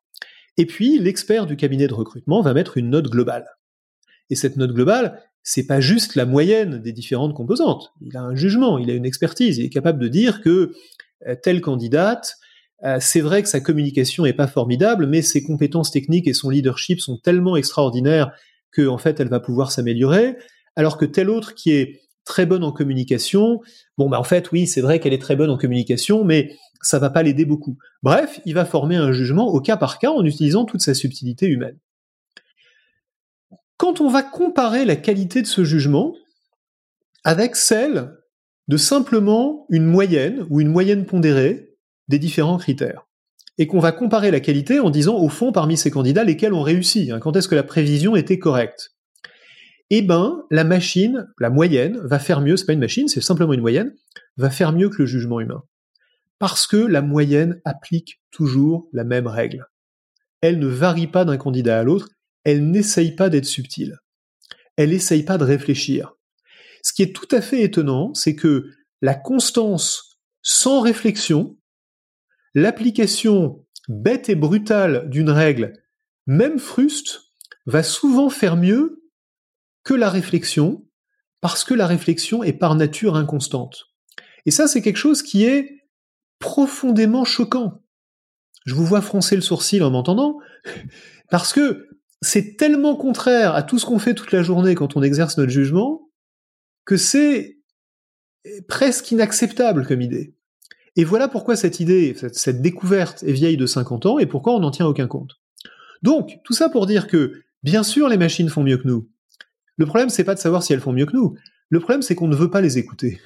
Et 0.57 0.67
puis 0.67 0.99
l'expert 0.99 1.47
du 1.47 1.57
cabinet 1.57 1.87
de 1.87 1.95
recrutement 1.95 2.41
va 2.41 2.55
mettre 2.55 2.79
une 2.79 2.91
note 2.91 3.09
globale. 3.09 3.47
Et 4.31 4.35
cette 4.35 4.57
note 4.57 4.73
globale, 4.73 5.21
c'est 5.43 5.67
pas 5.67 5.81
juste 5.81 6.15
la 6.15 6.27
moyenne 6.27 6.79
des 6.79 6.93
différentes 6.93 7.35
composantes. 7.35 7.93
Il 8.03 8.17
a 8.17 8.23
un 8.23 8.35
jugement, 8.35 8.79
il 8.79 8.91
a 8.91 8.95
une 8.95 9.07
expertise, 9.07 9.59
il 9.59 9.65
est 9.65 9.71
capable 9.71 9.99
de 9.99 10.09
dire 10.09 10.43
que 10.43 10.73
euh, 11.27 11.35
telle 11.43 11.61
candidate, 11.61 12.37
euh, 12.85 12.99
c'est 13.01 13.21
vrai 13.21 13.43
que 13.43 13.49
sa 13.49 13.61
communication 13.61 14.27
est 14.27 14.35
pas 14.35 14.47
formidable, 14.47 15.07
mais 15.07 15.23
ses 15.23 15.43
compétences 15.43 15.91
techniques 15.91 16.29
et 16.29 16.35
son 16.35 16.51
leadership 16.51 17.01
sont 17.01 17.19
tellement 17.19 17.57
extraordinaires 17.57 18.33
que 18.71 18.97
fait 18.99 19.19
elle 19.19 19.29
va 19.29 19.41
pouvoir 19.41 19.73
s'améliorer, 19.73 20.37
alors 20.77 20.99
que 20.99 21.05
telle 21.05 21.31
autre 21.31 21.55
qui 21.55 21.73
est 21.73 22.03
très 22.25 22.47
bonne 22.47 22.63
en 22.63 22.71
communication, 22.71 23.61
bon 23.97 24.09
bah 24.11 24.21
en 24.21 24.25
fait 24.25 24.53
oui 24.53 24.67
c'est 24.67 24.83
vrai 24.83 25.01
qu'elle 25.01 25.15
est 25.15 25.23
très 25.23 25.35
bonne 25.35 25.51
en 25.51 25.57
communication, 25.57 26.25
mais 26.25 26.55
ça 26.83 26.99
va 26.99 27.11
pas 27.11 27.23
l'aider 27.23 27.47
beaucoup. 27.47 27.79
Bref, 28.03 28.41
il 28.45 28.55
va 28.55 28.65
former 28.65 28.97
un 28.97 29.11
jugement 29.13 29.49
au 29.49 29.61
cas 29.61 29.77
par 29.77 29.99
cas 29.99 30.11
en 30.11 30.25
utilisant 30.25 30.65
toute 30.65 30.83
sa 30.83 30.95
subtilité 30.95 31.47
humaine. 31.47 31.79
Quand 33.79 34.01
on 34.01 34.09
va 34.09 34.23
comparer 34.23 34.85
la 34.85 34.97
qualité 34.97 35.41
de 35.41 35.47
ce 35.47 35.65
jugement 35.65 36.15
avec 37.25 37.55
celle 37.55 38.19
de 38.67 38.77
simplement 38.77 39.67
une 39.71 39.87
moyenne 39.87 40.47
ou 40.51 40.61
une 40.61 40.69
moyenne 40.69 41.07
pondérée 41.07 41.77
des 42.09 42.19
différents 42.19 42.59
critères, 42.59 43.07
et 43.57 43.67
qu'on 43.67 43.79
va 43.79 43.93
comparer 43.93 44.31
la 44.31 44.41
qualité 44.41 44.81
en 44.81 44.91
disant 44.91 45.17
au 45.17 45.29
fond 45.29 45.53
parmi 45.53 45.77
ces 45.77 45.91
candidats 45.91 46.25
lesquels 46.25 46.55
ont 46.55 46.63
réussi, 46.63 47.11
hein, 47.11 47.21
quand 47.21 47.37
est-ce 47.37 47.49
que 47.49 47.55
la 47.55 47.63
prévision 47.63 48.17
était 48.17 48.39
correcte, 48.39 48.97
eh 49.91 50.03
ben 50.03 50.45
la 50.51 50.65
machine, 50.65 51.29
la 51.39 51.51
moyenne, 51.51 51.99
va 52.03 52.19
faire 52.19 52.41
mieux, 52.41 52.57
c'est 52.57 52.67
pas 52.67 52.73
une 52.73 52.81
machine, 52.81 53.09
c'est 53.09 53.21
simplement 53.21 53.53
une 53.53 53.61
moyenne, 53.61 53.95
va 54.37 54.51
faire 54.51 54.73
mieux 54.73 54.89
que 54.89 54.99
le 54.99 55.07
jugement 55.07 55.41
humain. 55.41 55.63
Parce 56.41 56.67
que 56.67 56.77
la 56.77 57.03
moyenne 57.03 57.61
applique 57.65 58.21
toujours 58.31 58.89
la 58.93 59.05
même 59.05 59.29
règle. 59.29 59.67
Elle 60.41 60.59
ne 60.59 60.67
varie 60.67 61.07
pas 61.07 61.25
d'un 61.25 61.37
candidat 61.37 61.79
à 61.79 61.85
l'autre, 61.85 62.09
elle 62.49 62.71
n'essaye 62.71 63.15
pas 63.15 63.29
d'être 63.29 63.45
subtile. 63.45 63.99
Elle 64.77 64.89
n'essaye 64.91 65.23
pas 65.23 65.37
de 65.37 65.45
réfléchir. 65.45 66.15
Ce 66.83 66.95
qui 66.95 67.03
est 67.03 67.15
tout 67.15 67.29
à 67.31 67.43
fait 67.43 67.63
étonnant, 67.63 68.15
c'est 68.15 68.35
que 68.35 68.71
la 69.03 69.15
constance 69.15 70.19
sans 70.41 70.81
réflexion, 70.81 71.59
l'application 72.55 73.67
bête 73.89 74.31
et 74.31 74.35
brutale 74.35 75.11
d'une 75.11 75.29
règle, 75.29 75.75
même 76.27 76.59
fruste, 76.59 77.35
va 77.67 77.83
souvent 77.83 78.31
faire 78.31 78.57
mieux 78.57 79.03
que 79.85 79.93
la 79.93 80.09
réflexion, 80.09 80.87
parce 81.43 81.65
que 81.65 81.75
la 81.75 81.87
réflexion 81.87 82.43
est 82.43 82.55
par 82.55 82.77
nature 82.77 83.17
inconstante. 83.17 83.89
Et 84.47 84.51
ça, 84.51 84.69
c'est 84.69 84.81
quelque 84.81 84.97
chose 84.97 85.23
qui 85.23 85.45
est 85.45 85.85
profondément 86.39 87.27
choquant. 87.27 87.83
Je 88.65 88.75
vous 88.75 88.87
vois 88.87 89.03
froncer 89.03 89.37
le 89.37 89.43
sourcil 89.43 89.83
en 89.83 89.91
m'entendant, 89.91 90.39
parce 91.31 91.53
que 91.53 91.88
c'est 92.21 92.57
tellement 92.57 92.97
contraire 92.97 93.55
à 93.55 93.63
tout 93.63 93.79
ce 93.79 93.87
qu'on 93.87 93.99
fait 93.99 94.15
toute 94.15 94.33
la 94.33 94.43
journée 94.43 94.75
quand 94.75 94.97
on 94.97 95.03
exerce 95.03 95.39
notre 95.39 95.53
jugement, 95.53 96.09
que 96.85 96.97
c'est 96.97 97.59
presque 98.67 99.11
inacceptable 99.11 99.87
comme 99.87 100.01
idée. 100.01 100.35
Et 100.97 101.05
voilà 101.05 101.29
pourquoi 101.29 101.55
cette 101.55 101.81
idée, 101.81 102.17
cette, 102.33 102.61
découverte 102.61 103.23
est 103.23 103.33
vieille 103.33 103.57
de 103.57 103.67
50 103.67 104.07
ans 104.07 104.19
et 104.19 104.27
pourquoi 104.27 104.55
on 104.55 104.61
n'en 104.61 104.71
tient 104.71 104.87
aucun 104.87 105.07
compte. 105.07 105.39
Donc, 106.03 106.39
tout 106.45 106.55
ça 106.55 106.69
pour 106.69 106.87
dire 106.87 107.07
que, 107.07 107.43
bien 107.63 107.83
sûr, 107.83 108.09
les 108.09 108.17
machines 108.17 108.49
font 108.49 108.65
mieux 108.65 108.79
que 108.79 108.89
nous. 108.89 109.09
Le 109.77 109.87
problème, 109.87 110.09
c'est 110.09 110.25
pas 110.25 110.35
de 110.35 110.41
savoir 110.41 110.63
si 110.63 110.73
elles 110.73 110.81
font 110.81 110.93
mieux 110.93 111.07
que 111.07 111.17
nous. 111.17 111.37
Le 111.71 111.79
problème, 111.79 112.03
c'est 112.03 112.15
qu'on 112.15 112.27
ne 112.27 112.35
veut 112.35 112.51
pas 112.51 112.61
les 112.61 112.79
écouter. 112.79 113.21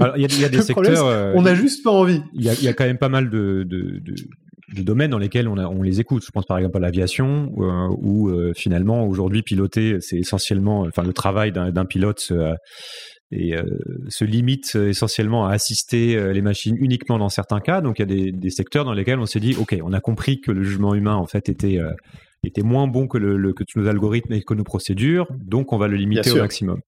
Alors, 0.00 0.16
il 0.16 0.22
y, 0.22 0.44
a 0.44 0.48
des 0.48 0.62
secteurs. 0.62 1.06
Euh, 1.06 1.32
on 1.36 1.42
n'a 1.42 1.54
juste 1.54 1.84
pas 1.84 1.90
envie. 1.90 2.22
Il 2.32 2.42
y, 2.42 2.68
a, 2.68 2.72
quand 2.72 2.84
même 2.84 2.98
pas 2.98 3.08
mal 3.08 3.30
de, 3.30 3.66
domaines 4.74 5.10
dans 5.10 5.18
lesquels 5.18 5.48
on, 5.48 5.82
les 5.82 6.00
écoute. 6.00 6.22
Je 6.24 6.30
pense 6.30 6.44
par 6.46 6.58
exemple 6.58 6.76
à 6.76 6.80
l'aviation, 6.80 7.52
euh, 7.58 7.88
où 7.98 8.28
euh, 8.28 8.52
finalement 8.54 9.06
aujourd'hui 9.06 9.42
piloter, 9.42 9.98
c'est 10.00 10.18
essentiellement, 10.18 10.80
enfin 10.82 11.02
le 11.02 11.12
travail 11.12 11.52
d'un 11.52 11.84
pilote 11.84 12.32
et 13.30 13.54
se 14.08 14.24
limite 14.24 14.74
essentiellement 14.74 15.46
à 15.46 15.52
assister 15.52 16.32
les 16.32 16.40
machines 16.40 16.76
uniquement 16.78 17.18
dans 17.18 17.28
certains 17.28 17.60
cas. 17.60 17.82
Donc 17.82 17.98
il 17.98 18.10
y 18.10 18.28
a 18.28 18.32
des, 18.32 18.50
secteurs 18.50 18.86
dans 18.86 18.94
lesquels 18.94 19.18
on 19.18 19.26
s'est 19.26 19.40
dit, 19.40 19.54
ok, 19.58 19.76
on 19.82 19.92
a 19.92 20.00
compris 20.00 20.40
que 20.40 20.50
le 20.50 20.62
jugement 20.62 20.94
humain 20.94 21.14
en 21.14 21.26
fait 21.26 21.48
était 21.50 21.78
était 22.44 22.62
moins 22.62 22.86
bon 22.86 23.06
que 23.06 23.18
le, 23.18 23.52
que 23.52 23.64
tous 23.64 23.80
nos 23.80 23.88
algorithmes 23.88 24.32
et 24.32 24.42
que 24.42 24.54
nos 24.54 24.64
procédures, 24.64 25.26
donc 25.44 25.72
on 25.72 25.78
va 25.78 25.88
le 25.88 25.96
limiter 25.96 26.30
au 26.30 26.36
maximum 26.36 26.80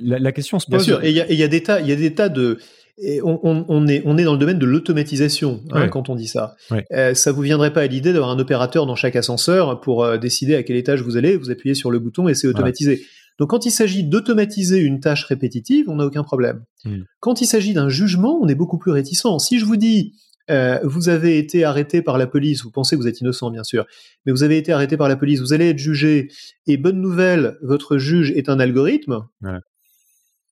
la, 0.00 0.32
question 0.32 0.58
se 0.58 0.66
pose. 0.66 0.86
Bien 0.86 0.96
sûr, 0.96 1.04
et 1.04 1.10
il 1.10 1.38
y 1.38 1.42
a, 1.42 1.48
des 1.48 1.62
tas, 1.62 1.80
il 1.80 1.88
y 1.88 1.92
a 1.92 1.96
des 1.96 2.14
tas 2.14 2.28
de. 2.28 2.58
On, 2.98 3.86
est, 3.88 4.02
on 4.06 4.16
est 4.16 4.24
dans 4.24 4.32
le 4.32 4.38
domaine 4.38 4.58
de 4.58 4.66
l'automatisation 4.66 5.62
hein, 5.70 5.88
quand 5.88 6.08
on 6.08 6.14
dit 6.14 6.28
ça. 6.28 6.56
Euh, 6.92 7.14
ça 7.14 7.32
vous 7.32 7.42
viendrait 7.42 7.72
pas 7.72 7.82
à 7.82 7.86
l'idée 7.86 8.12
d'avoir 8.12 8.30
un 8.30 8.38
opérateur 8.38 8.86
dans 8.86 8.96
chaque 8.96 9.16
ascenseur 9.16 9.80
pour 9.80 10.04
euh, 10.04 10.16
décider 10.16 10.54
à 10.54 10.62
quel 10.62 10.76
étage 10.76 11.02
vous 11.02 11.16
allez, 11.16 11.36
vous 11.36 11.50
appuyez 11.50 11.74
sur 11.74 11.90
le 11.90 11.98
bouton 11.98 12.28
et 12.28 12.34
c'est 12.34 12.48
automatisé. 12.48 13.04
Donc 13.38 13.50
quand 13.50 13.66
il 13.66 13.70
s'agit 13.70 14.02
d'automatiser 14.02 14.78
une 14.78 15.00
tâche 15.00 15.24
répétitive, 15.24 15.90
on 15.90 15.96
n'a 15.96 16.06
aucun 16.06 16.22
problème. 16.22 16.64
Hmm. 16.84 17.02
Quand 17.20 17.42
il 17.42 17.46
s'agit 17.46 17.74
d'un 17.74 17.90
jugement, 17.90 18.38
on 18.40 18.48
est 18.48 18.54
beaucoup 18.54 18.78
plus 18.78 18.92
réticent. 18.92 19.26
Si 19.40 19.58
je 19.58 19.66
vous 19.66 19.76
dis, 19.76 20.14
euh, 20.48 20.78
vous 20.82 21.10
avez 21.10 21.36
été 21.36 21.64
arrêté 21.64 22.00
par 22.00 22.16
la 22.16 22.26
police, 22.26 22.62
vous 22.62 22.70
pensez 22.70 22.96
que 22.96 23.02
vous 23.02 23.08
êtes 23.08 23.20
innocent 23.20 23.50
bien 23.50 23.64
sûr, 23.64 23.84
mais 24.24 24.32
vous 24.32 24.42
avez 24.42 24.56
été 24.56 24.72
arrêté 24.72 24.96
par 24.96 25.08
la 25.08 25.16
police, 25.16 25.40
vous 25.40 25.52
allez 25.52 25.68
être 25.68 25.78
jugé, 25.78 26.28
et 26.66 26.78
bonne 26.78 27.00
nouvelle, 27.00 27.58
votre 27.62 27.98
juge 27.98 28.30
est 28.30 28.48
un 28.48 28.58
algorithme, 28.58 29.26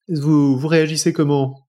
vous, 0.09 0.59
vous 0.59 0.69
réagissez 0.69 1.13
comment? 1.13 1.64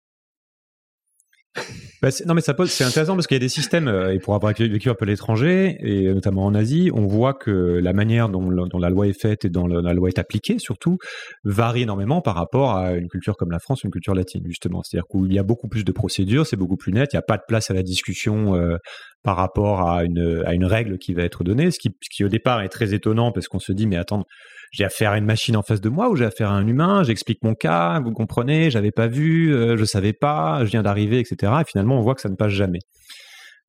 Bah, 2.02 2.10
non 2.26 2.34
mais 2.34 2.42
ça 2.42 2.56
c'est 2.68 2.84
intéressant 2.84 3.16
parce 3.16 3.28
qu'il 3.28 3.36
y 3.36 3.40
a 3.40 3.40
des 3.40 3.50
systèmes 3.50 3.88
euh, 3.88 4.14
et 4.14 4.20
pour 4.20 4.36
avoir 4.36 4.54
vécu 4.54 4.90
un 4.90 4.94
peu 4.94 5.06
l'étranger 5.06 5.78
et 5.80 6.14
notamment 6.14 6.46
en 6.46 6.54
Asie, 6.54 6.92
on 6.94 7.08
voit 7.08 7.34
que 7.34 7.80
la 7.82 7.94
manière 7.94 8.30
dont, 8.30 8.50
la 8.50 8.90
loi 8.90 9.08
est 9.08 9.20
faite 9.20 9.46
et 9.46 9.50
dont 9.50 9.68
la 9.68 9.94
loi 9.94 10.10
est 10.10 10.20
appliquée 10.20 10.60
surtout 10.60 10.98
varie 11.44 11.84
énormément 11.84 12.22
par 12.22 12.36
rapport 12.36 12.76
à 12.76 12.94
une 12.94 13.08
culture 13.08 13.38
comme 13.38 13.52
la 13.52 13.60
France, 13.60 13.84
une 13.84 13.92
culture 13.92 14.14
latine 14.14 14.44
justement. 14.46 14.82
C'est-à-dire 14.84 15.08
qu'il 15.08 15.34
y 15.34 15.40
a 15.40 15.44
beaucoup 15.44 15.68
plus 15.68 15.86
de 15.86 15.92
procédures, 15.92 16.46
c'est 16.46 16.58
beaucoup 16.58 16.78
plus 16.78 16.92
net, 16.92 17.14
il 17.14 17.16
n'y 17.16 17.20
a 17.20 17.24
pas 17.24 17.38
de 17.38 17.44
place 17.48 17.72
à 17.72 17.74
la 17.74 17.84
discussion 17.84 18.56
euh, 18.56 18.78
par 19.24 19.38
rapport 19.38 19.90
à 19.90 20.04
une, 20.04 20.44
à 20.46 20.54
une 20.54 20.66
règle 20.66 20.98
qui 20.98 21.14
va 21.14 21.24
être 21.24 21.44
donnée, 21.44 21.72
ce 21.72 21.80
qui, 21.80 21.90
ce 22.02 22.10
qui 22.16 22.24
au 22.24 22.30
départ 22.30 22.62
est 22.62 22.70
très 22.70 22.94
étonnant 22.94 23.32
parce 23.32 23.48
qu'on 23.48 23.60
se 23.60 23.72
dit 23.72 23.88
mais 23.88 23.98
attends 23.98 24.26
j'ai 24.72 24.84
affaire 24.84 25.12
à 25.12 25.18
une 25.18 25.26
machine 25.26 25.56
en 25.56 25.62
face 25.62 25.82
de 25.82 25.90
moi 25.90 26.10
ou 26.10 26.16
j'ai 26.16 26.26
affaire 26.26 26.52
à 26.52 26.56
un 26.56 26.68
humain, 26.68 27.04
j'explique 27.04 27.44
mon 27.44 27.54
cas, 27.54 28.00
vous 28.00 28.12
comprenez, 28.12 28.70
j'avais 28.70 28.92
pas 28.92 29.08
vu, 29.08 29.54
euh, 29.54 29.78
je 29.78 29.86
savais 29.86 30.14
pas, 30.14 30.66
je 30.66 30.72
viens 30.72 30.84
d'arriver, 30.84 31.20
etc. 31.20 31.54
Et 31.62 31.66
finalement, 31.66 31.98
on 31.98 32.02
voit 32.02 32.16
que 32.16 32.22
ça 32.22 32.30
ne 32.30 32.36
passe 32.36 32.52
jamais. 32.52 32.80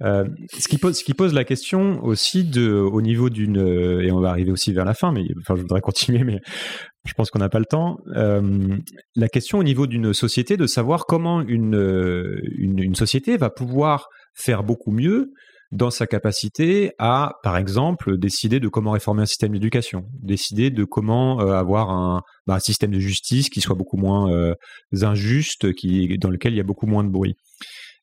Euh, 0.02 0.24
ce, 0.58 0.68
qui 0.68 1.14
pose, 1.14 1.32
la 1.32 1.44
question 1.44 2.04
aussi 2.04 2.50
au 2.58 3.00
niveau 3.00 3.30
d'une, 3.30 3.56
euh, 3.56 4.02
et 4.02 4.12
on 4.12 4.20
va 4.20 4.28
arriver 4.28 4.50
aussi 4.50 4.74
vers 4.74 4.84
la 4.84 4.92
fin, 4.92 5.10
mais 5.10 5.22
enfin, 5.40 5.56
je 5.56 5.62
voudrais 5.62 5.80
continuer, 5.82 6.22
mais 6.22 6.40
je 7.06 7.14
pense 7.14 7.30
qu'on 7.30 7.38
n'a 7.38 7.48
pas 7.48 7.60
le 7.60 7.64
temps. 7.64 7.98
la 8.14 9.28
question 9.28 9.58
au 9.58 9.62
niveau 9.62 9.86
d'une 9.86 10.12
société 10.12 10.56
de 10.56 10.66
savoir 10.66 11.06
comment 11.06 11.40
une 11.40 12.94
société 12.94 13.36
va 13.36 13.48
pouvoir 13.48 14.08
faire 14.34 14.62
beaucoup 14.62 14.90
mieux 14.90 15.32
dans 15.76 15.90
sa 15.90 16.06
capacité 16.06 16.92
à, 16.98 17.34
par 17.42 17.56
exemple, 17.56 18.16
décider 18.18 18.60
de 18.60 18.68
comment 18.68 18.92
réformer 18.92 19.22
un 19.22 19.26
système 19.26 19.52
d'éducation, 19.52 20.06
décider 20.22 20.70
de 20.70 20.84
comment 20.84 21.40
euh, 21.40 21.52
avoir 21.52 21.90
un, 21.90 22.22
bah, 22.46 22.54
un, 22.54 22.58
système 22.58 22.90
de 22.90 22.98
justice 22.98 23.50
qui 23.50 23.60
soit 23.60 23.76
beaucoup 23.76 23.96
moins 23.96 24.32
euh, 24.32 24.54
injuste, 25.02 25.72
qui, 25.74 26.18
dans 26.18 26.30
lequel 26.30 26.54
il 26.54 26.56
y 26.56 26.60
a 26.60 26.64
beaucoup 26.64 26.86
moins 26.86 27.04
de 27.04 27.10
bruit. 27.10 27.36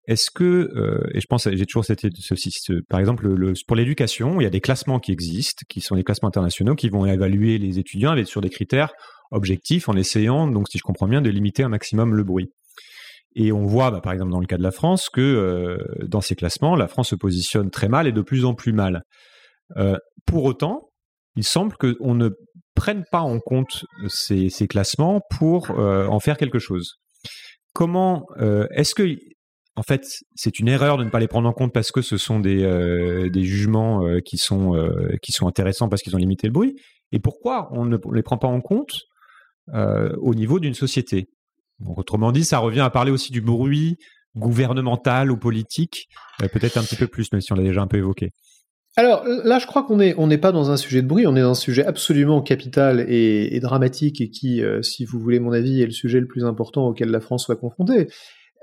Est-ce 0.07 0.29
que, 0.31 0.69
euh, 0.75 1.01
et 1.13 1.21
je 1.21 1.25
pense, 1.27 1.49
j'ai 1.49 1.65
toujours 1.65 1.85
cette, 1.85 2.05
ceci, 2.19 2.51
par 2.89 2.99
exemple, 2.99 3.27
le, 3.27 3.53
pour 3.65 3.75
l'éducation, 3.75 4.39
il 4.39 4.43
y 4.43 4.47
a 4.47 4.51
des 4.51 4.61
classements 4.61 4.99
qui 4.99 5.11
existent, 5.11 5.63
qui 5.67 5.81
sont 5.81 5.95
des 5.95 6.03
classements 6.03 6.27
internationaux, 6.27 6.75
qui 6.75 6.89
vont 6.89 7.05
évaluer 7.05 7.57
les 7.57 7.79
étudiants 7.79 8.11
avec, 8.11 8.27
sur 8.27 8.41
des 8.41 8.49
critères 8.49 8.93
objectifs 9.31 9.89
en 9.89 9.95
essayant, 9.95 10.47
donc 10.47 10.67
si 10.69 10.77
je 10.77 10.83
comprends 10.83 11.07
bien, 11.07 11.21
de 11.21 11.29
limiter 11.29 11.63
un 11.63 11.69
maximum 11.69 12.13
le 12.13 12.23
bruit. 12.23 12.49
Et 13.35 13.51
on 13.51 13.65
voit, 13.65 13.91
bah, 13.91 14.01
par 14.01 14.13
exemple 14.13 14.31
dans 14.31 14.39
le 14.39 14.45
cas 14.45 14.57
de 14.57 14.63
la 14.63 14.71
France, 14.71 15.09
que 15.09 15.21
euh, 15.21 15.77
dans 16.07 16.21
ces 16.21 16.35
classements, 16.35 16.75
la 16.75 16.87
France 16.87 17.09
se 17.09 17.15
positionne 17.15 17.69
très 17.71 17.87
mal 17.87 18.07
et 18.07 18.11
de 18.11 18.21
plus 18.21 18.45
en 18.45 18.53
plus 18.53 18.73
mal. 18.73 19.03
Euh, 19.77 19.97
pour 20.25 20.43
autant, 20.43 20.89
il 21.35 21.43
semble 21.43 21.75
qu'on 21.77 22.13
ne 22.13 22.29
prenne 22.75 23.05
pas 23.11 23.21
en 23.21 23.39
compte 23.39 23.85
ces, 24.07 24.49
classements 24.67 25.21
pour 25.37 25.71
euh, 25.71 26.05
en 26.07 26.19
faire 26.19 26.37
quelque 26.37 26.59
chose. 26.59 26.95
Comment 27.73 28.27
est-ce 28.69 28.93
que, 28.93 29.17
en 29.75 29.81
fait, 29.81 30.05
c'est 30.35 30.59
une 30.59 30.67
erreur 30.67 30.99
de 30.99 31.03
ne 31.03 31.09
pas 31.09 31.19
les 31.19 31.27
prendre 31.27 31.49
en 31.49 31.53
compte 31.53 31.73
parce 31.73 31.91
que 31.91 32.03
ce 32.03 32.17
sont 32.17 32.39
des, 32.39 33.31
jugements 33.33 34.03
qui 34.23 34.37
sont 34.37 34.77
intéressants 35.41 35.89
parce 35.89 36.03
qu'ils 36.03 36.15
ont 36.15 36.19
limité 36.19 36.45
le 36.45 36.53
bruit? 36.53 36.75
Et 37.11 37.17
pourquoi 37.17 37.69
on 37.71 37.85
ne 37.85 37.97
les 38.13 38.21
prend 38.21 38.37
pas 38.37 38.47
en 38.47 38.61
compte 38.61 38.91
au 39.73 40.35
niveau 40.35 40.59
d'une 40.59 40.75
société? 40.75 41.29
Autrement 41.85 42.31
dit, 42.31 42.43
ça 42.43 42.59
revient 42.59 42.81
à 42.81 42.89
parler 42.89 43.11
aussi 43.11 43.31
du 43.31 43.41
bruit 43.41 43.97
gouvernemental 44.35 45.31
ou 45.31 45.37
politique, 45.37 46.09
euh, 46.41 46.47
peut-être 46.47 46.77
un 46.77 46.83
petit 46.83 46.95
peu 46.95 47.07
plus, 47.07 47.31
même 47.31 47.41
si 47.41 47.53
on 47.53 47.55
l'a 47.55 47.63
déjà 47.63 47.81
un 47.81 47.87
peu 47.87 47.97
évoqué. 47.97 48.31
Alors 48.95 49.23
là, 49.25 49.57
je 49.57 49.65
crois 49.65 49.83
qu'on 49.83 49.99
est 49.99 50.13
on 50.17 50.27
n'est 50.27 50.37
pas 50.37 50.51
dans 50.51 50.69
un 50.69 50.77
sujet 50.77 51.01
de 51.01 51.07
bruit, 51.07 51.25
on 51.25 51.35
est 51.35 51.41
dans 51.41 51.51
un 51.51 51.55
sujet 51.55 51.83
absolument 51.83 52.41
capital 52.41 53.05
et, 53.09 53.59
dramatique 53.59 54.21
et 54.21 54.29
qui, 54.29 54.63
euh, 54.63 54.83
si 54.83 55.03
vous 55.03 55.19
voulez 55.19 55.39
mon 55.39 55.51
avis, 55.51 55.81
est 55.81 55.85
le 55.85 55.91
sujet 55.91 56.19
le 56.19 56.27
plus 56.27 56.45
important 56.45 56.87
auquel 56.87 57.09
la 57.09 57.19
France 57.19 57.45
soit 57.45 57.55
confrontée. 57.55 58.07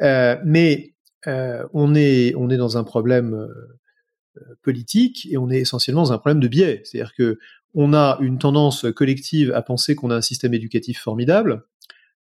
Euh, 0.02 0.36
mais 0.44 0.94
euh, 1.26 1.66
on 1.74 1.94
est 1.94 2.34
on 2.36 2.48
est 2.48 2.56
dans 2.56 2.78
un 2.78 2.84
problème 2.84 3.34
euh, 3.34 4.40
politique 4.62 5.26
et 5.30 5.36
on 5.36 5.50
est 5.50 5.58
essentiellement 5.58 6.02
dans 6.02 6.12
un 6.12 6.18
problème 6.18 6.40
de 6.40 6.48
biais, 6.48 6.80
c'est-à-dire 6.84 7.12
que 7.16 7.38
on 7.74 7.92
a 7.92 8.18
une 8.20 8.38
tendance 8.38 8.86
collective 8.94 9.52
à 9.52 9.62
penser 9.62 9.94
qu'on 9.94 10.10
a 10.10 10.16
un 10.16 10.22
système 10.22 10.54
éducatif 10.54 11.00
formidable 11.00 11.64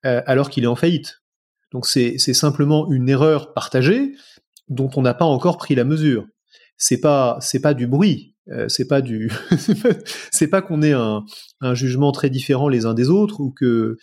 euh, 0.05 0.21
alors 0.25 0.49
qu'il 0.49 0.63
est 0.63 0.67
en 0.67 0.75
faillite. 0.75 1.21
Donc 1.71 1.85
c'est 1.85 2.17
simplement 2.17 2.91
une 2.91 3.07
erreur 3.07 3.53
partagée 3.53 4.13
dont 4.67 4.89
on 4.95 5.01
n'a 5.01 5.13
pas 5.13 5.25
encore 5.25 5.57
pris 5.57 5.75
la 5.75 5.85
mesure 5.85 6.25
c'est 6.81 6.99
pas 6.99 7.37
c'est 7.41 7.61
pas 7.61 7.75
du 7.75 7.85
bruit, 7.85 8.33
euh, 8.49 8.67
c'est 8.67 8.87
pas 8.87 9.01
du 9.01 9.31
c'est 10.31 10.47
pas 10.47 10.63
qu'on 10.63 10.81
ait 10.81 10.93
un, 10.93 11.23
un, 11.61 11.75
jugement 11.75 12.11
très 12.11 12.31
différent 12.31 12.69
les 12.69 12.87
uns 12.87 12.95
des 12.95 13.07
autres 13.07 13.39
ou 13.39 13.51
que 13.51 13.97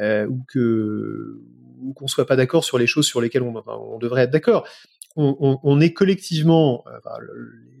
euh, 0.00 0.26
ou 0.26 0.42
que 0.48 1.42
ou 1.82 1.92
qu'on 1.92 2.06
soit 2.06 2.26
pas 2.26 2.36
d'accord 2.36 2.64
sur 2.64 2.78
les 2.78 2.86
choses 2.86 3.06
sur 3.06 3.20
lesquelles 3.20 3.42
on, 3.42 3.62
on 3.66 3.98
devrait 3.98 4.22
être 4.22 4.30
d'accord. 4.30 4.66
On, 5.16 5.36
on, 5.40 5.58
on, 5.62 5.80
est 5.80 5.92
collectivement, 5.92 6.84
euh, 6.86 7.10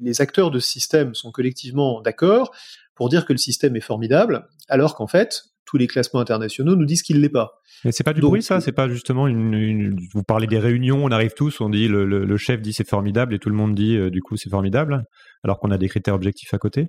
les 0.00 0.20
acteurs 0.20 0.50
de 0.50 0.58
ce 0.58 0.70
système 0.70 1.14
sont 1.14 1.30
collectivement 1.30 2.00
d'accord 2.00 2.52
pour 2.94 3.08
dire 3.08 3.24
que 3.24 3.32
le 3.32 3.38
système 3.38 3.76
est 3.76 3.80
formidable, 3.80 4.46
alors 4.68 4.94
qu'en 4.94 5.06
fait, 5.06 5.44
tous 5.64 5.78
les 5.78 5.86
classements 5.86 6.20
internationaux 6.20 6.76
nous 6.76 6.84
disent 6.84 7.02
qu'il 7.02 7.20
l'est 7.20 7.28
pas. 7.28 7.62
Mais 7.84 7.92
c'est 7.92 8.04
pas 8.04 8.12
du 8.12 8.20
bruit, 8.20 8.42
ça? 8.42 8.60
C'est 8.60 8.72
pas 8.72 8.88
justement 8.88 9.26
une, 9.26 9.54
une, 9.54 9.98
Vous 10.12 10.22
parlez 10.22 10.46
des 10.46 10.58
réunions, 10.58 11.04
on 11.04 11.10
arrive 11.10 11.32
tous, 11.34 11.60
on 11.60 11.70
dit 11.70 11.88
le, 11.88 12.04
le, 12.04 12.24
le 12.24 12.36
chef 12.36 12.60
dit 12.60 12.72
c'est 12.72 12.88
formidable 12.88 13.34
et 13.34 13.38
tout 13.38 13.48
le 13.48 13.54
monde 13.54 13.74
dit 13.74 13.96
euh, 13.96 14.10
du 14.10 14.20
coup 14.20 14.36
c'est 14.36 14.50
formidable, 14.50 15.04
alors 15.42 15.58
qu'on 15.58 15.70
a 15.70 15.78
des 15.78 15.88
critères 15.88 16.14
objectifs 16.14 16.52
à 16.52 16.58
côté? 16.58 16.88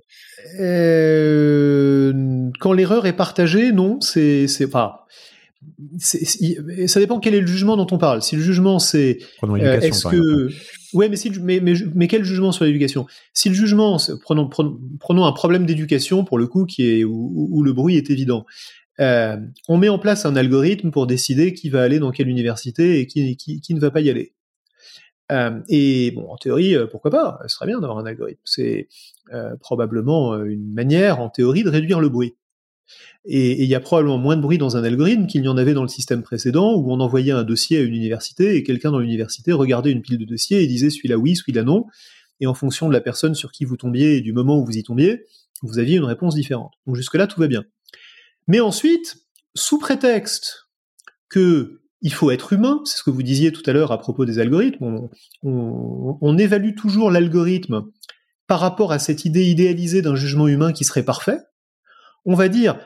Euh, 0.60 2.12
quand 2.60 2.72
l'erreur 2.72 3.06
est 3.06 3.16
partagée, 3.16 3.72
non, 3.72 4.00
c'est 4.00 4.46
c'est 4.46 4.70
pas. 4.70 5.06
Ça 5.98 7.00
dépend 7.00 7.20
quel 7.20 7.34
est 7.34 7.40
le 7.40 7.46
jugement 7.46 7.76
dont 7.76 7.86
on 7.90 7.98
parle. 7.98 8.22
Si 8.22 8.36
le 8.36 8.42
jugement 8.42 8.78
c'est 8.78 9.18
euh, 9.42 9.80
est-ce 9.80 10.06
que 10.08 10.48
ouais 10.92 11.08
mais 11.08 11.16
si 11.16 11.30
mais, 11.40 11.60
mais 11.60 11.74
mais 11.94 12.08
quel 12.08 12.24
jugement 12.24 12.52
sur 12.52 12.64
l'éducation? 12.64 13.06
Si 13.32 13.48
le 13.48 13.54
jugement 13.54 13.98
prenons, 14.22 14.48
prenons, 14.48 14.78
prenons 15.00 15.24
un 15.24 15.32
problème 15.32 15.66
d'éducation 15.66 16.24
pour 16.24 16.38
le 16.38 16.46
coup 16.46 16.66
qui 16.66 16.88
est 16.88 17.04
où, 17.04 17.48
où, 17.50 17.62
le 17.62 17.72
bruit 17.72 17.96
est 17.96 18.10
évident. 18.10 18.44
Euh, 19.00 19.36
on 19.68 19.76
met 19.76 19.88
en 19.88 19.98
place 19.98 20.24
un 20.24 20.36
algorithme 20.36 20.90
pour 20.90 21.06
décider 21.06 21.52
qui 21.52 21.68
va 21.68 21.82
aller 21.82 21.98
dans 21.98 22.12
quelle 22.12 22.28
université 22.28 23.00
et 23.00 23.06
qui, 23.06 23.36
qui, 23.36 23.60
qui 23.60 23.74
ne 23.74 23.80
va 23.80 23.90
pas 23.90 24.00
y 24.00 24.10
aller. 24.10 24.34
Euh, 25.32 25.60
et 25.68 26.12
bon, 26.12 26.28
en 26.30 26.36
théorie, 26.36 26.76
euh, 26.76 26.86
pourquoi 26.86 27.10
pas? 27.10 27.38
Ce 27.46 27.56
serait 27.56 27.66
bien 27.66 27.80
d'avoir 27.80 27.98
un 27.98 28.06
algorithme. 28.06 28.42
C'est 28.44 28.88
probablement 29.58 30.36
une 30.36 30.72
manière, 30.72 31.20
en 31.20 31.28
théorie, 31.30 31.64
de 31.64 31.70
réduire 31.70 31.98
le 31.98 32.08
bruit. 32.08 32.34
Et 33.24 33.62
il 33.62 33.68
y 33.68 33.74
a 33.74 33.80
probablement 33.80 34.18
moins 34.18 34.36
de 34.36 34.42
bruit 34.42 34.58
dans 34.58 34.76
un 34.76 34.84
algorithme 34.84 35.26
qu'il 35.26 35.42
n'y 35.42 35.48
en 35.48 35.56
avait 35.56 35.74
dans 35.74 35.82
le 35.82 35.88
système 35.88 36.22
précédent, 36.22 36.74
où 36.74 36.92
on 36.92 37.00
envoyait 37.00 37.32
un 37.32 37.42
dossier 37.42 37.78
à 37.78 37.80
une 37.80 37.94
université 37.94 38.56
et 38.56 38.62
quelqu'un 38.62 38.90
dans 38.90 38.98
l'université 38.98 39.52
regardait 39.52 39.90
une 39.90 40.02
pile 40.02 40.18
de 40.18 40.24
dossiers 40.24 40.62
et 40.62 40.66
disait 40.66 40.90
celui-là 40.90 41.16
oui, 41.16 41.36
celui-là 41.36 41.62
non. 41.62 41.86
Et 42.40 42.46
en 42.46 42.54
fonction 42.54 42.88
de 42.88 42.92
la 42.92 43.00
personne 43.00 43.34
sur 43.34 43.52
qui 43.52 43.64
vous 43.64 43.76
tombiez 43.76 44.16
et 44.16 44.20
du 44.20 44.32
moment 44.32 44.58
où 44.58 44.64
vous 44.64 44.76
y 44.76 44.82
tombiez, 44.82 45.24
vous 45.62 45.78
aviez 45.78 45.96
une 45.96 46.04
réponse 46.04 46.34
différente. 46.34 46.72
Donc 46.86 46.96
jusque-là, 46.96 47.26
tout 47.26 47.40
va 47.40 47.46
bien. 47.46 47.64
Mais 48.48 48.60
ensuite, 48.60 49.24
sous 49.54 49.78
prétexte 49.78 50.68
que 51.28 51.80
il 52.04 52.12
faut 52.12 52.30
être 52.30 52.52
humain, 52.52 52.82
c'est 52.84 52.98
ce 52.98 53.02
que 53.02 53.10
vous 53.10 53.22
disiez 53.22 53.50
tout 53.50 53.62
à 53.64 53.72
l'heure 53.72 53.90
à 53.90 53.98
propos 53.98 54.26
des 54.26 54.38
algorithmes, 54.38 55.08
on, 55.42 56.38
évalue 56.38 56.74
toujours 56.74 57.10
l'algorithme 57.10 57.86
par 58.46 58.60
rapport 58.60 58.92
à 58.92 58.98
cette 58.98 59.24
idée 59.24 59.46
idéalisée 59.46 60.02
d'un 60.02 60.14
jugement 60.14 60.46
humain 60.46 60.72
qui 60.72 60.84
serait 60.84 61.04
parfait. 61.04 61.38
On 62.24 62.34
va 62.34 62.48
dire, 62.48 62.78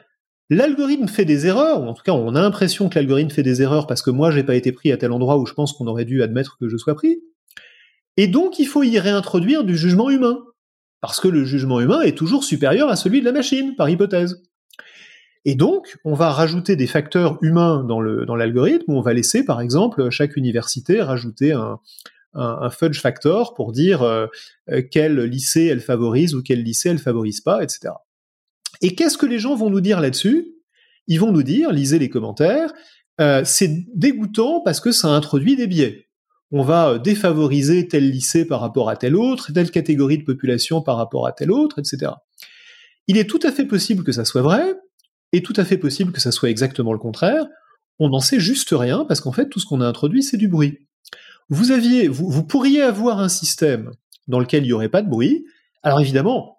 l'algorithme 0.51 1.09
fait 1.09 1.24
des 1.24 1.47
erreurs, 1.47 1.82
ou 1.82 1.86
en 1.86 1.95
tout 1.95 2.03
cas 2.03 2.12
on 2.12 2.34
a 2.34 2.41
l'impression 2.41 2.89
que 2.89 2.99
l'algorithme 2.99 3.30
fait 3.30 3.43
des 3.43 3.62
erreurs 3.62 3.86
parce 3.86 4.03
que 4.03 4.11
moi 4.11 4.30
j'ai 4.30 4.43
pas 4.43 4.55
été 4.55 4.72
pris 4.72 4.93
à 4.93 4.97
tel 4.97 5.12
endroit 5.12 5.39
où 5.39 5.47
je 5.47 5.55
pense 5.55 5.72
qu'on 5.72 5.86
aurait 5.86 6.05
dû 6.05 6.22
admettre 6.22 6.57
que 6.59 6.68
je 6.68 6.76
sois 6.76 6.95
pris. 6.95 7.20
Et 8.16 8.26
donc 8.26 8.59
il 8.59 8.66
faut 8.66 8.82
y 8.82 8.99
réintroduire 8.99 9.64
du 9.64 9.76
jugement 9.76 10.11
humain, 10.11 10.39
parce 11.01 11.20
que 11.20 11.28
le 11.28 11.45
jugement 11.45 11.80
humain 11.80 12.01
est 12.01 12.16
toujours 12.16 12.45
supérieur 12.45 12.89
à 12.89 12.97
celui 12.97 13.20
de 13.20 13.24
la 13.24 13.32
machine, 13.32 13.76
par 13.76 13.89
hypothèse. 13.89 14.43
Et 15.45 15.55
donc, 15.55 15.97
on 16.05 16.14
va 16.14 16.30
rajouter 16.30 16.76
des 16.76 16.86
facteurs 16.86 17.39
humains 17.43 17.84
dans 17.84 18.01
l'algorithme. 18.01 18.93
On 18.93 19.01
va 19.01 19.14
laisser, 19.14 19.45
par 19.45 19.61
exemple, 19.61 20.11
chaque 20.11 20.36
université 20.36 21.01
rajouter 21.01 21.53
un 22.34 22.70
fudge 22.70 23.01
factor 23.01 23.55
pour 23.55 23.72
dire 23.72 24.03
euh, 24.03 24.26
euh, 24.70 24.82
quel 24.89 25.18
lycée 25.20 25.66
elle 25.66 25.80
favorise 25.80 26.34
ou 26.34 26.43
quel 26.43 26.62
lycée 26.62 26.91
elle 26.91 26.99
favorise 26.99 27.41
pas, 27.41 27.62
etc. 27.62 27.95
Et 28.83 28.95
qu'est-ce 28.95 29.18
que 29.18 29.26
les 29.26 29.39
gens 29.39 29.55
vont 29.55 29.70
nous 29.70 29.81
dire 29.81 30.01
là-dessus? 30.01 30.55
Ils 31.07 31.18
vont 31.20 31.33
nous 31.33 31.43
dire, 31.43 31.72
lisez 31.72 31.99
les 31.99 32.11
commentaires, 32.11 32.72
euh, 33.20 33.43
c'est 33.45 33.87
dégoûtant 33.95 34.61
parce 34.61 34.81
que 34.81 34.93
ça 34.93 35.09
introduit 35.09 35.57
des 35.57 35.66
biais. 35.66 36.09
On 36.51 36.62
va 36.62 36.91
euh, 36.91 36.99
défavoriser 36.99 37.89
tel 37.89 38.11
lycée 38.11 38.47
par 38.47 38.61
rapport 38.61 38.89
à 38.89 38.97
tel 38.97 39.16
autre, 39.16 39.53
telle 39.53 39.70
catégorie 39.70 40.18
de 40.18 40.24
population 40.24 40.83
par 40.83 40.97
rapport 40.97 41.26
à 41.26 41.33
tel 41.33 41.51
autre, 41.51 41.79
etc. 41.79 42.12
Il 43.07 43.16
est 43.16 43.29
tout 43.29 43.41
à 43.43 43.51
fait 43.51 43.64
possible 43.64 44.05
que 44.05 44.12
ça 44.12 44.24
soit 44.24 44.43
vrai, 44.43 44.74
et 45.33 45.43
tout 45.43 45.55
à 45.57 45.64
fait 45.64 45.79
possible 45.79 46.12
que 46.12 46.20
ça 46.20 46.33
soit 46.33 46.51
exactement 46.51 46.93
le 46.93 46.99
contraire. 46.99 47.47
On 47.99 48.09
n'en 48.09 48.20
sait 48.20 48.41
juste 48.41 48.70
rien 48.72 49.05
parce 49.05 49.20
qu'en 49.20 49.33
fait, 49.33 49.49
tout 49.49 49.61
ce 49.61 49.66
qu'on 49.66 49.81
a 49.81 49.87
introduit, 49.87 50.22
c'est 50.22 50.37
du 50.37 50.49
bruit. 50.49 50.79
Vous 51.49 51.70
aviez, 51.70 52.09
vous, 52.09 52.31
vous, 52.31 52.45
pourriez 52.45 52.83
avoir 52.83 53.20
un 53.20 53.29
système 53.29 53.91
dans 54.26 54.39
lequel 54.39 54.62
il 54.64 54.66
n'y 54.66 54.72
aurait 54.72 54.89
pas 54.89 55.03
de 55.03 55.09
bruit. 55.09 55.45
Alors 55.83 56.01
évidemment, 56.01 56.58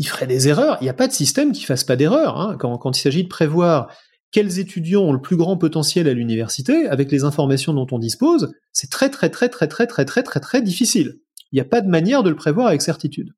il 0.00 0.08
ferait 0.08 0.26
des 0.26 0.48
erreurs. 0.48 0.78
Il 0.80 0.84
n'y 0.84 0.90
a 0.90 0.94
pas 0.94 1.08
de 1.08 1.12
système 1.12 1.52
qui 1.52 1.64
fasse 1.64 1.84
pas 1.84 1.94
d'erreurs. 1.94 2.40
Hein. 2.40 2.56
Quand, 2.58 2.96
il 2.96 3.00
s'agit 3.00 3.22
de 3.22 3.28
prévoir 3.28 3.94
quels 4.30 4.58
étudiants 4.58 5.02
ont 5.02 5.12
le 5.12 5.20
plus 5.20 5.36
grand 5.36 5.58
potentiel 5.58 6.08
à 6.08 6.14
l'université, 6.14 6.86
avec 6.86 7.12
les 7.12 7.24
informations 7.24 7.74
dont 7.74 7.86
on 7.92 7.98
dispose, 7.98 8.50
c'est 8.72 8.90
très 8.90 9.10
très 9.10 9.28
très 9.28 9.50
très 9.50 9.68
très 9.68 9.86
très 9.86 10.06
très 10.06 10.22
très 10.22 10.40
très 10.40 10.62
difficile. 10.62 11.20
Il 11.52 11.56
n'y 11.56 11.60
a 11.60 11.66
pas 11.66 11.82
de 11.82 11.88
manière 11.90 12.22
de 12.22 12.30
le 12.30 12.36
prévoir 12.36 12.68
avec 12.68 12.80
certitude. 12.80 13.34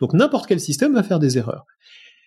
Donc 0.00 0.14
n'importe 0.14 0.46
quel 0.46 0.58
système 0.58 0.94
va 0.94 1.02
faire 1.02 1.18
des 1.18 1.36
erreurs. 1.36 1.66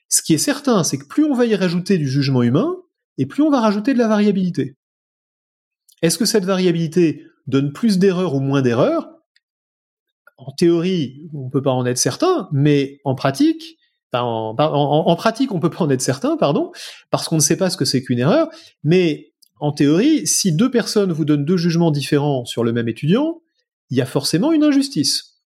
Ce 0.07 0.21
qui 0.21 0.35
est 0.35 0.37
certain, 0.37 0.83
c'est 0.83 0.99
que 0.99 1.07
plus 1.07 1.23
on 1.23 1.33
va 1.33 1.47
y 1.47 1.55
rajouter 1.55 1.97
du 1.97 2.07
jugement 2.07 2.43
humain, 2.43 2.75
et 3.17 3.25
plus 3.25 3.41
on 3.41 3.49
va 3.49 3.59
rajouter 3.59 3.93
de 3.95 3.99
la 3.99 4.07
variabilité. 4.07 4.75
Est-ce 6.03 6.19
que 6.19 6.25
cette 6.25 6.45
variabilité 6.45 7.25
donne 7.47 7.73
plus 7.73 7.97
d'erreurs 7.97 8.35
ou 8.35 8.39
moins 8.39 8.61
d'erreurs? 8.61 9.09
En 10.37 10.51
théorie, 10.51 11.27
on 11.33 11.45
ne 11.45 11.49
peut 11.49 11.63
pas 11.63 11.71
en 11.71 11.87
être 11.87 11.97
certain, 11.97 12.49
mais 12.51 12.99
en 13.03 13.15
pratique, 13.15 13.78
en, 14.13 15.15
pratique, 15.15 15.51
on 15.51 15.59
peut 15.59 15.69
pas 15.69 15.83
en 15.83 15.89
être 15.89 16.01
certain, 16.01 16.37
pardon, 16.37 16.71
parce 17.11 17.27
qu'on 17.27 17.35
ne 17.35 17.41
sait 17.41 17.57
pas 17.57 17.69
ce 17.69 17.77
que 17.77 17.85
c'est 17.85 18.01
qu'une 18.01 18.19
erreur, 18.19 18.49
mais 18.83 19.33
en 19.59 19.71
théorie, 19.71 20.25
si 20.25 20.53
deux 20.53 20.71
personnes 20.71 21.11
vous 21.11 21.25
donnent 21.25 21.45
deux 21.45 21.57
jugements 21.57 21.91
différents 21.91 22.45
sur 22.45 22.63
le 22.63 22.71
même 22.71 22.87
étudiant, 22.87 23.41
il 23.89 23.97
y 23.97 24.01
a 24.01 24.05
forcément 24.05 24.51
une 24.51 24.63
injustice. 24.63 25.41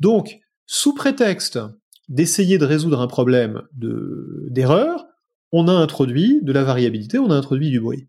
Donc, 0.00 0.38
sous 0.66 0.94
prétexte 0.94 1.58
d'essayer 2.08 2.58
de 2.58 2.64
résoudre 2.64 3.00
un 3.00 3.06
problème 3.06 3.62
d'erreur, 3.72 5.06
on 5.52 5.68
a 5.68 5.72
introduit 5.72 6.40
de 6.42 6.52
la 6.52 6.64
variabilité, 6.64 7.18
on 7.18 7.30
a 7.30 7.34
introduit 7.34 7.70
du 7.70 7.80
bruit. 7.80 8.08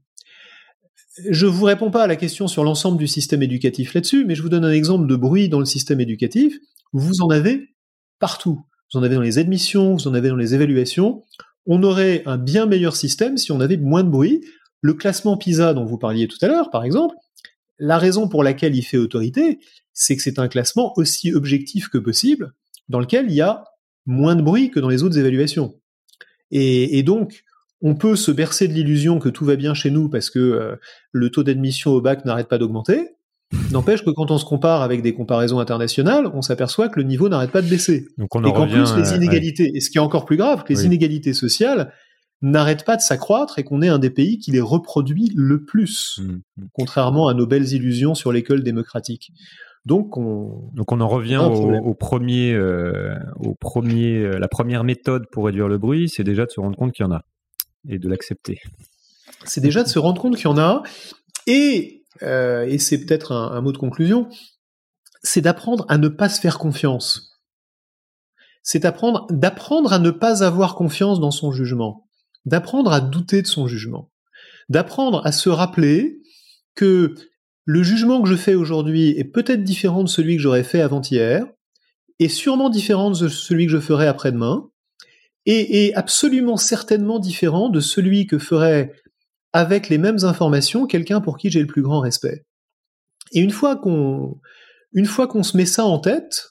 Je 1.30 1.46
vous 1.46 1.66
réponds 1.66 1.92
pas 1.92 2.04
à 2.04 2.08
la 2.08 2.16
question 2.16 2.48
sur 2.48 2.64
l'ensemble 2.64 2.98
du 2.98 3.08
système 3.08 3.44
éducatif 3.44 3.94
là-dessus, 3.94 4.26
mais 4.26 4.34
je 4.34 4.42
vous 4.42 4.50
donne 4.50 4.66
un 4.66 4.72
exemple 4.72 5.08
de 5.08 5.16
bruit 5.16 5.50
dans 5.50 5.60
le 5.60 5.66
système 5.66 6.00
éducatif. 6.00 6.58
Vous 6.92 7.22
en 7.22 7.30
avez 7.30 7.70
partout. 8.20 8.66
Vous 8.94 9.00
en 9.00 9.04
avez 9.04 9.16
dans 9.16 9.22
les 9.22 9.40
admissions, 9.40 9.96
vous 9.96 10.08
en 10.08 10.14
avez 10.14 10.30
dans 10.30 10.36
les 10.36 10.54
évaluations. 10.54 11.24
On 11.66 11.82
aurait 11.82 12.22
un 12.28 12.38
bien 12.38 12.68
meilleur 12.68 12.96
système 12.96 13.38
si 13.38 13.52
on 13.52 13.60
avait 13.60 13.78
moins 13.78 14.04
de 14.04 14.10
bruit. 14.10 14.42
Le 14.82 14.94
classement 14.94 15.36
PISA 15.36 15.74
dont 15.74 15.86
vous 15.86 15.98
parliez 15.98 16.28
tout 16.28 16.38
à 16.42 16.48
l'heure, 16.48 16.70
par 16.70 16.84
exemple, 16.84 17.16
la 17.80 17.98
raison 17.98 18.28
pour 18.28 18.44
laquelle 18.44 18.76
il 18.76 18.84
fait 18.84 18.98
autorité, 18.98 19.60
c'est 19.94 20.16
que 20.16 20.22
c'est 20.22 20.38
un 20.38 20.48
classement 20.48 20.94
aussi 20.98 21.34
objectif 21.34 21.88
que 21.88 21.98
possible, 21.98 22.54
dans 22.88 23.00
lequel 23.00 23.26
il 23.30 23.34
y 23.34 23.42
a 23.42 23.64
moins 24.06 24.36
de 24.36 24.42
bruit 24.42 24.70
que 24.70 24.80
dans 24.80 24.90
les 24.90 25.02
autres 25.02 25.18
évaluations. 25.18 25.76
Et, 26.52 27.02
donc, 27.02 27.44
on 27.82 27.96
peut 27.96 28.16
se 28.16 28.30
bercer 28.30 28.68
de 28.68 28.74
l'illusion 28.74 29.18
que 29.18 29.30
tout 29.30 29.46
va 29.46 29.56
bien 29.56 29.74
chez 29.74 29.90
nous 29.90 30.08
parce 30.08 30.30
que 30.30 30.38
euh, 30.38 30.76
le 31.12 31.32
taux 31.32 31.42
d'admission 31.42 31.92
au 31.92 32.02
bac 32.02 32.26
n'arrête 32.26 32.48
pas 32.48 32.60
d'augmenter. 32.60 33.16
N'empêche 33.72 34.04
que 34.04 34.10
quand 34.10 34.32
on 34.32 34.38
se 34.38 34.46
compare 34.46 34.82
avec 34.82 35.02
des 35.02 35.14
comparaisons 35.14 35.60
internationales, 35.60 36.30
on 36.34 36.42
s'aperçoit 36.42 36.90
que 36.90 37.00
le 37.00 37.06
niveau 37.06 37.30
n'arrête 37.30 37.52
pas 37.52 37.62
de 37.62 37.70
baisser. 37.70 38.08
Donc 38.18 38.36
on 38.36 38.44
et 38.44 38.52
qu'en 38.54 38.68
plus, 38.68 38.96
les 38.96 39.14
euh, 39.14 39.16
inégalités, 39.16 39.72
et 39.76 39.80
ce 39.80 39.90
qui 39.90 39.98
est 39.98 40.02
encore 40.02 40.26
plus 40.26 40.38
grave, 40.38 40.64
que 40.64 40.74
les 40.74 40.80
Oui. 40.80 40.86
inégalités 40.88 41.34
sociales 41.34 41.92
n'arrêtent 42.42 42.84
pas 42.86 42.96
de 42.98 43.02
s'accroître 43.02 43.58
et 43.60 43.64
qu'on 43.64 43.82
est 43.82 43.88
un 43.88 44.00
des 44.00 44.10
pays 44.10 44.38
qui 44.38 44.52
les 44.52 44.60
reproduit 44.62 45.32
le 45.36 45.64
plus, 45.64 46.20
Mm, 46.22 46.66
contrairement 46.74 47.28
à 47.30 47.34
nos 47.34 47.48
belles 47.48 47.72
illusions 47.74 48.16
sur 48.16 48.32
l'école 48.32 48.64
démocratique. 48.64 49.32
Donc, 49.86 50.18
on, 50.18 50.70
Donc 50.74 50.92
on 50.92 51.02
en 51.02 51.08
revient 51.08 51.38
au 51.38 51.94
premier, 51.94 52.54
euh, 52.54 53.16
au 53.40 53.54
premier, 53.54 54.18
euh, 54.20 54.40
la 54.40 54.48
première 54.48 54.84
méthode 54.84 55.26
pour 55.32 55.46
réduire 55.46 55.68
le 55.68 55.78
bruit, 55.78 56.10
c'est 56.10 56.24
déjà 56.24 56.46
de 56.46 56.52
se 56.52 56.60
rendre 56.60 56.78
compte 56.78 56.94
qu'il 56.94 57.06
y 57.06 57.08
en 57.08 57.12
a 57.12 57.24
et 57.90 58.00
de 58.00 58.08
l'accepter. 58.08 58.60
c'est 59.46 59.60
déjà 59.62 59.84
de 59.84 59.90
se 59.90 60.00
rendre 60.00 60.22
compte 60.22 60.36
qu'il 60.38 60.46
y 60.46 60.48
en 60.48 60.58
a, 60.58 60.84
et, 61.48 62.03
euh, 62.22 62.66
et 62.66 62.78
c'est 62.78 63.06
peut-être 63.06 63.32
un, 63.32 63.62
mot 63.62 63.72
de 63.72 63.78
conclusion, 63.78 64.30
c'est 65.24 65.42
d'apprendre 65.42 65.86
à 65.90 65.98
ne 65.98 66.08
pas 66.08 66.30
se 66.30 66.40
faire 66.40 66.60
confiance. 66.60 67.40
c'est 68.62 68.86
apprendre, 68.86 69.28
d'apprendre 69.30 69.94
à 69.94 70.00
ne 70.00 70.12
pas 70.12 70.44
avoir 70.44 70.76
confiance 70.76 71.20
dans 71.20 71.32
son 71.32 71.52
jugement, 71.52 72.08
d'apprendre 72.46 72.92
à 72.92 73.02
douter 73.02 73.42
de 73.42 73.48
son 73.48 73.68
jugement, 73.68 74.12
d'apprendre 74.70 75.26
à 75.26 75.32
se 75.32 75.50
rappeler 75.50 76.20
que 76.76 77.16
le 77.66 77.84
jugement 77.84 78.22
que 78.22 78.30
je 78.30 78.36
fais 78.36 78.56
aujourd'hui 78.56 79.10
est 79.10 79.24
peut-être 79.24 79.64
différent 79.64 80.04
de 80.04 80.10
celui 80.10 80.36
que 80.36 80.42
j'aurais 80.42 80.64
fait 80.64 80.82
avant-hier, 80.82 81.46
est 82.20 82.28
sûrement 82.28 82.70
différent 82.70 83.12
de 83.12 83.28
celui 83.28 83.66
que 83.66 83.72
je 83.72 83.80
ferai 83.80 84.08
après-demain, 84.08 84.70
et 85.46 85.86
est 85.88 85.94
absolument 85.94 86.58
certainement 86.58 87.20
différent 87.20 87.70
de 87.70 87.80
celui 87.80 88.28
que 88.28 88.40
ferait 88.40 88.94
avec 89.54 89.90
les 89.90 89.98
mêmes 89.98 90.24
informations 90.24 90.88
quelqu'un 90.88 91.22
pour 91.22 91.38
qui 91.38 91.50
j'ai 91.50 91.62
le 91.62 91.68
plus 91.68 91.82
grand 91.82 92.00
respect. 92.00 92.46
Et 93.32 93.40
une 93.40 93.52
fois 93.52 93.76
qu'on 93.76 94.40
une 94.94 95.06
fois 95.06 95.28
qu'on 95.28 95.44
se 95.44 95.58
met 95.58 95.66
ça 95.66 95.86
en 95.86 96.00
tête, 96.00 96.50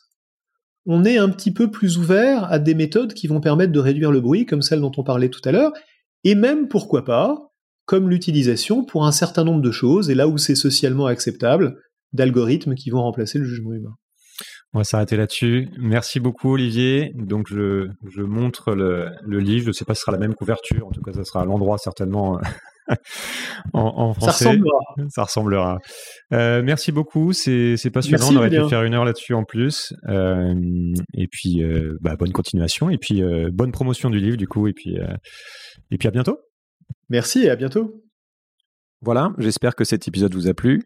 on 0.87 1.05
est 1.05 1.19
un 1.19 1.29
petit 1.29 1.53
peu 1.53 1.71
plus 1.71 1.99
ouvert 1.99 2.45
à 2.51 2.59
des 2.59 2.75
méthodes 2.75 3.15
qui 3.15 3.29
vont 3.29 3.41
permettre 3.41 3.73
de 3.73 3.79
réduire 3.79 4.11
le 4.11 4.21
bruit, 4.21 4.47
comme 4.47 4.63
celle 4.63 4.81
dont 4.81 4.93
on 4.97 5.05
parlait 5.05 5.29
tout 5.29 5.41
à 5.45 5.53
l'heure, 5.53 5.73
et 6.25 6.35
même, 6.35 6.69
pourquoi 6.69 7.05
pas, 7.05 7.53
comme 7.85 8.11
l'utilisation 8.11 8.85
pour 8.85 9.07
un 9.07 9.13
certain 9.13 9.45
nombre 9.45 9.61
de 9.61 9.71
choses, 9.71 10.11
et 10.11 10.15
là 10.15 10.29
où 10.29 10.39
c'est 10.39 10.55
socialement 10.55 11.07
acceptable, 11.07 11.77
d'algorithmes 12.13 12.75
qui 12.75 12.91
vont 12.91 13.03
remplacer 13.03 13.39
le 13.39 13.45
jugement 13.45 13.73
humain. 13.73 13.95
On 14.75 14.79
va 14.79 14.85
s'arrêter 14.85 15.17
là-dessus. 15.17 15.69
Merci 15.79 16.19
beaucoup 16.19 16.55
Olivier. 16.55 17.13
Donc 17.15 17.47
je, 17.49 17.89
je 18.09 18.23
montre 18.23 18.75
le, 18.75 19.11
le 19.23 19.39
livre. 19.39 19.65
Je 19.65 19.69
ne 19.69 19.73
sais 19.73 19.85
pas 19.85 19.95
si 19.95 20.01
ce 20.01 20.07
sera 20.07 20.13
la 20.13 20.19
même 20.19 20.35
couverture. 20.35 20.87
En 20.87 20.91
tout 20.91 21.03
cas, 21.03 21.13
ça 21.13 21.25
sera 21.25 21.43
à 21.43 21.45
l'endroit 21.45 21.77
certainement 21.77 22.41
en, 23.73 23.81
en, 23.81 24.15
français. 24.15 24.45
Ça 24.45 24.51
ressemblera. 24.51 24.81
Ça 25.09 25.23
ressemblera. 25.25 25.79
Euh, 26.33 26.63
merci 26.63 26.93
beaucoup. 26.93 27.33
C'est 27.33 27.77
passionnant. 27.93 28.19
Merci, 28.19 28.35
On 28.35 28.37
aurait 28.37 28.51
pu 28.51 28.69
faire 28.69 28.83
une 28.85 28.95
heure 28.95 29.05
là-dessus 29.05 29.35
en 29.35 29.45
plus. 29.45 29.93
Euh, 30.09 30.55
et 31.15 31.29
puis 31.29 31.63
euh, 31.63 31.97
bah, 32.01 32.17
bonne 32.17 32.33
continuation. 32.33 32.91
Et 32.91 32.99
puis 32.99 33.23
euh, 33.23 33.51
bonne 33.53 33.73
promotion 33.73 34.11
du 34.11 34.19
livre 34.19 34.37
du 34.37 34.49
coup. 34.49 34.67
Et 34.67 34.73
puis 34.73 34.99
euh, 34.99 35.15
et 35.91 35.99
puis 35.99 36.09
à 36.09 36.11
bientôt. 36.11 36.39
Merci 37.09 37.45
et 37.45 37.51
à 37.51 37.57
bientôt. 37.57 38.03
Voilà. 39.01 39.33
J'espère 39.39 39.75
que 39.75 39.85
cet 39.85 40.09
épisode 40.09 40.35
vous 40.35 40.49
a 40.49 40.55
plu. 40.55 40.83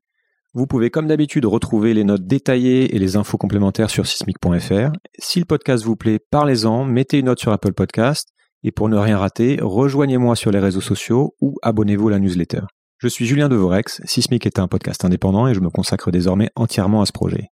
Vous 0.55 0.67
pouvez 0.67 0.89
comme 0.89 1.07
d'habitude 1.07 1.45
retrouver 1.45 1.93
les 1.93 2.03
notes 2.03 2.27
détaillées 2.27 2.97
et 2.97 2.99
les 2.99 3.17
infos 3.17 3.37
complémentaires 3.37 3.91
sur 3.91 4.07
sismic.fr. 4.07 4.91
Si 5.19 5.39
le 5.39 5.45
podcast 5.45 5.85
vous 5.85 5.97
plaît, 5.97 6.19
parlez-en, 6.31 6.85
mettez 6.85 7.19
une 7.19 7.27
note 7.27 7.41
sur 7.41 7.53
Apple 7.53 7.75
Podcast 7.75 8.31
et 8.63 8.73
pour 8.73 8.89
ne 8.89 8.97
rien 8.97 9.19
rater, 9.19 9.59
rejoignez-moi 9.61 10.37
sur 10.37 10.51
les 10.51 10.59
réseaux 10.59 10.81
sociaux 10.81 11.35
ou 11.41 11.57
abonnez-vous 11.63 12.09
à 12.09 12.13
la 12.13 12.19
newsletter. 12.19 12.63
Je 12.99 13.09
suis 13.09 13.27
Julien 13.27 13.49
Devorex, 13.49 14.01
Sismic 14.05 14.47
est 14.47 14.59
un 14.59 14.69
podcast 14.69 15.05
indépendant 15.05 15.47
et 15.47 15.55
je 15.55 15.61
me 15.61 15.71
consacre 15.71 16.11
désormais 16.11 16.51
entièrement 16.57 17.03
à 17.03 17.07
ce 17.07 17.13
projet. 17.13 17.49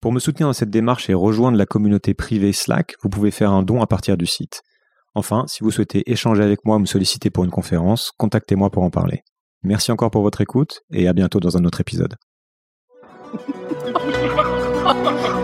Pour 0.00 0.12
me 0.12 0.18
soutenir 0.18 0.48
dans 0.48 0.52
cette 0.52 0.70
démarche 0.70 1.08
et 1.08 1.14
rejoindre 1.14 1.56
la 1.56 1.64
communauté 1.64 2.12
privée 2.12 2.52
Slack, 2.52 2.94
vous 3.02 3.08
pouvez 3.08 3.30
faire 3.30 3.52
un 3.52 3.62
don 3.62 3.80
à 3.80 3.86
partir 3.86 4.16
du 4.16 4.26
site. 4.26 4.62
Enfin, 5.14 5.44
si 5.46 5.62
vous 5.62 5.70
souhaitez 5.70 6.10
échanger 6.10 6.42
avec 6.42 6.64
moi 6.64 6.76
ou 6.76 6.80
me 6.80 6.86
solliciter 6.86 7.30
pour 7.30 7.44
une 7.44 7.50
conférence, 7.50 8.12
contactez-moi 8.18 8.70
pour 8.70 8.82
en 8.82 8.90
parler. 8.90 9.22
Merci 9.62 9.92
encore 9.92 10.10
pour 10.10 10.22
votre 10.22 10.40
écoute 10.40 10.80
et 10.92 11.06
à 11.06 11.12
bientôt 11.12 11.38
dans 11.38 11.56
un 11.56 11.64
autre 11.64 11.80
épisode. 11.80 12.16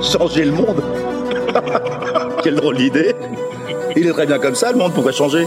Changer 0.02 0.44
le 0.44 0.52
monde? 0.52 0.82
Quelle 2.42 2.56
drôle 2.56 2.76
d'idée 2.76 3.14
Il 3.96 4.06
est 4.06 4.12
très 4.12 4.26
bien 4.26 4.38
comme 4.38 4.54
ça, 4.54 4.72
le 4.72 4.78
monde, 4.78 4.92
pourquoi 4.94 5.12
changer 5.12 5.46